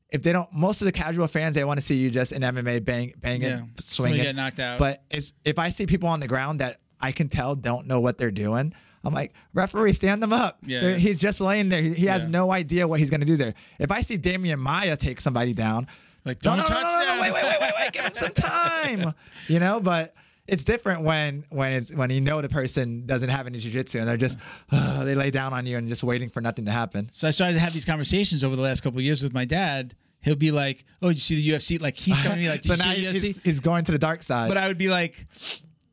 if 0.10 0.24
they 0.24 0.32
don't, 0.32 0.52
most 0.54 0.82
of 0.82 0.86
the 0.86 0.92
casual 0.94 1.28
fans, 1.28 1.56
they 1.56 1.64
want 1.66 1.80
to 1.80 1.86
see 1.86 1.96
you 1.96 2.10
just 2.10 2.32
in 2.32 2.42
MMA 2.42 2.86
bang, 2.86 3.14
banging, 3.20 3.42
Yeah. 3.50 3.58
Somebody 3.58 3.84
swinging. 3.84 4.22
get 4.24 4.36
knocked 4.36 4.60
out. 4.60 4.80
But 4.80 5.04
it's 5.10 5.34
if 5.44 5.60
I 5.60 5.70
see 5.72 5.86
people 5.86 6.08
on 6.08 6.20
the 6.22 6.28
ground 6.28 6.62
that 6.62 6.78
I 7.02 7.12
can 7.12 7.28
tell 7.28 7.56
don't 7.56 7.88
know 7.88 8.00
what 8.00 8.18
they're 8.18 8.32
doing, 8.32 8.74
I'm 9.04 9.14
like, 9.14 9.34
referee, 9.54 9.92
stand 9.94 10.24
them 10.24 10.32
up. 10.32 10.60
Yeah. 10.66 10.80
They're- 10.80 10.98
He's 10.98 11.20
just 11.20 11.42
laying 11.42 11.68
there. 11.68 11.82
He, 11.82 11.94
he 11.94 12.06
has 12.06 12.22
Yeah. 12.24 12.30
no 12.30 12.52
idea 12.54 12.88
what 12.88 13.00
he's 13.02 13.10
going 13.10 13.20
to 13.20 13.26
do 13.28 13.36
there. 13.36 13.54
If 13.80 13.92
I 13.92 14.02
see 14.04 14.18
Demian 14.18 14.60
Maia 14.60 14.96
take 14.96 15.20
somebody 15.20 15.54
down, 15.54 15.88
Like, 16.24 16.40
don't 16.42 16.56
no, 16.56 16.64
no, 16.64 16.70
touch 16.70 16.84
no, 16.84 17.00
no, 17.00 17.06
them. 17.06 17.20
wait, 17.22 17.34
wait, 17.34 17.43
him 18.04 18.14
some 18.14 18.34
time. 18.34 19.14
you 19.48 19.60
know, 19.60 19.80
but 19.80 20.14
it's 20.48 20.64
different 20.64 21.04
when 21.04 21.46
when 21.50 21.74
it's 21.74 21.94
when 21.94 22.10
you 22.10 22.22
know 22.22 22.42
the 22.42 22.50
person 22.50 23.06
doesn't 23.06 23.30
have 23.30 23.48
any 23.48 23.60
jujitsu 23.60 24.00
and 24.00 24.08
they're 24.08 24.18
just 24.18 24.38
uh, 24.72 25.04
they 25.06 25.16
lay 25.16 25.32
down 25.32 25.54
on 25.54 25.66
you 25.66 25.78
and 25.78 25.88
just 25.88 26.04
waiting 26.04 26.30
for 26.30 26.42
nothing 26.42 26.66
to 26.66 26.72
happen. 26.72 27.10
so 27.14 27.28
I 27.28 27.32
started 27.32 27.54
to 27.54 27.60
have 27.60 27.74
these 27.74 27.86
conversations 27.86 28.44
over 28.44 28.56
the 28.56 28.62
last 28.62 28.82
couple 28.82 29.00
of 29.00 29.06
years 29.06 29.24
with 29.24 29.34
my 29.34 29.46
dad. 29.46 29.96
He'll 30.22 30.36
be 30.38 30.52
like, 30.52 30.86
oh, 31.02 31.10
did 31.10 31.16
you 31.16 31.20
see 31.20 31.36
the 31.36 31.50
UFC? 31.50 31.82
Like, 31.82 31.98
he's 31.98 32.18
coming 32.22 32.38
to 32.38 32.44
me 32.44 32.50
like, 32.50 32.62
did 32.62 32.68
so 32.70 32.74
you 32.76 32.80
now 32.80 32.94
see 32.94 33.02
the 33.02 33.08
UFC? 33.10 33.22
he's, 33.24 33.44
he's 33.44 33.60
going 33.60 33.84
to 33.84 33.92
the 33.92 33.98
dark 33.98 34.24
side. 34.24 34.48
But 34.48 34.56
I 34.58 34.70
would 34.70 34.78
be 34.78 34.88
like, 34.88 35.28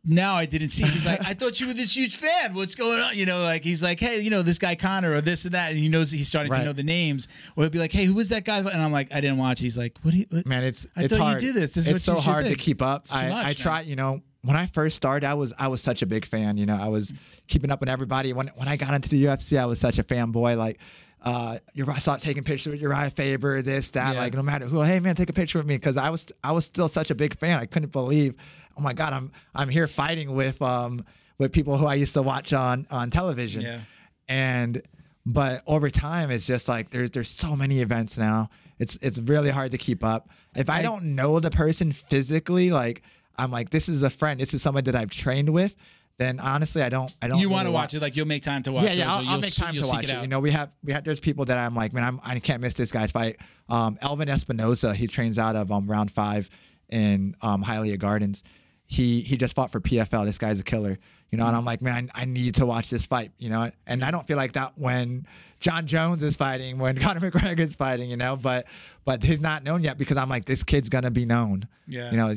no, 0.05 0.32
I 0.32 0.46
didn't 0.46 0.70
see. 0.70 0.84
He's 0.84 1.05
like, 1.05 1.24
I 1.24 1.34
thought 1.34 1.61
you 1.61 1.66
were 1.66 1.74
this 1.74 1.94
huge 1.96 2.16
fan. 2.16 2.55
What's 2.55 2.74
going 2.74 3.01
on? 3.01 3.16
You 3.16 3.27
know, 3.27 3.43
like 3.43 3.62
he's 3.64 3.82
like, 3.82 4.01
hey, 4.01 4.20
you 4.20 4.31
know, 4.31 4.43
this 4.43 4.59
guy 4.59 4.74
Conor 4.74 5.12
or 5.12 5.20
this 5.20 5.44
and 5.44 5.52
that, 5.55 5.70
and 5.70 5.78
he 5.78 5.89
knows 5.89 6.10
he's 6.10 6.28
starting 6.28 6.52
to 6.52 6.64
know 6.64 6.72
the 6.72 6.82
names. 6.82 7.28
Or 7.56 7.64
he'll 7.64 7.70
be 7.70 7.78
like, 7.78 7.93
hey, 7.93 8.05
who 8.05 8.14
was 8.14 8.31
that 8.31 8.44
guy? 8.44 8.59
And 8.59 8.68
I'm 8.68 8.93
like, 8.93 9.12
I 9.12 9.20
didn't 9.20 9.39
watch. 9.39 9.60
He's 9.60 9.77
like, 9.77 9.98
what? 10.02 10.12
Do 10.12 10.18
you, 10.18 10.27
what? 10.31 10.47
man 10.47 10.64
it's 10.64 10.86
I 10.97 11.05
it's 11.05 11.12
thought 11.14 11.18
you 11.18 11.24
hard 11.24 11.40
do 11.40 11.52
this. 11.52 11.70
This 11.72 11.86
is 11.86 11.89
it's 11.89 12.09
what 12.09 12.18
so 12.18 12.22
hard 12.22 12.47
to 12.47 12.55
keep 12.55 12.81
up 12.82 13.06
i 13.12 13.28
much, 13.28 13.47
i 13.47 13.52
try 13.52 13.81
you 13.82 13.97
know 13.97 14.20
when 14.43 14.56
i 14.56 14.66
first 14.66 14.97
started 14.97 15.27
i 15.27 15.35
was 15.35 15.52
i 15.59 15.68
was 15.68 15.82
such 15.82 16.02
a 16.02 16.06
big 16.06 16.24
fan 16.24 16.56
you 16.56 16.66
know 16.66 16.77
i 16.81 16.89
was 16.89 17.12
keeping 17.48 17.70
up 17.70 17.81
with 17.81 17.89
everybody 17.89 18.32
when 18.32 18.48
when 18.56 18.68
i 18.68 18.77
got 18.77 18.94
into 18.94 19.09
the 19.09 19.24
ufc 19.24 19.59
i 19.59 19.66
was 19.66 19.78
such 19.81 19.98
a 19.98 20.02
fanboy 20.05 20.56
like 20.56 20.78
uh, 21.22 21.59
I 21.86 21.98
saw 21.98 22.16
taking 22.16 22.44
pictures 22.44 22.72
with 22.72 22.81
Uriah 22.81 23.10
Faber, 23.10 23.60
this, 23.60 23.90
that, 23.90 24.14
Yeah. 24.14 24.20
like 24.20 24.32
no 24.32 24.43
matter 24.43 24.64
who. 24.64 24.81
Hey 24.81 25.01
man, 25.01 25.14
take 25.14 25.28
a 25.28 25.35
picture 25.35 25.59
with 25.59 25.66
me 25.66 25.77
because 25.77 25.98
I 25.98 26.09
was 26.09 26.27
I 26.43 26.52
was 26.52 26.64
still 26.64 26.89
such 26.89 27.10
a 27.10 27.14
big 27.14 27.39
fan. 27.39 27.60
I 27.60 27.66
couldn't 27.66 27.93
believe, 27.93 28.36
oh 28.76 28.80
my 28.80 28.92
god, 28.92 29.12
I'm 29.12 29.32
I'm 29.55 29.68
here 29.68 29.86
fighting 29.86 30.34
with 30.34 30.60
um 30.62 31.05
with 31.38 31.52
people 31.52 31.78
who 31.78 31.86
I 31.86 31.94
used 31.94 32.14
to 32.14 32.22
watch 32.22 32.52
on 32.52 32.86
on 32.90 33.10
television. 33.10 33.62
Yeah. 33.62 33.80
And 34.28 34.82
but 35.26 35.62
over 35.66 35.90
time, 35.90 36.30
it's 36.30 36.47
just 36.47 36.68
like 36.68 36.90
there's 36.90 37.10
there's 37.10 37.28
so 37.28 37.56
many 37.56 37.80
events 37.80 38.16
now. 38.16 38.51
It's 38.78 38.97
it's 38.97 39.18
really 39.18 39.51
hard 39.51 39.70
to 39.72 39.78
keep 39.78 40.02
up. 40.02 40.30
If 40.56 40.68
I, 40.68 40.82
don't 40.82 41.14
know 41.14 41.38
the 41.38 41.51
person 41.51 41.92
physically, 41.92 42.70
like 42.70 43.02
I'm 43.36 43.51
like 43.51 43.70
this 43.70 43.88
is 43.88 44.02
a 44.02 44.10
friend, 44.10 44.40
this 44.40 44.55
is 44.55 44.62
somebody 44.62 44.90
that 44.90 45.01
I've 45.01 45.10
trained 45.10 45.51
with, 45.51 45.76
then 46.16 46.40
honestly, 46.40 46.82
I 46.82 46.88
don't 46.88 47.12
I 47.20 47.28
don't. 47.28 47.38
You 47.38 47.48
want 47.48 47.66
to 47.66 47.72
watch 47.72 47.94
it? 47.94 48.02
Like 48.02 48.16
you'll 48.16 48.26
make 48.26 48.42
time 48.42 48.62
to 48.64 48.72
watch 48.72 48.84
yeah, 48.84 48.90
it. 48.90 48.97
yeah, 48.97 49.05
so 49.05 49.10
I'll, 49.10 49.22
you'll 49.22 49.32
I'll 49.32 49.40
make 49.40 49.55
time 49.55 49.74
to 49.74 49.86
watch 49.86 50.05
it. 50.05 50.10
out. 50.10 50.22
You 50.22 50.28
know, 50.28 50.40
we 50.40 50.51
have 50.51 50.70
we 50.82 50.92
have 50.92 51.05
there's 51.05 51.20
people 51.20 51.44
that 51.47 51.59
I'm 51.59 51.74
like, 51.74 51.92
man, 51.92 52.05
I'm, 52.05 52.20
I 52.24 52.38
can't 52.40 52.62
miss 52.62 52.74
this 52.74 52.90
guy's 52.90 53.10
fight. 53.10 53.36
Um, 53.68 53.98
Elvin 54.01 54.28
Espinosa, 54.28 54.94
he 54.94 55.06
trains 55.06 55.38
out 55.38 55.56
of 55.56 55.70
um 55.70 55.86
round 55.90 56.10
five 56.10 56.48
in 56.88 57.36
um 57.42 57.62
Hialeah 57.64 57.98
Gardens. 57.98 58.42
He 58.90 59.20
he 59.20 59.36
just 59.36 59.54
fought 59.54 59.70
for 59.70 59.80
PFL. 59.80 60.26
This 60.26 60.36
guy's 60.36 60.58
a 60.58 60.64
killer. 60.64 60.98
You 61.30 61.38
know, 61.38 61.46
and 61.46 61.56
I'm 61.56 61.64
like, 61.64 61.80
man, 61.80 62.10
I, 62.12 62.24
need 62.24 62.56
to 62.56 62.66
watch 62.66 62.90
this 62.90 63.06
fight. 63.06 63.30
You 63.38 63.50
know, 63.50 63.70
and 63.86 64.04
I 64.04 64.10
don't 64.10 64.26
feel 64.26 64.36
like 64.36 64.54
that 64.54 64.72
when 64.76 65.28
Jon 65.61 65.87
Jones 65.87 66.23
is 66.23 66.37
fighting, 66.37 66.78
when 66.78 66.99
Conor 67.01 67.31
McGregor 67.31 67.61
is 67.61 67.74
fighting, 67.74 68.11
you 68.11 68.16
know. 68.16 68.35
But 68.37 68.66
but 69.05 69.23
he's 69.23 69.41
not 69.41 69.62
known 69.65 69.82
yet 69.82 69.99
because 69.99 70.16
I'm 70.16 70.28
like, 70.28 70.45
this 70.47 70.62
kid's 70.65 70.89
gonna 70.89 71.11
be 71.11 71.24
known. 71.27 71.69
Yeah. 71.87 72.11
You 72.11 72.16
know, 72.16 72.35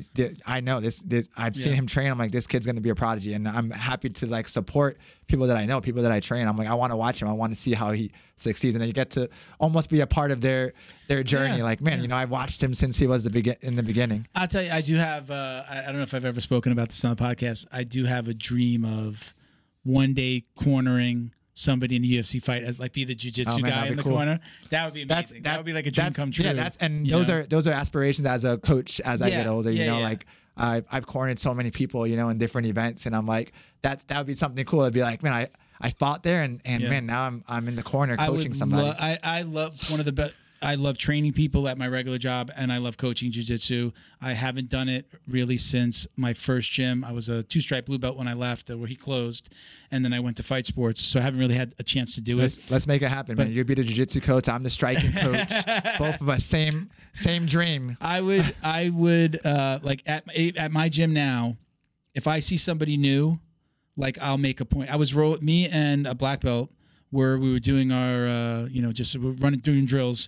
I 0.47 0.59
know 0.59 0.79
this. 0.79 1.01
this 1.01 1.29
I've 1.37 1.55
seen 1.55 1.73
Yeah. 1.73 1.79
him 1.79 1.87
train. 1.87 2.11
I'm 2.11 2.17
like, 2.17 2.31
this 2.31 2.47
kid's 2.47 2.65
gonna 2.65 2.81
be 2.81 2.89
a 2.89 2.95
prodigy, 2.95 3.33
and 3.33 3.47
I'm 3.47 3.69
happy 3.71 4.09
to 4.09 4.27
like 4.27 4.47
support 4.47 4.97
people 5.27 5.47
that 5.47 5.55
I 5.57 5.65
know, 5.65 5.79
people 5.79 6.03
that 6.03 6.11
I 6.11 6.19
train. 6.19 6.47
I'm 6.47 6.57
like, 6.57 6.67
I 6.67 6.73
want 6.73 6.91
to 6.91 6.97
watch 6.97 7.21
him. 7.21 7.27
I 7.27 7.33
want 7.33 7.53
to 7.53 7.59
see 7.59 7.73
how 7.73 7.91
he 7.91 8.11
succeeds, 8.35 8.75
and 8.75 8.81
then 8.81 8.87
you 8.87 8.93
get 8.93 9.11
to 9.11 9.29
almost 9.59 9.89
be 9.89 10.01
a 10.01 10.07
part 10.07 10.31
of 10.31 10.41
their 10.41 10.73
their 11.07 11.23
journey. 11.23 11.57
Yeah, 11.57 11.63
Like, 11.63 11.79
man, 11.81 12.01
you 12.01 12.07
know, 12.09 12.15
I 12.17 12.25
watched 12.25 12.61
him 12.61 12.73
since 12.73 12.97
he 12.97 13.07
was 13.07 13.23
the 13.23 13.29
begin 13.29 13.55
in 13.61 13.75
the 13.77 13.83
beginning. 13.83 14.27
I'll 14.35 14.47
tell 14.47 14.63
you, 14.63 14.71
I 14.71 14.81
do 14.81 14.95
have. 14.95 15.31
Uh, 15.31 15.63
I, 15.69 15.81
I 15.83 15.85
don't 15.85 15.95
know 15.97 16.01
if 16.03 16.13
I've 16.13 16.25
ever 16.25 16.41
spoken 16.41 16.71
about 16.71 16.89
this 16.89 17.03
on 17.05 17.15
the 17.15 17.21
podcast. 17.23 17.67
I 17.71 17.83
do 17.83 18.03
have 18.05 18.27
a 18.27 18.33
dream 18.33 18.83
of 18.83 19.33
one 19.83 20.13
day 20.13 20.43
cornering 20.55 21.33
somebody 21.53 21.95
in 21.95 22.03
a 22.03 22.07
UFC 22.07 22.43
fight 22.43 22.63
as 22.63 22.79
like 22.79 22.93
be 22.93 23.03
the 23.03 23.15
jujitsu 23.15 23.45
Oh, 23.47 23.57
man, 23.59 23.71
guy 23.71 23.87
in 23.87 23.95
the 23.97 24.03
cool. 24.03 24.13
corner. 24.13 24.39
That 24.69 24.85
would 24.85 24.93
be 24.93 25.03
amazing. 25.03 25.43
that, 25.43 25.57
would 25.57 25.65
be 25.65 25.73
like 25.73 25.85
a 25.87 25.91
dream 25.91 26.13
come 26.13 26.31
true. 26.31 26.45
Yeah, 26.45 26.53
that's 26.53 26.77
and 26.77 27.05
those 27.07 27.27
know? 27.27 27.37
are 27.39 27.43
those 27.43 27.67
are 27.67 27.71
aspirations 27.73 28.27
as 28.27 28.43
a 28.43 28.57
coach 28.57 28.99
as 29.01 29.21
I 29.21 29.29
get 29.29 29.47
older. 29.47 29.71
You 29.71 29.79
yeah, 29.83 29.87
know, 29.91 29.97
yeah. 29.99 30.03
like 30.03 30.25
I've 30.57 30.85
I've 30.91 31.05
cornered 31.07 31.39
so 31.39 31.53
many 31.53 31.71
people, 31.71 32.05
you 32.05 32.15
know, 32.15 32.29
in 32.29 32.37
different 32.37 32.67
events, 32.67 33.05
and 33.05 33.15
I'm 33.15 33.25
like, 33.27 33.53
that's 33.81 34.03
that 34.05 34.17
would 34.17 34.27
be 34.27 34.35
something 34.35 34.63
cool. 34.65 34.81
I'd 34.81 34.93
be 34.93 35.01
like, 35.01 35.23
man, 35.23 35.33
I 35.33 35.47
I 35.81 35.89
fought 35.91 36.23
there, 36.23 36.41
and 36.43 36.61
and 36.65 36.83
Yeah. 36.83 36.89
man, 36.89 37.05
now 37.05 37.23
I'm 37.23 37.43
I'm 37.47 37.67
in 37.67 37.75
the 37.75 37.83
corner 37.83 38.17
coaching 38.17 38.53
somebody. 38.53 38.83
lo- 38.87 38.93
I, 38.99 39.17
I 39.23 39.41
love 39.43 39.89
one 39.91 39.99
of 39.99 40.05
the 40.05 40.11
best. 40.11 40.33
I 40.63 40.75
love 40.75 40.97
training 40.97 41.33
people 41.33 41.67
at 41.67 41.77
my 41.77 41.87
regular 41.87 42.17
job, 42.17 42.49
and 42.55 42.71
I 42.71 42.77
love 42.77 42.97
coaching 42.97 43.31
jujitsu. 43.31 43.91
I 44.21 44.33
haven't 44.33 44.69
done 44.69 44.87
it 44.87 45.07
really 45.27 45.57
since 45.57 46.07
my 46.15 46.33
first 46.33 46.71
gym. 46.71 47.03
I 47.03 47.11
was 47.11 47.27
a 47.27 47.43
two 47.43 47.59
stripe 47.59 47.85
blue 47.85 47.99
belt 47.99 48.17
when 48.17 48.27
I 48.29 48.33
left, 48.33 48.71
uh, 48.71 48.77
where 48.77 48.87
he 48.87 48.95
closed, 48.95 49.53
and 49.91 50.05
then 50.05 50.13
I 50.13 50.21
went 50.21 50.37
to 50.37 50.43
fight 50.43 50.65
sports. 50.65 51.01
So 51.03 51.19
I 51.19 51.23
haven't 51.23 51.39
really 51.39 51.55
had 51.55 51.73
a 51.79 51.83
chance 51.83 52.15
to 52.15 52.21
do 52.21 52.39
it. 52.39 52.43
Let's 52.43 52.71
let's 52.71 52.87
make 52.87 53.01
it 53.01 53.09
happen, 53.09 53.35
man. 53.37 53.51
You'd 53.51 53.67
be 53.67 53.73
the 53.73 53.83
jiu-jitsu 53.83 54.21
coach. 54.21 54.47
I'm 54.47 54.63
the 54.63 54.69
striking 54.69 55.11
coach. 55.11 55.49
Both 55.99 56.21
of 56.21 56.29
us, 56.29 56.45
same 56.45 56.89
same 57.13 57.45
dream. 57.45 57.97
I 57.99 58.21
would, 58.21 58.55
I 58.63 58.89
would, 58.89 59.45
uh, 59.45 59.79
like 59.83 60.01
at 60.05 60.23
at 60.57 60.71
my 60.71 60.87
gym 60.87 61.13
now, 61.13 61.57
if 62.15 62.25
I 62.25 62.39
see 62.39 62.57
somebody 62.57 62.95
new, 62.95 63.39
like 63.97 64.17
I'll 64.21 64.37
make 64.37 64.61
a 64.61 64.65
point. 64.65 64.91
I 64.91 64.95
was 64.95 65.13
roll 65.13 65.37
me 65.41 65.67
and 65.67 66.07
a 66.07 66.15
black 66.15 66.39
belt 66.41 66.71
where 67.13 67.37
we 67.37 67.51
were 67.51 67.59
doing 67.59 67.91
our, 67.91 68.27
uh, 68.27 68.65
you 68.65 68.81
know, 68.81 68.91
just 68.91 69.15
running 69.19 69.59
doing 69.59 69.85
drills, 69.85 70.27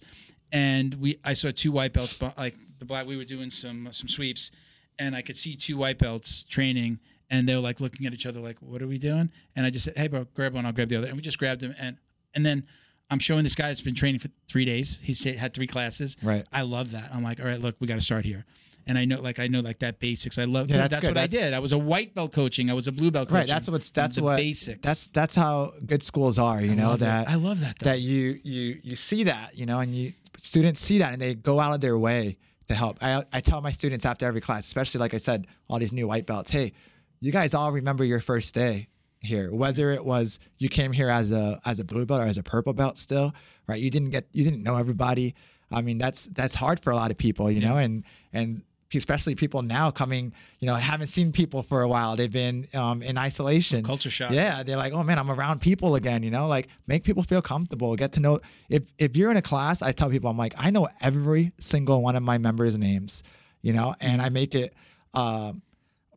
and 0.51 0.95
we 0.95 1.17
I 1.23 1.33
saw 1.33 1.51
two 1.51 1.71
white 1.71 1.93
belts, 1.93 2.13
but 2.13 2.37
like 2.37 2.55
the 2.79 2.85
black, 2.85 3.05
we 3.05 3.17
were 3.17 3.25
doing 3.25 3.49
some 3.49 3.87
uh, 3.87 3.91
some 3.91 4.07
sweeps, 4.07 4.51
and 4.99 5.15
I 5.15 5.21
could 5.21 5.37
see 5.37 5.55
two 5.55 5.77
white 5.77 5.97
belts 5.97 6.43
training. 6.43 6.99
And 7.27 7.49
they 7.49 7.55
were 7.55 7.61
like 7.61 7.81
looking 7.81 8.05
at 8.05 8.13
each 8.13 8.27
other, 8.27 8.39
like, 8.39 8.61
"What 8.61 8.83
are 8.83 8.87
we 8.87 8.99
doing?" 8.99 9.31
And 9.55 9.65
I 9.65 9.71
just 9.71 9.85
said, 9.85 9.97
"Hey, 9.97 10.07
bro, 10.07 10.27
grab 10.35 10.53
one. 10.53 10.63
I'll 10.65 10.71
grab 10.71 10.89
the 10.89 10.95
other." 10.95 11.07
And 11.07 11.15
we 11.15 11.23
just 11.23 11.39
grabbed 11.39 11.61
them, 11.61 11.73
and 11.79 11.97
and 12.35 12.45
then 12.45 12.67
I'm 13.09 13.19
showing 13.19 13.43
this 13.43 13.55
guy 13.55 13.67
that's 13.67 13.81
been 13.81 13.95
training 13.95 14.19
for 14.19 14.29
three 14.49 14.65
days. 14.65 14.99
He's 15.03 15.23
had 15.23 15.53
three 15.53 15.67
classes. 15.67 16.17
Right. 16.23 16.45
I 16.51 16.63
love 16.63 16.91
that. 16.91 17.11
I'm 17.13 17.23
like, 17.23 17.39
all 17.39 17.45
right, 17.45 17.61
look, 17.61 17.75
we 17.79 17.87
got 17.87 17.95
to 17.95 18.01
start 18.01 18.25
here. 18.25 18.45
And 18.87 18.99
I 18.99 19.05
know, 19.05 19.19
like, 19.19 19.39
I 19.39 19.47
know, 19.47 19.61
like 19.61 19.79
that 19.79 19.99
basics. 19.99 20.37
I 20.37 20.43
love. 20.43 20.69
Yeah, 20.69 20.77
that's 20.77 20.93
that's 20.93 21.07
what 21.07 21.17
I 21.17 21.25
did. 21.25 21.53
I 21.53 21.59
was 21.59 21.71
a 21.71 21.77
white 21.77 22.13
belt 22.13 22.31
coaching. 22.33 22.69
I 22.69 22.73
was 22.73 22.85
a 22.85 22.91
blue 22.91 23.09
belt 23.09 23.29
coaching. 23.29 23.39
Right. 23.39 23.47
That's 23.47 23.67
what's 23.67 23.89
that's 23.89 24.15
the 24.15 24.23
what 24.23 24.37
basics. 24.37 24.79
That's 24.83 25.07
that's 25.07 25.33
how 25.33 25.73
good 25.83 26.03
schools 26.03 26.37
are. 26.37 26.61
You 26.61 26.75
know 26.75 26.89
love 26.89 27.01
it. 27.01 27.05
that 27.05 27.27
I 27.27 27.33
love 27.33 27.61
that, 27.61 27.79
though. 27.79 27.89
That 27.89 28.01
you 28.01 28.39
you 28.43 28.79
you 28.83 28.95
see 28.95 29.23
that 29.23 29.57
you 29.57 29.65
know, 29.65 29.79
and 29.79 29.95
you 29.95 30.13
students 30.37 30.81
see 30.81 30.99
that, 30.99 31.13
and 31.13 31.21
they 31.21 31.35
go 31.35 31.59
out 31.59 31.73
of 31.73 31.81
their 31.81 31.97
way 31.97 32.37
to 32.67 32.75
help. 32.75 32.97
I 33.01 33.23
I 33.31 33.41
tell 33.41 33.61
my 33.61 33.71
students 33.71 34.05
after 34.05 34.25
every 34.25 34.41
class, 34.41 34.65
especially 34.65 34.99
like 34.99 35.13
I 35.13 35.17
said, 35.17 35.47
all 35.69 35.79
these 35.79 35.91
new 35.91 36.07
white 36.07 36.25
belts. 36.25 36.51
Hey, 36.51 36.73
you 37.19 37.31
guys 37.31 37.53
all 37.53 37.71
remember 37.71 38.03
your 38.03 38.21
first 38.21 38.53
day 38.53 38.87
here, 39.19 39.53
whether 39.53 39.91
it 39.91 40.05
was 40.05 40.39
you 40.57 40.69
came 40.69 40.93
here 40.93 41.09
as 41.09 41.31
a 41.31 41.59
as 41.65 41.79
a 41.79 41.83
blue 41.83 42.05
belt 42.05 42.21
or 42.21 42.25
as 42.25 42.37
a 42.37 42.43
purple 42.43 42.73
belt 42.73 42.97
still, 42.97 43.33
right? 43.67 43.79
You 43.79 43.89
didn't 43.89 44.11
get 44.11 44.27
you 44.31 44.43
didn't 44.43 44.63
know 44.63 44.77
everybody. 44.77 45.35
I 45.71 45.81
mean, 45.81 45.97
that's 45.97 46.27
that's 46.27 46.55
hard 46.55 46.79
for 46.79 46.91
a 46.91 46.95
lot 46.95 47.11
of 47.11 47.17
people, 47.17 47.51
you 47.51 47.59
know, 47.59 47.77
and 47.77 48.03
and 48.31 48.63
especially 48.97 49.35
people 49.35 49.61
now 49.61 49.91
coming, 49.91 50.33
you 50.59 50.67
know, 50.67 50.75
haven't 50.75 51.07
seen 51.07 51.31
people 51.31 51.63
for 51.63 51.81
a 51.81 51.87
while. 51.87 52.15
They've 52.15 52.31
been 52.31 52.67
um, 52.73 53.01
in 53.01 53.17
isolation. 53.17 53.83
Culture 53.83 54.09
shock. 54.09 54.31
Yeah, 54.31 54.63
they're 54.63 54.77
like, 54.77 54.93
oh 54.93 55.03
man, 55.03 55.19
I'm 55.19 55.31
around 55.31 55.61
people 55.61 55.95
again. 55.95 56.23
You 56.23 56.31
know, 56.31 56.47
like 56.47 56.67
make 56.87 57.03
people 57.03 57.23
feel 57.23 57.41
comfortable. 57.41 57.95
Get 57.95 58.13
to 58.13 58.19
know. 58.19 58.39
If 58.69 58.83
if 58.97 59.15
you're 59.15 59.31
in 59.31 59.37
a 59.37 59.41
class, 59.41 59.81
I 59.81 59.91
tell 59.91 60.09
people, 60.09 60.29
I'm 60.29 60.37
like, 60.37 60.53
I 60.57 60.69
know 60.69 60.87
every 61.01 61.51
single 61.59 62.01
one 62.01 62.15
of 62.15 62.23
my 62.23 62.37
members' 62.37 62.77
names. 62.77 63.23
You 63.61 63.73
know, 63.73 63.95
and 63.99 64.21
I 64.21 64.29
make 64.29 64.53
it 64.53 64.75
uh, 65.13 65.53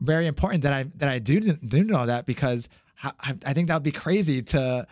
very 0.01 0.27
important 0.27 0.63
that 0.63 0.73
I 0.73 0.85
that 0.97 1.09
I 1.09 1.19
do 1.19 1.41
do 1.41 1.85
know 1.85 2.07
that 2.07 2.27
because 2.27 2.69
I, 3.03 3.37
I 3.45 3.53
think 3.53 3.69
that 3.69 3.75
would 3.75 3.83
be 3.83 3.93
crazy 3.93 4.43
to 4.43 4.87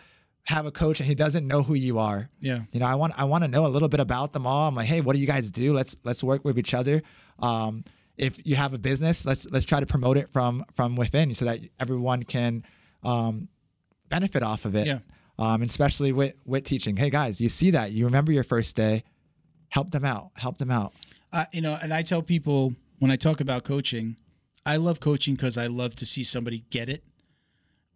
have 0.47 0.65
a 0.65 0.71
coach 0.71 0.99
and 0.99 1.07
he 1.07 1.15
doesn't 1.15 1.45
know 1.45 1.61
who 1.61 1.73
you 1.73 1.99
are. 1.99 2.29
Yeah. 2.39 2.61
You 2.71 2.79
know, 2.79 2.85
I 2.85 2.95
want 2.95 3.13
I 3.17 3.25
want 3.25 3.43
to 3.43 3.49
know 3.49 3.65
a 3.65 3.67
little 3.67 3.89
bit 3.89 3.99
about 3.99 4.31
them 4.33 4.47
all. 4.47 4.67
I'm 4.67 4.75
like, 4.75 4.87
hey, 4.87 5.01
what 5.01 5.13
do 5.13 5.19
you 5.19 5.27
guys 5.27 5.51
do? 5.51 5.73
Let's 5.73 5.95
let's 6.03 6.23
work 6.23 6.45
with 6.45 6.57
each 6.57 6.73
other. 6.73 7.03
Um, 7.39 7.83
if 8.17 8.39
you 8.45 8.55
have 8.55 8.73
a 8.73 8.77
business, 8.77 9.25
let's 9.25 9.45
let's 9.51 9.65
try 9.65 9.79
to 9.79 9.85
promote 9.85 10.17
it 10.17 10.31
from 10.31 10.65
from 10.75 10.95
within 10.95 11.33
so 11.35 11.45
that 11.45 11.59
everyone 11.79 12.23
can 12.23 12.63
um, 13.03 13.47
benefit 14.09 14.43
off 14.43 14.65
of 14.65 14.75
it. 14.75 14.87
Yeah. 14.87 14.99
Um, 15.39 15.61
especially 15.61 16.11
with 16.11 16.33
with 16.45 16.63
teaching. 16.63 16.97
Hey 16.97 17.09
guys, 17.09 17.39
you 17.39 17.49
see 17.49 17.71
that? 17.71 17.91
You 17.91 18.05
remember 18.05 18.31
your 18.31 18.43
first 18.43 18.75
day? 18.75 19.03
Help 19.69 19.91
them 19.91 20.05
out. 20.05 20.31
Help 20.35 20.57
them 20.57 20.71
out. 20.71 20.93
Uh, 21.31 21.45
you 21.51 21.61
know, 21.61 21.77
and 21.81 21.93
I 21.93 22.01
tell 22.01 22.23
people 22.23 22.73
when 22.99 23.11
I 23.11 23.15
talk 23.17 23.39
about 23.39 23.63
coaching, 23.63 24.15
I 24.65 24.77
love 24.77 24.99
coaching 24.99 25.35
because 25.35 25.57
I 25.57 25.67
love 25.67 25.95
to 25.97 26.05
see 26.05 26.23
somebody 26.23 26.63
get 26.71 26.89
it. 26.89 27.03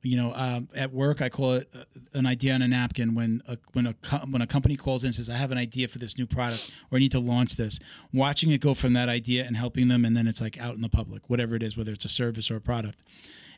You 0.04 0.18
know, 0.18 0.34
um, 0.34 0.68
at 0.76 0.92
work, 0.92 1.22
I 1.22 1.30
call 1.30 1.54
it 1.54 1.70
uh, 1.76 1.84
an 2.14 2.26
idea 2.26 2.56
on 2.56 2.64
a 2.64 2.68
napkin. 2.68 3.14
When 3.14 3.42
a, 3.48 3.58
when 3.74 3.86
a 3.86 3.94
co- 3.94 4.26
when 4.30 4.42
a 4.42 4.48
company 4.48 4.76
calls 4.76 5.04
in 5.04 5.10
and 5.10 5.16
says, 5.16 5.30
"I 5.30 5.36
have 5.36 5.52
an 5.52 5.60
idea 5.60 5.88
for 5.88 6.00
this 6.00 6.18
new 6.18 6.26
product, 6.26 6.72
or 6.90 6.96
I 6.96 7.00
need 7.00 7.12
to 7.12 7.20
launch 7.20 7.56
this," 7.56 7.80
watching 8.12 8.50
it 8.52 8.62
go 8.62 8.74
from 8.74 8.94
that 8.94 9.10
idea 9.10 9.46
and 9.46 9.56
helping 9.56 9.90
them, 9.90 10.04
and 10.04 10.18
then 10.18 10.28
it's 10.28 10.42
like 10.42 10.58
out 10.60 10.74
in 10.74 10.82
the 10.82 10.90
public, 10.90 11.30
whatever 11.30 11.56
it 11.56 11.62
is, 11.62 11.78
whether 11.78 11.92
it's 11.92 12.06
a 12.06 12.10
service 12.10 12.50
or 12.50 12.56
a 12.56 12.62
product. 12.62 13.00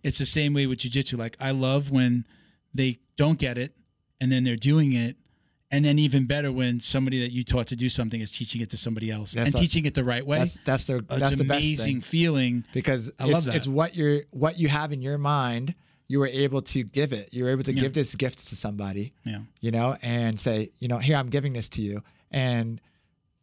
It's 0.03 0.19
the 0.19 0.25
same 0.25 0.53
way 0.53 0.67
with 0.67 0.79
jujitsu. 0.79 1.17
Like 1.17 1.37
I 1.39 1.51
love 1.51 1.89
when 1.89 2.25
they 2.73 2.99
don't 3.15 3.39
get 3.39 3.57
it, 3.57 3.77
and 4.19 4.29
then 4.29 4.43
they're 4.43 4.57
doing 4.57 4.91
it, 4.91 5.15
and 5.71 5.85
then 5.85 5.97
even 5.97 6.25
better 6.25 6.51
when 6.51 6.81
somebody 6.81 7.21
that 7.21 7.31
you 7.31 7.45
taught 7.45 7.67
to 7.67 7.77
do 7.77 7.87
something 7.87 8.19
is 8.19 8.33
teaching 8.33 8.59
it 8.59 8.69
to 8.71 8.77
somebody 8.77 9.09
else 9.09 9.31
That's 9.31 9.47
and 9.47 9.55
a- 9.55 9.57
teaching 9.59 9.85
it 9.85 9.95
the 9.95 10.03
right 10.03 10.25
way. 10.27 10.39
That's 10.39 10.59
that's 10.65 10.87
the 10.87 10.97
it's 10.97 11.07
that's 11.07 11.35
the 11.37 11.45
best 11.45 11.59
amazing 11.61 12.01
feeling. 12.01 12.65
because 12.73 13.11
I 13.17 13.27
love 13.27 13.45
that. 13.45 13.55
it's 13.55 13.67
what 13.67 13.95
you're 13.95 14.23
what 14.31 14.59
you 14.59 14.67
have 14.67 14.91
in 14.91 15.01
your 15.01 15.17
mind 15.17 15.73
you 16.07 16.19
were 16.19 16.27
able 16.27 16.61
to 16.61 16.83
give 16.83 17.13
it 17.13 17.29
you 17.33 17.43
were 17.43 17.49
able 17.49 17.63
to 17.63 17.73
Yeah. 17.73 17.81
give 17.81 17.93
this 17.93 18.13
gift 18.15 18.47
to 18.49 18.55
somebody 18.55 19.13
Yeah. 19.25 19.41
you 19.61 19.71
know 19.71 19.97
and 20.01 20.39
say 20.39 20.69
you 20.79 20.87
know 20.87 20.99
here 20.99 21.15
i'm 21.15 21.29
giving 21.29 21.53
this 21.53 21.69
to 21.69 21.81
you 21.81 22.03
and 22.31 22.79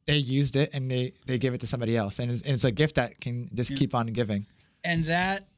they 0.06 0.16
used 0.16 0.56
it 0.56 0.70
and 0.72 0.90
they 0.90 1.12
they 1.26 1.38
give 1.38 1.54
it 1.54 1.60
to 1.62 1.66
somebody 1.66 1.96
else 1.96 2.18
and 2.18 2.30
it's, 2.30 2.42
and 2.42 2.54
it's 2.54 2.64
a 2.64 2.70
gift 2.72 2.94
that 2.96 3.20
can 3.20 3.48
just 3.54 3.74
keep 3.76 3.94
on 3.94 4.06
giving 4.08 4.46
and 4.84 5.04
that 5.04 5.48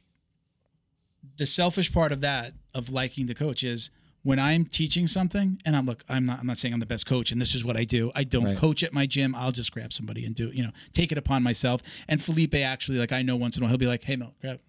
the 1.36 1.46
selfish 1.46 1.92
part 1.92 2.12
of 2.12 2.20
that 2.20 2.52
of 2.74 2.90
liking 2.90 3.26
the 3.26 3.34
coach 3.34 3.62
is 3.62 3.90
when 4.22 4.38
I'm 4.38 4.64
teaching 4.64 5.06
something 5.08 5.60
and 5.64 5.74
I'm 5.76 5.86
look 5.86 6.04
I'm 6.08 6.26
not 6.26 6.40
I'm 6.40 6.46
not 6.46 6.58
saying 6.58 6.74
I'm 6.74 6.80
the 6.80 6.86
best 6.86 7.06
coach 7.06 7.32
and 7.32 7.40
this 7.40 7.54
is 7.54 7.64
what 7.64 7.76
I 7.76 7.84
do. 7.84 8.12
I 8.14 8.22
don't 8.24 8.44
Right. 8.44 8.56
coach 8.56 8.82
at 8.84 8.92
my 8.92 9.06
gym. 9.06 9.34
I'll 9.34 9.50
just 9.52 9.72
grab 9.72 9.92
somebody 9.92 10.24
and 10.24 10.34
do 10.34 10.50
you 10.52 10.62
know 10.62 10.70
take 10.92 11.10
it 11.12 11.18
upon 11.18 11.42
myself. 11.42 11.82
And 12.08 12.22
Felipe 12.22 12.54
actually 12.54 12.98
like 12.98 13.12
I 13.12 13.22
know 13.22 13.34
once 13.36 13.56
in 13.56 13.62
a 13.62 13.64
while 13.64 13.70
he'll 13.70 13.78
be 13.78 13.86
like 13.86 14.04
hey 14.04 14.16
Mel 14.16 14.34
grab 14.40 14.60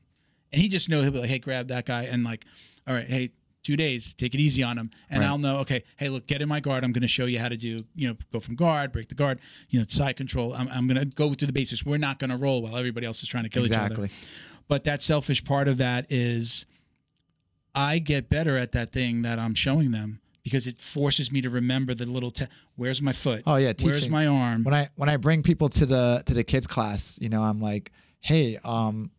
and 0.53 0.61
he 0.61 0.69
just 0.69 0.87
know 0.87 1.01
he'll 1.01 1.11
be 1.11 1.19
like 1.19 1.29
hey 1.29 1.39
grab 1.39 1.67
that 1.67 1.85
guy 1.85 2.03
and 2.03 2.23
like 2.23 2.45
all 2.87 2.93
right 2.95 3.07
hey 3.07 3.31
two 3.63 3.75
days 3.77 4.13
take 4.13 4.33
it 4.35 4.39
easy 4.39 4.61
on 4.61 4.77
him 4.77 4.91
and 5.09 5.21
Right. 5.21 5.27
I'll 5.27 5.37
know 5.37 5.57
okay 5.59 5.83
hey 5.97 6.09
look 6.09 6.27
get 6.27 6.41
in 6.41 6.47
my 6.49 6.59
guard 6.59 6.83
I'm 6.83 6.91
going 6.91 7.01
to 7.01 7.07
show 7.07 7.25
you 7.25 7.39
how 7.39 7.49
to 7.49 7.57
do 7.57 7.85
you 7.95 8.07
know 8.09 8.15
go 8.31 8.39
from 8.39 8.55
guard 8.55 8.91
break 8.91 9.07
the 9.09 9.15
guard 9.15 9.39
you 9.69 9.79
know 9.79 9.85
side 9.87 10.15
control 10.17 10.53
I'm, 10.53 10.67
I'm 10.69 10.87
going 10.87 10.99
to 10.99 11.05
go 11.05 11.33
through 11.33 11.47
the 11.47 11.53
basics. 11.53 11.85
We're 11.85 11.97
not 11.97 12.19
going 12.19 12.29
to 12.29 12.37
roll 12.37 12.61
while 12.61 12.75
everybody 12.77 13.05
else 13.07 13.23
is 13.23 13.29
trying 13.29 13.43
to 13.43 13.49
kill 13.49 13.63
each 13.63 13.71
exactly 13.71 13.95
other. 14.05 14.09
But 14.67 14.83
that 14.85 15.01
selfish 15.01 15.43
part 15.43 15.67
of 15.67 15.77
that 15.79 16.05
is 16.09 16.65
I 17.75 17.99
get 17.99 18.29
better 18.29 18.57
at 18.57 18.71
that 18.73 18.91
thing 18.91 19.21
that 19.23 19.39
I'm 19.39 19.55
showing 19.55 19.91
them 19.91 20.19
because 20.43 20.67
it 20.67 20.79
forces 20.81 21.31
me 21.31 21.41
to 21.41 21.49
remember 21.49 21.93
the 21.93 22.05
little 22.05 22.31
te- 22.31 22.47
where's 22.75 23.01
my 23.01 23.13
foot? 23.13 23.43
Oh, 23.47 23.55
yeah, 23.55 23.73
Where's 23.81 24.09
my 24.09 24.27
arm? 24.27 24.63
when 24.63 24.73
i 24.73 24.89
when 24.95 25.09
i 25.09 25.17
bring 25.17 25.41
people 25.41 25.69
to 25.69 25.85
the 25.85 26.21
to 26.25 26.33
the 26.33 26.43
kids 26.43 26.67
class 26.67 27.17
you 27.21 27.29
know 27.29 27.41
i'm 27.43 27.61
like 27.61 27.91
hey 28.19 28.57
um 28.63 29.09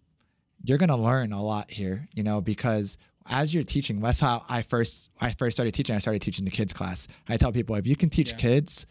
you're 0.64 0.78
gonna 0.78 0.96
learn 0.96 1.32
a 1.32 1.42
lot 1.42 1.70
here 1.70 2.08
you 2.14 2.22
know 2.22 2.40
because 2.40 2.96
as 3.26 3.52
you're 3.54 3.64
teaching 3.64 4.00
that's 4.00 4.20
how 4.20 4.44
i 4.48 4.62
first 4.62 5.10
i 5.20 5.30
first 5.32 5.56
started 5.56 5.72
teaching 5.74 5.94
i 5.94 5.98
started 5.98 6.20
teaching 6.22 6.44
the 6.44 6.50
kids 6.50 6.72
class 6.72 7.06
i 7.28 7.36
tell 7.36 7.52
people 7.52 7.74
if 7.76 7.86
you 7.86 7.96
can 7.96 8.10
teach 8.10 8.30
Yeah. 8.32 8.36
kids 8.38 8.86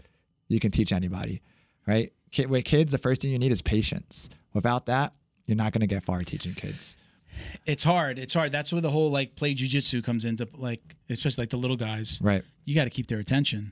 you 0.47 0.59
can 0.59 0.71
teach 0.71 0.91
anybody 0.91 1.41
right 1.87 2.13
Kid, 2.31 2.49
with 2.49 2.65
kids 2.65 2.91
the 2.91 2.97
first 2.97 3.21
thing 3.21 3.31
you 3.31 3.39
need 3.39 3.51
is 3.51 3.61
patience 3.61 4.29
without 4.53 4.85
that 4.87 5.13
you're 5.45 5.57
not 5.57 5.71
gonna 5.73 5.87
get 5.87 6.03
far 6.03 6.21
teaching 6.23 6.53
kids 6.53 6.95
It's 7.65 7.83
hard. 7.83 8.19
It's 8.19 8.35
hard. 8.35 8.51
That's 8.51 8.71
where 8.71 8.79
the 8.81 8.91
whole 8.91 9.09
like 9.09 9.35
play 9.35 9.55
jujitsu 9.55 10.03
comes 10.03 10.23
into 10.23 10.47
like 10.55 10.81
especially 11.09 11.41
like 11.41 11.49
the 11.49 11.57
little 11.57 11.75
guys. 11.77 12.19
right 12.21 12.43
You 12.63 12.75
got 12.75 12.83
to 12.83 12.91
keep 12.91 13.07
their 13.07 13.17
attention. 13.17 13.71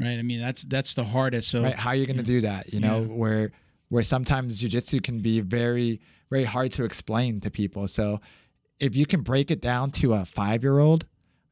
Right? 0.00 0.18
I 0.18 0.22
mean, 0.22 0.40
that's 0.40 0.64
that's 0.64 0.94
the 0.94 1.04
hardest. 1.04 1.50
So 1.50 1.62
right 1.62 1.74
how 1.74 1.90
are 1.90 1.94
you 1.94 2.06
going 2.06 2.16
to 2.16 2.22
do 2.22 2.40
that 2.40 2.72
you 2.72 2.80
know 2.80 3.00
Yeah. 3.02 3.06
where 3.22 3.52
where 3.90 4.02
sometimes 4.02 4.62
jujitsu 4.62 5.02
can 5.02 5.18
be 5.20 5.40
very 5.42 6.00
very 6.32 6.44
hard 6.56 6.70
to 6.72 6.82
explain 6.84 7.40
to 7.40 7.50
people 7.50 7.86
so 7.98 8.20
if 8.80 8.96
you 8.96 9.06
can 9.06 9.20
break 9.20 9.50
it 9.50 9.60
down 9.60 9.90
to 9.90 10.06
a 10.14 10.24
five 10.24 10.60
year 10.66 10.78
old 10.78 11.06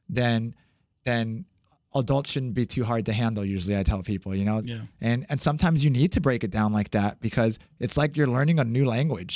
then 0.09 0.53
then 1.05 1.45
adults 1.93 2.29
shouldn't 2.31 2.53
be 2.53 2.65
too 2.65 2.83
hard 2.85 3.05
to 3.05 3.13
handle. 3.13 3.43
Usually, 3.43 3.77
I 3.77 3.83
tell 3.83 4.01
people, 4.01 4.35
you 4.35 4.45
know, 4.45 4.61
Yeah. 4.63 4.81
and 5.01 5.25
and 5.29 5.41
sometimes 5.41 5.83
you 5.83 5.89
need 5.89 6.11
to 6.13 6.21
break 6.21 6.43
it 6.43 6.51
down 6.51 6.71
like 6.79 6.91
that 6.91 7.19
because 7.19 7.59
it's 7.79 7.97
like 7.97 8.15
you're 8.17 8.27
learning 8.37 8.59
a 8.59 8.63
new 8.63 8.85
language 8.85 9.35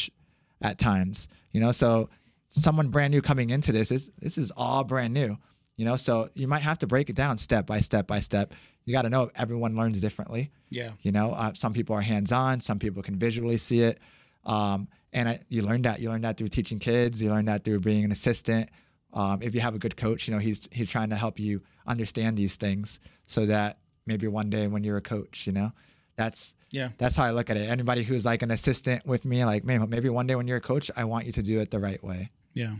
at 0.61 0.77
times, 0.79 1.27
you 1.51 1.59
know. 1.59 1.71
So 1.73 2.09
someone 2.47 2.89
brand 2.89 3.11
new 3.11 3.21
coming 3.21 3.49
into 3.49 3.71
this 3.71 3.91
is 3.91 4.09
this 4.19 4.37
is 4.37 4.51
all 4.55 4.83
brand 4.83 5.13
new, 5.13 5.37
you 5.75 5.85
know. 5.85 5.97
So 5.97 6.29
you 6.33 6.47
might 6.47 6.61
have 6.69 6.79
to 6.79 6.87
break 6.87 7.09
it 7.09 7.15
down 7.15 7.37
step 7.37 7.65
by 7.67 7.81
step 7.81 8.07
by 8.07 8.19
step. 8.21 8.53
You 8.85 8.93
got 8.93 9.01
to 9.03 9.09
know 9.09 9.29
everyone 9.35 9.75
learns 9.75 9.99
differently. 9.99 10.51
Yeah. 10.69 10.91
You 11.01 11.11
know, 11.11 11.31
uh, 11.31 11.53
some 11.55 11.73
people 11.73 11.95
are 11.95 12.01
hands 12.01 12.31
on, 12.31 12.61
some 12.61 12.79
people 12.79 13.01
can 13.03 13.17
visually 13.17 13.57
see 13.57 13.81
it. 13.81 13.99
Um, 14.45 14.87
and 15.15 15.29
I, 15.29 15.39
you 15.49 15.63
learn 15.63 15.81
that. 15.83 15.99
You 15.99 16.09
learn 16.09 16.21
that 16.21 16.37
through 16.37 16.49
teaching 16.49 16.77
kids. 16.77 17.19
You 17.21 17.29
learn 17.31 17.45
that 17.45 17.63
through 17.63 17.79
being 17.79 18.03
an 18.05 18.11
assistant. 18.11 18.69
Um, 19.13 19.41
if 19.41 19.55
you 19.55 19.61
have 19.61 19.73
a 19.73 19.79
good 19.79 19.95
coach, 19.97 20.27
you 20.27 20.33
know 20.33 20.39
he's 20.39 20.67
he's 20.71 20.89
trying 20.89 21.09
to 21.09 21.15
help 21.15 21.39
you 21.39 21.61
understand 21.87 22.37
these 22.37 22.55
things 22.57 22.99
so 23.25 23.45
that 23.47 23.79
maybe 24.05 24.27
one 24.27 24.49
day 24.49 24.67
when 24.67 24.83
you're 24.83 24.97
a 24.97 25.01
coach, 25.01 25.47
you 25.47 25.53
know, 25.53 25.71
that's 26.17 26.53
Yeah. 26.69 26.89
that's 26.97 27.15
how 27.15 27.23
I 27.23 27.31
look 27.31 27.49
at 27.49 27.57
it. 27.57 27.67
Anybody 27.69 28.03
who's 28.03 28.25
like 28.25 28.41
an 28.43 28.51
assistant 28.51 29.05
with 29.07 29.23
me, 29.25 29.43
like 29.45 29.63
man, 29.63 29.89
maybe 29.89 30.09
one 30.09 30.27
day 30.27 30.35
when 30.35 30.47
you're 30.47 30.57
a 30.57 30.61
coach, 30.61 30.91
I 30.97 31.05
want 31.05 31.25
you 31.25 31.31
to 31.31 31.41
do 31.41 31.59
it 31.61 31.71
the 31.71 31.79
right 31.79 32.03
way. 32.03 32.29
Yeah. 32.53 32.75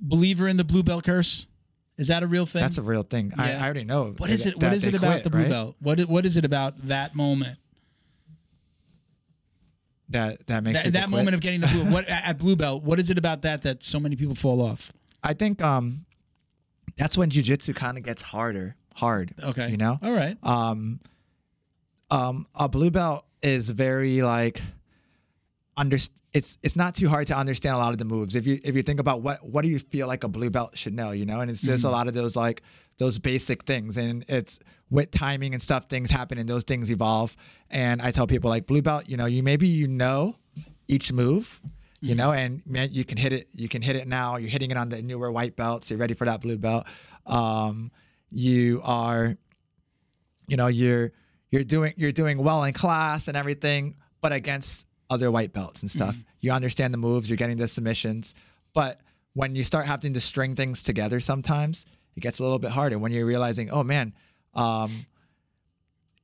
Believer 0.00 0.48
in 0.48 0.56
the 0.56 0.64
blue 0.64 0.82
belt 0.82 1.04
curse? 1.04 1.46
Is 1.98 2.08
that 2.08 2.22
a 2.22 2.26
real 2.26 2.46
thing? 2.46 2.62
That's 2.62 2.78
a 2.78 2.82
real 2.82 3.02
thing. 3.02 3.32
I, 3.36 3.50
Yeah. 3.50 3.62
I 3.62 3.64
already 3.64 3.84
know. 3.84 4.14
what 4.16 4.30
is 4.30 4.46
it? 4.46 4.56
What 4.60 4.72
is 4.72 4.84
it 4.84 4.94
about 4.94 5.12
quit, 5.12 5.24
the 5.24 5.30
blue 5.30 5.40
right? 5.40 5.48
belt? 5.50 5.76
What 5.80 6.00
what 6.02 6.24
is 6.26 6.36
it 6.36 6.44
about 6.44 6.78
that 6.88 7.14
moment? 7.14 7.58
That 10.10 10.46
that 10.48 10.64
makes 10.64 10.82
That, 10.82 10.92
that 10.94 11.10
moment 11.10 11.34
of 11.34 11.40
getting 11.40 11.60
the 11.60 11.68
blue 11.68 11.84
what 11.84 12.08
at 12.08 12.38
blue 12.38 12.56
belt, 12.56 12.82
what 12.82 12.98
is 12.98 13.10
it 13.10 13.18
about 13.18 13.42
that 13.42 13.62
that 13.62 13.82
so 13.82 13.98
many 14.00 14.16
people 14.16 14.34
fall 14.34 14.60
off? 14.60 14.92
I 15.22 15.34
think 15.34 15.62
um, 15.62 16.04
that's 16.96 17.16
when 17.16 17.30
jujitsu 17.30 17.74
kind 17.74 17.96
of 17.96 18.04
gets 18.04 18.22
harder, 18.22 18.76
hard. 18.94 19.32
Okay. 19.42 19.70
you 19.70 19.76
know. 19.76 19.98
All 20.02 20.12
right. 20.12 20.36
um, 20.42 21.00
um, 22.10 22.46
a 22.54 22.68
blue 22.68 22.90
belt 22.90 23.24
is 23.42 23.70
very 23.70 24.22
like 24.22 24.60
under. 25.80 25.98
It's 26.32 26.58
it's 26.62 26.76
not 26.76 26.94
too 26.94 27.08
hard 27.08 27.26
to 27.28 27.36
understand 27.36 27.74
a 27.74 27.78
lot 27.78 27.92
of 27.92 27.98
the 27.98 28.04
moves. 28.04 28.34
If 28.34 28.46
you 28.46 28.58
if 28.62 28.76
you 28.76 28.82
think 28.82 29.00
about 29.00 29.22
what 29.22 29.44
what 29.44 29.62
do 29.62 29.68
you 29.68 29.78
feel 29.78 30.06
like 30.06 30.22
a 30.22 30.28
blue 30.28 30.50
belt 30.50 30.76
should 30.76 30.94
know, 30.94 31.10
you 31.10 31.26
know, 31.26 31.40
and 31.40 31.50
it's 31.50 31.62
just 31.62 31.84
a 31.84 31.90
lot 31.90 32.06
of 32.06 32.14
those 32.14 32.36
like 32.36 32.62
those 32.98 33.18
basic 33.18 33.64
things, 33.64 33.96
and 33.96 34.24
it's 34.28 34.60
with 34.90 35.10
timing 35.10 35.54
and 35.54 35.62
stuff. 35.62 35.86
Things 35.86 36.10
happen 36.10 36.38
and 36.38 36.48
those 36.48 36.64
things 36.64 36.90
evolve. 36.90 37.36
And 37.70 38.02
I 38.02 38.10
tell 38.10 38.26
people 38.26 38.50
like 38.50 38.66
blue 38.66 38.82
belt, 38.82 39.08
you 39.08 39.16
know, 39.16 39.26
you 39.26 39.42
maybe 39.42 39.66
you 39.66 39.88
know 39.88 40.36
each 40.86 41.12
move. 41.12 41.60
You 42.02 42.14
know, 42.14 42.32
and 42.32 42.62
man, 42.64 42.88
you 42.92 43.04
can 43.04 43.18
hit 43.18 43.34
it. 43.34 43.48
You 43.52 43.68
can 43.68 43.82
hit 43.82 43.94
it 43.94 44.08
now. 44.08 44.36
You're 44.36 44.48
hitting 44.48 44.70
it 44.70 44.78
on 44.78 44.88
the 44.88 45.02
newer 45.02 45.30
white 45.30 45.54
belts. 45.54 45.90
You're 45.90 45.98
ready 45.98 46.14
for 46.14 46.24
that 46.24 46.40
blue 46.40 46.56
belt. 46.56 46.86
Um, 47.26 47.90
you 48.30 48.80
are 48.84 49.36
you 50.50 50.56
know 50.56 50.66
you're 50.66 51.12
you're 51.50 51.64
doing 51.64 51.94
you're 51.96 52.12
doing 52.12 52.38
well 52.38 52.64
in 52.64 52.72
class 52.72 53.28
and 53.28 53.36
everything 53.36 53.96
but 54.20 54.32
against 54.32 54.86
other 55.10 55.30
white 55.30 55.52
belts 55.52 55.82
and 55.82 55.90
stuff. 55.90 56.22
You 56.40 56.52
understand 56.52 56.94
the 56.94 56.98
moves 56.98 57.28
you're 57.28 57.36
getting 57.36 57.56
the 57.58 57.68
submissions. 57.68 58.34
But 58.72 59.00
when 59.34 59.54
you 59.56 59.64
start 59.64 59.86
having 59.86 60.14
to 60.14 60.20
string 60.20 60.54
things 60.54 60.82
together 60.82 61.20
sometimes 61.20 61.84
it 62.16 62.20
gets 62.20 62.38
a 62.38 62.42
little 62.42 62.58
bit 62.58 62.70
harder. 62.70 62.98
When 62.98 63.12
you're 63.12 63.26
realizing 63.26 63.70
oh 63.70 63.82
man 63.82 64.14
um, 64.54 65.06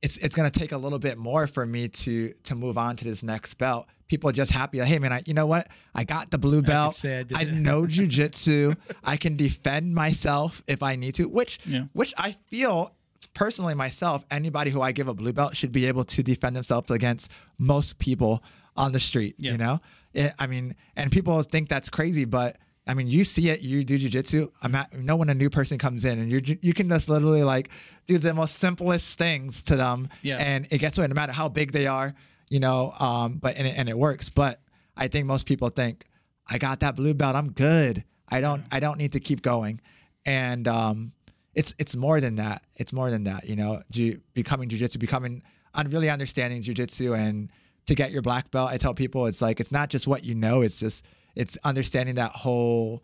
it's 0.01 0.17
it's 0.17 0.35
going 0.35 0.49
to 0.49 0.59
take 0.59 0.71
a 0.71 0.77
little 0.77 0.99
bit 0.99 1.17
more 1.17 1.47
for 1.47 1.65
me 1.65 1.87
to 1.87 2.33
to 2.43 2.55
move 2.55 2.77
on 2.77 2.95
to 2.97 3.03
this 3.05 3.23
next 3.23 3.55
belt 3.55 3.87
people 4.07 4.29
are 4.29 4.33
just 4.33 4.51
happy 4.51 4.79
like 4.79 4.87
hey 4.87 4.99
man 4.99 5.11
I, 5.11 5.23
you 5.25 5.33
know 5.33 5.47
what? 5.47 5.67
I 5.95 6.03
got 6.03 6.29
the 6.31 6.37
blue 6.37 6.61
belt. 6.61 7.03
I 7.05 7.19
I 7.35 7.43
that. 7.45 7.53
know 7.53 7.81
jujitsu 7.97 8.75
i 9.03 9.17
can 9.17 9.35
defend 9.35 9.95
myself 9.95 10.61
if 10.67 10.83
i 10.83 10.95
need 10.95 11.15
to 11.15 11.27
which 11.27 11.59
Yeah. 11.65 11.85
which 11.93 12.13
i 12.17 12.33
feel 12.47 12.93
personally 13.33 13.73
myself 13.73 14.23
anybody 14.31 14.71
who 14.71 14.81
i 14.81 14.91
give 14.91 15.07
a 15.07 15.13
blue 15.13 15.33
belt 15.33 15.55
should 15.55 15.71
be 15.71 15.85
able 15.87 16.03
to 16.03 16.21
defend 16.23 16.55
themselves 16.55 16.91
against 16.91 17.31
most 17.57 17.97
people 17.97 18.43
on 18.77 18.91
the 18.91 18.99
street 18.99 19.35
Yeah. 19.37 19.51
you 19.53 19.57
know 19.57 19.79
It- 20.13 20.33
i 20.39 20.47
mean 20.47 20.75
and 20.95 21.11
people 21.11 21.41
think 21.43 21.69
that's 21.69 21.89
crazy 21.89 22.25
but 22.25 22.57
I 22.89 22.93
mean, 22.93 23.07
you 23.07 23.25
see 23.25 23.49
it. 23.49 23.59
You 23.59 23.83
do 23.83 23.99
jujitsu. 23.99 24.47
I'm 24.63 24.73
at, 24.73 24.93
you 24.93 25.03
know 25.03 25.17
when 25.17 25.27
a 25.29 25.33
new 25.33 25.49
person 25.49 25.77
comes 25.77 26.05
in, 26.05 26.19
and 26.19 26.31
you 26.31 26.39
you 26.61 26.73
can 26.73 26.87
just 26.87 27.09
literally 27.09 27.43
like 27.43 27.67
do 28.05 28.17
the 28.17 28.33
most 28.33 28.55
simplest 28.59 29.17
things 29.17 29.61
to 29.63 29.75
them, 29.75 30.07
Yeah. 30.21 30.37
and 30.37 30.65
it 30.71 30.77
gets 30.77 30.97
away 30.97 31.05
no 31.09 31.13
matter 31.13 31.33
how 31.33 31.49
big 31.49 31.73
they 31.73 31.85
are, 31.85 32.13
you 32.49 32.61
know. 32.61 32.93
Um, 32.97 33.39
but 33.43 33.57
and 33.57 33.67
it, 33.67 33.73
and 33.77 33.89
it 33.89 33.97
works. 33.97 34.29
But 34.29 34.61
I 34.95 35.09
think 35.09 35.25
most 35.27 35.45
people 35.45 35.67
think 35.67 36.05
I 36.47 36.57
got 36.59 36.79
that 36.79 36.95
blue 36.95 37.13
belt. 37.13 37.35
I'm 37.35 37.51
good. 37.51 38.05
I 38.29 38.39
don't 38.39 38.63
I 38.71 38.79
don't 38.79 38.97
need 38.97 39.11
to 39.11 39.19
keep 39.19 39.41
going, 39.41 39.81
and 40.25 40.65
um, 40.65 41.11
it's 41.55 41.75
it's 41.77 41.97
more 41.97 42.21
than 42.21 42.35
that. 42.35 42.63
It's 42.77 42.93
more 42.93 43.11
than 43.11 43.25
that. 43.25 43.49
You 43.49 43.57
know, 43.57 43.83
ju- 43.91 44.21
becoming 44.33 44.69
jujitsu, 44.69 44.97
becoming 44.97 45.43
really 45.89 46.09
understanding 46.09 46.63
jujitsu, 46.63 47.17
and 47.17 47.49
to 47.87 47.95
get 47.95 48.11
your 48.11 48.21
black 48.21 48.51
belt. 48.51 48.69
I 48.69 48.77
tell 48.77 48.93
people 48.93 49.25
it's 49.25 49.41
like 49.41 49.59
it's 49.59 49.71
not 49.71 49.89
just 49.89 50.07
what 50.07 50.23
you 50.23 50.35
know. 50.35 50.61
It's 50.61 50.79
just 50.79 51.03
it's 51.35 51.57
understanding 51.63 52.15
that 52.15 52.31
whole 52.31 53.03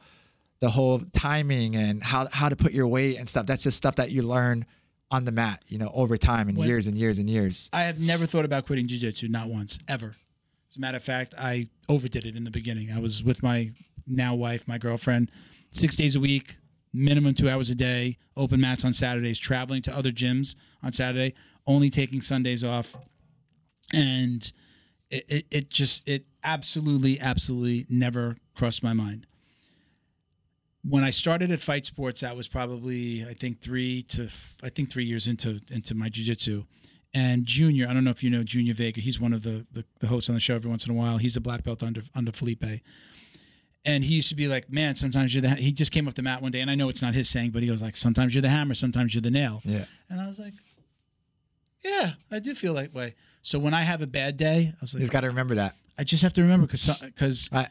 the 0.60 0.70
whole 0.70 1.02
timing 1.14 1.76
and 1.76 2.02
how 2.04 2.28
how 2.32 2.50
to 2.50 2.56
put 2.56 2.72
your 2.74 2.88
weight 2.88 3.18
and 3.18 3.28
stuff. 3.28 3.46
That's 3.46 3.64
just 3.64 3.78
stuff 3.78 3.96
that 3.96 4.12
you 4.12 4.22
learn 4.22 4.66
on 5.12 5.26
the 5.26 5.32
mat, 5.32 5.62
you 5.68 5.78
know, 5.78 5.92
over 5.94 6.18
time 6.18 6.50
and 6.50 6.58
When- 6.58 6.68
years 6.68 6.88
and 6.88 6.98
years 6.98 7.18
and 7.20 7.30
years. 7.30 7.70
I 7.72 7.82
have 7.84 8.00
never 8.00 8.26
thought 8.26 8.46
about 8.46 8.66
quitting 8.66 8.88
jiu-jitsu, 8.88 9.28
not 9.28 9.48
once, 9.48 9.78
ever. 9.88 10.16
As 10.72 10.78
a 10.78 10.80
matter 10.80 10.98
of 10.98 11.04
fact, 11.04 11.36
I 11.38 11.70
overdid 11.88 12.26
it 12.26 12.36
in 12.36 12.46
the 12.46 12.50
beginning. 12.52 12.92
I 12.92 12.98
was 13.00 13.24
with 13.24 13.44
my 13.44 13.72
now 14.08 14.34
wife, 14.34 14.68
my 14.68 14.80
girlfriend, 14.80 15.30
six 15.70 15.96
days 15.96 16.16
a 16.16 16.20
week, 16.20 16.58
minimum 16.92 17.36
two 17.36 17.48
hours 17.48 17.70
a 17.70 17.76
day, 17.76 18.18
open 18.36 18.60
mats 18.60 18.84
on 18.84 18.92
Saturdays, 18.92 19.38
traveling 19.38 19.84
to 19.84 19.96
other 19.96 20.12
gyms 20.12 20.56
on 20.82 20.92
Saturday, 20.92 21.36
only 21.68 21.92
taking 21.92 22.22
Sundays 22.22 22.64
off. 22.64 22.96
And 23.94 24.52
it, 25.14 25.26
it, 25.28 25.46
it 25.52 25.70
just, 25.70 26.08
it 26.08 26.26
absolutely, 26.44 27.20
absolutely 27.20 27.86
never 27.90 28.36
crossed 28.56 28.84
my 28.84 28.94
mind. 28.94 29.28
When 30.84 31.04
I 31.04 31.12
started 31.12 31.52
at 31.52 31.62
Fight 31.62 31.86
Sports, 31.86 32.22
that 32.22 32.36
was 32.36 32.48
probably, 32.48 33.24
I 33.24 33.34
think, 33.34 33.62
three 33.62 34.04
to, 34.10 34.24
I 34.62 34.70
think, 34.70 34.92
three 34.92 35.06
years 35.06 35.28
into 35.28 35.62
into 35.70 35.96
my 35.96 36.10
jiu-jitsu 36.10 36.66
and 37.14 37.46
Junior, 37.46 37.88
I 37.88 37.94
don't 37.94 38.04
know 38.04 38.10
if 38.10 38.24
you 38.24 38.30
know 38.30 38.44
Junior 38.44 38.74
Vega. 38.74 39.00
He's 39.00 39.20
one 39.20 39.34
of 39.34 39.44
the, 39.44 39.68
the, 39.72 39.86
the 40.00 40.08
hosts 40.08 40.30
on 40.30 40.36
the 40.36 40.40
show 40.40 40.56
every 40.56 40.70
once 40.70 40.86
in 40.86 40.92
a 40.92 40.96
while. 40.96 41.18
He's 41.18 41.38
a 41.38 41.42
black 41.42 41.64
belt 41.64 41.84
under 41.84 42.02
under 42.16 42.32
Felipe. 42.32 42.82
And 43.86 44.06
he 44.06 44.16
used 44.16 44.30
to 44.30 44.36
be 44.36 44.48
like, 44.48 44.72
man, 44.72 44.96
sometimes 44.96 45.36
you're 45.36 45.42
the. 45.42 45.50
He 45.50 45.72
just 45.74 45.92
came 45.92 46.08
off 46.08 46.16
the 46.16 46.24
mat 46.24 46.42
one 46.42 46.52
day, 46.52 46.62
and 46.62 46.72
I 46.72 46.76
know 46.76 46.90
it's 46.90 47.02
not 47.02 47.14
his 47.14 47.30
saying, 47.30 47.52
but 47.52 47.62
he 47.64 47.70
was 47.70 47.82
like, 47.82 47.96
sometimes 47.96 48.34
you're 48.34 48.42
the 48.42 48.50
hammer, 48.50 48.74
sometimes 48.74 49.14
you're 49.14 49.22
the 49.22 49.30
nail. 49.30 49.62
Yeah. 49.64 49.86
And 50.10 50.22
I 50.22 50.28
was 50.28 50.40
like, 50.40 50.54
yeah, 51.84 52.12
I 52.32 52.40
do 52.40 52.54
feel 52.56 52.74
that 52.76 52.94
way. 52.94 53.16
So 53.42 53.60
when 53.60 53.74
I 53.74 53.82
have 53.82 54.02
a 54.02 54.08
bad 54.08 54.38
day, 54.38 54.72
I 54.74 54.78
was 54.82 54.94
like, 54.94 55.02
just 55.02 55.14
got 55.14 55.22
to 55.22 55.28
remember 55.28 55.56
that. 55.56 55.76
I 55.98 56.04
just 56.04 56.24
have 56.24 56.34
to 56.34 56.42
remember 56.42 56.66
because 56.66 56.88
because 57.02 57.50
I, 57.52 57.68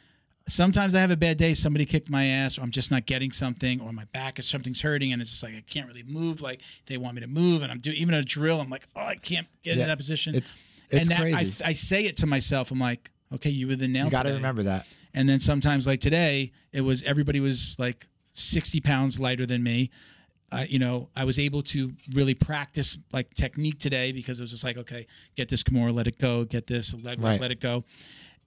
sometimes 0.46 0.94
I 0.94 1.00
have 1.00 1.10
a 1.10 1.16
bad 1.16 1.38
day. 1.38 1.54
Somebody 1.54 1.86
kicked 1.86 2.10
my 2.10 2.26
ass, 2.26 2.58
or 2.58 2.62
I'm 2.62 2.70
just 2.70 2.90
not 2.90 3.06
getting 3.06 3.32
something, 3.32 3.80
or 3.80 3.92
my 3.92 4.04
back 4.12 4.38
is 4.38 4.46
something's 4.48 4.80
hurting, 4.82 5.12
and 5.12 5.20
it's 5.22 5.30
just 5.30 5.42
like 5.42 5.54
I 5.54 5.62
can't 5.68 5.86
really 5.88 6.02
move. 6.04 6.40
Like 6.40 6.60
they 6.86 6.96
want 6.96 7.14
me 7.14 7.20
to 7.22 7.26
move, 7.26 7.62
and 7.62 7.72
I'm 7.72 7.80
doing 7.80 7.96
even 7.96 8.14
a 8.14 8.22
drill. 8.22 8.60
I'm 8.60 8.70
like, 8.70 8.86
oh, 8.94 9.00
I 9.00 9.16
can't 9.16 9.46
get 9.62 9.76
Yeah. 9.76 9.82
in 9.82 9.88
that 9.88 9.98
position. 9.98 10.34
It's- 10.34 10.56
it's 10.90 11.08
and 11.08 11.10
that, 11.10 11.20
crazy. 11.20 11.64
I, 11.64 11.68
I 11.70 11.72
say 11.72 12.04
it 12.04 12.18
to 12.18 12.26
myself. 12.26 12.70
I'm 12.70 12.78
like, 12.78 13.10
okay, 13.34 13.48
you 13.48 13.66
were 13.66 13.76
the 13.76 13.88
nail. 13.88 14.04
you 14.04 14.10
got 14.10 14.24
to 14.24 14.32
remember 14.34 14.62
that. 14.64 14.86
And 15.14 15.26
then 15.26 15.40
sometimes, 15.40 15.86
like 15.86 16.00
today, 16.02 16.52
it 16.70 16.82
was 16.82 17.02
everybody 17.04 17.40
was 17.40 17.76
like 17.78 18.08
60 18.32 18.78
pounds 18.82 19.18
lighter 19.18 19.46
than 19.46 19.62
me. 19.62 19.90
Uh, 20.52 20.64
you 20.68 20.78
know, 20.78 21.08
I 21.16 21.24
was 21.24 21.38
able 21.38 21.62
to 21.62 21.90
really 22.12 22.34
practice 22.34 22.98
like 23.12 23.32
technique 23.34 23.78
today 23.80 24.12
because 24.12 24.38
it 24.38 24.42
was 24.42 24.50
just 24.50 24.64
like, 24.64 24.76
okay, 24.76 25.06
get 25.34 25.48
this 25.48 25.62
Kimura, 25.62 25.94
let 25.94 26.06
it 26.06 26.18
go, 26.18 26.44
get 26.44 26.66
this, 26.66 26.94
let, 27.02 27.18
Right. 27.18 27.40
let 27.40 27.50
it 27.50 27.60
go. 27.60 27.84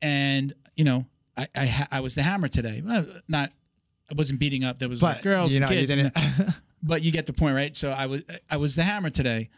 And, 0.01 0.53
you 0.75 0.83
know, 0.83 1.07
I, 1.35 1.47
I, 1.55 1.65
ha- 1.65 1.87
I 1.91 1.99
was 2.01 2.13
the 2.15 2.21
hammer 2.23 2.47
today. 2.47 2.81
Well, 2.85 3.05
not, 3.27 3.51
I 4.11 4.13
wasn't 4.15 4.39
beating 4.39 4.63
up. 4.63 4.77
There 4.77 4.87
was 4.89 5.01
like 5.01 5.17
But 5.17 5.23
girls 5.23 5.53
you 5.53 5.59
know, 5.59 5.69
you 5.69 5.87
kids. 5.87 5.91
didn't. 5.91 6.13
but 6.83 7.01
you 7.01 7.11
get 7.11 7.25
the 7.25 7.33
point, 7.33 7.55
right? 7.55 7.75
So 7.75 7.89
I 7.89 8.05
was 8.05 8.21
I 8.51 8.57
was 8.57 8.75
the 8.75 8.83
hammer 8.83 9.09
today, 9.09 9.49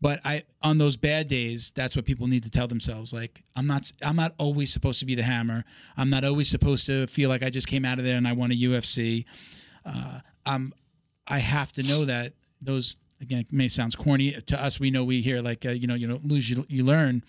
but 0.00 0.20
I 0.24 0.44
on 0.62 0.78
those 0.78 0.96
bad 0.96 1.26
days, 1.26 1.72
that's 1.74 1.96
what 1.96 2.04
people 2.04 2.28
need 2.28 2.44
to 2.44 2.50
tell 2.50 2.68
themselves. 2.68 3.12
Like 3.12 3.42
I'm 3.56 3.66
not 3.66 3.90
I'm 4.04 4.14
not 4.14 4.32
always 4.38 4.72
supposed 4.72 5.00
to 5.00 5.06
be 5.06 5.16
the 5.16 5.24
hammer. 5.24 5.64
I'm 5.96 6.08
not 6.08 6.24
always 6.24 6.48
supposed 6.48 6.86
to 6.86 7.08
feel 7.08 7.28
like 7.28 7.42
I 7.42 7.50
just 7.50 7.66
came 7.66 7.84
out 7.84 7.98
of 7.98 8.04
there 8.04 8.16
and 8.16 8.28
I 8.28 8.32
won 8.32 8.52
a 8.52 8.54
UFC. 8.54 9.24
Uh, 9.84 10.20
I'm 10.44 10.72
I 11.28 11.38
have 11.40 11.72
to 11.74 11.82
know 11.82 12.04
that 12.04 12.34
those 12.60 12.96
again 13.20 13.40
it 13.40 13.52
may 13.52 13.68
sounds 13.68 13.96
corny 13.96 14.32
to 14.32 14.62
us. 14.62 14.78
We 14.80 14.90
know 14.90 15.04
we 15.04 15.20
hear 15.22 15.40
like 15.40 15.64
uh, 15.66 15.70
you 15.70 15.86
know 15.86 15.94
you 15.94 16.06
don't 16.08 16.24
lose 16.26 16.48
you, 16.50 16.64
you 16.68 16.84
learn. 16.84 17.22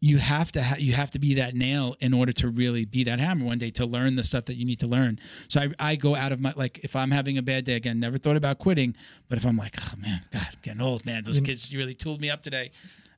You 0.00 0.18
have 0.18 0.52
to 0.52 0.62
ha- 0.62 0.76
you 0.78 0.92
have 0.92 1.10
to 1.12 1.18
be 1.18 1.34
that 1.34 1.56
nail 1.56 1.96
in 1.98 2.14
order 2.14 2.30
to 2.34 2.48
really 2.48 2.84
be 2.84 3.02
that 3.04 3.18
hammer 3.18 3.44
one 3.44 3.58
day 3.58 3.70
to 3.72 3.84
learn 3.84 4.14
the 4.14 4.22
stuff 4.22 4.44
that 4.44 4.54
you 4.54 4.64
need 4.64 4.78
to 4.78 4.86
learn. 4.86 5.18
So 5.48 5.60
I, 5.60 5.90
I 5.90 5.96
go 5.96 6.14
out 6.14 6.30
of 6.30 6.38
my 6.40 6.52
like 6.54 6.78
if 6.84 6.94
I'm 6.94 7.10
having 7.10 7.36
a 7.36 7.42
bad 7.42 7.64
day 7.64 7.74
again, 7.74 7.98
never 7.98 8.16
thought 8.16 8.36
about 8.36 8.58
quitting, 8.60 8.94
but 9.28 9.38
if 9.38 9.44
I'm 9.44 9.56
like 9.56 9.74
oh 9.80 9.94
man, 10.00 10.20
God, 10.32 10.46
I'm 10.52 10.58
getting 10.62 10.80
old 10.80 11.04
man, 11.04 11.24
those 11.24 11.40
kids 11.40 11.74
really 11.74 11.94
tooled 11.94 12.20
me 12.20 12.30
up 12.30 12.42
today. 12.44 12.70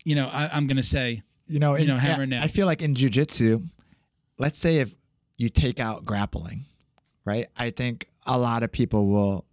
You 0.04 0.14
know, 0.14 0.28
I, 0.32 0.48
I'm 0.52 0.66
gonna 0.66 0.82
say 0.82 1.22
you 1.46 1.58
know, 1.58 1.74
You 1.74 1.82
in- 1.82 1.86
know, 1.88 1.96
hammer 1.98 2.22
yeah, 2.22 2.38
now. 2.38 2.42
I 2.44 2.46
feel 2.48 2.66
like 2.66 2.80
in 2.80 2.94
jujitsu, 2.94 3.68
let's 4.38 4.58
say 4.58 4.76
if 4.78 4.94
you 5.36 5.48
take 5.50 5.80
out 5.80 6.04
grappling, 6.06 6.64
right? 7.26 7.48
I 7.58 7.70
think 7.70 8.06
a 8.24 8.38
lot 8.38 8.62
of 8.62 8.70
people 8.72 9.06
will 9.08 9.44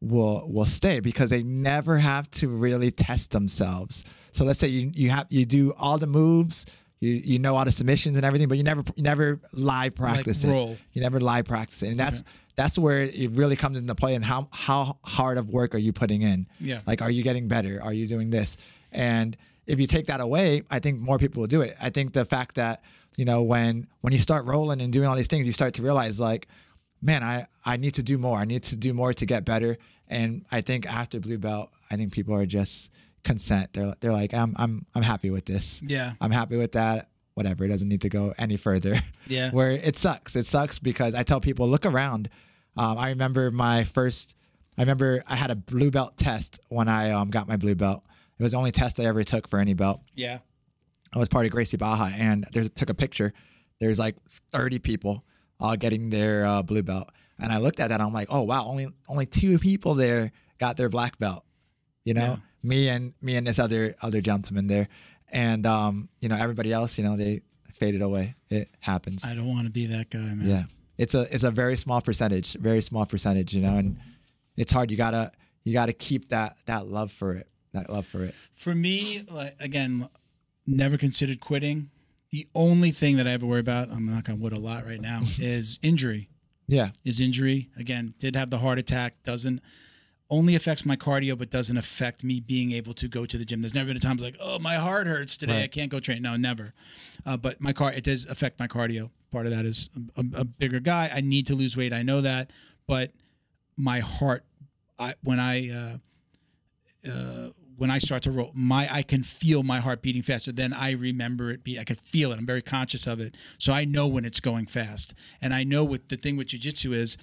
will 0.00 0.48
will 0.48 0.66
stay 0.66 1.00
because 1.00 1.30
they 1.30 1.42
never 1.42 1.98
have 1.98 2.30
to 2.30 2.48
really 2.48 2.90
test 2.90 3.30
themselves. 3.32 4.04
So 4.32 4.44
let's 4.44 4.58
say 4.58 4.68
you 4.68 4.90
you 4.94 5.10
have 5.10 5.26
you 5.30 5.44
do 5.44 5.72
all 5.76 5.98
the 5.98 6.06
moves, 6.06 6.66
you 7.00 7.10
you 7.10 7.38
know 7.38 7.56
all 7.56 7.64
the 7.64 7.72
submissions 7.72 8.16
and 8.16 8.24
everything, 8.24 8.48
but 8.48 8.56
you 8.56 8.64
never 8.64 8.84
you 8.96 9.02
never 9.02 9.40
live 9.52 9.94
practice 9.94 10.44
it. 10.44 10.50
roll. 10.50 10.76
You 10.92 11.02
never 11.02 11.20
live 11.20 11.46
practice 11.46 11.82
it, 11.82 11.88
and 11.88 11.98
that's 11.98 12.22
that's 12.54 12.76
where 12.76 13.02
it 13.02 13.30
really 13.32 13.56
comes 13.56 13.78
into 13.78 13.94
play. 13.94 14.14
And 14.14 14.24
how 14.24 14.48
how 14.52 14.98
hard 15.04 15.38
of 15.38 15.48
work 15.50 15.74
are 15.74 15.78
you 15.78 15.92
putting 15.92 16.22
in? 16.22 16.46
Yeah. 16.60 16.80
Like, 16.86 17.02
are 17.02 17.10
you 17.10 17.22
getting 17.22 17.48
better? 17.48 17.80
Are 17.82 17.92
you 17.92 18.06
doing 18.06 18.30
this? 18.30 18.56
And 18.92 19.36
if 19.66 19.78
you 19.78 19.86
take 19.86 20.06
that 20.06 20.20
away, 20.20 20.62
I 20.70 20.78
think 20.78 20.98
more 20.98 21.18
people 21.18 21.40
will 21.40 21.48
do 21.48 21.60
it. 21.60 21.76
I 21.80 21.90
think 21.90 22.14
the 22.14 22.24
fact 22.24 22.54
that 22.56 22.82
you 23.16 23.24
know 23.24 23.42
when 23.42 23.86
when 24.00 24.12
you 24.12 24.18
start 24.20 24.44
rolling 24.44 24.80
and 24.80 24.92
doing 24.92 25.08
all 25.08 25.16
these 25.16 25.26
things, 25.28 25.46
you 25.46 25.52
start 25.52 25.74
to 25.74 25.82
realize 25.82 26.18
like, 26.20 26.48
man, 27.00 27.22
I 27.22 27.46
I 27.64 27.76
need 27.76 27.94
to 27.94 28.02
do 28.02 28.18
more. 28.18 28.38
I 28.38 28.44
need 28.44 28.64
to 28.64 28.76
do 28.76 28.92
more 28.94 29.12
to 29.14 29.26
get 29.26 29.44
better. 29.44 29.76
And 30.08 30.44
I 30.50 30.60
think 30.62 30.86
after 30.86 31.20
blue 31.20 31.38
belt, 31.38 31.70
I 31.90 31.96
think 31.96 32.12
people 32.12 32.34
are 32.34 32.46
just 32.46 32.90
consent. 33.24 33.72
They're 33.74 33.94
they're 34.00 34.12
like, 34.12 34.34
I'm 34.34 34.54
I'm 34.58 34.86
I'm 34.94 35.02
happy 35.02 35.30
with 35.30 35.44
this. 35.44 35.82
Yeah. 35.84 36.12
I'm 36.20 36.30
happy 36.30 36.56
with 36.56 36.72
that. 36.72 37.08
Whatever. 37.34 37.64
It 37.64 37.68
doesn't 37.68 37.88
need 37.88 38.00
to 38.02 38.08
go 38.08 38.34
any 38.38 38.56
further. 38.56 39.00
Yeah. 39.28 39.50
Where 39.50 39.72
it 39.72 39.94
sucks. 39.94 40.36
It 40.36 40.46
sucks 40.46 40.78
because 40.78 41.14
I 41.14 41.22
tell 41.22 41.38
people, 41.38 41.68
look 41.68 41.84
around. 41.84 42.30
Um, 42.78 42.96
I 42.96 43.10
remember 43.10 43.50
my 43.50 43.84
first. 43.84 44.34
I 44.78 44.80
remember 44.80 45.22
I 45.26 45.36
had 45.36 45.50
a 45.50 45.54
blue 45.56 45.90
belt 45.90 46.16
test 46.16 46.60
when 46.70 46.88
I 46.88 47.10
um, 47.10 47.28
got 47.28 47.46
my 47.46 47.58
blue 47.58 47.74
belt. 47.74 48.04
It 48.38 48.42
was 48.42 48.52
the 48.52 48.58
only 48.58 48.72
test 48.72 48.98
I 48.98 49.04
ever 49.04 49.22
took 49.24 49.46
for 49.46 49.58
any 49.58 49.74
belt. 49.74 50.00
Yeah. 50.14 50.38
I 51.14 51.18
was 51.18 51.28
part 51.28 51.44
of 51.44 51.52
Gracie 51.52 51.76
Barra, 51.76 52.10
and 52.14 52.46
there's 52.52 52.70
took 52.70 52.88
a 52.88 52.94
picture. 52.94 53.34
There's 53.80 53.98
like 53.98 54.16
30 54.52 54.78
people 54.78 55.22
all 55.60 55.76
getting 55.76 56.10
their 56.10 56.44
uh, 56.46 56.62
blue 56.62 56.82
belt, 56.82 57.08
and 57.38 57.52
I 57.52 57.58
looked 57.58 57.80
at 57.80 57.88
that. 57.88 58.00
I'm 58.00 58.12
like, 58.12 58.28
oh 58.30 58.42
wow, 58.42 58.66
only 58.66 58.88
only 59.08 59.26
two 59.26 59.58
people 59.58 59.94
there 59.94 60.32
got 60.58 60.76
their 60.76 60.88
black 60.88 61.18
belt. 61.18 61.44
You 62.04 62.14
know, 62.14 62.24
Yeah. 62.24 62.36
me 62.62 62.88
and 62.88 63.12
me 63.20 63.36
and 63.36 63.46
this 63.46 63.58
other 63.58 63.94
other 64.02 64.20
gentleman 64.20 64.66
there, 64.68 64.88
and 65.30 65.66
um, 65.66 66.08
you 66.20 66.28
know 66.28 66.36
everybody 66.36 66.72
else, 66.72 66.96
you 66.98 67.04
know, 67.04 67.16
they 67.16 67.42
faded 67.74 68.02
away. 68.02 68.34
It 68.50 68.68
happens. 68.80 69.24
I 69.24 69.34
don't 69.34 69.46
want 69.46 69.66
to 69.66 69.72
be 69.72 69.86
that 69.86 70.10
guy, 70.10 70.18
man. 70.18 70.46
yeah, 70.46 70.64
it's 70.96 71.14
a 71.14 71.32
it's 71.34 71.44
a 71.44 71.50
very 71.50 71.76
small 71.76 72.00
percentage, 72.00 72.54
very 72.54 72.80
small 72.82 73.04
percentage. 73.06 73.54
You 73.54 73.62
know, 73.62 73.76
and 73.76 73.98
it's 74.56 74.72
hard. 74.72 74.90
You 74.90 74.96
gotta 74.96 75.32
you 75.64 75.72
gotta 75.72 75.92
keep 75.92 76.28
that 76.30 76.56
that 76.66 76.86
love 76.88 77.12
for 77.12 77.34
it, 77.34 77.48
that 77.72 77.90
love 77.90 78.06
for 78.06 78.24
it. 78.24 78.34
For 78.52 78.74
me, 78.74 79.22
like 79.30 79.54
again, 79.60 80.08
never 80.66 80.96
considered 80.96 81.40
quitting. 81.40 81.90
The 82.30 82.46
only 82.54 82.90
thing 82.90 83.16
that 83.16 83.26
I 83.26 83.32
ever 83.32 83.46
worry 83.46 83.60
about, 83.60 83.90
I'm 83.90 84.06
not 84.06 84.24
gonna 84.24 84.38
wood 84.38 84.52
a 84.52 84.60
lot 84.60 84.84
right 84.84 85.00
now, 85.00 85.22
is 85.38 85.78
injury. 85.82 86.28
Yeah, 86.66 86.90
Is 87.02 87.18
injury. 87.18 87.70
Again, 87.78 88.12
did 88.18 88.36
have 88.36 88.50
the 88.50 88.58
heart 88.58 88.78
attack, 88.78 89.22
doesn't 89.24 89.62
only 90.30 90.54
affects 90.54 90.84
my 90.84 90.96
cardio, 90.96 91.36
but 91.38 91.50
doesn't 91.50 91.76
affect 91.76 92.22
me 92.22 92.40
being 92.40 92.72
able 92.72 92.92
to 92.94 93.08
go 93.08 93.24
to 93.24 93.38
the 93.38 93.44
gym. 93.44 93.62
There's 93.62 93.74
never 93.74 93.86
been 93.88 93.96
a 93.96 94.00
time 94.00 94.18
like, 94.18 94.36
oh, 94.40 94.58
my 94.58 94.74
heart 94.74 95.06
hurts 95.06 95.36
today. 95.36 95.62
I 95.64 95.66
can't 95.68 95.90
go 95.90 96.00
train. 96.00 96.22
No, 96.22 96.36
never. 96.36 96.74
Uh, 97.24 97.36
but 97.36 97.60
my 97.60 97.72
car, 97.72 97.92
it 97.92 98.04
does 98.04 98.26
affect 98.26 98.60
my 98.60 98.68
cardio. 98.68 99.10
Part 99.32 99.46
of 99.46 99.52
that 99.52 99.64
is 99.64 99.88
a, 100.16 100.24
a 100.34 100.44
bigger 100.44 100.80
guy. 100.80 101.10
I 101.12 101.22
need 101.22 101.46
to 101.46 101.54
lose 101.54 101.76
weight. 101.76 101.92
I 101.92 102.02
know 102.02 102.20
that. 102.20 102.50
But 102.86 103.12
my 103.76 104.00
heart, 104.00 104.44
I, 104.98 105.14
when 105.22 105.40
I, 105.40 105.70
uh, 105.70 105.98
uh, 107.10 107.48
when 107.78 107.90
I 107.90 107.98
start 107.98 108.22
to 108.24 108.30
roll, 108.30 108.50
my 108.54 108.88
I 108.92 109.02
can 109.02 109.22
feel 109.22 109.62
my 109.62 109.78
heart 109.80 110.02
beating 110.02 110.22
faster 110.22 110.52
than 110.52 110.72
I 110.72 110.90
remember 110.92 111.50
it 111.50 111.64
beat. 111.64 111.78
I 111.78 111.84
can 111.84 111.96
feel 111.96 112.32
it. 112.32 112.38
I'm 112.38 112.46
very 112.46 112.62
conscious 112.62 113.06
of 113.06 113.20
it, 113.20 113.36
so 113.58 113.72
I 113.72 113.84
know 113.84 114.06
when 114.06 114.24
it's 114.24 114.40
going 114.40 114.66
fast. 114.66 115.14
And 115.40 115.54
I 115.54 115.64
know 115.64 115.84
what 115.84 116.08
the 116.08 116.16
thing 116.16 116.36
with 116.36 116.48
jujitsu 116.48 116.92
is, 116.92 117.16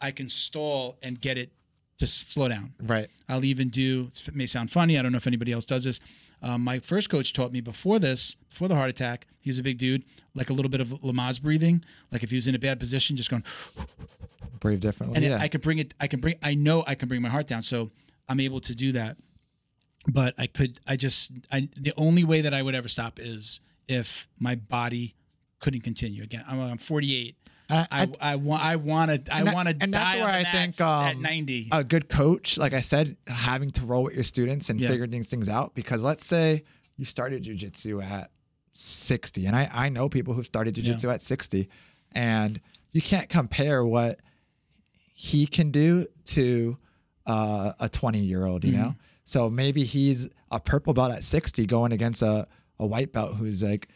I 0.00 0.10
can 0.10 0.28
stall 0.28 0.98
and 1.02 1.20
get 1.20 1.38
it 1.38 1.52
to 1.98 2.06
slow 2.06 2.48
down. 2.48 2.74
right. 2.82 3.08
I'll 3.28 3.44
even 3.44 3.68
do. 3.70 4.08
It 4.26 4.34
may 4.34 4.46
sound 4.46 4.70
funny. 4.70 4.98
I 4.98 5.02
don't 5.02 5.12
know 5.12 5.18
if 5.18 5.26
anybody 5.26 5.52
else 5.52 5.64
does 5.64 5.84
this. 5.84 6.00
Um, 6.42 6.62
my 6.62 6.80
first 6.80 7.08
coach 7.08 7.32
taught 7.32 7.52
me 7.52 7.60
before 7.60 7.98
this, 8.00 8.34
before 8.48 8.66
the 8.68 8.74
heart 8.74 8.90
attack. 8.90 9.26
He 9.40 9.48
was 9.50 9.58
a 9.58 9.62
big 9.62 9.78
dude, 9.78 10.04
like 10.34 10.50
a 10.50 10.52
little 10.52 10.70
bit 10.70 10.80
of 10.80 10.88
Lamaze 11.00 11.40
breathing. 11.40 11.84
Like 12.10 12.22
if 12.22 12.30
he 12.30 12.36
was 12.36 12.46
in 12.48 12.54
a 12.54 12.58
bad 12.58 12.78
position, 12.80 13.16
just 13.16 13.30
going, 13.30 13.44
Breathe 14.60 14.80
differently. 14.80 15.16
and 15.16 15.24
yeah. 15.24 15.38
I 15.40 15.48
can 15.48 15.60
bring 15.60 15.78
it. 15.78 15.94
I 16.00 16.06
can 16.08 16.20
bring. 16.20 16.34
I 16.42 16.54
know 16.54 16.84
I 16.86 16.94
can 16.96 17.08
bring 17.08 17.22
my 17.22 17.28
heart 17.28 17.46
down, 17.46 17.62
so 17.62 17.90
I'm 18.28 18.40
able 18.40 18.60
to 18.60 18.74
do 18.74 18.92
that. 18.92 19.16
But 20.06 20.34
I 20.38 20.46
could. 20.46 20.80
I 20.86 20.96
just. 20.96 21.30
I 21.50 21.68
the 21.76 21.92
only 21.96 22.24
way 22.24 22.40
that 22.40 22.52
I 22.52 22.62
would 22.62 22.74
ever 22.74 22.88
stop 22.88 23.18
is 23.20 23.60
if 23.86 24.28
my 24.38 24.54
body 24.54 25.14
couldn't 25.60 25.82
continue. 25.82 26.22
Again, 26.22 26.44
I'm, 26.48 26.60
I'm 26.60 26.78
48. 26.78 27.36
I- 27.70 27.86
I, 27.90 28.08
I, 28.32 28.36
want. 28.36 28.64
I 28.64 28.76
want 28.76 29.26
to. 29.26 29.34
I 29.34 29.42
want 29.44 29.68
to 29.68 29.76
and 29.80 29.94
that's 29.94 30.16
where 30.16 30.28
I 30.28 30.42
think, 30.44 30.78
mats 30.78 30.80
at 30.80 31.14
um, 31.16 31.22
90. 31.22 31.68
a 31.72 31.84
good 31.84 32.08
coach, 32.08 32.58
like 32.58 32.74
I 32.74 32.80
said, 32.80 33.16
having 33.28 33.70
to 33.72 33.86
roll 33.86 34.02
with 34.04 34.14
your 34.14 34.24
students 34.24 34.68
and 34.68 34.78
Yeah. 34.80 34.94
these 35.06 35.28
things 35.28 35.48
out. 35.48 35.74
Because 35.74 36.02
let's 36.02 36.26
say 36.26 36.64
you 36.96 37.04
started 37.04 37.44
jujitsu 37.44 38.04
at 38.04 38.30
60, 38.72 39.46
and 39.46 39.56
I, 39.56 39.70
I 39.72 39.88
know 39.88 40.08
people 40.08 40.34
who 40.34 40.42
started 40.42 40.74
jujitsu 40.74 41.12
at 41.12 41.22
60, 41.22 41.68
and 42.12 42.60
you 42.90 43.00
can't 43.00 43.28
compare 43.28 43.84
what 43.84 44.20
he 45.14 45.46
can 45.46 45.70
do 45.70 46.06
to 46.26 46.76
uh, 47.26 47.72
a 47.80 47.88
20 47.88 48.18
year 48.18 48.44
old, 48.44 48.64
you 48.64 48.72
know? 48.72 48.94
So 49.24 49.48
maybe 49.48 49.84
he's 49.84 50.28
a 50.50 50.60
purple 50.60 50.94
belt 50.94 51.12
at 51.12 51.24
60 51.24 51.66
going 51.66 51.92
against 51.92 52.22
a, 52.22 52.46
a 52.78 52.86
white 52.86 53.12
belt 53.12 53.36
who's 53.36 53.62
like 53.62 53.88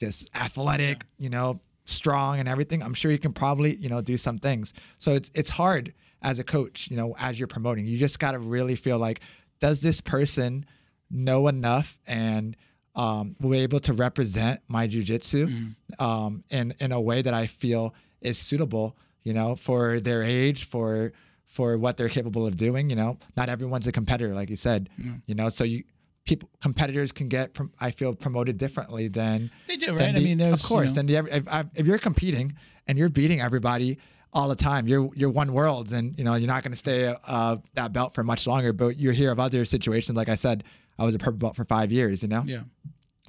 just 0.00 0.28
athletic, 0.34 1.04
you 1.18 1.28
know, 1.28 1.60
strong 1.84 2.38
and 2.38 2.48
everything. 2.48 2.82
I'm 2.82 2.94
sure 2.94 3.10
he 3.10 3.18
can 3.18 3.32
probably, 3.32 3.76
you 3.76 3.88
know, 3.88 4.00
do 4.00 4.16
some 4.16 4.38
things. 4.38 4.72
So 4.98 5.12
it's 5.12 5.30
it's 5.34 5.50
hard 5.50 5.92
as 6.22 6.38
a 6.38 6.44
coach, 6.44 6.88
you 6.90 6.96
know, 6.96 7.14
as 7.18 7.38
you're 7.38 7.48
promoting. 7.48 7.86
You 7.86 7.98
just 7.98 8.18
got 8.18 8.32
to 8.32 8.38
really 8.38 8.76
feel 8.76 8.98
like 8.98 9.20
does 9.60 9.82
this 9.82 10.00
person 10.00 10.64
know 11.10 11.48
enough 11.48 11.98
and 12.06 12.56
um, 12.94 13.36
will 13.40 13.50
be 13.50 13.58
able 13.58 13.80
to 13.80 13.92
represent 13.92 14.60
my 14.68 14.88
jujitsu 14.88 15.74
um, 15.98 16.44
in 16.50 16.74
in 16.80 16.92
a 16.92 17.00
way 17.00 17.22
that 17.22 17.34
I 17.34 17.46
feel 17.46 17.94
is 18.20 18.38
suitable, 18.38 18.96
you 19.22 19.32
know, 19.32 19.54
for 19.56 20.00
their 20.00 20.22
age, 20.22 20.64
for 20.64 21.12
for 21.50 21.76
what 21.76 21.96
they're 21.98 22.08
capable 22.08 22.46
of 22.46 22.56
doing. 22.56 22.88
You 22.88 22.96
know, 22.96 23.18
not 23.36 23.48
everyone's 23.50 23.86
a 23.86 23.92
competitor, 23.92 24.34
like 24.34 24.48
you 24.48 24.56
said. 24.56 24.88
You 25.26 25.34
know, 25.34 25.48
so 25.50 25.64
you 25.64 25.84
people 26.24 26.48
competitors 26.60 27.12
can 27.12 27.28
get 27.28 27.56
I 27.80 27.90
feel 27.90 28.14
promoted 28.14 28.56
differently 28.56 29.08
than 29.08 29.50
They 29.66 29.76
do, 29.76 29.94
right? 29.94 30.14
I 30.14 30.20
mean, 30.20 30.38
there's, 30.38 30.62
of 30.62 30.68
course. 30.68 30.90
you 30.90 30.94
know- 30.94 31.00
and 31.00 31.08
the, 31.28 31.36
if, 31.36 31.48
if, 31.48 31.66
if 31.74 31.86
you're 31.86 31.98
competing 31.98 32.54
and 32.86 32.96
you're 32.98 33.08
beating 33.08 33.40
everybody 33.40 33.98
all 34.32 34.48
the 34.48 34.56
time, 34.56 34.86
you're 34.86 35.10
you're 35.14 35.30
one 35.30 35.52
worlds, 35.52 35.92
and 35.92 36.16
you 36.16 36.22
know 36.24 36.34
you're 36.36 36.46
not 36.46 36.62
going 36.62 36.72
to 36.72 36.78
stay 36.78 37.14
uh, 37.26 37.56
that 37.74 37.92
belt 37.92 38.14
for 38.14 38.22
much 38.22 38.46
longer. 38.46 38.72
But 38.72 38.96
you 38.96 39.10
hear 39.10 39.32
of 39.32 39.40
other 39.40 39.64
situations, 39.64 40.16
like 40.16 40.28
I 40.28 40.36
said, 40.36 40.62
I 40.98 41.04
was 41.04 41.14
a 41.14 41.18
purple 41.18 41.38
belt 41.38 41.56
for 41.56 41.64
five 41.64 41.90
years. 41.90 42.22
You 42.22 42.28
know, 42.28 42.44
yeah. 42.46 42.62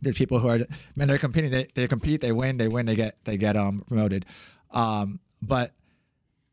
there's 0.02 0.15
people 0.15 0.38
who 0.39 0.48
are 0.48 0.60
man 0.95 1.07
they're 1.07 1.18
competing 1.18 1.49
they, 1.49 1.68
they 1.73 1.88
compete 1.88 2.22
they 2.22 2.31
win 2.31 2.57
they 2.57 2.68
win 2.68 2.85
they 2.85 2.95
get 2.95 3.23
they 3.23 3.38
get 3.38 3.57
um 3.57 3.84
promoted 3.88 4.26
um 4.72 5.19
but 5.41 5.73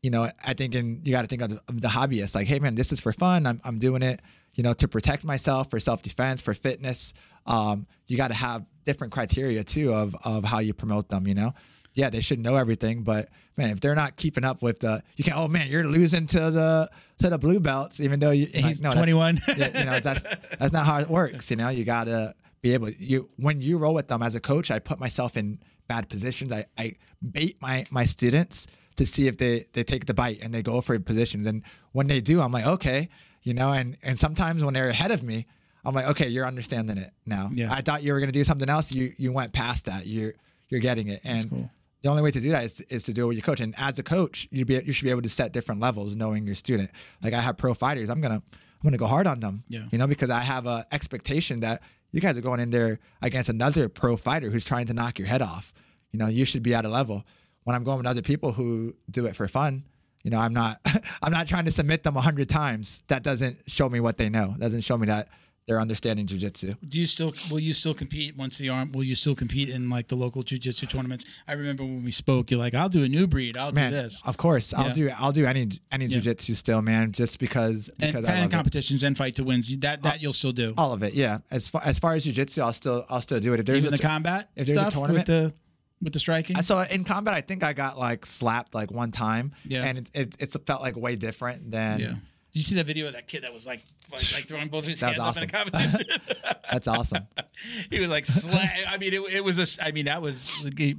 you 0.01 0.09
know 0.09 0.29
i 0.45 0.53
think 0.53 0.75
in 0.75 1.01
you 1.03 1.11
got 1.11 1.21
to 1.21 1.27
think 1.27 1.41
of 1.41 1.49
the, 1.49 1.87
hobbyists 1.87 2.35
like 2.35 2.47
hey 2.47 2.59
man 2.59 2.75
this 2.75 2.91
is 2.91 2.99
for 2.99 3.13
fun. 3.13 3.45
I'm, 3.45 3.59
I'm 3.63 3.79
doing 3.79 4.01
it 4.01 4.21
you 4.53 4.63
know 4.63 4.73
to 4.73 4.87
protect 4.87 5.23
myself 5.25 5.69
for 5.69 5.79
self-defense 5.79 6.41
for 6.41 6.53
fitness. 6.53 7.13
Um 7.45 7.87
you 8.07 8.17
got 8.17 8.29
to 8.29 8.33
have 8.33 8.65
different 8.85 9.13
criteria 9.13 9.63
too 9.63 9.93
of 9.93 10.15
of 10.23 10.43
how 10.43 10.59
you 10.59 10.73
promote 10.73 11.09
them 11.09 11.27
you 11.27 11.35
know? 11.35 11.53
Yeah 11.93 12.09
they 12.09 12.21
should 12.21 12.39
know 12.39 12.55
everything 12.55 13.03
but 13.03 13.29
man 13.57 13.69
if 13.71 13.81
they're 13.81 13.95
not 13.95 14.15
keeping 14.15 14.43
up 14.43 14.61
with 14.61 14.79
the 14.79 15.03
you 15.15 15.23
can't 15.23 15.37
oh 15.37 15.47
man 15.47 15.67
you're 15.67 15.85
losing 15.87 16.27
to 16.27 16.51
the 16.51 16.89
to 17.19 17.29
the 17.29 17.37
blue 17.37 17.59
belts 17.59 17.99
even 17.99 18.19
though 18.19 18.31
you 18.31 18.47
He's 18.53 18.81
no, 18.81 18.91
21. 18.91 19.39
yeah, 19.57 19.79
you 19.79 19.85
know 19.85 19.99
that's 19.99 20.23
that's 20.57 20.73
not 20.73 20.85
how 20.85 20.99
it 20.99 21.09
works 21.09 21.49
you 21.51 21.57
know? 21.57 21.69
You 21.69 21.83
gotta 21.83 22.35
be 22.61 22.73
able 22.73 22.89
you 22.89 23.29
when 23.37 23.61
you 23.61 23.77
roll 23.77 23.93
with 23.93 24.07
them 24.07 24.21
as 24.21 24.35
a 24.35 24.39
coach 24.39 24.69
i 24.71 24.79
put 24.79 24.99
myself 24.99 25.37
in 25.37 25.59
bad 25.89 26.07
positions. 26.07 26.53
I 26.53 26.65
i 26.77 26.93
bait 27.21 27.57
my 27.61 27.85
my 27.89 28.05
students 28.05 28.67
to 28.99 29.05
see 29.05 29.25
if 29.27 29.35
they 29.37 29.65
they 29.73 29.83
take 29.83 30.05
the 30.05 30.13
bite 30.13 30.39
and 30.43 30.53
they 30.53 30.61
go 30.61 30.79
for 30.81 30.97
positions 30.99 31.45
and 31.47 31.63
when 31.97 32.07
they 32.07 32.21
do 32.21 32.35
i'm 32.41 32.51
like 32.51 32.65
okay 32.75 33.09
you 33.43 33.53
know 33.53 33.71
and 33.71 33.97
and 34.03 34.17
sometimes 34.25 34.63
when 34.63 34.73
they're 34.75 34.89
ahead 34.89 35.11
of 35.11 35.21
me 35.23 35.45
i'm 35.85 35.95
like 35.95 36.05
okay 36.05 36.27
you're 36.27 36.45
understanding 36.45 36.97
it 36.97 37.11
now 37.25 37.49
Yeah. 37.51 37.73
i 37.73 37.81
thought 37.81 38.03
you 38.03 38.13
were 38.13 38.19
going 38.19 38.31
to 38.33 38.39
do 38.41 38.43
something 38.43 38.69
else 38.69 38.91
you 38.91 39.11
you 39.17 39.31
went 39.31 39.51
past 39.53 39.85
that 39.85 40.05
you're 40.05 40.33
you're 40.69 40.81
getting 40.89 41.07
it 41.07 41.21
and 41.23 41.49
cool. 41.49 41.71
the 42.03 42.09
only 42.09 42.21
way 42.21 42.31
to 42.31 42.39
do 42.39 42.49
that 42.51 42.63
is, 42.65 42.79
is 42.95 43.03
to 43.03 43.13
do 43.13 43.23
it 43.23 43.27
with 43.29 43.37
your 43.37 43.47
coach. 43.51 43.59
And 43.59 43.73
as 43.77 43.97
a 43.97 44.03
coach, 44.03 44.47
you 44.51 44.63
be 44.65 44.75
you 44.85 44.93
should 44.93 45.05
be 45.05 45.09
able 45.09 45.23
to 45.23 45.29
set 45.39 45.51
different 45.51 45.81
levels, 45.81 46.15
knowing 46.15 46.45
your 46.45 46.53
student. 46.55 46.91
Like 47.23 47.33
I 47.33 47.41
have 47.41 47.57
pro 47.57 47.73
fighters, 47.73 48.07
I'm 48.11 48.21
gonna 48.21 48.41
I'm 48.45 48.83
gonna 48.83 48.97
go 49.05 49.07
hard 49.07 49.25
on 49.27 49.39
them. 49.39 49.63
Yeah. 49.67 49.85
You 49.91 49.97
know, 49.97 50.05
because 50.05 50.29
I 50.29 50.41
have 50.41 50.67
a 50.67 50.85
expectation 50.91 51.61
that 51.61 51.81
you 52.11 52.21
guys 52.21 52.37
are 52.37 52.41
going 52.49 52.59
in 52.59 52.69
there 52.69 52.99
against 53.21 53.49
another 53.49 53.89
pro 53.89 54.15
fighter 54.15 54.49
who's 54.51 54.63
trying 54.63 54.85
to 54.87 54.93
knock 54.93 55.17
your 55.17 55.27
head 55.27 55.41
off. 55.41 55.73
You 56.11 56.19
know, 56.19 56.27
you 56.27 56.45
should 56.45 56.61
be 56.63 56.73
at 56.75 56.85
a 56.85 56.89
level. 56.89 57.23
When 57.69 57.75
I'm 57.75 57.83
going 57.83 57.97
with 57.99 58.07
other 58.07 58.23
people 58.23 58.51
who 58.53 58.95
do 59.11 59.27
it 59.27 59.35
for 59.35 59.47
fun, 59.47 59.83
you 60.23 60.31
know, 60.31 60.39
I'm 60.39 60.53
not 60.53 60.79
I'm 61.21 61.31
not 61.31 61.47
trying 61.47 61.65
to 61.65 61.71
submit 61.71 62.01
them 62.01 62.17
a 62.17 62.21
hundred 62.21 62.49
times. 62.49 63.03
That 63.09 63.21
doesn't 63.21 63.59
show 63.67 63.87
me 63.87 63.99
what 63.99 64.17
they 64.17 64.27
know. 64.27 64.55
Doesn't 64.57 64.81
show 64.81 64.97
me 64.97 65.05
that 65.05 65.27
they're 65.67 65.79
understanding 65.79 66.25
jujitsu. 66.25 66.77
Do 66.83 66.99
you 66.99 67.05
still 67.05 67.31
will 67.51 67.59
you 67.59 67.73
still 67.73 67.93
compete 67.93 68.35
once 68.35 68.57
the 68.57 68.69
arm? 68.69 68.91
Will 68.91 69.03
you 69.03 69.13
still 69.13 69.35
compete 69.35 69.69
in 69.69 69.87
like 69.87 70.07
the 70.07 70.15
local 70.15 70.41
jujitsu 70.43 70.89
tournaments? 70.89 71.25
I 71.47 71.53
remember 71.53 71.83
when 71.83 72.03
we 72.03 72.09
spoke, 72.09 72.49
you're 72.49 72.59
like, 72.59 72.73
"I'll 72.73 72.89
do 72.89 73.03
a 73.03 73.07
new 73.07 73.27
breed. 73.27 73.55
I'll 73.55 73.71
Man, 73.71 73.91
do 73.91 73.97
this." 73.97 74.19
of 74.25 74.35
course, 74.37 74.71
Yeah. 74.73 74.79
I'll 74.81 74.93
do 74.95 75.09
I'll 75.19 75.31
do 75.31 75.45
any 75.45 75.69
any 75.91 76.07
Yeah. 76.07 76.17
jujitsu 76.21 76.55
still, 76.55 76.81
man. 76.81 77.11
Just 77.11 77.37
because 77.37 77.89
And, 77.99 78.13
because 78.13 78.25
I 78.25 78.31
and 78.33 78.41
love 78.41 78.49
it. 78.51 78.51
competitions 78.55 79.03
and 79.03 79.15
fight 79.15 79.35
to 79.35 79.43
wins. 79.43 79.69
That 79.77 80.01
that 80.01 80.23
you'll 80.23 80.33
still 80.33 80.53
do. 80.53 80.73
all 80.75 80.91
of 80.91 81.03
it. 81.03 81.13
Yeah, 81.13 81.37
as 81.51 81.69
far 81.69 81.83
as 81.85 81.99
far 81.99 82.15
as 82.15 82.25
jujitsu, 82.25 82.63
I'll 82.63 82.73
still 82.73 83.05
I'll 83.11 83.21
still 83.21 83.39
do 83.39 83.53
it. 83.53 83.59
If 83.59 83.67
there's 83.67 83.77
Even 83.85 83.93
a 83.93 83.97
the 83.97 84.01
combat 84.01 84.49
if 84.55 84.65
there's 84.65 84.79
a 84.87 84.89
stuff 84.89 85.07
with 85.07 85.25
the 85.27 85.53
with 86.01 86.13
the 86.13 86.19
striking. 86.19 86.61
So 86.61 86.79
in 86.81 87.03
combat. 87.03 87.33
I 87.33 87.41
think 87.41 87.63
I 87.63 87.73
got 87.73 87.97
like 87.97 88.25
slapped 88.25 88.73
like 88.73 88.91
one 88.91 89.11
time. 89.11 89.53
Yeah. 89.65 89.83
and 89.83 89.97
it 89.99 90.09
it, 90.13 90.35
it's 90.39 90.55
felt 90.65 90.81
like 90.81 90.95
way 90.95 91.15
different 91.15 91.71
than. 91.71 91.99
yeah. 91.99 92.13
Did 92.51 92.57
you 92.61 92.63
see 92.63 92.75
that 92.75 92.87
video 92.87 93.05
of 93.05 93.13
that 93.13 93.27
kid 93.27 93.43
that 93.43 93.53
was 93.53 93.67
like 93.67 93.83
like, 94.11 94.23
like 94.33 94.47
throwing 94.47 94.69
both 94.69 94.83
his 94.87 94.99
hands 94.99 95.19
up 95.19 95.37
in 95.37 95.43
a 95.43 95.47
competition? 95.47 96.07
That's 96.71 96.87
awesome. 96.87 97.27
he 97.91 97.99
was 97.99 98.09
like 98.09 98.25
slam. 98.25 98.67
I 98.87 98.97
mean, 98.97 99.13
it, 99.13 99.21
it 99.35 99.43
was 99.43 99.59
a. 99.79 99.85
I 99.85 99.91
mean, 99.91 100.05
that 100.05 100.23
was. 100.23 100.49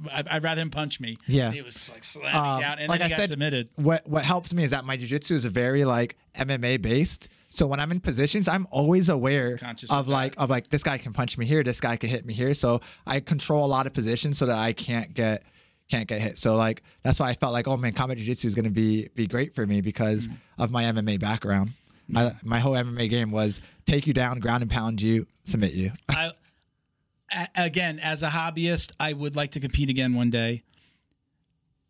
I- 0.09 0.23
I'd 0.31 0.43
rather 0.43 0.61
him 0.61 0.69
punch 0.69 1.01
me. 1.01 1.17
Yeah. 1.27 1.51
He 1.51 1.61
was 1.61 1.91
like 1.91 2.05
slamming 2.05 2.33
Um, 2.35 2.61
down, 2.61 2.79
and 2.79 2.87
like 2.87 2.99
then 3.01 3.05
I 3.05 3.09
he 3.09 3.09
got 3.09 3.17
said, 3.17 3.29
submitted. 3.29 3.67
what 3.75 4.07
what 4.07 4.23
helps 4.23 4.53
me 4.53 4.63
is 4.63 4.71
that 4.71 4.85
my 4.85 4.95
jujitsu 4.95 5.31
is 5.31 5.43
very 5.43 5.83
like 5.83 6.15
MMA 6.37 6.81
based. 6.81 7.27
So 7.53 7.67
when 7.67 7.79
I'm 7.79 7.91
in 7.91 7.99
positions, 7.99 8.47
I'm 8.47 8.65
always 8.71 9.09
aware 9.09 9.57
Conscious 9.57 9.91
of, 9.91 9.97
of 9.99 10.07
like 10.07 10.33
of 10.37 10.49
like 10.49 10.69
this 10.69 10.83
guy 10.83 10.97
can 10.97 11.11
punch 11.13 11.37
me 11.37 11.45
here, 11.45 11.63
this 11.63 11.79
guy 11.81 11.97
can 11.97 12.09
hit 12.09 12.25
me 12.25 12.33
here. 12.33 12.53
So 12.53 12.79
I 13.05 13.19
control 13.19 13.65
a 13.65 13.67
lot 13.67 13.85
of 13.85 13.93
positions 13.93 14.37
so 14.37 14.45
that 14.45 14.57
I 14.57 14.71
can't 14.73 15.13
get 15.13 15.43
can't 15.89 16.07
get 16.07 16.21
hit. 16.21 16.37
So 16.37 16.55
like 16.55 16.81
that's 17.03 17.19
why 17.19 17.29
I 17.29 17.33
felt 17.33 17.51
like 17.53 17.67
oh 17.67 17.75
man, 17.77 17.91
combat 17.93 18.17
jiu-jitsu 18.17 18.47
is 18.47 18.55
going 18.55 18.65
to 18.65 18.71
be 18.71 19.09
be 19.15 19.27
great 19.27 19.53
for 19.53 19.67
me 19.67 19.81
because 19.81 20.27
Mm. 20.29 20.37
of 20.57 20.71
my 20.71 20.83
MMA 20.85 21.19
background. 21.19 21.73
I, 22.15 22.31
my 22.43 22.59
whole 22.59 22.73
MMA 22.73 23.09
game 23.09 23.31
was 23.31 23.61
take 23.85 24.05
you 24.07 24.13
down, 24.13 24.39
ground 24.39 24.63
and 24.63 24.71
pound 24.71 25.01
you, 25.01 25.27
submit 25.45 25.73
you. 25.73 25.91
I 26.09 26.31
again, 27.55 27.99
as 27.99 28.23
a 28.23 28.29
hobbyist, 28.29 28.91
I 28.99 29.13
would 29.13 29.35
like 29.35 29.51
to 29.51 29.59
compete 29.59 29.89
again 29.89 30.13
one 30.15 30.29
day. 30.29 30.63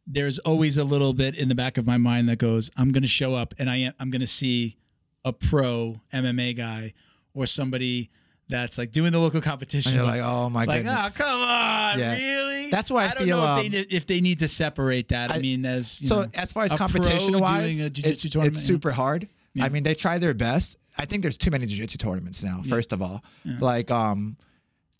There's 0.05 0.39
always 0.39 0.77
a 0.77 0.83
little 0.83 1.13
bit 1.13 1.35
in 1.35 1.47
the 1.49 1.55
back 1.55 1.77
of 1.77 1.85
my 1.87 1.97
mind 1.97 2.27
that 2.29 2.37
goes, 2.37 2.69
I'm 2.77 2.91
going 2.91 3.03
to 3.03 3.07
show 3.09 3.33
up 3.35 3.53
and 3.57 3.69
I 3.69 3.77
am, 3.77 3.93
I'm 3.99 4.09
going 4.11 4.21
to 4.21 4.27
see 4.27 4.77
a 5.25 5.33
pro 5.33 6.01
MMA 6.13 6.55
guy 6.55 6.93
or 7.33 7.45
somebody 7.45 8.09
that's 8.49 8.77
like 8.77 8.91
doing 8.91 9.11
the 9.13 9.19
local 9.19 9.39
competition. 9.41 9.97
And 9.97 10.05
like, 10.07 10.21
oh 10.21 10.49
my 10.49 10.65
God. 10.65 10.71
like, 10.71 10.83
goodness. 10.83 11.15
oh, 11.19 11.23
come 11.23 11.41
on, 11.41 11.99
Yeah. 11.99 12.13
really? 12.17 12.69
That's 12.69 12.91
why 12.91 13.03
I 13.03 13.05
I 13.05 13.13
don't 13.13 13.23
feel, 13.25 13.37
know 13.37 13.43
if, 13.57 13.65
um, 13.65 13.71
they, 13.71 13.77
if 13.95 14.07
they 14.07 14.19
need 14.21 14.39
to 14.39 14.47
separate 14.47 15.09
that. 15.09 15.31
I, 15.31 15.35
I- 15.35 15.39
mean, 15.39 15.65
as 15.65 16.01
you 16.01 16.07
so 16.07 16.23
know, 16.23 16.29
as 16.33 16.51
far 16.51 16.65
as 16.65 16.71
competition 16.73 17.39
wise, 17.39 17.89
doing 17.89 18.05
a 18.07 18.09
it's, 18.09 18.21
tournament, 18.29 18.55
it's 18.57 18.61
yeah. 18.63 18.73
super 18.73 18.91
hard. 18.91 19.27
Yeah. 19.53 19.65
I 19.65 19.69
mean, 19.69 19.83
they 19.83 19.95
try 19.95 20.17
their 20.17 20.33
best. 20.33 20.77
I 20.97 21.05
think 21.05 21.21
there's 21.23 21.37
too 21.37 21.51
many 21.51 21.65
jiu-jitsu 21.65 21.97
tournaments 21.97 22.43
now. 22.43 22.61
First 22.67 22.91
of 22.93 23.01
all, 23.01 23.23
like 23.59 23.89
um, 23.91 24.37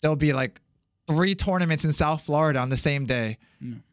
there'll 0.00 0.16
be 0.16 0.32
like 0.32 0.60
three 1.06 1.34
tournaments 1.34 1.84
in 1.84 1.92
South 1.92 2.22
Florida 2.22 2.58
on 2.58 2.68
the 2.70 2.76
same 2.76 3.04
day. 3.06 3.38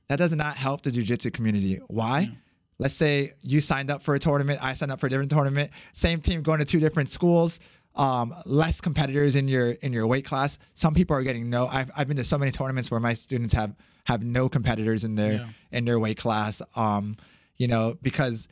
That 0.07 0.18
does 0.18 0.34
not 0.35 0.56
help 0.57 0.81
the 0.84 0.91
jiu-jitsu 0.91 1.31
community. 1.31 1.80
Why? 1.88 2.31
Let's 2.80 2.93
say 2.95 3.34
you 3.41 3.60
signed 3.61 3.91
up 3.91 4.01
for 4.01 4.15
a 4.15 4.19
tournament, 4.19 4.64
I 4.64 4.73
signed 4.73 4.91
up 4.91 4.99
for 5.01 5.07
a 5.07 5.10
different 5.10 5.31
tournament. 5.31 5.69
Same 5.93 6.22
team 6.22 6.41
going 6.41 6.60
to 6.60 6.65
two 6.65 6.80
different 6.80 7.10
schools. 7.10 7.60
Um, 7.95 8.34
less 8.45 8.80
competitors 8.80 9.35
in 9.35 9.47
your 9.49 9.72
in 9.72 9.91
your 9.91 10.07
weight 10.07 10.23
class. 10.23 10.57
Some 10.76 10.93
people 10.93 11.15
are 11.18 11.23
getting 11.23 11.49
no. 11.49 11.68
I've, 11.68 11.91
I've 11.97 12.07
been 12.07 12.15
to 12.18 12.23
so 12.23 12.38
many 12.38 12.51
tournaments 12.51 12.89
where 12.89 12.99
my 13.01 13.14
students 13.14 13.53
have 13.53 13.76
have 14.06 14.23
no 14.23 14.47
competitors 14.47 15.03
in 15.03 15.15
their 15.15 15.34
Yeah. 15.34 15.47
in 15.72 15.85
their 15.85 15.99
weight 15.99 16.18
class. 16.18 16.61
Um, 16.76 17.18
you 17.57 17.68
know, 17.68 17.97
because 18.01 18.47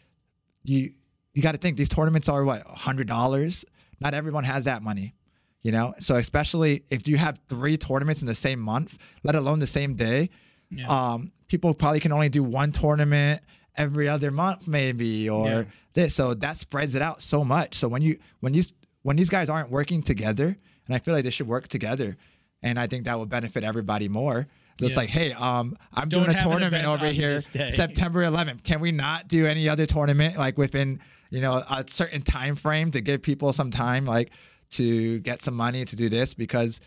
you 0.63 0.91
you 1.33 1.41
got 1.41 1.53
to 1.53 1.57
think 1.59 1.77
these 1.77 1.87
tournaments 1.87 2.27
are 2.27 2.43
what 2.43 2.63
hundred 2.63 3.07
dollars. 3.07 3.63
Not 4.01 4.13
everyone 4.13 4.43
has 4.43 4.65
that 4.65 4.81
money, 4.83 5.13
you 5.61 5.71
know. 5.71 5.93
So 5.99 6.15
especially 6.15 6.83
if 6.89 7.07
you 7.07 7.15
have 7.17 7.39
three 7.47 7.77
tournaments 7.77 8.21
in 8.21 8.27
the 8.27 8.35
same 8.35 8.59
month, 8.59 8.97
let 9.23 9.35
alone 9.35 9.59
the 9.59 9.67
same 9.67 9.93
day, 9.93 10.29
um, 10.89 11.31
people 11.47 11.73
probably 11.73 11.99
can 12.01 12.11
only 12.11 12.27
do 12.29 12.43
one 12.43 12.71
tournament 12.73 13.41
every 13.77 14.09
other 14.09 14.31
month, 14.31 14.67
maybe, 14.67 15.29
or 15.29 15.47
Yeah. 15.47 15.63
this. 15.93 16.15
So 16.15 16.33
that 16.33 16.57
spreads 16.57 16.95
it 16.95 17.01
out 17.01 17.21
so 17.21 17.43
much. 17.43 17.75
So 17.75 17.87
when 17.87 18.01
you 18.01 18.17
when 18.39 18.53
these 18.53 18.73
when 19.03 19.15
these 19.15 19.29
guys 19.29 19.49
aren't 19.49 19.69
working 19.71 20.01
together, 20.03 20.57
and 20.85 20.95
I 20.95 20.99
feel 20.99 21.13
like 21.13 21.23
they 21.23 21.29
should 21.29 21.47
work 21.47 21.67
together, 21.67 22.17
and 22.61 22.79
I 22.79 22.87
think 22.87 23.05
that 23.05 23.17
will 23.17 23.25
benefit 23.25 23.63
everybody 23.63 24.07
more. 24.09 24.47
It's 24.79 24.91
Yeah. 24.91 24.97
like, 24.97 25.09
hey, 25.09 25.31
um, 25.33 25.75
I'm 25.93 26.07
Don't 26.09 26.25
doing 26.25 26.35
a 26.37 26.43
tournament 26.43 26.85
over 26.85 27.07
here. 27.09 27.39
September 27.39 28.23
11th. 28.23 28.63
Can 28.63 28.79
we 28.79 28.91
not 28.91 29.27
do 29.27 29.45
any 29.47 29.67
other 29.69 29.85
tournament 29.85 30.37
like 30.37 30.57
within 30.57 30.99
you 31.29 31.41
know 31.41 31.55
a 31.69 31.83
certain 31.87 32.21
time 32.21 32.55
frame 32.55 32.91
to 32.91 33.01
give 33.01 33.21
people 33.21 33.51
some 33.53 33.69
time 33.71 34.05
like 34.05 34.31
to 34.71 35.19
get 35.19 35.41
some 35.41 35.53
money 35.55 35.83
to 35.85 35.95
do 35.95 36.09
this 36.09 36.33
because 36.33 36.79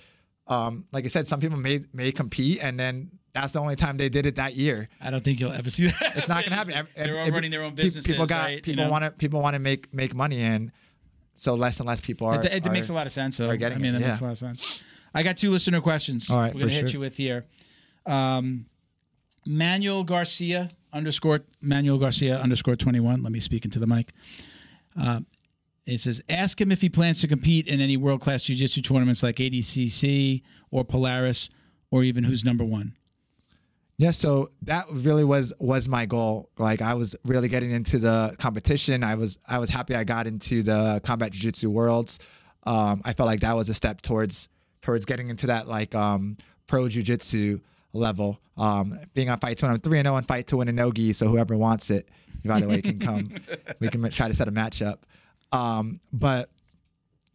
um, 0.46 0.84
like 0.92 1.04
I 1.04 1.08
said, 1.08 1.26
some 1.28 1.40
people 1.40 1.56
may 1.58 1.80
may 1.92 2.10
compete 2.12 2.58
and 2.62 2.78
then 2.78 3.10
that's 3.32 3.52
the 3.52 3.61
only 3.61 3.77
time 3.77 3.97
they 3.97 4.09
did 4.09 4.27
it 4.27 4.36
that 4.36 4.55
year. 4.55 4.89
I 5.01 5.11
don't 5.11 5.23
think 5.23 5.40
you'll 5.40 5.52
ever 5.52 5.70
see 5.70 5.86
that. 5.86 6.16
It's 6.16 6.28
not 6.28 6.44
gonna 6.44 6.57
happen. 6.57 6.86
They're 6.97 7.20
all 7.20 7.31
running 7.31 7.51
their 7.51 7.62
own 7.62 7.74
businesses. 7.74 8.11
People 8.11 8.27
got 8.27 8.44
right? 8.44 8.57
You 8.57 8.62
people 8.62 8.85
know? 8.85 8.90
want 8.90 9.05
to 9.05 9.11
people 9.12 9.40
want 9.40 9.55
to 9.55 9.61
make 9.61 9.93
make 9.94 10.15
money 10.15 10.40
and 10.40 10.73
so 11.36 11.55
less 11.55 11.78
and 11.81 11.86
less 11.86 12.01
people 12.01 12.27
are. 12.27 12.43
It, 12.44 12.52
it 12.52 12.66
are- 12.66 12.73
makes 12.73 12.89
a 12.89 12.93
lot 12.93 13.07
of 13.07 13.12
sense, 13.12 13.36
though. 13.39 13.48
are 13.48 13.52
I 13.52 13.57
getting 13.57 13.81
mean, 13.81 13.94
it, 13.94 14.01
that 14.01 14.09
makes 14.09 14.20
a 14.20 14.24
lot 14.24 14.32
of 14.32 14.39
sense. 14.39 14.82
I 15.15 15.23
got 15.23 15.39
two 15.39 15.51
listener 15.51 15.81
questions. 15.81 16.31
All 16.31 16.39
right, 16.39 16.55
we're 16.55 16.61
gonna 16.61 16.73
hit 16.73 16.90
sure. 16.90 16.94
you 16.94 17.01
with 17.01 17.16
here. 17.16 17.47
Um, 18.07 18.66
Manuel 19.47 20.05
Garcia 20.05 20.70
underscore 20.93 21.40
Manuel 21.61 21.98
Garcia 21.98 22.39
underscore 22.39 22.77
twenty 22.77 23.01
one. 23.01 23.23
Let 23.23 23.32
me 23.32 23.40
speak 23.40 23.65
into 23.65 23.78
the 23.78 23.86
mic. 23.86 24.12
Uh, 25.01 25.20
it 25.86 25.98
says, 25.98 26.23
ask 26.28 26.61
him 26.61 26.70
if 26.70 26.82
he 26.82 26.89
plans 26.89 27.20
to 27.23 27.28
compete 27.28 27.66
in 27.66 27.81
any 27.81 27.97
world 27.97 28.20
class 28.20 28.43
jiu 28.44 28.55
jitsu 28.55 28.82
tournaments 28.82 29.23
like 29.23 29.36
ADCC 29.36 30.43
or 30.70 30.85
Polaris, 30.85 31.48
or 31.90 32.05
even 32.05 32.24
who's 32.24 32.44
number 32.44 32.65
one. 32.65 32.97
Yeah, 34.01 34.12
so 34.12 34.48
that 34.62 34.86
really 34.90 35.24
was 35.24 35.52
was 35.59 35.86
my 35.86 36.06
goal. 36.06 36.48
Like 36.56 36.81
I 36.81 36.94
was 36.94 37.14
really 37.22 37.48
getting 37.48 37.70
into 37.70 37.98
the 37.98 38.35
competition. 38.39 39.05
I 39.05 39.14
was 39.14 39.36
I 39.47 39.59
was 39.59 39.68
happy 39.68 39.94
I 39.94 40.05
got 40.05 40.27
into 40.27 40.62
the 40.62 41.02
combat 41.05 41.32
jiu-jitsu 41.32 41.68
worlds. 41.68 42.18
Um, 42.64 43.02
I 43.05 43.12
felt 43.12 43.27
like 43.27 43.40
that 43.40 43.55
was 43.55 43.68
a 43.68 43.74
step 43.74 44.01
towards 44.01 44.48
towards 44.81 45.05
getting 45.05 45.28
into 45.28 45.48
that 45.48 45.68
like 45.68 45.94
um, 45.94 46.39
pro 46.66 46.89
jiu-jitsu 46.89 47.60
level. 47.93 48.40
Um, 48.56 48.98
being 49.12 49.28
on 49.28 49.39
fight 49.39 49.59
to 49.59 49.66
win, 49.66 49.74
I'm 49.74 49.81
three 49.81 49.98
and 49.98 50.06
zero 50.06 50.16
on 50.16 50.24
fight 50.24 50.47
to 50.47 50.56
win 50.56 50.68
a 50.68 50.72
nogi. 50.72 51.12
So 51.12 51.28
whoever 51.28 51.55
wants 51.55 51.90
it, 51.90 52.09
by 52.43 52.59
the 52.59 52.68
way, 52.68 52.81
can 52.81 53.01
come. 53.01 53.35
we 53.81 53.89
can 53.89 54.09
try 54.09 54.28
to 54.28 54.35
set 54.35 54.48
a 54.48 54.52
matchup. 54.52 55.01
Um, 55.52 56.01
but 56.10 56.48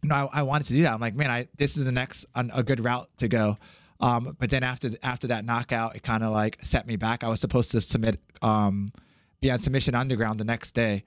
you 0.02 0.10
know, 0.10 0.32
I, 0.34 0.40
I 0.40 0.42
wanted 0.42 0.66
to 0.66 0.74
do 0.74 0.82
that. 0.82 0.94
I'm 0.94 1.00
like, 1.00 1.14
man, 1.14 1.30
I 1.30 1.48
this 1.60 1.78
is 1.78 1.86
the 1.86 1.92
next 1.92 2.26
an, 2.34 2.50
a 2.56 2.64
good 2.64 2.84
route 2.84 3.08
to 3.20 3.28
go. 3.28 3.60
Um, 4.00 4.36
but 4.40 4.50
then 4.50 4.64
after 4.64 4.90
after 5.04 5.28
that 5.28 5.46
knockout, 5.46 5.96
it 5.96 6.04
kind 6.04 6.24
of 6.24 6.32
like 6.32 6.58
set 6.64 6.86
me 6.86 6.96
back. 6.98 7.24
I 7.24 7.30
was 7.30 7.40
supposed 7.40 7.72
to 7.72 7.82
submit, 7.82 8.20
um, 8.42 8.92
be 9.42 9.50
on 9.52 9.60
submission 9.60 9.96
underground 9.96 10.40
the 10.40 10.44
next 10.44 10.74
day, 10.74 11.04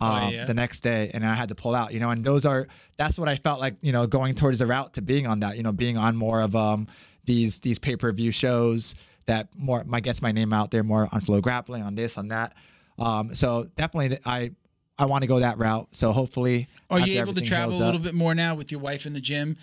um, 0.00 0.10
Oh, 0.24 0.28
yeah? 0.30 0.44
the 0.44 0.54
next 0.54 0.80
day, 0.80 1.10
and 1.14 1.24
I 1.24 1.34
had 1.34 1.48
to 1.50 1.54
pull 1.54 1.74
out. 1.74 1.92
You 1.92 2.00
know, 2.00 2.10
and 2.10 2.24
those 2.24 2.44
are 2.44 2.66
that's 2.96 3.18
what 3.18 3.28
I 3.28 3.36
felt 3.36 3.60
like. 3.60 3.76
You 3.80 3.92
know, 3.92 4.06
going 4.06 4.34
towards 4.34 4.58
the 4.58 4.66
route 4.66 4.94
to 4.94 5.02
being 5.02 5.26
on 5.26 5.40
that. 5.40 5.56
You 5.56 5.62
know, 5.62 5.72
being 5.72 5.96
on 5.96 6.16
more 6.16 6.40
of 6.40 6.56
um 6.56 6.88
these 7.24 7.60
these 7.60 7.78
pay 7.78 7.96
per 7.96 8.10
view 8.12 8.30
shows 8.32 8.94
that 9.26 9.48
more 9.56 9.84
my 9.84 10.00
gets 10.00 10.20
my 10.22 10.32
name 10.32 10.52
out 10.52 10.70
there 10.70 10.82
more 10.84 11.08
on 11.12 11.20
FloGrappling 11.20 11.84
on 11.84 11.94
this 11.94 12.16
on 12.18 12.28
that. 12.28 12.54
Um, 12.98 13.34
so 13.34 13.68
definitely 13.76 14.18
I 14.24 14.50
I 14.98 15.04
want 15.06 15.22
to 15.22 15.26
go 15.26 15.40
that 15.40 15.58
route. 15.58 15.88
So 15.92 16.12
hopefully, 16.12 16.68
Are 16.90 16.98
you 16.98 17.20
able 17.20 17.34
to 17.34 17.40
travel 17.40 17.76
a 17.76 17.84
little 17.84 18.00
bit 18.00 18.14
more 18.14 18.34
now 18.34 18.54
with 18.54 18.70
your 18.72 18.80
wife 18.80 19.06
in 19.06 19.12
the 19.12 19.20
gym? 19.20 19.56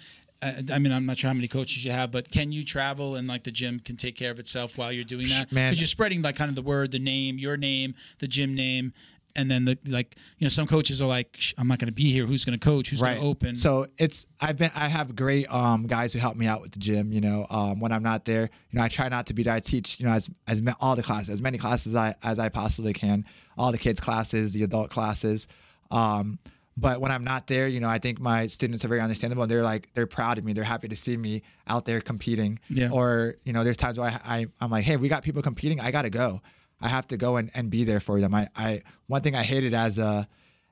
I 0.71 0.79
mean, 0.79 0.91
I'm 0.91 1.05
not 1.05 1.17
sure 1.17 1.29
how 1.29 1.33
many 1.33 1.47
coaches 1.47 1.83
you 1.85 1.91
have, 1.91 2.11
but 2.11 2.31
can 2.31 2.51
you 2.51 2.63
travel 2.65 3.15
and 3.15 3.27
like 3.27 3.43
the 3.43 3.51
gym 3.51 3.79
can 3.79 3.95
take 3.95 4.15
care 4.15 4.31
of 4.31 4.39
itself 4.39 4.77
while 4.77 4.91
you're 4.91 5.03
doing 5.03 5.29
that? 5.29 5.49
Because 5.49 5.79
you're 5.79 5.87
spreading 5.87 6.21
like 6.21 6.35
kind 6.35 6.49
of 6.49 6.55
the 6.55 6.61
word, 6.61 6.91
the 6.91 6.99
name, 6.99 7.37
your 7.37 7.57
name, 7.57 7.95
the 8.19 8.27
gym 8.27 8.53
name, 8.55 8.93
and 9.35 9.49
then 9.49 9.65
the 9.65 9.77
like. 9.87 10.15
You 10.37 10.45
know, 10.45 10.49
some 10.49 10.67
coaches 10.67 11.01
are 11.01 11.07
like, 11.07 11.39
"I'm 11.57 11.67
not 11.67 11.79
going 11.79 11.87
to 11.87 11.93
be 11.93 12.11
here. 12.11 12.25
Who's 12.25 12.45
going 12.45 12.57
to 12.59 12.63
coach? 12.63 12.89
Who's 12.89 13.01
going 13.01 13.19
to 13.19 13.25
open?" 13.25 13.55
So 13.55 13.87
it's 13.97 14.25
I've 14.39 14.57
been 14.57 14.71
I 14.75 14.87
have 14.89 15.15
great 15.15 15.51
um 15.51 15.87
guys 15.87 16.13
who 16.13 16.19
help 16.19 16.35
me 16.35 16.45
out 16.47 16.61
with 16.61 16.71
the 16.73 16.79
gym. 16.79 17.11
You 17.13 17.21
know, 17.21 17.47
um 17.49 17.79
when 17.79 17.91
I'm 17.91 18.03
not 18.03 18.25
there, 18.25 18.49
you 18.71 18.77
know 18.77 18.83
I 18.83 18.89
try 18.89 19.09
not 19.09 19.27
to 19.27 19.33
be 19.33 19.43
there. 19.43 19.53
I 19.53 19.59
teach 19.59 19.99
you 19.99 20.05
know 20.05 20.11
as 20.11 20.29
as 20.47 20.61
all 20.79 20.95
the 20.95 21.03
classes, 21.03 21.29
as 21.29 21.41
many 21.41 21.57
classes 21.57 21.93
as 21.93 21.95
I 21.95 22.15
as 22.21 22.37
I 22.37 22.49
possibly 22.49 22.93
can, 22.93 23.25
all 23.57 23.71
the 23.71 23.77
kids 23.77 23.99
classes, 23.99 24.53
the 24.53 24.63
adult 24.63 24.89
classes. 24.91 25.47
Um, 25.89 26.39
but 26.75 26.99
when 27.01 27.11
I'm 27.11 27.23
not 27.23 27.47
there, 27.47 27.67
you 27.67 27.79
know, 27.79 27.89
I 27.89 27.99
think 27.99 28.19
my 28.19 28.47
students 28.47 28.83
are 28.83 28.87
very 28.87 29.01
understandable. 29.01 29.43
and 29.43 29.51
They're 29.51 29.63
like 29.63 29.89
they're 29.93 30.07
proud 30.07 30.37
of 30.37 30.43
me. 30.43 30.53
They're 30.53 30.63
happy 30.63 30.87
to 30.87 30.95
see 30.95 31.17
me 31.17 31.43
out 31.67 31.85
there 31.85 32.01
competing. 32.01 32.59
Yeah. 32.69 32.89
Or 32.91 33.35
you 33.43 33.53
know, 33.53 33.63
there's 33.63 33.77
times 33.77 33.97
where 33.97 34.09
I, 34.09 34.37
I 34.39 34.45
I'm 34.59 34.71
like, 34.71 34.83
hey, 34.85 34.97
we 34.97 35.07
got 35.09 35.23
people 35.23 35.41
competing. 35.41 35.79
I 35.79 35.91
gotta 35.91 36.09
go. 36.09 36.41
I 36.81 36.89
have 36.89 37.07
to 37.09 37.17
go 37.17 37.37
and, 37.37 37.49
and 37.53 37.69
be 37.69 37.83
there 37.83 37.99
for 37.99 38.19
them. 38.19 38.33
I, 38.33 38.47
I 38.55 38.81
one 39.07 39.21
thing 39.21 39.35
I 39.35 39.43
hated 39.43 39.73
as 39.73 39.97
a 39.97 40.27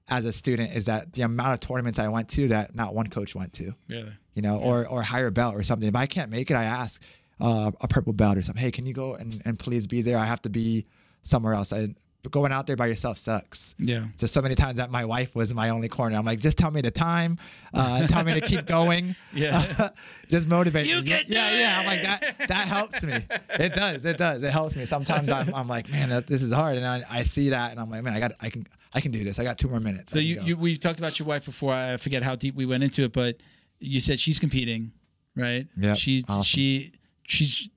as 0.08 0.26
a 0.26 0.34
student 0.34 0.76
is 0.76 0.86
that 0.86 1.14
the 1.14 1.22
amount 1.22 1.54
of 1.54 1.60
tournaments 1.62 2.00
I 2.00 2.08
went 2.10 2.28
to 2.30 2.50
that 2.50 2.76
not 2.76 2.94
one 2.94 3.08
coach 3.08 3.34
went 3.34 3.54
to, 3.54 3.72
really, 3.88 4.12
you 4.34 4.42
know, 4.42 4.58
or 4.58 4.86
or 4.88 5.04
higher 5.04 5.32
belt 5.32 5.56
or 5.56 5.64
something. 5.64 5.88
If 5.88 5.96
I 5.96 6.06
can't 6.08 6.30
make 6.30 6.52
it, 6.52 6.56
I 6.56 6.64
ask 6.66 7.02
uh, 7.40 7.72
a 7.80 7.88
purple 7.88 8.12
belt 8.14 8.38
or 8.38 8.42
something. 8.42 8.62
Hey, 8.62 8.72
can 8.72 8.86
you 8.86 8.94
go 8.94 9.14
and, 9.14 9.42
and 9.46 9.58
please 9.58 9.88
be 9.88 10.02
there? 10.02 10.18
I 10.18 10.26
have 10.26 10.42
to 10.42 10.50
be 10.50 10.86
somewhere 11.24 11.54
else. 11.54 11.72
I, 11.72 11.96
going 12.30 12.52
out 12.52 12.68
there 12.68 12.76
by 12.76 12.86
yourself 12.86 13.18
sucks. 13.18 13.74
Yeah. 13.80 14.06
So 14.18 14.28
so 14.28 14.42
many 14.42 14.54
times 14.56 14.78
that 14.78 14.92
my 14.92 15.06
wife 15.06 15.34
was 15.36 15.54
my 15.54 15.70
only 15.70 15.90
corner. 15.90 16.16
I'm 16.18 16.26
like, 16.26 16.40
just 16.40 16.58
tell 16.58 16.70
me 16.70 16.82
the 16.82 16.92
time, 16.92 17.40
uh, 17.74 18.06
tell 18.08 18.24
me 18.24 18.34
to 18.34 18.42
keep 18.42 18.66
going. 18.68 19.16
Yeah. 19.34 19.90
just 20.30 20.48
motivate 20.48 20.86
You 20.88 20.98
me. 20.98 21.04
can 21.04 21.24
yeah, 21.28 21.58
yeah. 21.58 21.80
I'm 21.80 21.86
like 21.86 22.02
that. 22.02 22.48
That 22.50 22.68
helps 22.68 23.02
me. 23.02 23.14
It 23.60 23.74
does. 23.74 24.04
It 24.06 24.18
does. 24.18 24.44
It 24.44 24.52
helps 24.52 24.76
me. 24.76 24.86
Sometimes 24.86 25.30
I'm, 25.30 25.54
I'm 25.56 25.68
like, 25.68 25.90
man, 25.90 26.10
that, 26.10 26.28
this 26.28 26.42
is 26.42 26.52
hard, 26.52 26.78
and 26.78 26.86
I, 26.86 27.04
I 27.10 27.24
see 27.24 27.50
that, 27.50 27.72
and 27.72 27.80
I'm 27.80 27.90
like, 27.90 28.04
man, 28.04 28.14
I 28.14 28.20
got, 28.20 28.34
I 28.42 28.50
can, 28.50 28.68
I 28.94 29.00
can 29.00 29.12
do 29.12 29.24
this. 29.24 29.40
I 29.40 29.44
got 29.44 29.58
two 29.58 29.70
more 29.70 29.80
minutes. 29.80 30.12
So 30.12 30.20
you, 30.20 30.42
you 30.44 30.58
we 30.58 30.78
talked 30.78 31.00
about 31.00 31.18
your 31.18 31.28
wife 31.28 31.46
before. 31.46 31.74
I 31.74 31.98
forget 31.98 32.24
how 32.24 32.36
deep 32.36 32.56
we 32.56 32.66
went 32.66 32.84
into 32.84 33.04
it, 33.04 33.14
but 33.14 33.38
you 33.80 34.02
said 34.02 34.20
she's 34.20 34.38
competing, 34.38 34.92
right? 35.36 35.66
Yeah. 35.78 35.94
She's 35.94 36.24
awesome. 36.28 36.44
she 36.44 36.92
she's 37.26 37.70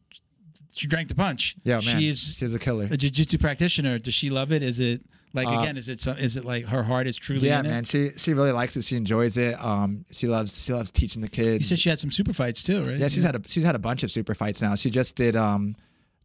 she 0.74 0.86
drank 0.86 1.08
the 1.08 1.14
punch. 1.14 1.56
yeah, 1.64 1.74
man, 1.76 1.98
She's 2.00 2.34
she's 2.36 2.54
a 2.54 2.58
killer. 2.58 2.88
a 2.90 2.96
jiu-jitsu 2.96 3.38
practitioner. 3.38 3.98
Does 3.98 4.14
she 4.14 4.28
love 4.30 4.52
it? 4.52 4.62
Is 4.62 4.80
it 4.80 5.02
like 5.32 5.48
Uh, 5.48 5.60
again? 5.60 5.76
Is 5.76 5.88
it 5.88 6.00
some, 6.00 6.16
is 6.18 6.36
it 6.36 6.44
like 6.44 6.66
her 6.66 6.82
heart 6.84 7.06
is 7.06 7.16
truly 7.16 7.48
Yeah, 7.48 7.60
in 7.60 7.66
man. 7.66 7.78
it? 7.82 7.86
She 7.88 8.10
she 8.16 8.34
really 8.34 8.52
likes 8.52 8.76
it. 8.76 8.84
She 8.84 8.96
enjoys 8.96 9.36
it. 9.36 9.54
Um, 9.64 10.04
she 10.10 10.26
loves 10.26 10.62
she 10.62 10.72
loves 10.72 10.90
teaching 10.90 11.22
the 11.22 11.28
kids. 11.28 11.64
You 11.64 11.76
said 11.76 11.78
she 11.80 11.88
had 11.88 11.98
some 11.98 12.10
super 12.10 12.32
fights 12.32 12.62
too, 12.62 12.82
right? 12.84 12.98
Yeah, 12.98 13.08
she's 13.08 13.24
had 13.24 13.36
a 13.36 13.40
she's 13.46 13.64
had 13.64 13.74
a 13.74 13.78
bunch 13.80 14.02
of 14.02 14.10
super 14.10 14.34
fights 14.34 14.60
now. 14.60 14.74
She 14.74 14.90
just 14.90 15.16
did 15.16 15.34
um 15.36 15.76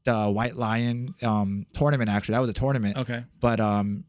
the 0.06 0.30
White 0.30 0.56
Lion 0.56 1.14
um 1.22 1.66
tournament 1.74 2.10
actually. 2.10 2.34
That 2.34 2.42
was 2.42 2.50
a 2.50 2.54
tournament. 2.54 2.98
Okay. 2.98 3.24
But 3.40 3.60
um 3.60 4.04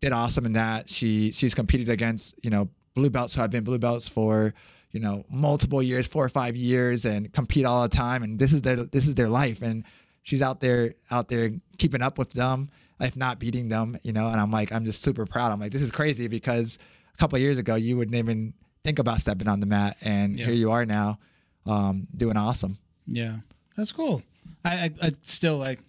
did 0.00 0.12
awesome 0.12 0.46
in 0.46 0.52
that. 0.54 0.88
She 0.88 1.32
she's 1.32 1.54
competed 1.54 1.88
against, 1.90 2.34
you 2.42 2.50
know, 2.50 2.70
blue 2.94 3.10
belts 3.10 3.34
who 3.34 3.40
have 3.42 3.50
been 3.50 3.64
blue 3.64 3.78
belts 3.78 4.08
for, 4.08 4.54
you 4.92 5.00
know, 5.00 5.24
multiple 5.30 5.82
years, 5.82 6.06
four 6.06 6.24
or 6.24 6.28
five 6.28 6.56
years 6.56 7.04
and 7.04 7.32
compete 7.32 7.64
all 7.64 7.82
the 7.82 7.88
time 7.88 8.22
and 8.22 8.38
this 8.38 8.52
is 8.52 8.62
their 8.62 8.76
this 8.76 9.06
is 9.06 9.14
their 9.14 9.28
life 9.28 9.62
and 9.62 9.84
she's 10.22 10.42
out 10.42 10.60
there 10.60 10.94
out 11.10 11.28
there 11.28 11.52
keeping 11.78 12.02
up 12.02 12.18
with 12.18 12.30
them, 12.30 12.70
if 13.00 13.16
not 13.16 13.38
beating 13.38 13.68
them, 13.68 13.98
you 14.02 14.12
know, 14.12 14.26
and 14.28 14.40
I'm 14.40 14.50
like 14.50 14.72
I'm 14.72 14.84
just 14.84 15.02
super 15.02 15.26
proud. 15.26 15.52
I'm 15.52 15.60
like 15.60 15.72
this 15.72 15.82
is 15.82 15.90
crazy 15.90 16.26
because 16.28 16.78
a 17.14 17.16
couple 17.18 17.36
of 17.36 17.42
years 17.42 17.58
ago 17.58 17.74
you 17.76 17.96
wouldn't 17.96 18.16
even 18.16 18.54
think 18.84 18.98
about 18.98 19.20
stepping 19.20 19.46
on 19.48 19.60
the 19.60 19.66
mat 19.66 19.96
and 20.00 20.38
Yeah. 20.38 20.46
here 20.46 20.54
you 20.54 20.70
are 20.72 20.84
now 20.86 21.18
um, 21.66 22.06
doing 22.16 22.36
awesome. 22.36 22.78
Yeah, 23.06 23.36
that's 23.76 23.92
cool. 23.92 24.22
I, 24.64 24.70
I, 24.70 24.90
I 25.08 25.12
still 25.22 25.56
like 25.58 25.80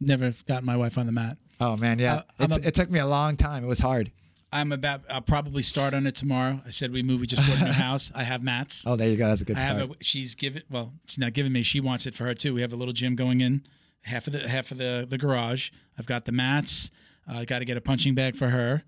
never 0.00 0.34
got 0.46 0.64
my 0.64 0.76
wife 0.76 0.98
on 0.98 1.06
the 1.06 1.12
mat. 1.12 1.36
Oh 1.60 1.76
man, 1.76 1.98
yeah. 1.98 2.22
Uh, 2.38 2.58
it 2.62 2.74
took 2.74 2.90
me 2.90 2.98
a 3.00 3.06
long 3.06 3.36
time. 3.36 3.64
It 3.64 3.66
was 3.68 3.78
hard. 3.80 4.10
I'm 4.52 4.72
about. 4.72 5.02
I'll 5.08 5.20
probably 5.20 5.62
start 5.62 5.94
on 5.94 6.06
it 6.06 6.16
tomorrow. 6.16 6.60
I 6.66 6.70
said 6.70 6.92
we 6.92 7.02
move. 7.02 7.20
We 7.20 7.26
just 7.26 7.46
bought 7.46 7.60
a 7.60 7.64
new 7.66 7.72
house. 7.88 8.10
I 8.14 8.24
have 8.24 8.42
mats. 8.42 8.84
Oh, 8.86 8.96
there 8.96 9.08
you 9.08 9.16
go. 9.16 9.28
That's 9.28 9.40
a 9.42 9.44
good 9.44 9.56
I 9.56 9.60
start. 9.66 9.78
have 9.80 9.90
a. 9.92 9.94
She's 10.04 10.34
given. 10.34 10.62
Well, 10.68 10.92
she's 11.06 11.18
not 11.18 11.32
giving 11.34 11.52
me. 11.52 11.62
She 11.62 11.78
wants 11.80 12.06
it 12.06 12.14
for 12.14 12.24
her 12.24 12.34
too. 12.34 12.54
We 12.54 12.60
have 12.62 12.72
a 12.72 12.76
little 12.76 12.92
gym 12.94 13.14
going 13.14 13.40
in, 13.40 13.62
half 14.02 14.26
of 14.26 14.32
the 14.32 14.48
half 14.48 14.70
of 14.72 14.78
the 14.78 15.06
the 15.08 15.18
garage. 15.18 15.70
I've 15.98 16.06
got 16.06 16.24
the 16.24 16.32
mats. 16.32 16.90
Uh, 17.30 17.38
I 17.38 17.44
got 17.44 17.60
to 17.60 17.64
get 17.64 17.76
a 17.76 17.80
punching 17.80 18.14
bag 18.16 18.34
for 18.36 18.48
her, 18.48 18.82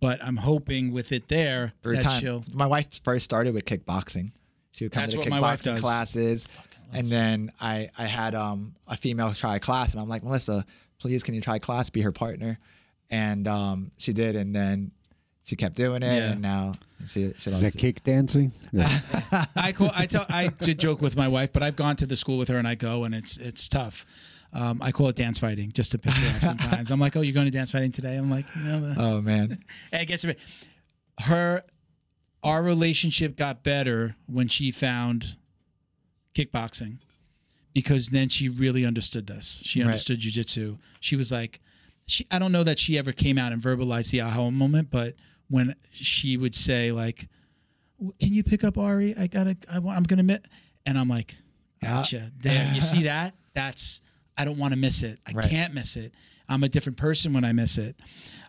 but 0.00 0.24
I'm 0.24 0.38
hoping 0.38 0.90
with 0.90 1.12
it 1.12 1.28
there 1.28 1.74
Every 1.84 1.96
that 1.98 2.02
time. 2.02 2.20
she'll. 2.20 2.44
My 2.52 2.66
wife 2.66 2.88
first 3.04 3.24
started 3.24 3.54
with 3.54 3.66
kickboxing. 3.66 4.32
She 4.72 4.84
would 4.86 4.92
come 4.92 5.04
to 5.04 5.10
the 5.12 5.18
what 5.18 5.28
my 5.28 5.38
wife 5.40 5.62
kickboxing 5.62 5.80
classes, 5.80 6.46
and 6.92 7.06
then 7.06 7.52
I 7.60 7.88
I 7.96 8.06
had 8.06 8.34
um 8.34 8.74
a 8.88 8.96
female 8.96 9.32
try 9.32 9.54
a 9.56 9.60
class, 9.60 9.92
and 9.92 10.00
I'm 10.00 10.08
like 10.08 10.24
Melissa, 10.24 10.66
please 10.98 11.22
can 11.22 11.34
you 11.34 11.40
try 11.40 11.60
class? 11.60 11.88
Be 11.88 12.00
her 12.00 12.10
partner, 12.10 12.58
and 13.10 13.46
um 13.46 13.92
she 13.96 14.12
did, 14.12 14.34
and 14.34 14.56
then 14.56 14.90
she 15.44 15.56
kept 15.56 15.76
doing 15.76 16.02
it, 16.02 16.06
Yeah. 16.06 16.32
and 16.32 16.42
now 16.42 16.72
she 17.06 17.32
she 17.38 17.46
Is 17.46 17.46
loves 17.46 17.60
that 17.62 17.74
it. 17.74 17.78
kick 17.78 18.02
dancing? 18.02 18.52
Yeah. 18.72 19.44
I 19.54 19.72
call. 19.72 19.90
I 19.94 20.06
tell. 20.06 20.26
I 20.28 20.48
did 20.48 20.78
joke 20.80 21.00
with 21.00 21.16
my 21.16 21.28
wife, 21.28 21.52
but 21.52 21.62
I've 21.62 21.76
gone 21.76 21.96
to 21.96 22.06
the 22.06 22.16
school 22.16 22.38
with 22.38 22.48
her, 22.48 22.56
and 22.58 22.66
I 22.66 22.74
go, 22.74 23.04
and 23.04 23.14
it's 23.14 23.36
it's 23.36 23.68
tough. 23.68 24.04
Um, 24.52 24.80
I 24.82 24.90
call 24.92 25.08
it 25.08 25.16
dance 25.16 25.38
fighting, 25.38 25.72
just 25.72 25.90
to 25.92 25.98
pick 25.98 26.12
her 26.14 26.28
off 26.28 26.40
sometimes. 26.50 26.90
I'm 26.90 26.98
like, 27.00 27.16
"Oh, 27.16 27.20
you're 27.20 27.34
going 27.34 27.46
to 27.46 27.50
dance 27.56 27.70
fighting 27.72 27.92
today?" 27.92 28.16
I'm 28.16 28.30
like, 28.30 28.46
"You 28.56 28.62
know, 28.62 28.80
the, 28.80 28.94
Oh 29.00 29.20
man, 29.20 29.58
And 29.92 30.02
it 30.02 30.06
gets 30.06 30.24
her 31.20 31.62
our 32.42 32.62
relationship 32.62 33.36
got 33.36 33.62
better 33.62 34.16
when 34.26 34.48
she 34.48 34.70
found 34.70 35.36
kickboxing 36.34 36.98
because 37.72 38.08
then 38.08 38.28
she 38.28 38.48
really 38.48 38.84
understood 38.84 39.26
this 39.26 39.60
she 39.64 39.80
Right. 39.80 39.86
understood 39.86 40.20
jujitsu 40.20 40.78
she 41.00 41.14
was 41.16 41.30
like 41.30 41.60
she 42.06 42.26
i 42.30 42.38
don't 42.38 42.50
know 42.52 42.64
that 42.64 42.78
she 42.78 42.98
ever 42.98 43.12
came 43.12 43.38
out 43.38 43.52
and 43.52 43.62
verbalized 43.62 44.10
the 44.10 44.20
aha 44.20 44.50
moment 44.50 44.90
but 44.90 45.14
when 45.48 45.74
she 45.92 46.36
would 46.36 46.54
say 46.54 46.90
like 46.92 47.28
can 48.20 48.34
you 48.34 48.42
pick 48.42 48.64
up 48.64 48.76
ari 48.78 49.14
i 49.18 49.26
gotta 49.26 49.56
I, 49.72 49.76
I'm 49.76 50.02
gonna 50.02 50.22
miss 50.22 50.40
and 50.86 50.98
i'm 50.98 51.08
like 51.08 51.36
gotcha 51.82 52.32
there 52.40 52.70
you 52.74 52.80
see 52.80 53.02
that 53.04 53.34
that's 53.54 54.00
i 54.38 54.44
don't 54.44 54.58
want 54.58 54.72
to 54.72 54.78
miss 54.78 55.02
it 55.02 55.18
i 55.26 55.32
Right. 55.32 55.48
can't 55.50 55.74
miss 55.74 55.96
it 55.96 56.12
i'm 56.48 56.62
a 56.64 56.68
different 56.68 56.98
person 56.98 57.32
when 57.32 57.44
i 57.44 57.52
miss 57.52 57.78
it 57.78 57.96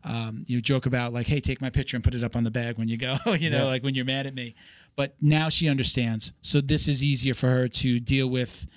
um, 0.08 0.44
you 0.48 0.62
joke 0.62 0.86
about 0.86 1.14
like, 1.14 1.26
hey, 1.26 1.40
take 1.40 1.62
my 1.62 1.72
picture 1.72 1.98
and 1.98 2.04
put 2.04 2.14
it 2.14 2.24
up 2.24 2.36
on 2.36 2.44
the 2.44 2.52
bag 2.52 2.78
when 2.78 2.88
you 2.88 2.96
go, 2.96 3.16
you 3.40 3.50
know, 3.50 3.64
Yeah. 3.64 3.64
like 3.64 3.84
when 3.84 3.96
you're 3.96 4.06
mad 4.06 4.28
at 4.28 4.36
me. 4.36 4.54
But 4.96 5.16
now 5.20 5.50
she 5.50 5.68
understands. 5.68 6.32
So 6.44 6.62
this 6.62 6.88
is 6.88 7.04
easier 7.04 7.34
for 7.34 7.48
her 7.50 7.68
to 7.68 8.00
deal 8.00 8.28
with, 8.30 8.68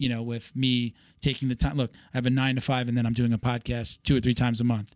you 0.00 0.08
know, 0.08 0.24
with 0.24 0.56
me 0.56 0.92
taking 1.20 1.48
the 1.48 1.54
time. 1.54 1.76
Look, 1.76 1.92
I 2.12 2.16
have 2.16 2.26
a 2.26 2.30
nine 2.30 2.56
to 2.56 2.60
five 2.60 2.88
and 2.88 2.98
then 2.98 3.06
I'm 3.06 3.12
doing 3.12 3.32
a 3.32 3.38
podcast 3.38 4.02
two 4.02 4.16
or 4.16 4.20
three 4.20 4.34
times 4.34 4.60
a 4.60 4.64
month. 4.64 4.92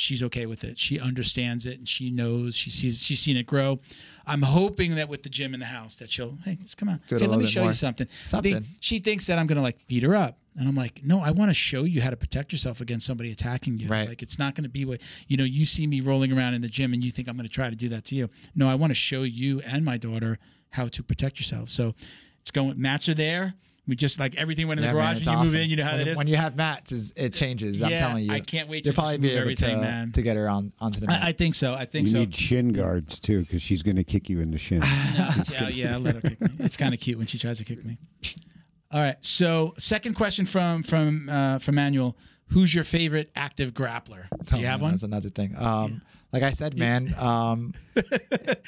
She's 0.00 0.22
okay 0.22 0.46
with 0.46 0.62
it. 0.62 0.78
She 0.78 1.00
understands 1.00 1.66
it 1.66 1.76
and 1.76 1.88
she 1.88 2.08
knows 2.08 2.54
she 2.54 2.70
sees 2.70 3.02
she's 3.02 3.18
seen 3.18 3.36
it 3.36 3.46
grow. 3.46 3.80
I'm 4.28 4.42
hoping 4.42 4.94
that 4.94 5.08
with 5.08 5.24
the 5.24 5.28
gym 5.28 5.54
in 5.54 5.58
the 5.60 5.66
house 5.66 5.96
that 5.96 6.08
she'll 6.12 6.38
hey 6.44 6.54
just 6.62 6.76
come 6.76 6.88
on 6.88 7.00
Do 7.08 7.16
it 7.16 7.22
a 7.22 7.24
hey 7.24 7.28
let 7.28 7.40
me 7.40 7.46
show 7.46 7.64
you 7.64 7.72
something. 7.72 8.06
Something. 8.28 8.52
They- 8.54 8.62
she 8.78 9.00
thinks 9.00 9.26
that 9.26 9.40
I'm 9.40 9.48
gonna 9.48 9.60
like 9.60 9.88
beat 9.88 10.04
her 10.04 10.14
up 10.14 10.38
and 10.56 10.68
I'm 10.68 10.76
like 10.76 11.04
no 11.04 11.20
I 11.20 11.32
want 11.32 11.50
to 11.50 11.54
show 11.54 11.82
you 11.82 12.00
how 12.00 12.10
to 12.10 12.16
protect 12.16 12.52
yourself 12.52 12.80
against 12.80 13.06
somebody 13.08 13.32
attacking 13.32 13.80
you. 13.80 13.88
Right. 13.88 14.08
Like 14.08 14.22
it's 14.22 14.38
not 14.38 14.54
gonna 14.54 14.68
be 14.68 14.84
what 14.84 15.00
you 15.26 15.36
know 15.36 15.42
you 15.42 15.66
see 15.66 15.88
me 15.88 16.00
rolling 16.00 16.32
around 16.32 16.54
in 16.54 16.62
the 16.62 16.68
gym 16.68 16.92
and 16.94 17.02
you 17.02 17.10
think 17.10 17.26
I'm 17.26 17.36
gonna 17.36 17.48
try 17.48 17.68
to 17.68 17.74
do 17.74 17.88
that 17.88 18.04
to 18.04 18.14
you. 18.14 18.30
No 18.54 18.68
I 18.68 18.76
want 18.76 18.92
to 18.92 18.94
show 18.94 19.24
you 19.24 19.60
and 19.66 19.84
my 19.84 19.96
daughter 19.96 20.38
how 20.70 20.86
to 20.86 21.02
protect 21.02 21.38
yourself. 21.40 21.70
So 21.70 21.96
it's 22.40 22.52
going 22.52 22.80
mats 22.80 23.08
are 23.08 23.14
there. 23.14 23.54
We 23.88 23.96
just 23.96 24.20
like 24.20 24.36
everything 24.36 24.68
went 24.68 24.78
in 24.80 24.84
Yeah, 24.84 24.92
the 24.92 24.98
garage 24.98 25.16
it's 25.18 25.26
when 25.26 25.38
you 25.38 25.44
move 25.44 25.54
in. 25.54 25.70
You 25.70 25.76
know 25.76 25.84
how 25.84 25.92
when, 25.92 25.98
that 25.98 26.08
is. 26.08 26.18
When 26.18 26.26
you 26.28 26.36
have 26.36 26.54
mats, 26.56 26.92
is- 26.92 27.12
it 27.16 27.32
changes. 27.32 27.82
I'm 27.82 27.88
telling 27.90 28.24
you. 28.26 28.32
I 28.32 28.40
can't 28.40 28.68
wait 28.68 28.84
You'll 28.84 28.92
to 28.92 29.00
probably 29.00 29.14
just 29.14 29.22
be 29.22 29.28
move 29.28 29.32
able 29.36 29.40
everything, 29.42 29.76
to, 29.76 29.82
man. 29.82 30.12
to 30.12 30.22
get 30.22 30.36
her 30.36 30.48
on 30.48 30.72
onto 30.78 31.00
the 31.00 31.06
mats. 31.06 31.24
I, 31.24 31.28
I 31.28 31.32
think 31.32 31.54
so. 31.54 31.74
I 31.74 31.86
think 31.86 32.06
so. 32.06 32.18
You 32.18 32.24
so. 32.24 32.26
need 32.26 32.36
shin 32.36 32.72
guards 32.74 33.18
too, 33.18 33.40
because 33.40 33.62
she's 33.62 33.82
going 33.82 33.96
to 33.96 34.04
kick 34.04 34.28
you 34.28 34.40
in 34.40 34.50
the 34.50 34.58
shin. 34.58 34.82
yeah, 35.50 35.68
yeah, 35.68 35.96
let 35.96 36.16
her 36.16 36.20
kick 36.20 36.40
me. 36.40 36.48
It's 36.60 36.76
kind 36.76 36.92
of 36.92 37.00
cute 37.00 37.16
when 37.18 37.26
she 37.26 37.38
tries 37.38 37.58
to 37.58 37.64
kick 37.64 37.82
me. 37.84 37.96
All 38.92 39.00
right. 39.00 39.16
So, 39.22 39.74
second 39.78 40.14
question 40.14 40.44
from 40.46 40.82
from 40.82 41.28
uh, 41.30 41.58
from 41.58 41.74
Manuel: 41.76 42.14
Who's 42.48 42.74
your 42.74 42.84
favorite 42.84 43.30
active 43.34 43.72
grappler? 43.74 44.26
Do 44.44 44.58
you 44.58 44.66
Oh, 44.66 44.68
have 44.68 44.80
man, 44.80 44.80
one? 44.80 44.90
That's 44.92 45.02
another 45.02 45.28
thing. 45.30 45.54
Um, 45.56 46.02
Like 46.32 46.42
I 46.42 46.52
said, 46.52 46.76
man, 46.76 47.14
um, 47.18 47.72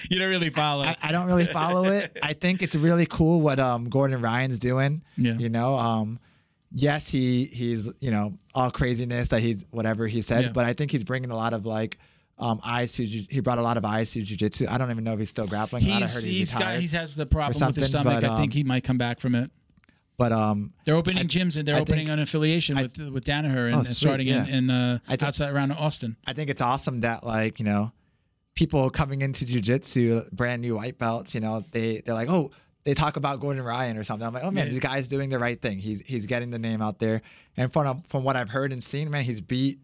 You 0.09 0.19
don't 0.19 0.31
really 0.31 0.51
follow. 0.51 0.85
I, 0.85 0.97
I 1.03 1.13
don't 1.13 1.27
really 1.27 1.47
follow 1.47 1.85
it. 1.85 2.19
I 2.23 2.33
think 2.33 2.63
it's 2.63 2.75
really 2.75 3.07
cool 3.07 3.41
what 3.41 3.61
um, 3.61 3.89
Gordon 3.91 4.23
Ryan's 4.23 4.59
doing. 4.59 5.03
Yeah. 5.17 5.35
You 5.35 5.49
know, 5.51 5.75
um, 5.77 6.19
yes, 6.73 7.09
he 7.09 7.45
he's 7.45 7.89
you 8.01 8.11
know 8.11 8.39
all 8.55 8.71
craziness 8.71 9.29
that 9.29 9.43
he's 9.43 9.65
whatever 9.71 10.07
he 10.07 10.23
says, 10.23 10.47
Yeah. 10.47 10.53
but 10.53 10.65
I 10.65 10.73
think 10.73 10.91
he's 10.91 11.05
bringing 11.05 11.31
a 11.31 11.37
lot 11.37 11.53
of 11.53 11.67
like 11.67 11.99
um, 12.39 12.61
eyes 12.65 12.95
to 12.95 13.05
ju- 13.07 13.27
he 13.29 13.41
brought 13.41 13.59
a 13.59 13.63
lot 13.63 13.77
of 13.77 13.85
eyes 13.85 14.13
to 14.13 14.23
jujitsu. 14.23 14.67
I 14.67 14.79
don't 14.79 14.91
even 14.91 15.05
know 15.05 15.13
if 15.13 15.19
he's 15.19 15.29
still 15.29 15.47
grappling. 15.47 15.83
I 15.85 15.99
he's 15.99 16.15
heard 16.15 16.25
he's, 16.25 16.39
he's 16.39 16.55
got 16.55 16.79
he 16.79 16.87
has 16.89 17.15
the 17.15 17.27
problem 17.27 17.67
with 17.67 17.77
his 17.77 17.89
stomach. 17.89 18.23
but, 18.23 18.25
I 18.25 18.37
think 18.39 18.53
um, 18.53 18.57
he 18.57 18.65
might 18.65 18.85
come 18.85 18.97
back 18.99 19.21
from 19.21 19.35
it. 19.35 19.51
But 20.21 20.33
um, 20.33 20.75
They're 20.85 20.97
opening 21.03 21.27
gyms 21.29 21.57
and 21.57 21.65
they're 21.67 21.77
I 21.77 21.81
opening 21.81 22.07
think- 22.07 22.19
an 22.19 22.19
affiliation 22.27 22.77
I- 22.79 22.83
with 22.83 22.97
with 23.15 23.25
Danaher 23.25 23.65
and, 23.67 23.75
Oh, 23.77 23.79
and 23.79 23.87
starting 23.87 24.29
in, 24.29 24.45
yeah. 24.47 24.57
in 24.57 24.65
uh, 24.71 24.99
I 25.07 25.17
think- 25.17 25.23
outside 25.29 25.51
around 25.55 25.73
Austin. 25.73 26.17
I 26.27 26.33
think 26.35 26.51
it's 26.51 26.61
awesome 26.61 27.01
that 27.01 27.25
like 27.25 27.59
you 27.61 27.65
know 27.65 27.93
people 28.55 28.91
coming 28.91 29.23
into 29.23 29.45
jujitsu, 29.47 30.31
brand 30.33 30.61
new 30.63 30.75
white 30.77 30.99
belts. 30.99 31.35
You 31.35 31.41
know, 31.41 31.65
they 31.71 32.03
they're 32.05 32.15
like, 32.23 32.29
oh, 32.29 32.51
they 32.85 32.95
talk 32.95 33.17
about 33.17 33.41
Gordon 33.41 33.63
Ryan 33.63 33.97
or 33.97 34.05
something. 34.05 34.27
I'm 34.27 34.35
like, 34.35 34.45
oh 34.45 34.51
man, 34.51 34.67
Yeah. 34.67 34.73
this 34.75 34.81
guy's 34.81 35.09
doing 35.09 35.31
the 35.31 35.39
right 35.39 35.61
thing. 35.61 35.79
He's 35.79 36.01
he's 36.03 36.27
getting 36.27 36.51
the 36.51 36.59
name 36.59 36.83
out 36.83 36.99
there. 36.99 37.23
And 37.57 37.73
from 37.73 38.03
from 38.11 38.23
what 38.25 38.37
I've 38.37 38.51
heard 38.51 38.73
and 38.73 38.85
seen, 38.85 39.11
man, 39.11 39.25
he's 39.25 39.41
beat 39.41 39.79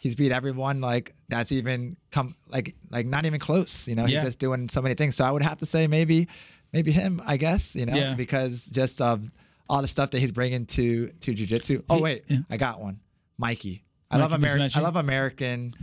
he's 0.00 0.14
beat 0.14 0.32
everyone 0.32 0.80
like 0.80 1.14
that's 1.28 1.52
even 1.52 1.96
come 2.10 2.34
like 2.48 2.74
like 2.90 3.06
not 3.06 3.24
even 3.24 3.38
close. 3.40 3.86
You 3.88 3.94
know, 3.94 4.06
Yeah. 4.06 4.18
he's 4.20 4.28
just 4.30 4.38
doing 4.40 4.68
so 4.68 4.82
many 4.82 4.94
things. 4.94 5.14
So 5.16 5.24
I 5.24 5.30
would 5.30 5.42
have 5.42 5.58
to 5.58 5.66
say 5.66 5.86
maybe 5.86 6.26
maybe 6.72 6.90
him. 6.90 7.22
I 7.24 7.36
guess 7.36 7.74
you 7.76 7.86
know 7.86 7.94
Yeah. 7.94 8.14
because 8.14 8.66
just 8.66 9.00
of 9.00 9.30
all 9.68 9.82
the 9.82 9.88
stuff 9.88 10.10
that 10.10 10.18
he's 10.20 10.32
bringing 10.32 10.66
to 10.66 11.08
to 11.08 11.34
jujitsu. 11.34 11.82
Oh 11.90 12.00
wait, 12.00 12.24
yeah. 12.28 12.38
I 12.50 12.56
got 12.56 12.80
one, 12.80 13.00
Mikey. 13.38 13.84
I 14.10 14.18
love 14.18 14.32
American. 14.32 14.70
I 14.74 14.80
love 14.80 14.96
American 14.96 15.74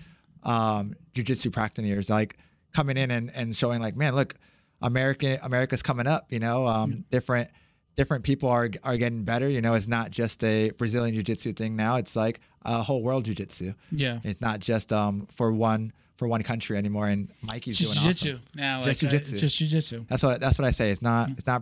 um, 0.43 0.95
jiu-jitsu 1.13 1.51
practitioners 1.51 2.09
like 2.09 2.37
coming 2.73 2.97
in 2.97 3.11
and, 3.11 3.29
and 3.35 3.55
showing 3.55 3.81
like, 3.81 3.95
man, 3.95 4.15
look, 4.15 4.35
American 4.81 5.39
America's 5.41 5.81
coming 5.81 6.07
up. 6.07 6.27
You 6.29 6.39
know, 6.39 6.67
um, 6.67 7.05
different 7.11 7.49
different 7.95 8.23
people 8.23 8.49
are 8.49 8.69
are 8.83 8.97
getting 8.97 9.23
better. 9.23 9.49
You 9.49 9.61
know, 9.61 9.73
it's 9.73 9.87
not 9.87 10.11
just 10.11 10.43
a 10.43 10.71
Brazilian 10.71 11.13
jiu-jitsu 11.15 11.53
thing 11.53 11.75
now. 11.75 11.97
It's 11.97 12.15
like 12.15 12.39
a 12.63 12.81
whole 12.81 13.01
world 13.03 13.25
jiu-jitsu. 13.25 13.73
Yeah. 13.91 14.19
It's 14.23 14.39
not 14.41 14.61
just 14.61 14.93
um, 14.93 15.27
for 15.31 15.51
one 15.51 15.91
for 16.15 16.27
one 16.27 16.43
country 16.43 16.77
anymore. 16.77 17.07
And 17.07 17.29
Mikey's 17.41 17.77
just 17.77 17.93
doing 17.93 18.03
jiu-jitsu 18.03 18.33
awesome. 18.33 18.43
now. 18.55 18.77
It's 18.77 18.85
just 18.85 19.03
like, 19.03 19.11
jiu-jitsu. 19.11 19.37
Just 19.37 19.57
jiu-jitsu. 19.57 20.05
That's 20.07 20.23
what 20.23 20.39
that's 20.39 20.57
what 20.57 20.65
I 20.65 20.71
say. 20.71 20.91
It's 20.91 21.01
not 21.01 21.29
it's 21.31 21.47
not 21.47 21.61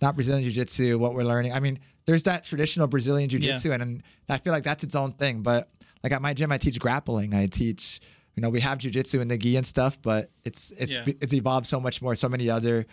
not 0.00 0.14
Brazilian 0.14 0.42
jiu-jitsu 0.44 0.98
what 0.98 1.14
we're 1.14 1.24
learning. 1.24 1.52
I 1.52 1.60
mean, 1.60 1.78
there's 2.06 2.22
that 2.24 2.44
traditional 2.44 2.86
Brazilian 2.86 3.28
jiu-jitsu 3.28 3.72
and, 3.72 3.82
and 3.82 4.02
I 4.28 4.38
feel 4.38 4.52
like 4.52 4.64
that's 4.64 4.82
its 4.84 4.94
own 4.94 5.12
thing, 5.12 5.42
but 5.42 5.70
like 6.02 6.12
at 6.12 6.22
my 6.22 6.32
gym, 6.34 6.50
I 6.50 6.58
teach 6.58 6.78
grappling. 6.80 7.34
I 7.34 7.46
teach, 7.46 8.00
you 8.34 8.40
know, 8.40 8.48
we 8.48 8.60
have 8.60 8.78
Jiu 8.78 8.90
Jitsu 8.90 9.20
and 9.20 9.30
the 9.30 9.36
gi 9.36 9.56
and 9.56 9.66
stuff, 9.66 10.00
but 10.00 10.30
it's 10.44 10.72
it's 10.78 10.96
Yeah. 10.96 11.04
it's 11.20 11.34
evolved 11.34 11.66
so 11.66 11.78
much 11.78 12.00
more. 12.00 12.16
So 12.16 12.28
many 12.28 12.48
other 12.48 12.86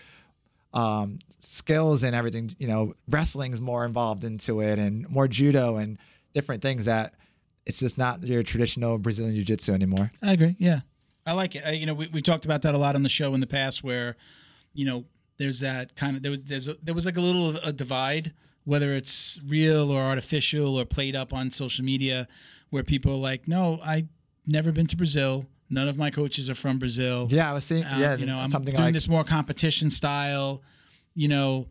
um, 0.74 1.20
skills 1.40 2.04
and 2.04 2.16
everything. 2.16 2.56
You 2.60 2.68
know, 2.68 2.94
wrestling's 3.08 3.62
more 3.62 3.86
involved 3.86 4.24
into 4.24 4.60
it, 4.62 4.78
and 4.78 5.10
more 5.10 5.28
judo 5.28 5.78
and 5.78 5.98
different 6.34 6.62
things 6.62 6.86
that 6.86 7.16
it's 7.66 7.80
just 7.80 7.98
not 7.98 8.24
your 8.24 8.44
traditional 8.44 8.98
Brazilian 8.98 9.36
jiu-jitsu 9.36 9.74
anymore. 9.74 10.12
I 10.22 10.34
agree. 10.34 10.56
Yeah, 10.60 10.82
I 11.26 11.32
like 11.34 11.56
it. 11.56 11.64
I, 11.66 11.72
you 11.72 11.86
know, 11.86 11.94
we, 11.94 12.08
we 12.08 12.22
talked 12.22 12.46
about 12.46 12.62
that 12.64 12.76
a 12.76 12.78
lot 12.78 12.96
on 12.96 13.04
the 13.04 13.10
show 13.10 13.34
in 13.34 13.40
the 13.40 13.48
past, 13.48 13.84
where 13.84 14.18
you 14.74 14.86
know 14.86 15.06
there's 15.38 15.59
that 15.59 15.95
kind 15.95 16.18
of 16.18 16.23
there 16.23 16.31
was 16.31 16.41
there's 16.43 16.68
a, 16.68 16.76
there 16.81 16.95
was 16.95 17.05
like 17.05 17.18
a 17.18 17.22
little 17.22 17.49
of 17.49 17.55
a 17.64 17.72
divide, 17.72 18.34
whether 18.65 18.93
it's 18.93 19.39
real 19.45 19.91
or 19.91 20.01
artificial 20.01 20.77
or 20.80 20.85
played 20.85 21.15
up 21.15 21.34
on 21.34 21.51
social 21.51 21.85
media, 21.85 22.27
where 22.69 22.84
people 22.84 23.14
are 23.14 23.18
like, 23.18 23.47
no, 23.47 23.80
I 23.84 24.07
never 24.45 24.72
been 24.72 24.88
to 24.88 24.97
Brazil. 24.97 25.47
None 25.69 25.88
of 25.88 25.97
my 25.97 26.09
coaches 26.09 26.49
are 26.49 26.55
from 26.55 26.80
Brazil. 26.80 27.27
Yeah, 27.30 27.49
I 27.49 27.53
was 27.53 27.65
seeing. 27.65 27.84
Um, 27.84 27.99
yeah, 27.99 28.15
you 28.15 28.26
know, 28.26 28.38
I'm 28.38 28.49
something 28.49 28.73
doing 28.73 28.85
like 28.85 28.93
this 28.93 29.07
more 29.07 29.23
competition 29.23 29.89
style. 29.89 30.61
You 31.14 31.27
know, 31.27 31.68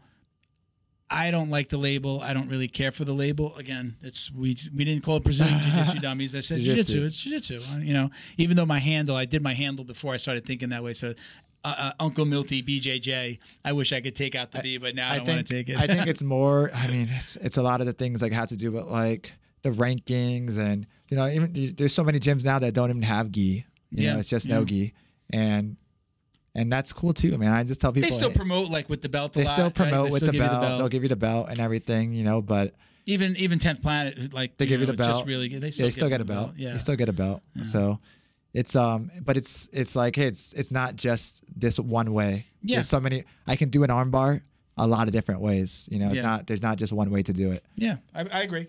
I 1.09 1.30
don't 1.30 1.51
like 1.51 1.70
the 1.70 1.78
label. 1.78 2.20
I 2.20 2.34
don't 2.34 2.48
really 2.48 2.68
care 2.68 2.93
for 2.93 3.05
the 3.05 3.14
label. 3.14 3.56
Again, 3.56 3.97
it's 4.02 4.30
we 4.30 4.56
we 4.74 4.84
didn't 4.84 5.02
call 5.02 5.16
it 5.16 5.24
Brazilian 5.24 5.60
Jiu 5.62 5.70
Jitsu 5.72 5.98
dummies. 6.01 6.34
I 6.34 6.40
said 6.40 6.59
Jiu 6.59 6.74
Jiu-Jitsu. 6.74 6.93
Jitsu. 6.93 7.06
It's 7.06 7.47
Jiu 7.47 7.59
Jitsu. 7.60 7.80
You 7.80 7.94
know, 7.94 8.10
even 8.36 8.56
though 8.56 8.66
my 8.66 8.80
handle, 8.80 9.16
I 9.16 9.24
did 9.24 9.43
my 9.43 9.55
handle 9.55 9.84
before 9.84 10.12
I 10.12 10.18
started 10.18 10.44
thinking 10.44 10.68
that 10.70 10.84
way. 10.84 10.93
So. 10.93 11.14
Uh, 11.66 11.74
uh, 11.78 11.93
Uncle 11.98 12.24
Milty 12.24 12.62
BJJ. 12.62 13.38
I 13.64 13.72
wish 13.72 13.93
I 13.93 14.01
could 14.01 14.14
take 14.14 14.36
out 14.36 14.52
the 14.52 14.60
B, 14.60 14.78
but 14.78 14.94
now 14.94 15.10
I, 15.12 15.16
don't 15.18 15.26
want 15.26 15.47
to 15.47 15.52
take 15.52 15.68
it. 15.68 15.76
I 15.76 15.86
think 15.88 16.06
it's 16.12 16.22
more. 16.22 16.70
I 16.72 16.86
mean, 16.86 17.09
it's, 17.10 17.34
it's 17.36 17.56
a 17.56 17.62
lot 17.62 17.80
of 17.80 17.86
the 17.88 17.93
things 17.93 18.22
like 18.22 18.32
have 18.32 18.48
to 18.51 18.56
do 18.56 18.70
with 18.70 18.84
like 18.86 19.32
the 19.62 19.70
rankings 19.70 20.59
and 20.59 20.86
you 21.09 21.16
know 21.16 21.26
even 21.28 21.74
there's 21.76 21.93
so 21.93 22.05
many 22.05 22.20
gyms 22.20 22.44
now 22.44 22.60
that 22.60 22.72
don't 22.72 22.90
even 22.90 23.02
have 23.02 23.32
gi. 23.32 23.40
You 23.40 23.64
Yeah, 23.90 24.12
know, 24.14 24.20
it's 24.20 24.28
just 24.28 24.47
yeah. 24.47 24.55
no 24.59 24.64
gi, 24.64 24.94
and 25.30 25.76
and 26.55 26.72
that's 26.72 26.93
cool 26.93 27.12
too, 27.12 27.36
man. 27.36 27.52
I 27.52 27.64
just 27.64 27.80
tell 27.80 27.93
people 27.93 28.09
they 28.09 28.14
still 28.14 28.30
hey, 28.30 28.36
promote 28.36 28.70
like 28.70 28.88
with 28.88 29.02
the 29.02 29.09
belt. 29.09 29.34
A 29.36 29.40
they 29.40 29.44
lot, 29.47 29.52
still 29.55 29.64
right? 29.66 29.74
promote 29.74 30.06
They 30.06 30.10
with 30.12 30.22
still 30.22 30.26
the 30.28 30.32
give 30.38 30.44
you 30.44 30.51
belt. 30.51 30.78
They'll 30.78 30.88
give 30.88 31.02
you 31.02 31.09
the 31.09 31.16
belt 31.16 31.48
and 31.51 31.59
everything, 31.59 32.12
you 32.12 32.22
know. 32.22 32.40
But 32.43 32.74
even 33.06 33.36
even 33.36 33.59
tenth 33.59 33.82
planet, 33.82 34.32
like 34.32 34.56
they 34.56 34.66
give 34.66 34.80
you 34.80 34.86
the 34.86 34.93
belt. 34.93 35.10
Just 35.10 35.26
really. 35.26 35.48
They 35.48 35.66
Yeah, 35.66 35.70
still, 35.72 35.86
they 35.86 35.90
still 35.90 36.09
get 36.09 36.20
a 36.20 36.24
the 36.24 36.32
belt. 36.32 36.52
Yeah, 36.56 36.74
You 36.74 36.78
still 36.78 36.97
get 36.97 37.09
a 37.09 37.12
belt. 37.12 37.43
So 37.64 37.98
it's 38.61 38.74
um, 38.74 39.11
but 39.24 39.37
it's 39.37 39.69
it's 39.73 39.95
like 39.95 40.16
hey, 40.16 40.27
it's 40.28 40.53
it's 40.55 40.70
not 40.70 40.97
just 40.97 41.45
this 41.55 41.78
one 41.78 42.12
way. 42.12 42.47
Yeah. 42.62 42.77
There's 42.77 42.89
so 42.89 43.01
many. 43.01 43.24
I 43.47 43.55
can 43.57 43.69
do 43.69 43.85
an 43.85 43.91
armbar 43.91 44.41
a 44.78 44.87
lot 44.87 45.07
of 45.09 45.12
different 45.12 45.41
ways. 45.41 45.89
You 45.91 45.99
know, 46.01 46.07
it's 46.09 46.16
Yeah. 46.16 46.23
not 46.23 46.47
there's 46.47 46.62
not 46.62 46.77
just 46.78 46.93
one 46.93 47.11
way 47.11 47.23
to 47.23 47.33
do 47.33 47.53
it. 47.53 47.62
Yeah, 47.77 47.97
I, 48.15 48.20
I 48.39 48.41
agree. 48.43 48.66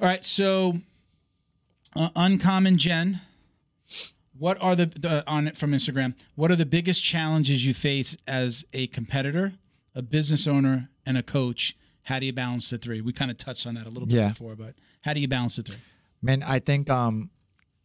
All 0.00 0.06
right, 0.06 0.24
so 0.24 0.74
uh, 1.94 2.08
uncommon 2.16 2.78
Jen, 2.78 3.20
what 4.38 4.56
are 4.62 4.74
the, 4.76 4.86
the 4.86 5.24
on 5.26 5.46
it 5.48 5.56
from 5.56 5.72
Instagram? 5.72 6.14
What 6.36 6.50
are 6.50 6.56
the 6.56 6.66
biggest 6.66 7.02
challenges 7.04 7.66
you 7.66 7.74
face 7.74 8.16
as 8.26 8.64
a 8.72 8.86
competitor, 8.88 9.52
a 9.94 10.02
business 10.02 10.46
owner, 10.46 10.88
and 11.04 11.18
a 11.18 11.22
coach? 11.22 11.76
How 12.04 12.18
do 12.18 12.26
you 12.26 12.32
balance 12.32 12.70
the 12.70 12.78
three? 12.78 13.00
We 13.02 13.12
kind 13.12 13.30
of 13.30 13.36
touched 13.38 13.66
on 13.66 13.74
that 13.74 13.86
a 13.86 13.90
little 13.90 14.06
bit 14.06 14.16
Yeah. 14.16 14.28
before, 14.28 14.56
but 14.56 14.74
how 15.02 15.12
do 15.12 15.20
you 15.20 15.28
balance 15.28 15.56
the 15.56 15.62
three? 15.62 15.80
Man, 16.22 16.42
I 16.42 16.58
think 16.58 16.88
um, 16.88 17.28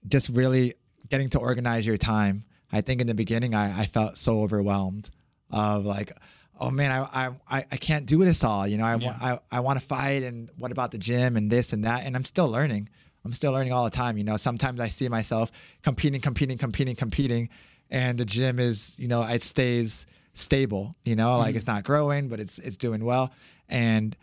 just 0.07 0.29
really 0.29 0.75
getting 1.09 1.29
to 1.31 1.39
organize 1.39 1.85
your 1.85 1.97
time. 1.97 2.43
I 2.71 2.81
think 2.81 3.01
in 3.01 3.07
the 3.07 3.13
beginning, 3.13 3.53
I, 3.53 3.81
I 3.81 3.85
felt 3.85 4.17
so 4.17 4.41
overwhelmed 4.41 5.09
of 5.49 5.85
like, 5.85 6.11
oh 6.59 6.71
man, 6.71 6.91
I, 6.91 7.27
I, 7.47 7.65
I- 7.71 7.77
can't 7.77 8.05
do 8.05 8.23
this 8.23 8.43
all. 8.43 8.67
You 8.67 8.77
know, 8.77 8.85
I, 8.85 8.95
want 8.95 9.21
I, 9.21 9.39
I 9.51 9.59
want 9.59 9.79
to 9.79 9.85
fight 9.85 10.23
and 10.23 10.49
what 10.57 10.71
about 10.71 10.91
the 10.91 10.97
gym 10.97 11.37
and 11.37 11.51
this 11.51 11.73
and 11.73 11.83
that. 11.85 12.03
And 12.05 12.15
I'm 12.15 12.25
still 12.25 12.49
learning. 12.49 12.89
I'm 13.23 13.33
still 13.33 13.51
learning 13.51 13.73
all 13.73 13.83
the 13.83 13.89
time. 13.89 14.17
You 14.17 14.23
know, 14.23 14.37
sometimes 14.37 14.79
I 14.79 14.89
see 14.89 15.09
myself 15.09 15.51
competing, 15.83 16.21
competing, 16.21 16.57
competing, 16.57 16.95
competing. 16.95 17.49
And 17.89 18.17
the 18.17 18.25
gym 18.25 18.59
is, 18.59 18.95
you 18.97 19.07
know, 19.07 19.23
it 19.23 19.43
stays 19.43 20.05
stable, 20.33 20.95
you 21.05 21.15
know, 21.15 21.37
like 21.37 21.49
mm-hmm. 21.49 21.57
it's 21.57 21.67
not 21.67 21.83
growing, 21.83 22.29
but 22.29 22.39
it's, 22.39 22.57
it's 22.59 22.77
doing 22.77 23.03
well. 23.05 23.31
And, 23.69 24.15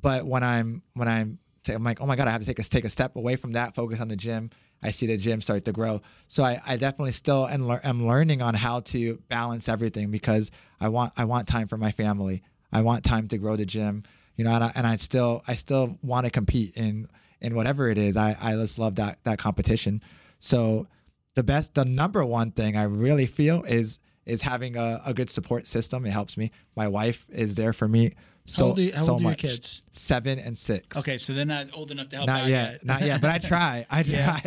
but 0.00 0.26
when 0.26 0.42
I'm 0.42 0.82
when 0.94 1.08
I'm 1.08 1.38
I'm 1.68 1.84
like, 1.84 2.00
oh 2.00 2.06
my 2.06 2.16
god, 2.16 2.28
I 2.28 2.30
have 2.30 2.40
to 2.40 2.46
take 2.46 2.58
a 2.58 2.62
take 2.62 2.84
a 2.84 2.90
step 2.90 3.16
away 3.16 3.36
from 3.36 3.52
that, 3.52 3.74
focus 3.74 4.00
on 4.00 4.08
the 4.08 4.16
gym. 4.16 4.50
I 4.82 4.90
see 4.90 5.06
the 5.06 5.16
gym 5.16 5.40
start 5.40 5.64
to 5.66 5.72
grow. 5.72 6.00
So 6.28 6.42
I, 6.42 6.60
I 6.66 6.76
definitely 6.76 7.12
still 7.12 7.46
am, 7.46 7.66
lear- 7.66 7.80
am 7.84 8.06
learning 8.06 8.42
on 8.42 8.54
how 8.54 8.80
to 8.80 9.22
balance 9.28 9.68
everything 9.68 10.10
because 10.10 10.50
I 10.80 10.88
want 10.88 11.12
I 11.16 11.24
want 11.24 11.48
time 11.48 11.68
for 11.68 11.76
my 11.76 11.92
family. 11.92 12.42
I 12.72 12.82
want 12.82 13.04
time 13.04 13.28
to 13.28 13.38
grow 13.38 13.56
the 13.56 13.66
gym. 13.66 14.04
You 14.36 14.44
know, 14.44 14.52
and 14.52 14.64
I, 14.64 14.72
and 14.74 14.86
I 14.86 14.96
still 14.96 15.42
I 15.46 15.54
still 15.54 15.98
want 16.02 16.24
to 16.24 16.30
compete 16.30 16.72
in 16.74 17.08
in 17.40 17.54
whatever 17.54 17.88
it 17.88 17.98
is. 17.98 18.16
I 18.16 18.36
I 18.40 18.52
just 18.54 18.78
love 18.78 18.94
that 18.96 19.18
that 19.24 19.38
competition. 19.38 20.02
So 20.38 20.86
the 21.34 21.42
best 21.42 21.74
the 21.74 21.84
number 21.84 22.24
one 22.24 22.50
thing 22.50 22.76
I 22.76 22.84
really 22.84 23.26
feel 23.26 23.62
is 23.64 23.98
is 24.26 24.42
having 24.42 24.76
a, 24.76 25.02
a 25.04 25.12
good 25.12 25.30
support 25.30 25.66
system. 25.66 26.06
It 26.06 26.10
helps 26.10 26.36
me. 26.36 26.50
My 26.76 26.88
wife 26.88 27.26
is 27.30 27.56
there 27.56 27.72
for 27.72 27.88
me. 27.88 28.14
So, 28.50 28.66
old 28.66 28.78
are 28.78 28.82
you- 28.82 28.92
how 28.92 29.04
so 29.04 29.12
old 29.12 29.22
are 29.22 29.28
your 29.28 29.34
kids? 29.34 29.82
Seven 29.92 30.38
and 30.38 30.58
six. 30.58 30.96
Okay, 30.96 31.18
so 31.18 31.32
they're 31.32 31.44
not 31.44 31.68
old 31.72 31.90
enough 31.90 32.08
to 32.08 32.16
help 32.16 32.26
Not 32.26 32.42
out 32.42 32.48
yet, 32.48 32.84
not 32.84 33.02
yet, 33.02 33.20
but 33.20 33.30
I 33.30 33.38
try. 33.48 33.86
I 33.90 34.02
try. 34.02 34.12
Yeah. 34.12 34.40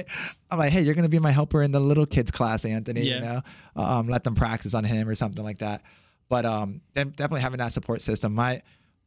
I'm 0.52 0.60
like, 0.60 0.72
hey, 0.72 0.82
you're 0.82 0.96
gonna 0.96 1.10
be 1.10 1.20
my 1.20 1.32
helper 1.32 1.62
in 1.62 1.72
the 1.72 1.80
little 1.80 2.06
kids 2.06 2.32
class, 2.32 2.66
Anthony. 2.66 3.02
Yeah. 3.02 3.16
You 3.16 3.22
know, 3.22 3.42
um, 3.76 4.08
let 4.08 4.24
them 4.24 4.36
practice 4.36 4.74
on 4.74 4.84
him 4.84 5.08
or 5.08 5.16
something 5.16 5.44
like 5.44 5.60
that. 5.60 5.82
But 6.30 6.46
um, 6.46 6.82
definitely 6.96 7.42
having 7.42 7.60
that 7.60 7.72
support 7.74 8.02
system. 8.02 8.34
My, 8.34 8.62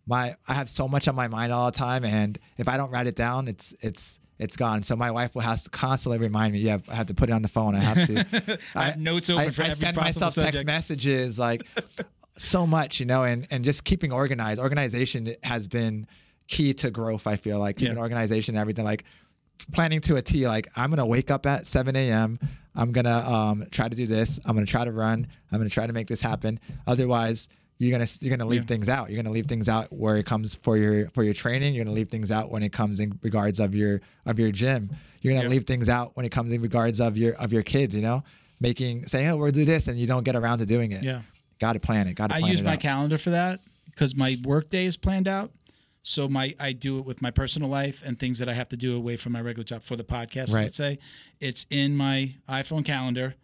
my, 0.06 0.36
I 0.46 0.54
have 0.54 0.68
so 0.68 0.86
much 0.86 1.08
on 1.08 1.14
my 1.14 1.26
mind 1.28 1.52
all 1.52 1.66
the 1.70 1.76
time, 1.76 2.04
and 2.04 2.38
if 2.56 2.68
I 2.68 2.76
don't 2.76 2.90
write 2.90 3.06
it 3.06 3.16
down, 3.16 3.48
it's 3.48 3.74
it's 3.80 4.20
it's 4.38 4.54
gone. 4.56 4.82
So 4.82 4.96
my 4.96 5.10
wife 5.10 5.34
will 5.34 5.42
have 5.42 5.62
to 5.62 5.70
constantly 5.70 6.18
remind 6.18 6.52
me. 6.52 6.60
Yeah, 6.60 6.78
I 6.88 6.94
have 6.94 7.08
to 7.08 7.14
put 7.14 7.28
it 7.28 7.32
on 7.32 7.42
the 7.42 7.48
phone. 7.48 7.74
I 7.74 7.80
have 7.80 8.06
to. 8.06 8.58
I 8.74 8.84
have 8.84 8.98
notes 8.98 9.30
open 9.30 9.46
I, 9.46 9.50
for 9.50 9.62
I 9.62 9.66
every 9.66 9.76
send 9.76 9.96
myself 9.96 10.34
text 10.34 10.64
messages 10.64 11.38
like 11.38 11.62
so 12.38 12.66
much, 12.66 13.00
you 13.00 13.06
know, 13.06 13.24
and 13.24 13.46
and 13.50 13.64
just 13.64 13.84
keeping 13.84 14.12
organized. 14.12 14.60
Organization 14.60 15.34
has 15.42 15.66
been 15.66 16.06
key 16.48 16.72
to 16.74 16.90
growth. 16.90 17.26
I 17.26 17.36
feel 17.36 17.58
like 17.58 17.76
keeping 17.76 17.94
Yeah. 17.96 18.00
organization, 18.00 18.54
and 18.54 18.60
everything 18.60 18.84
like 18.84 19.04
planning 19.72 20.00
to 20.02 20.16
a 20.16 20.22
T. 20.22 20.46
Like 20.46 20.68
I'm 20.76 20.90
gonna 20.90 21.06
wake 21.06 21.30
up 21.30 21.46
at 21.46 21.66
7 21.66 21.96
a.m. 21.96 22.38
I'm 22.74 22.92
gonna 22.92 23.18
um, 23.18 23.64
try 23.70 23.88
to 23.88 23.96
do 23.96 24.06
this. 24.06 24.38
I'm 24.44 24.54
gonna 24.54 24.66
try 24.66 24.84
to 24.84 24.92
run. 24.92 25.26
I'm 25.50 25.58
gonna 25.58 25.70
try 25.70 25.86
to 25.86 25.92
make 25.92 26.08
this 26.08 26.20
happen. 26.20 26.60
Otherwise, 26.86 27.48
you're 27.78 27.90
gonna 27.90 28.08
you're 28.20 28.36
gonna 28.36 28.48
leave 28.48 28.62
Yeah. 28.62 28.66
things 28.66 28.88
out. 28.88 29.10
You're 29.10 29.22
gonna 29.22 29.32
leave 29.34 29.46
things 29.46 29.68
out 29.68 29.92
where 29.92 30.16
it 30.16 30.26
comes 30.26 30.54
for 30.56 30.76
your 30.76 31.08
for 31.10 31.22
your 31.22 31.34
training. 31.34 31.74
You're 31.74 31.84
gonna 31.84 31.94
leave 31.96 32.08
things 32.08 32.30
out 32.30 32.50
when 32.50 32.62
it 32.62 32.72
comes 32.72 33.00
in 33.00 33.18
regards 33.22 33.58
of 33.60 33.74
your 33.74 34.00
of 34.26 34.38
your 34.38 34.50
gym. 34.52 34.90
You're 35.22 35.32
gonna 35.34 35.44
Yeah. 35.44 35.50
leave 35.50 35.64
things 35.64 35.88
out 35.88 36.12
when 36.16 36.24
it 36.26 36.30
comes 36.30 36.52
in 36.52 36.60
regards 36.60 37.00
of 37.00 37.16
your 37.16 37.34
of 37.34 37.52
your 37.52 37.62
kids. 37.62 37.94
You 37.94 38.02
know, 38.02 38.24
making 38.60 39.06
saying, 39.06 39.28
"Oh, 39.28 39.36
we'll 39.36 39.50
do 39.52 39.64
this," 39.64 39.88
and 39.88 39.98
you 39.98 40.06
don't 40.06 40.24
get 40.24 40.36
around 40.36 40.58
to 40.58 40.66
doing 40.66 40.92
it. 40.92 41.02
Yeah. 41.02 41.22
Got 41.58 41.72
to 41.74 41.80
plan 41.80 42.06
it. 42.08 42.14
Got 42.14 42.30
to 42.30 42.36
I 42.36 42.38
use 42.40 42.62
my 42.62 42.74
out. 42.74 42.80
calendar 42.80 43.18
for 43.18 43.30
that 43.30 43.60
because 43.90 44.14
my 44.14 44.36
work 44.44 44.68
day 44.70 44.84
is 44.86 44.96
planned 44.96 45.26
out. 45.28 45.52
So 46.02 46.28
my 46.28 46.54
I 46.60 46.72
do 46.72 46.98
it 46.98 47.04
with 47.04 47.20
my 47.20 47.30
personal 47.32 47.68
life 47.68 48.02
and 48.06 48.18
things 48.18 48.38
that 48.38 48.48
I 48.48 48.52
have 48.54 48.68
to 48.68 48.76
do 48.76 48.94
away 48.96 49.16
from 49.16 49.32
my 49.32 49.40
regular 49.40 49.64
job 49.64 49.82
for 49.82 49.96
the 49.96 50.04
podcast. 50.04 50.54
Right. 50.54 50.62
Let's 50.62 50.76
say 50.76 50.98
it's 51.40 51.66
in 51.70 51.96
my 51.96 52.34
iPhone 52.48 52.84
calendar, 52.84 53.34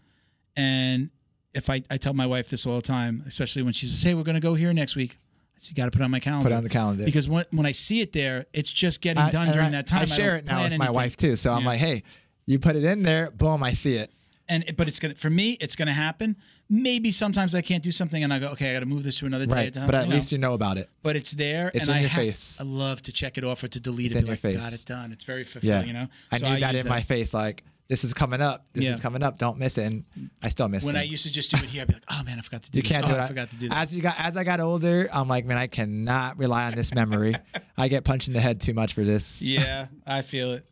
and 0.56 1.10
if 1.54 1.68
I, 1.68 1.82
I 1.90 1.96
tell 1.96 2.14
my 2.14 2.26
wife 2.26 2.48
this 2.50 2.64
all 2.66 2.76
the 2.76 2.82
time, 2.82 3.24
especially 3.26 3.62
when 3.62 3.72
she 3.72 3.86
says, 3.86 4.02
"Hey, 4.02 4.14
we're 4.14 4.22
going 4.22 4.34
to 4.36 4.40
go 4.40 4.54
here 4.54 4.72
next 4.72 4.94
week," 4.96 5.18
So 5.58 5.70
you 5.70 5.74
got 5.74 5.86
to 5.86 5.90
put 5.90 6.00
it 6.00 6.04
on 6.04 6.10
my 6.10 6.20
calendar. 6.20 6.48
Put 6.50 6.54
it 6.54 6.56
on 6.56 6.62
the 6.62 6.68
calendar. 6.68 7.04
because 7.04 7.28
when 7.28 7.44
when 7.50 7.66
I 7.66 7.72
see 7.72 8.00
it 8.00 8.12
there, 8.12 8.46
it's 8.52 8.70
just 8.72 9.00
getting 9.00 9.26
done 9.28 9.46
and 9.48 9.52
during 9.54 9.68
I- 9.68 9.72
that 9.72 9.86
time. 9.88 10.02
I 10.02 10.04
share 10.04 10.30
don't 10.36 10.38
it 10.38 10.44
now 10.46 10.62
with 10.62 10.78
my 10.78 10.90
wife 10.90 11.16
too. 11.16 11.36
So 11.36 11.52
I'm 11.52 11.64
like, 11.64 11.80
hey, 11.80 12.02
you 12.46 12.58
put 12.58 12.76
it 12.76 12.84
in 12.84 13.02
there, 13.02 13.30
boom, 13.30 13.62
I 13.62 13.72
see 13.72 13.96
it. 13.96 14.10
and 14.48 14.64
but 14.76 14.86
it's 14.88 15.00
gonna 15.00 15.14
for 15.14 15.30
me, 15.30 15.52
it's 15.60 15.74
gonna 15.76 15.92
happen. 15.94 16.36
Maybe 16.70 17.10
sometimes 17.10 17.54
I 17.54 17.60
can't 17.60 17.82
do 17.82 17.92
something, 17.92 18.22
and 18.24 18.32
I 18.32 18.38
go, 18.38 18.48
okay, 18.48 18.70
I 18.70 18.72
got 18.74 18.80
to 18.80 18.86
move 18.86 19.04
this 19.04 19.18
to 19.18 19.26
another 19.26 19.44
day. 19.46 19.52
Right. 19.54 19.72
to- 19.74 19.80
But 19.84 19.94
at 19.94 20.04
you 20.04 20.08
know. 20.10 20.14
least 20.16 20.32
you 20.32 20.38
know 20.38 20.54
about 20.54 20.78
it. 20.78 20.88
but 21.02 21.16
it's 21.16 21.32
there 21.32 21.70
It's 21.74 21.82
and 21.82 21.90
in 21.90 21.96
I 21.96 22.00
your 22.00 22.08
ha- 22.10 22.16
face. 22.16 22.60
I 22.60 22.64
love 22.64 23.02
to 23.02 23.12
check 23.12 23.36
it 23.36 23.44
off 23.44 23.62
or 23.62 23.68
to 23.68 23.78
delete 23.80 24.06
It's 24.06 24.14
it. 24.14 24.18
in 24.20 24.26
your 24.26 24.32
like, 24.34 24.40
face. 24.40 24.56
Got 24.58 24.72
it 24.72 24.84
done. 24.86 25.12
It's 25.12 25.24
very 25.24 25.40
Yeah. 25.42 25.46
fulfilling, 25.48 25.86
you 25.88 25.92
know. 25.92 26.08
I 26.30 26.38
So 26.38 26.48
need 26.54 26.62
that 26.62 26.72
use 26.72 26.82
in 26.84 26.88
my 26.88 27.02
face. 27.02 27.34
Like, 27.34 27.64
this 27.88 28.04
is 28.04 28.14
coming 28.14 28.40
up. 28.40 28.64
This 28.72 28.84
Yeah. 28.84 28.94
is 28.94 29.00
coming 29.00 29.22
up. 29.22 29.36
Don't 29.36 29.58
miss 29.58 29.76
it. 29.76 29.84
And 29.84 30.04
I 30.40 30.48
still 30.48 30.68
miss 30.68 30.82
it. 30.82 30.86
When 30.86 30.96
I 30.96 31.02
used 31.02 31.24
to 31.26 31.32
just 31.32 31.50
do 31.50 31.58
it 31.58 31.64
here, 31.64 31.82
I'd 31.82 31.88
be 31.88 31.94
like, 31.94 32.04
oh 32.10 32.22
man, 32.24 32.38
I 32.38 32.42
forgot 32.42 32.62
to 32.62 32.70
do 32.70 32.78
You 32.78 32.82
this. 32.84 32.90
can't 32.92 33.04
oh, 33.04 33.08
do 33.08 33.14
it. 33.16 33.20
I 33.20 33.26
forgot 33.26 33.50
to 33.50 33.56
do 33.56 33.68
that. 33.68 33.76
As 33.78 33.94
you 33.94 34.00
got, 34.00 34.14
as 34.18 34.36
I 34.38 34.44
got 34.44 34.60
older, 34.60 35.10
I'm 35.12 35.28
like, 35.28 35.44
man, 35.44 35.58
I 35.58 35.66
cannot 35.66 36.38
rely 36.38 36.64
on 36.64 36.74
this 36.74 36.94
memory. 36.94 37.34
I 37.76 37.88
get 37.88 38.04
punched 38.04 38.28
in 38.28 38.34
the 38.34 38.40
head 38.40 38.62
too 38.62 38.72
much 38.72 38.94
for 38.94 39.04
this. 39.04 39.42
yeah, 39.42 39.88
I 40.06 40.22
feel 40.22 40.52
it. 40.52 40.64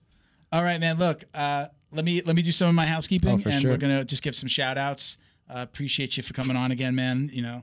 All 0.50 0.62
right, 0.62 0.80
man. 0.80 0.98
Look, 0.98 1.24
uh, 1.34 1.66
let 1.92 2.06
me 2.06 2.22
let 2.24 2.36
me 2.36 2.42
do 2.42 2.52
some 2.52 2.68
of 2.70 2.74
my 2.74 2.86
housekeeping, 2.86 3.42
Oh, 3.44 3.50
and 3.50 3.60
sure. 3.60 3.72
we're 3.72 3.76
gonna 3.76 4.04
just 4.04 4.22
give 4.22 4.34
some 4.34 4.48
shout 4.48 4.78
outs. 4.78 5.18
Uh, 5.52 5.62
appreciate 5.62 6.16
you 6.16 6.22
for 6.22 6.32
coming 6.32 6.56
on 6.56 6.70
again, 6.70 6.94
man. 6.94 7.28
You 7.32 7.43
know, 7.43 7.62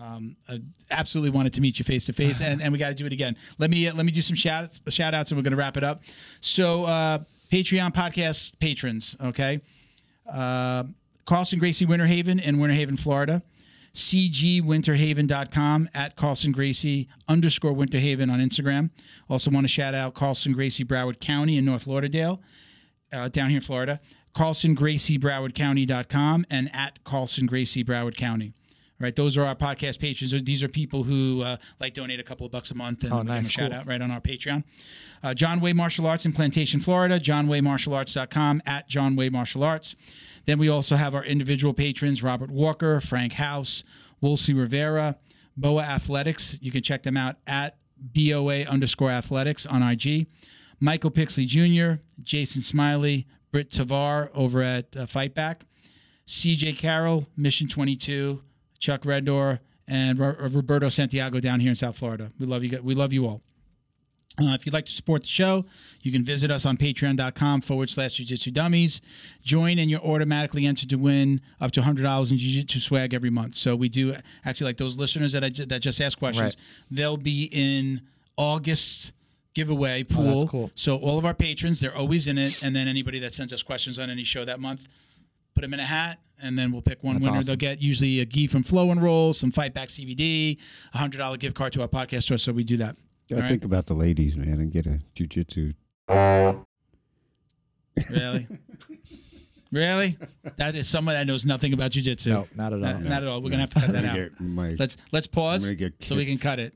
um, 0.00 0.36
I 0.48 0.60
absolutely 0.90 1.30
wanted 1.30 1.52
to 1.54 1.60
meet 1.60 1.78
you 1.78 1.84
face 1.84 2.06
to 2.06 2.12
face, 2.12 2.40
and 2.40 2.62
and 2.62 2.72
we 2.72 2.78
got 2.78 2.88
to 2.88 2.94
do 2.94 3.06
it 3.06 3.12
again. 3.12 3.36
Let 3.58 3.70
me 3.70 3.88
uh, 3.88 3.94
let 3.94 4.06
me 4.06 4.12
do 4.12 4.22
some 4.22 4.36
shout 4.36 4.80
shout 4.88 5.14
outs, 5.14 5.30
and 5.30 5.38
we're 5.38 5.42
gonna 5.44 5.56
wrap 5.56 5.76
it 5.76 5.84
up. 5.84 6.02
So, 6.40 6.84
uh, 6.84 7.18
Patreon 7.50 7.92
podcast 7.94 8.58
patrons, 8.58 9.16
okay. 9.22 9.60
Uh, 10.30 10.84
Carlson 11.24 11.58
Gracie 11.58 11.86
Winter 11.86 12.06
Haven 12.06 12.38
in 12.38 12.58
Winter 12.58 12.76
Haven, 12.76 12.96
Florida. 12.96 13.42
cgwinterhaven.com, 13.94 15.88
at 15.94 16.16
Carlson 16.16 16.50
Gracie 16.52 17.08
underscore 17.28 17.72
Winterhaven 17.72 18.30
on 18.32 18.40
Instagram. 18.40 18.90
Also 19.30 19.50
want 19.50 19.64
to 19.64 19.68
shout 19.68 19.94
out 19.94 20.14
Carlson 20.14 20.52
Gracie 20.52 20.84
Broward 20.84 21.20
County 21.20 21.56
in 21.56 21.64
North 21.64 21.86
Lauderdale, 21.86 22.40
uh, 23.12 23.28
down 23.28 23.50
here 23.50 23.58
in 23.58 23.62
Florida. 23.62 24.00
Carlson 24.34 24.74
Gracie 24.74 25.18
Broward 25.18 25.54
County.com 25.54 26.44
and 26.50 26.68
at 26.74 27.02
Carlson 27.04 27.46
Gracie 27.46 27.84
Broward 27.84 28.16
County. 28.16 28.52
All 29.00 29.04
right, 29.06 29.16
those 29.16 29.36
are 29.36 29.42
our 29.44 29.56
podcast 29.56 29.98
patrons. 29.98 30.32
These 30.44 30.62
are 30.62 30.68
people 30.68 31.02
who 31.04 31.42
uh, 31.42 31.56
like 31.80 31.94
donate 31.94 32.20
a 32.20 32.22
couple 32.22 32.46
of 32.46 32.52
bucks 32.52 32.70
a 32.70 32.74
month 32.74 33.02
and 33.04 33.12
Oh, 33.12 33.20
we 33.22 33.26
give 33.26 33.46
a 33.46 33.48
shout 33.48 33.70
cool. 33.70 33.80
out 33.80 33.86
right 33.86 34.00
on 34.00 34.10
our 34.10 34.20
Patreon. 34.20 34.62
Uh, 35.22 35.34
John 35.34 35.60
Way 35.60 35.72
Martial 35.72 36.06
Arts 36.06 36.24
in 36.24 36.32
Plantation, 36.32 36.78
Florida. 36.80 37.18
JohnWayMartialArts.com 37.18 38.62
at 38.66 38.88
John 38.88 39.16
Way 39.16 39.30
Martial 39.30 39.64
Arts. 39.64 39.96
Then 40.46 40.58
we 40.58 40.68
also 40.68 40.96
have 40.96 41.14
our 41.14 41.24
individual 41.24 41.74
patrons: 41.74 42.22
Robert 42.22 42.50
Walker, 42.50 43.00
Frank 43.00 43.34
House, 43.34 43.82
Wolsey 44.20 44.54
Rivera, 44.54 45.16
Boa 45.56 45.82
Athletics. 45.82 46.56
You 46.60 46.70
can 46.70 46.82
check 46.82 47.02
them 47.02 47.16
out 47.16 47.36
at 47.46 47.76
BOA 47.96 48.62
underscore 48.64 49.10
athletics 49.10 49.66
on 49.66 49.82
IG. 49.82 50.26
Michael 50.80 51.10
Pixley 51.10 51.46
Jr., 51.46 52.02
Jason 52.22 52.60
Smiley, 52.60 53.26
Britt 53.54 53.70
Tavar 53.70 54.30
over 54.34 54.62
at 54.64 54.96
uh, 54.96 55.06
Fightback, 55.06 55.60
CJ 56.26 56.76
Carroll, 56.76 57.28
Mission 57.36 57.68
22, 57.68 58.42
Chuck 58.80 59.06
Reddoor, 59.06 59.60
and 59.86 60.18
Ro- 60.18 60.34
Roberto 60.50 60.88
Santiago 60.88 61.38
down 61.38 61.60
here 61.60 61.68
in 61.70 61.76
South 61.76 61.96
Florida. 61.96 62.32
We 62.40 62.46
love 62.46 62.64
you. 62.64 62.70
guys- 62.70 62.80
We 62.82 62.96
love 62.96 63.12
you 63.12 63.26
all. 63.28 63.42
Uh, 64.40 64.46
if 64.58 64.66
you'd 64.66 64.72
like 64.72 64.86
to 64.86 64.90
support 64.92 65.22
the 65.22 65.28
show, 65.28 65.64
you 66.02 66.10
can 66.10 66.24
visit 66.24 66.50
us 66.50 66.66
on 66.66 66.76
patreon.com 66.76 67.60
forward 67.60 67.90
slash 67.90 68.18
jujitsu 68.18 68.52
dummies. 68.52 69.00
Join 69.44 69.78
and 69.78 69.88
you're 69.88 70.00
automatically 70.04 70.66
entered 70.66 70.90
to 70.90 70.96
win 70.96 71.40
up 71.60 71.70
to 71.70 71.82
$100 71.82 72.32
in 72.32 72.38
jiu-jitsu 72.38 72.80
swag 72.80 73.14
every 73.14 73.30
month. 73.30 73.54
So 73.54 73.76
we 73.76 73.88
do 73.88 74.16
actually 74.44 74.64
like 74.64 74.78
those 74.78 74.96
listeners 74.96 75.30
that 75.30 75.44
I 75.44 75.50
that 75.50 75.78
just 75.80 76.00
asked 76.00 76.18
questions. 76.18 76.56
Right. 76.56 76.56
They'll 76.90 77.16
be 77.16 77.48
in 77.52 78.00
August 78.36 79.12
giveaway 79.54 80.04
oh, 80.10 80.14
pool. 80.14 80.48
cool. 80.48 80.70
So 80.74 80.96
all 80.96 81.18
of 81.18 81.24
our 81.24 81.34
patrons, 81.34 81.80
they're 81.80 81.96
always 81.96 82.26
in 82.26 82.38
it. 82.38 82.62
And 82.62 82.74
then 82.74 82.88
anybody 82.88 83.18
that 83.20 83.32
sends 83.34 83.52
us 83.52 83.62
questions 83.62 83.98
on 83.98 84.10
any 84.10 84.24
show 84.24 84.44
that 84.44 84.60
month, 84.60 84.86
put 85.54 85.62
them 85.62 85.72
in 85.74 85.80
a 85.80 85.84
hat, 85.86 86.18
and 86.42 86.58
then 86.58 86.72
we'll 86.72 86.82
pick 86.82 87.02
one 87.02 87.14
That's 87.14 87.26
winner. 87.26 87.38
awesome. 87.38 87.46
They'll 87.46 87.56
get 87.56 87.80
usually 87.80 88.20
a 88.20 88.26
gi 88.26 88.48
from 88.48 88.62
Flow 88.64 88.90
and 88.90 89.02
Roll, 89.02 89.32
some 89.32 89.50
Fight 89.52 89.72
Back 89.72 89.88
CBD, 89.88 90.58
a 90.92 90.98
hundred 90.98 91.18
dollar 91.18 91.36
gift 91.36 91.54
card 91.54 91.72
to 91.74 91.82
our 91.82 91.88
podcast 91.88 92.24
store. 92.24 92.38
So 92.38 92.52
we 92.52 92.64
do 92.64 92.76
that. 92.78 92.96
Gotta 93.30 93.36
All 93.36 93.42
right. 93.42 93.48
think 93.48 93.64
about 93.64 93.86
the 93.86 93.94
ladies, 93.94 94.36
man, 94.36 94.60
and 94.60 94.70
get 94.70 94.86
a 94.86 95.00
jujitsu. 95.16 95.74
Really? 98.10 98.46
really? 99.72 100.18
That 100.56 100.74
is 100.74 100.88
someone 100.88 101.14
that 101.14 101.26
knows 101.26 101.46
nothing 101.46 101.72
about 101.72 101.92
jujitsu. 101.92 102.26
No, 102.26 102.48
not 102.54 102.72
at 102.72 102.74
all. 102.74 102.78
Not, 102.80 103.02
not 103.02 103.22
at 103.22 103.28
all. 103.28 103.40
We're 103.40 103.50
gonna 103.50 103.62
have 103.62 103.74
to 103.74 103.80
cut 103.80 103.92
that 103.92 104.04
I'm 104.04 104.10
out. 104.10 104.16
get 104.16 104.40
my- 104.40 104.74
Let's 104.78 104.96
let's 105.12 105.26
pause 105.26 105.64
I'm 105.64 105.76
gonna 105.76 105.90
get 105.90 106.04
so 106.04 106.16
we 106.16 106.24
can 106.24 106.34
kicked. 106.34 106.42
cut 106.42 106.58
it. 106.60 106.74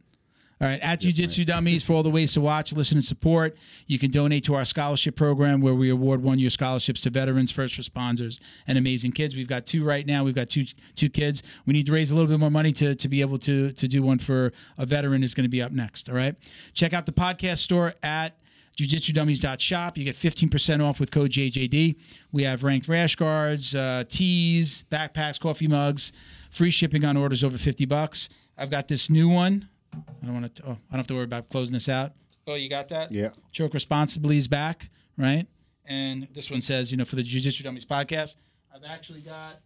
All 0.60 0.66
right, 0.66 0.80
at 0.80 1.01
Jiu-Jitsu 1.01 1.44
Dummies 1.44 1.85
for 1.85 1.93
all 1.93 2.02
the 2.02 2.10
ways 2.10 2.32
to 2.32 2.40
watch, 2.40 2.72
listen, 2.72 2.98
and 2.98 3.05
support. 3.05 3.56
You 3.86 3.97
can 3.97 4.10
donate 4.10 4.43
to 4.44 4.55
our 4.56 4.64
scholarship 4.64 5.14
program 5.14 5.60
where 5.60 5.74
we 5.74 5.89
award 5.89 6.22
one-year 6.22 6.51
scholarships 6.51 7.01
to 7.02 7.10
veterans, 7.10 7.52
first 7.52 7.78
responders, 7.78 8.40
and 8.66 8.76
amazing 8.76 9.12
kids. 9.12 9.36
We've 9.36 9.47
got 9.47 9.66
two 9.66 9.85
right 9.85 10.05
now. 10.05 10.24
We've 10.24 10.35
got 10.35 10.51
two 10.51 10.66
two 10.97 11.10
kids. 11.10 11.44
We 11.64 11.74
need 11.74 11.86
to 11.86 11.93
raise 11.93 12.10
a 12.10 12.14
little 12.16 12.28
bit 12.28 12.40
more 12.40 12.51
money 12.51 12.72
to, 12.72 12.97
to 12.97 13.09
be 13.09 13.20
able 13.20 13.39
to 13.39 13.70
to 13.70 13.86
do 13.86 14.02
one 14.02 14.18
for 14.18 14.52
a 14.76 14.85
veteran. 14.85 15.22
Is 15.22 15.35
going 15.35 15.44
to 15.44 15.51
be 15.51 15.62
up 15.62 15.70
next. 15.70 16.09
All 16.09 16.16
right, 16.16 16.35
check 16.74 16.93
out 16.93 17.06
the 17.06 17.12
podcast 17.12 17.59
store 17.59 17.94
at 18.02 18.36
jujitsudummies.shop. 18.76 19.98
You 19.98 20.05
get 20.05 20.14
15% 20.14 20.85
off 20.85 21.01
with 21.01 21.10
code 21.10 21.32
JJD. 21.32 21.97
We 22.30 22.44
have 22.44 22.62
ranked 22.62 22.89
rash 22.89 23.16
guards, 23.16 23.74
uh, 23.74 24.05
tees, 24.09 24.85
backpacks, 24.90 25.39
coffee 25.39 25.66
mugs, 25.66 26.12
free 26.51 26.70
shipping 26.70 27.05
on 27.05 27.16
orders 27.16 27.43
over 27.43 27.59
50 27.59 27.86
bucks. 27.86 28.28
I've 28.56 28.70
got 28.70 28.89
this 28.89 29.10
new 29.10 29.28
one. 29.28 29.68
I 29.94 30.27
don't 30.27 30.35
want 30.40 30.55
to. 30.56 30.62
Oh, 30.65 30.70
I 30.70 30.74
don't 30.93 30.98
have 30.98 31.06
to 31.09 31.15
worry 31.15 31.24
about 31.24 31.48
closing 31.48 31.74
this 31.74 31.89
out. 31.89 32.12
Oh, 32.47 32.55
you 32.55 32.69
got 32.69 32.89
that? 32.89 33.12
Yeah. 33.12 33.31
Choke 33.52 33.74
responsibly 33.74 34.39
is 34.39 34.48
back, 34.48 34.90
right? 35.16 35.47
And 35.85 36.28
this 36.32 36.51
one 36.51 36.60
says, 36.62 36.90
you 36.90 36.97
know, 36.98 37.05
for 37.05 37.16
the 37.16 37.23
Jiu 37.23 37.40
Jitsu 37.40 37.62
Dummies 37.65 37.85
podcast, 37.85 38.36
I've 38.74 38.85
actually 38.85 39.20
got 39.20 39.60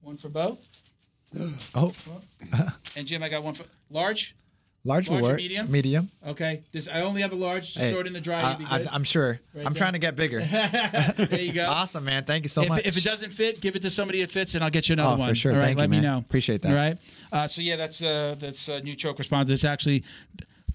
one 0.00 0.16
for 0.16 0.28
Bo. 0.28 0.58
Oh, 1.74 1.92
And 2.96 3.06
Jim, 3.06 3.22
I 3.22 3.28
got 3.28 3.42
one 3.42 3.54
for 3.54 3.64
large. 3.90 4.36
Large 4.84 5.08
Large 5.08 5.24
or 5.24 5.36
medium? 5.36 5.70
Medium. 5.70 6.10
Okay. 6.26 6.62
This 6.72 6.88
I 6.88 7.02
only 7.02 7.22
have 7.22 7.32
a 7.32 7.36
large. 7.36 7.66
Just 7.72 7.78
Hey, 7.78 7.90
throw 7.92 8.00
it 8.00 8.06
in 8.06 8.12
the 8.12 8.20
dry. 8.20 8.40
I, 8.40 8.50
You'll 8.50 8.58
be 8.58 8.64
good. 8.64 8.88
am 8.92 9.04
sure. 9.04 9.40
Right 9.54 9.66
I'm 9.66 9.72
there. 9.72 9.80
trying 9.80 9.92
to 9.92 9.98
get 9.98 10.16
bigger. 10.16 10.40
there 10.44 11.40
you 11.40 11.52
go. 11.52 11.66
awesome, 11.68 12.04
man. 12.04 12.24
Thank 12.24 12.44
you 12.44 12.48
so 12.48 12.62
if, 12.62 12.68
much. 12.68 12.86
if 12.86 12.96
it 12.96 13.04
doesn't 13.04 13.30
fit, 13.30 13.60
give 13.60 13.76
it 13.76 13.82
to 13.82 13.90
somebody 13.90 14.20
that 14.22 14.30
fits, 14.30 14.54
and 14.54 14.64
I'll 14.64 14.70
get 14.70 14.88
you 14.88 14.94
another 14.94 15.22
Oh, 15.22 15.26
for 15.28 15.34
sure. 15.34 15.52
All 15.52 15.58
right, 15.58 15.66
Thank 15.66 15.78
let 15.78 15.84
you, 15.84 15.88
me 15.90 15.96
man. 16.00 16.04
know. 16.04 16.18
Appreciate 16.18 16.62
that. 16.62 16.70
All 16.70 16.74
right. 16.76 16.98
Uh, 17.32 17.46
so 17.48 17.62
yeah, 17.62 17.76
that's 17.76 18.02
uh, 18.02 18.34
that's 18.38 18.68
uh, 18.68 18.80
new 18.80 18.96
choke 18.96 19.18
response. 19.18 19.48
It's 19.50 19.64
actually 19.64 20.04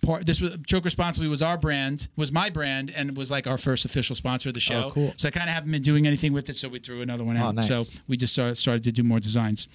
part. 0.01 0.25
This 0.25 0.39
was 0.39 0.57
choke 0.67 0.85
responsibly 0.85 1.27
was 1.27 1.41
our 1.41 1.57
brand, 1.57 2.07
was 2.15 2.31
my 2.31 2.49
brand, 2.49 2.91
and 2.95 3.17
was 3.17 3.29
like 3.29 3.45
our 3.45 3.57
first 3.57 3.83
official 3.83 4.15
sponsor 4.15 4.49
of 4.49 4.53
the 4.53 4.61
show. 4.61 4.85
Oh, 4.85 4.91
cool. 4.91 5.13
So 5.17 5.27
I 5.27 5.31
kind 5.31 5.49
of 5.49 5.53
haven't 5.55 5.71
been 5.71 5.81
doing 5.81 6.07
anything 6.07 6.31
with 6.33 6.49
it, 6.49 6.55
so 6.57 6.69
we 6.69 6.79
threw 6.79 7.01
another 7.01 7.23
one 7.25 7.35
out. 7.35 7.47
Oh, 7.47 7.51
nice. 7.51 7.67
So 7.67 7.83
we 8.07 8.15
just 8.15 8.31
started, 8.33 8.55
started 8.55 8.83
to 8.85 8.91
do 8.91 9.03
more 9.03 9.19
designs. 9.19 9.67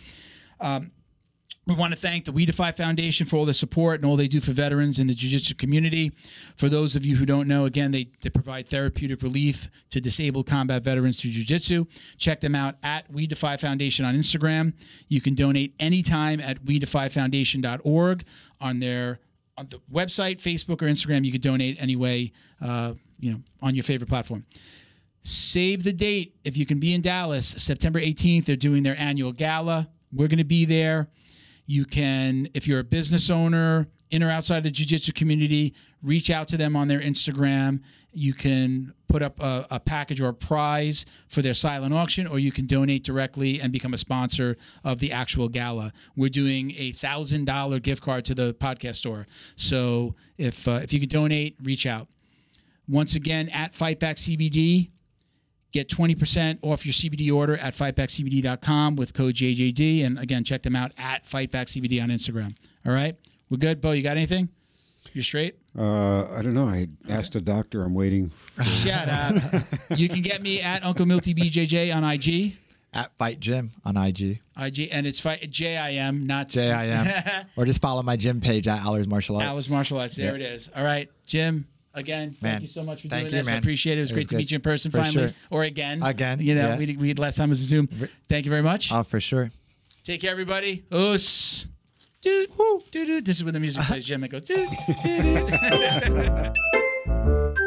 We 1.64 1.76
want 1.76 1.92
to 1.92 1.98
thank 1.98 2.24
the 2.24 2.32
We 2.32 2.44
Defy 2.44 2.72
Foundation 2.72 3.24
for 3.24 3.36
all 3.36 3.44
their 3.44 3.54
support 3.54 4.00
and 4.00 4.04
all 4.04 4.16
they 4.16 4.26
do 4.26 4.40
for 4.40 4.50
veterans 4.50 4.98
in 4.98 5.06
the 5.06 5.14
jiu-jitsu 5.14 5.54
community. 5.54 6.10
For 6.56 6.68
those 6.68 6.96
of 6.96 7.06
you 7.06 7.16
who 7.16 7.24
don't 7.24 7.46
know, 7.46 7.66
again, 7.66 7.92
they, 7.92 8.08
they 8.20 8.30
provide 8.30 8.66
therapeutic 8.66 9.22
relief 9.22 9.70
to 9.90 10.00
disabled 10.00 10.48
combat 10.48 10.82
veterans 10.82 11.20
through 11.20 11.30
jiu-jitsu. 11.30 11.84
Check 12.18 12.40
them 12.40 12.56
out 12.56 12.74
at 12.82 13.08
We 13.12 13.28
Defy 13.28 13.56
Foundation 13.58 14.04
on 14.04 14.16
Instagram. 14.16 14.72
You 15.06 15.20
can 15.20 15.36
donate 15.36 15.74
anytime 15.78 16.40
at 16.40 16.64
WeDefyFoundation.org 16.64 18.24
on 18.60 18.80
their 18.80 19.20
on 19.56 19.66
the 19.66 19.80
website, 19.92 20.40
Facebook, 20.40 20.82
or 20.82 20.86
Instagram. 20.86 21.24
You 21.24 21.30
can 21.30 21.40
donate 21.40 21.76
anyway, 21.78 22.32
uh, 22.60 22.94
you 23.20 23.32
know, 23.32 23.40
on 23.60 23.74
your 23.74 23.84
favorite 23.84 24.08
platform. 24.08 24.46
Save 25.20 25.84
the 25.84 25.92
date 25.92 26.34
if 26.42 26.56
you 26.56 26.66
can 26.66 26.80
be 26.80 26.94
in 26.94 27.02
Dallas, 27.02 27.46
September 27.46 28.00
18th. 28.00 28.46
They're 28.46 28.56
doing 28.56 28.82
their 28.82 28.98
annual 28.98 29.30
gala. 29.30 29.90
We're 30.12 30.28
going 30.28 30.38
to 30.38 30.44
be 30.44 30.64
there. 30.64 31.08
You 31.72 31.86
can, 31.86 32.48
if 32.52 32.68
you're 32.68 32.80
a 32.80 32.84
business 32.84 33.30
owner 33.30 33.88
in 34.10 34.22
or 34.22 34.30
outside 34.30 34.62
the 34.62 34.70
jiu-jitsu 34.70 35.14
community, 35.14 35.72
reach 36.02 36.28
out 36.28 36.46
to 36.48 36.58
them 36.58 36.76
on 36.76 36.88
their 36.88 37.00
Instagram. 37.00 37.80
You 38.12 38.34
can 38.34 38.92
put 39.08 39.22
up 39.22 39.40
a, 39.40 39.66
a 39.70 39.80
package 39.80 40.20
or 40.20 40.28
a 40.28 40.34
prize 40.34 41.06
for 41.28 41.40
their 41.40 41.54
silent 41.54 41.94
auction, 41.94 42.26
or 42.26 42.38
you 42.38 42.52
can 42.52 42.66
donate 42.66 43.04
directly 43.04 43.58
and 43.58 43.72
become 43.72 43.94
a 43.94 43.96
sponsor 43.96 44.58
of 44.84 44.98
the 44.98 45.12
actual 45.12 45.48
gala. 45.48 45.94
We're 46.14 46.28
doing 46.28 46.74
a 46.76 46.92
thousand 46.92 47.46
dollar 47.46 47.80
gift 47.80 48.02
card 48.02 48.26
to 48.26 48.34
the 48.34 48.52
podcast 48.52 48.96
store. 48.96 49.26
So 49.56 50.14
if 50.36 50.68
uh, 50.68 50.80
if 50.82 50.92
you 50.92 51.00
can 51.00 51.08
donate, 51.08 51.56
reach 51.62 51.86
out. 51.86 52.06
Once 52.86 53.14
again, 53.14 53.48
at 53.48 53.72
Fightback 53.72 54.16
CBD, 54.16 54.90
get 55.72 55.88
20% 55.88 56.58
off 56.62 56.86
your 56.86 56.92
CBD 56.92 57.32
order 57.34 57.56
at 57.56 57.74
fightbackcbd.com 57.74 58.96
with 58.96 59.14
code 59.14 59.34
JJD. 59.34 60.04
And 60.04 60.18
again, 60.18 60.44
check 60.44 60.62
them 60.62 60.76
out 60.76 60.92
at 60.98 61.24
fightbackcbd 61.24 62.02
on 62.02 62.10
Instagram. 62.10 62.54
All 62.86 62.92
right? 62.92 63.16
We're 63.50 63.58
good. 63.58 63.80
Bo, 63.80 63.92
you 63.92 64.02
got 64.02 64.16
anything? 64.16 64.48
You're 65.12 65.24
straight? 65.24 65.56
Uh, 65.76 66.28
I 66.30 66.42
don't 66.42 66.54
know. 66.54 66.68
I 66.68 66.86
asked 67.08 67.32
the 67.32 67.40
doctor. 67.40 67.82
I'm 67.82 67.94
waiting. 67.94 68.32
Shut 68.62 69.08
up. 69.08 69.34
You 69.96 70.08
can 70.08 70.22
get 70.22 70.42
me 70.42 70.60
at 70.60 70.84
Uncle 70.84 71.06
Milty 71.06 71.34
BJJ 71.34 71.94
on 71.94 72.04
IG. 72.04 72.58
At 72.94 73.16
Fight 73.16 73.40
Gym 73.40 73.72
on 73.86 73.96
IG. 73.96 74.40
IG, 74.54 74.88
and 74.92 75.06
it's 75.06 75.18
fight 75.18 75.48
J 75.50 75.78
I 75.78 75.92
M, 75.92 76.26
not 76.26 76.50
J 76.50 76.70
I 76.70 76.88
M. 76.88 77.46
or 77.56 77.64
just 77.64 77.80
follow 77.80 78.02
my 78.02 78.16
gym 78.16 78.42
page 78.42 78.68
at 78.68 78.84
Allers 78.84 79.08
Martial 79.08 79.36
Arts. 79.36 79.46
Alice 79.46 79.70
Martial 79.70 79.98
Arts. 79.98 80.14
There 80.14 80.34
it 80.34 80.42
is. 80.42 80.68
All 80.76 80.84
right, 80.84 81.08
Jim. 81.24 81.66
Again, 81.94 82.36
man. 82.40 82.52
thank 82.52 82.62
you 82.62 82.68
so 82.68 82.82
much 82.82 83.02
for 83.02 83.08
thank 83.08 83.24
doing 83.24 83.32
you, 83.32 83.38
this. 83.38 83.46
Man. 83.46 83.56
I 83.56 83.58
appreciate 83.58 83.98
it. 83.98 84.00
It 84.00 84.02
was, 84.02 84.10
it 84.10 84.14
great 84.14 84.20
was 84.20 84.26
to 84.26 84.34
good. 84.34 84.38
meet 84.38 84.50
you 84.50 84.54
in 84.56 84.60
person 84.62 84.90
for 84.90 84.98
finally, 84.98 85.28
sure. 85.28 85.36
or 85.50 85.64
again. 85.64 86.02
Again, 86.02 86.40
you 86.40 86.54
know, 86.54 86.68
yeah. 86.68 86.78
we, 86.78 86.96
we 86.96 87.14
last 87.14 87.36
time 87.36 87.50
was 87.50 87.60
a 87.60 87.64
Zoom. 87.64 87.86
Thank 88.28 88.46
you 88.46 88.50
very 88.50 88.62
much. 88.62 88.90
Oh, 88.90 89.02
for 89.02 89.20
sure. 89.20 89.50
Take 90.02 90.22
care, 90.22 90.30
everybody. 90.30 90.84
Us. 90.90 91.66
Dude, 92.22 92.50
dude, 92.90 93.06
dude. 93.06 93.24
This 93.26 93.36
is 93.38 93.44
when 93.44 93.52
the 93.52 93.60
music 93.60 93.82
plays. 93.86 94.04
Jim, 94.04 94.24
it 94.24 94.28
goes. 94.28 94.44
Dude, 94.44 94.70
dude, 95.04 95.46
dude. 97.04 97.58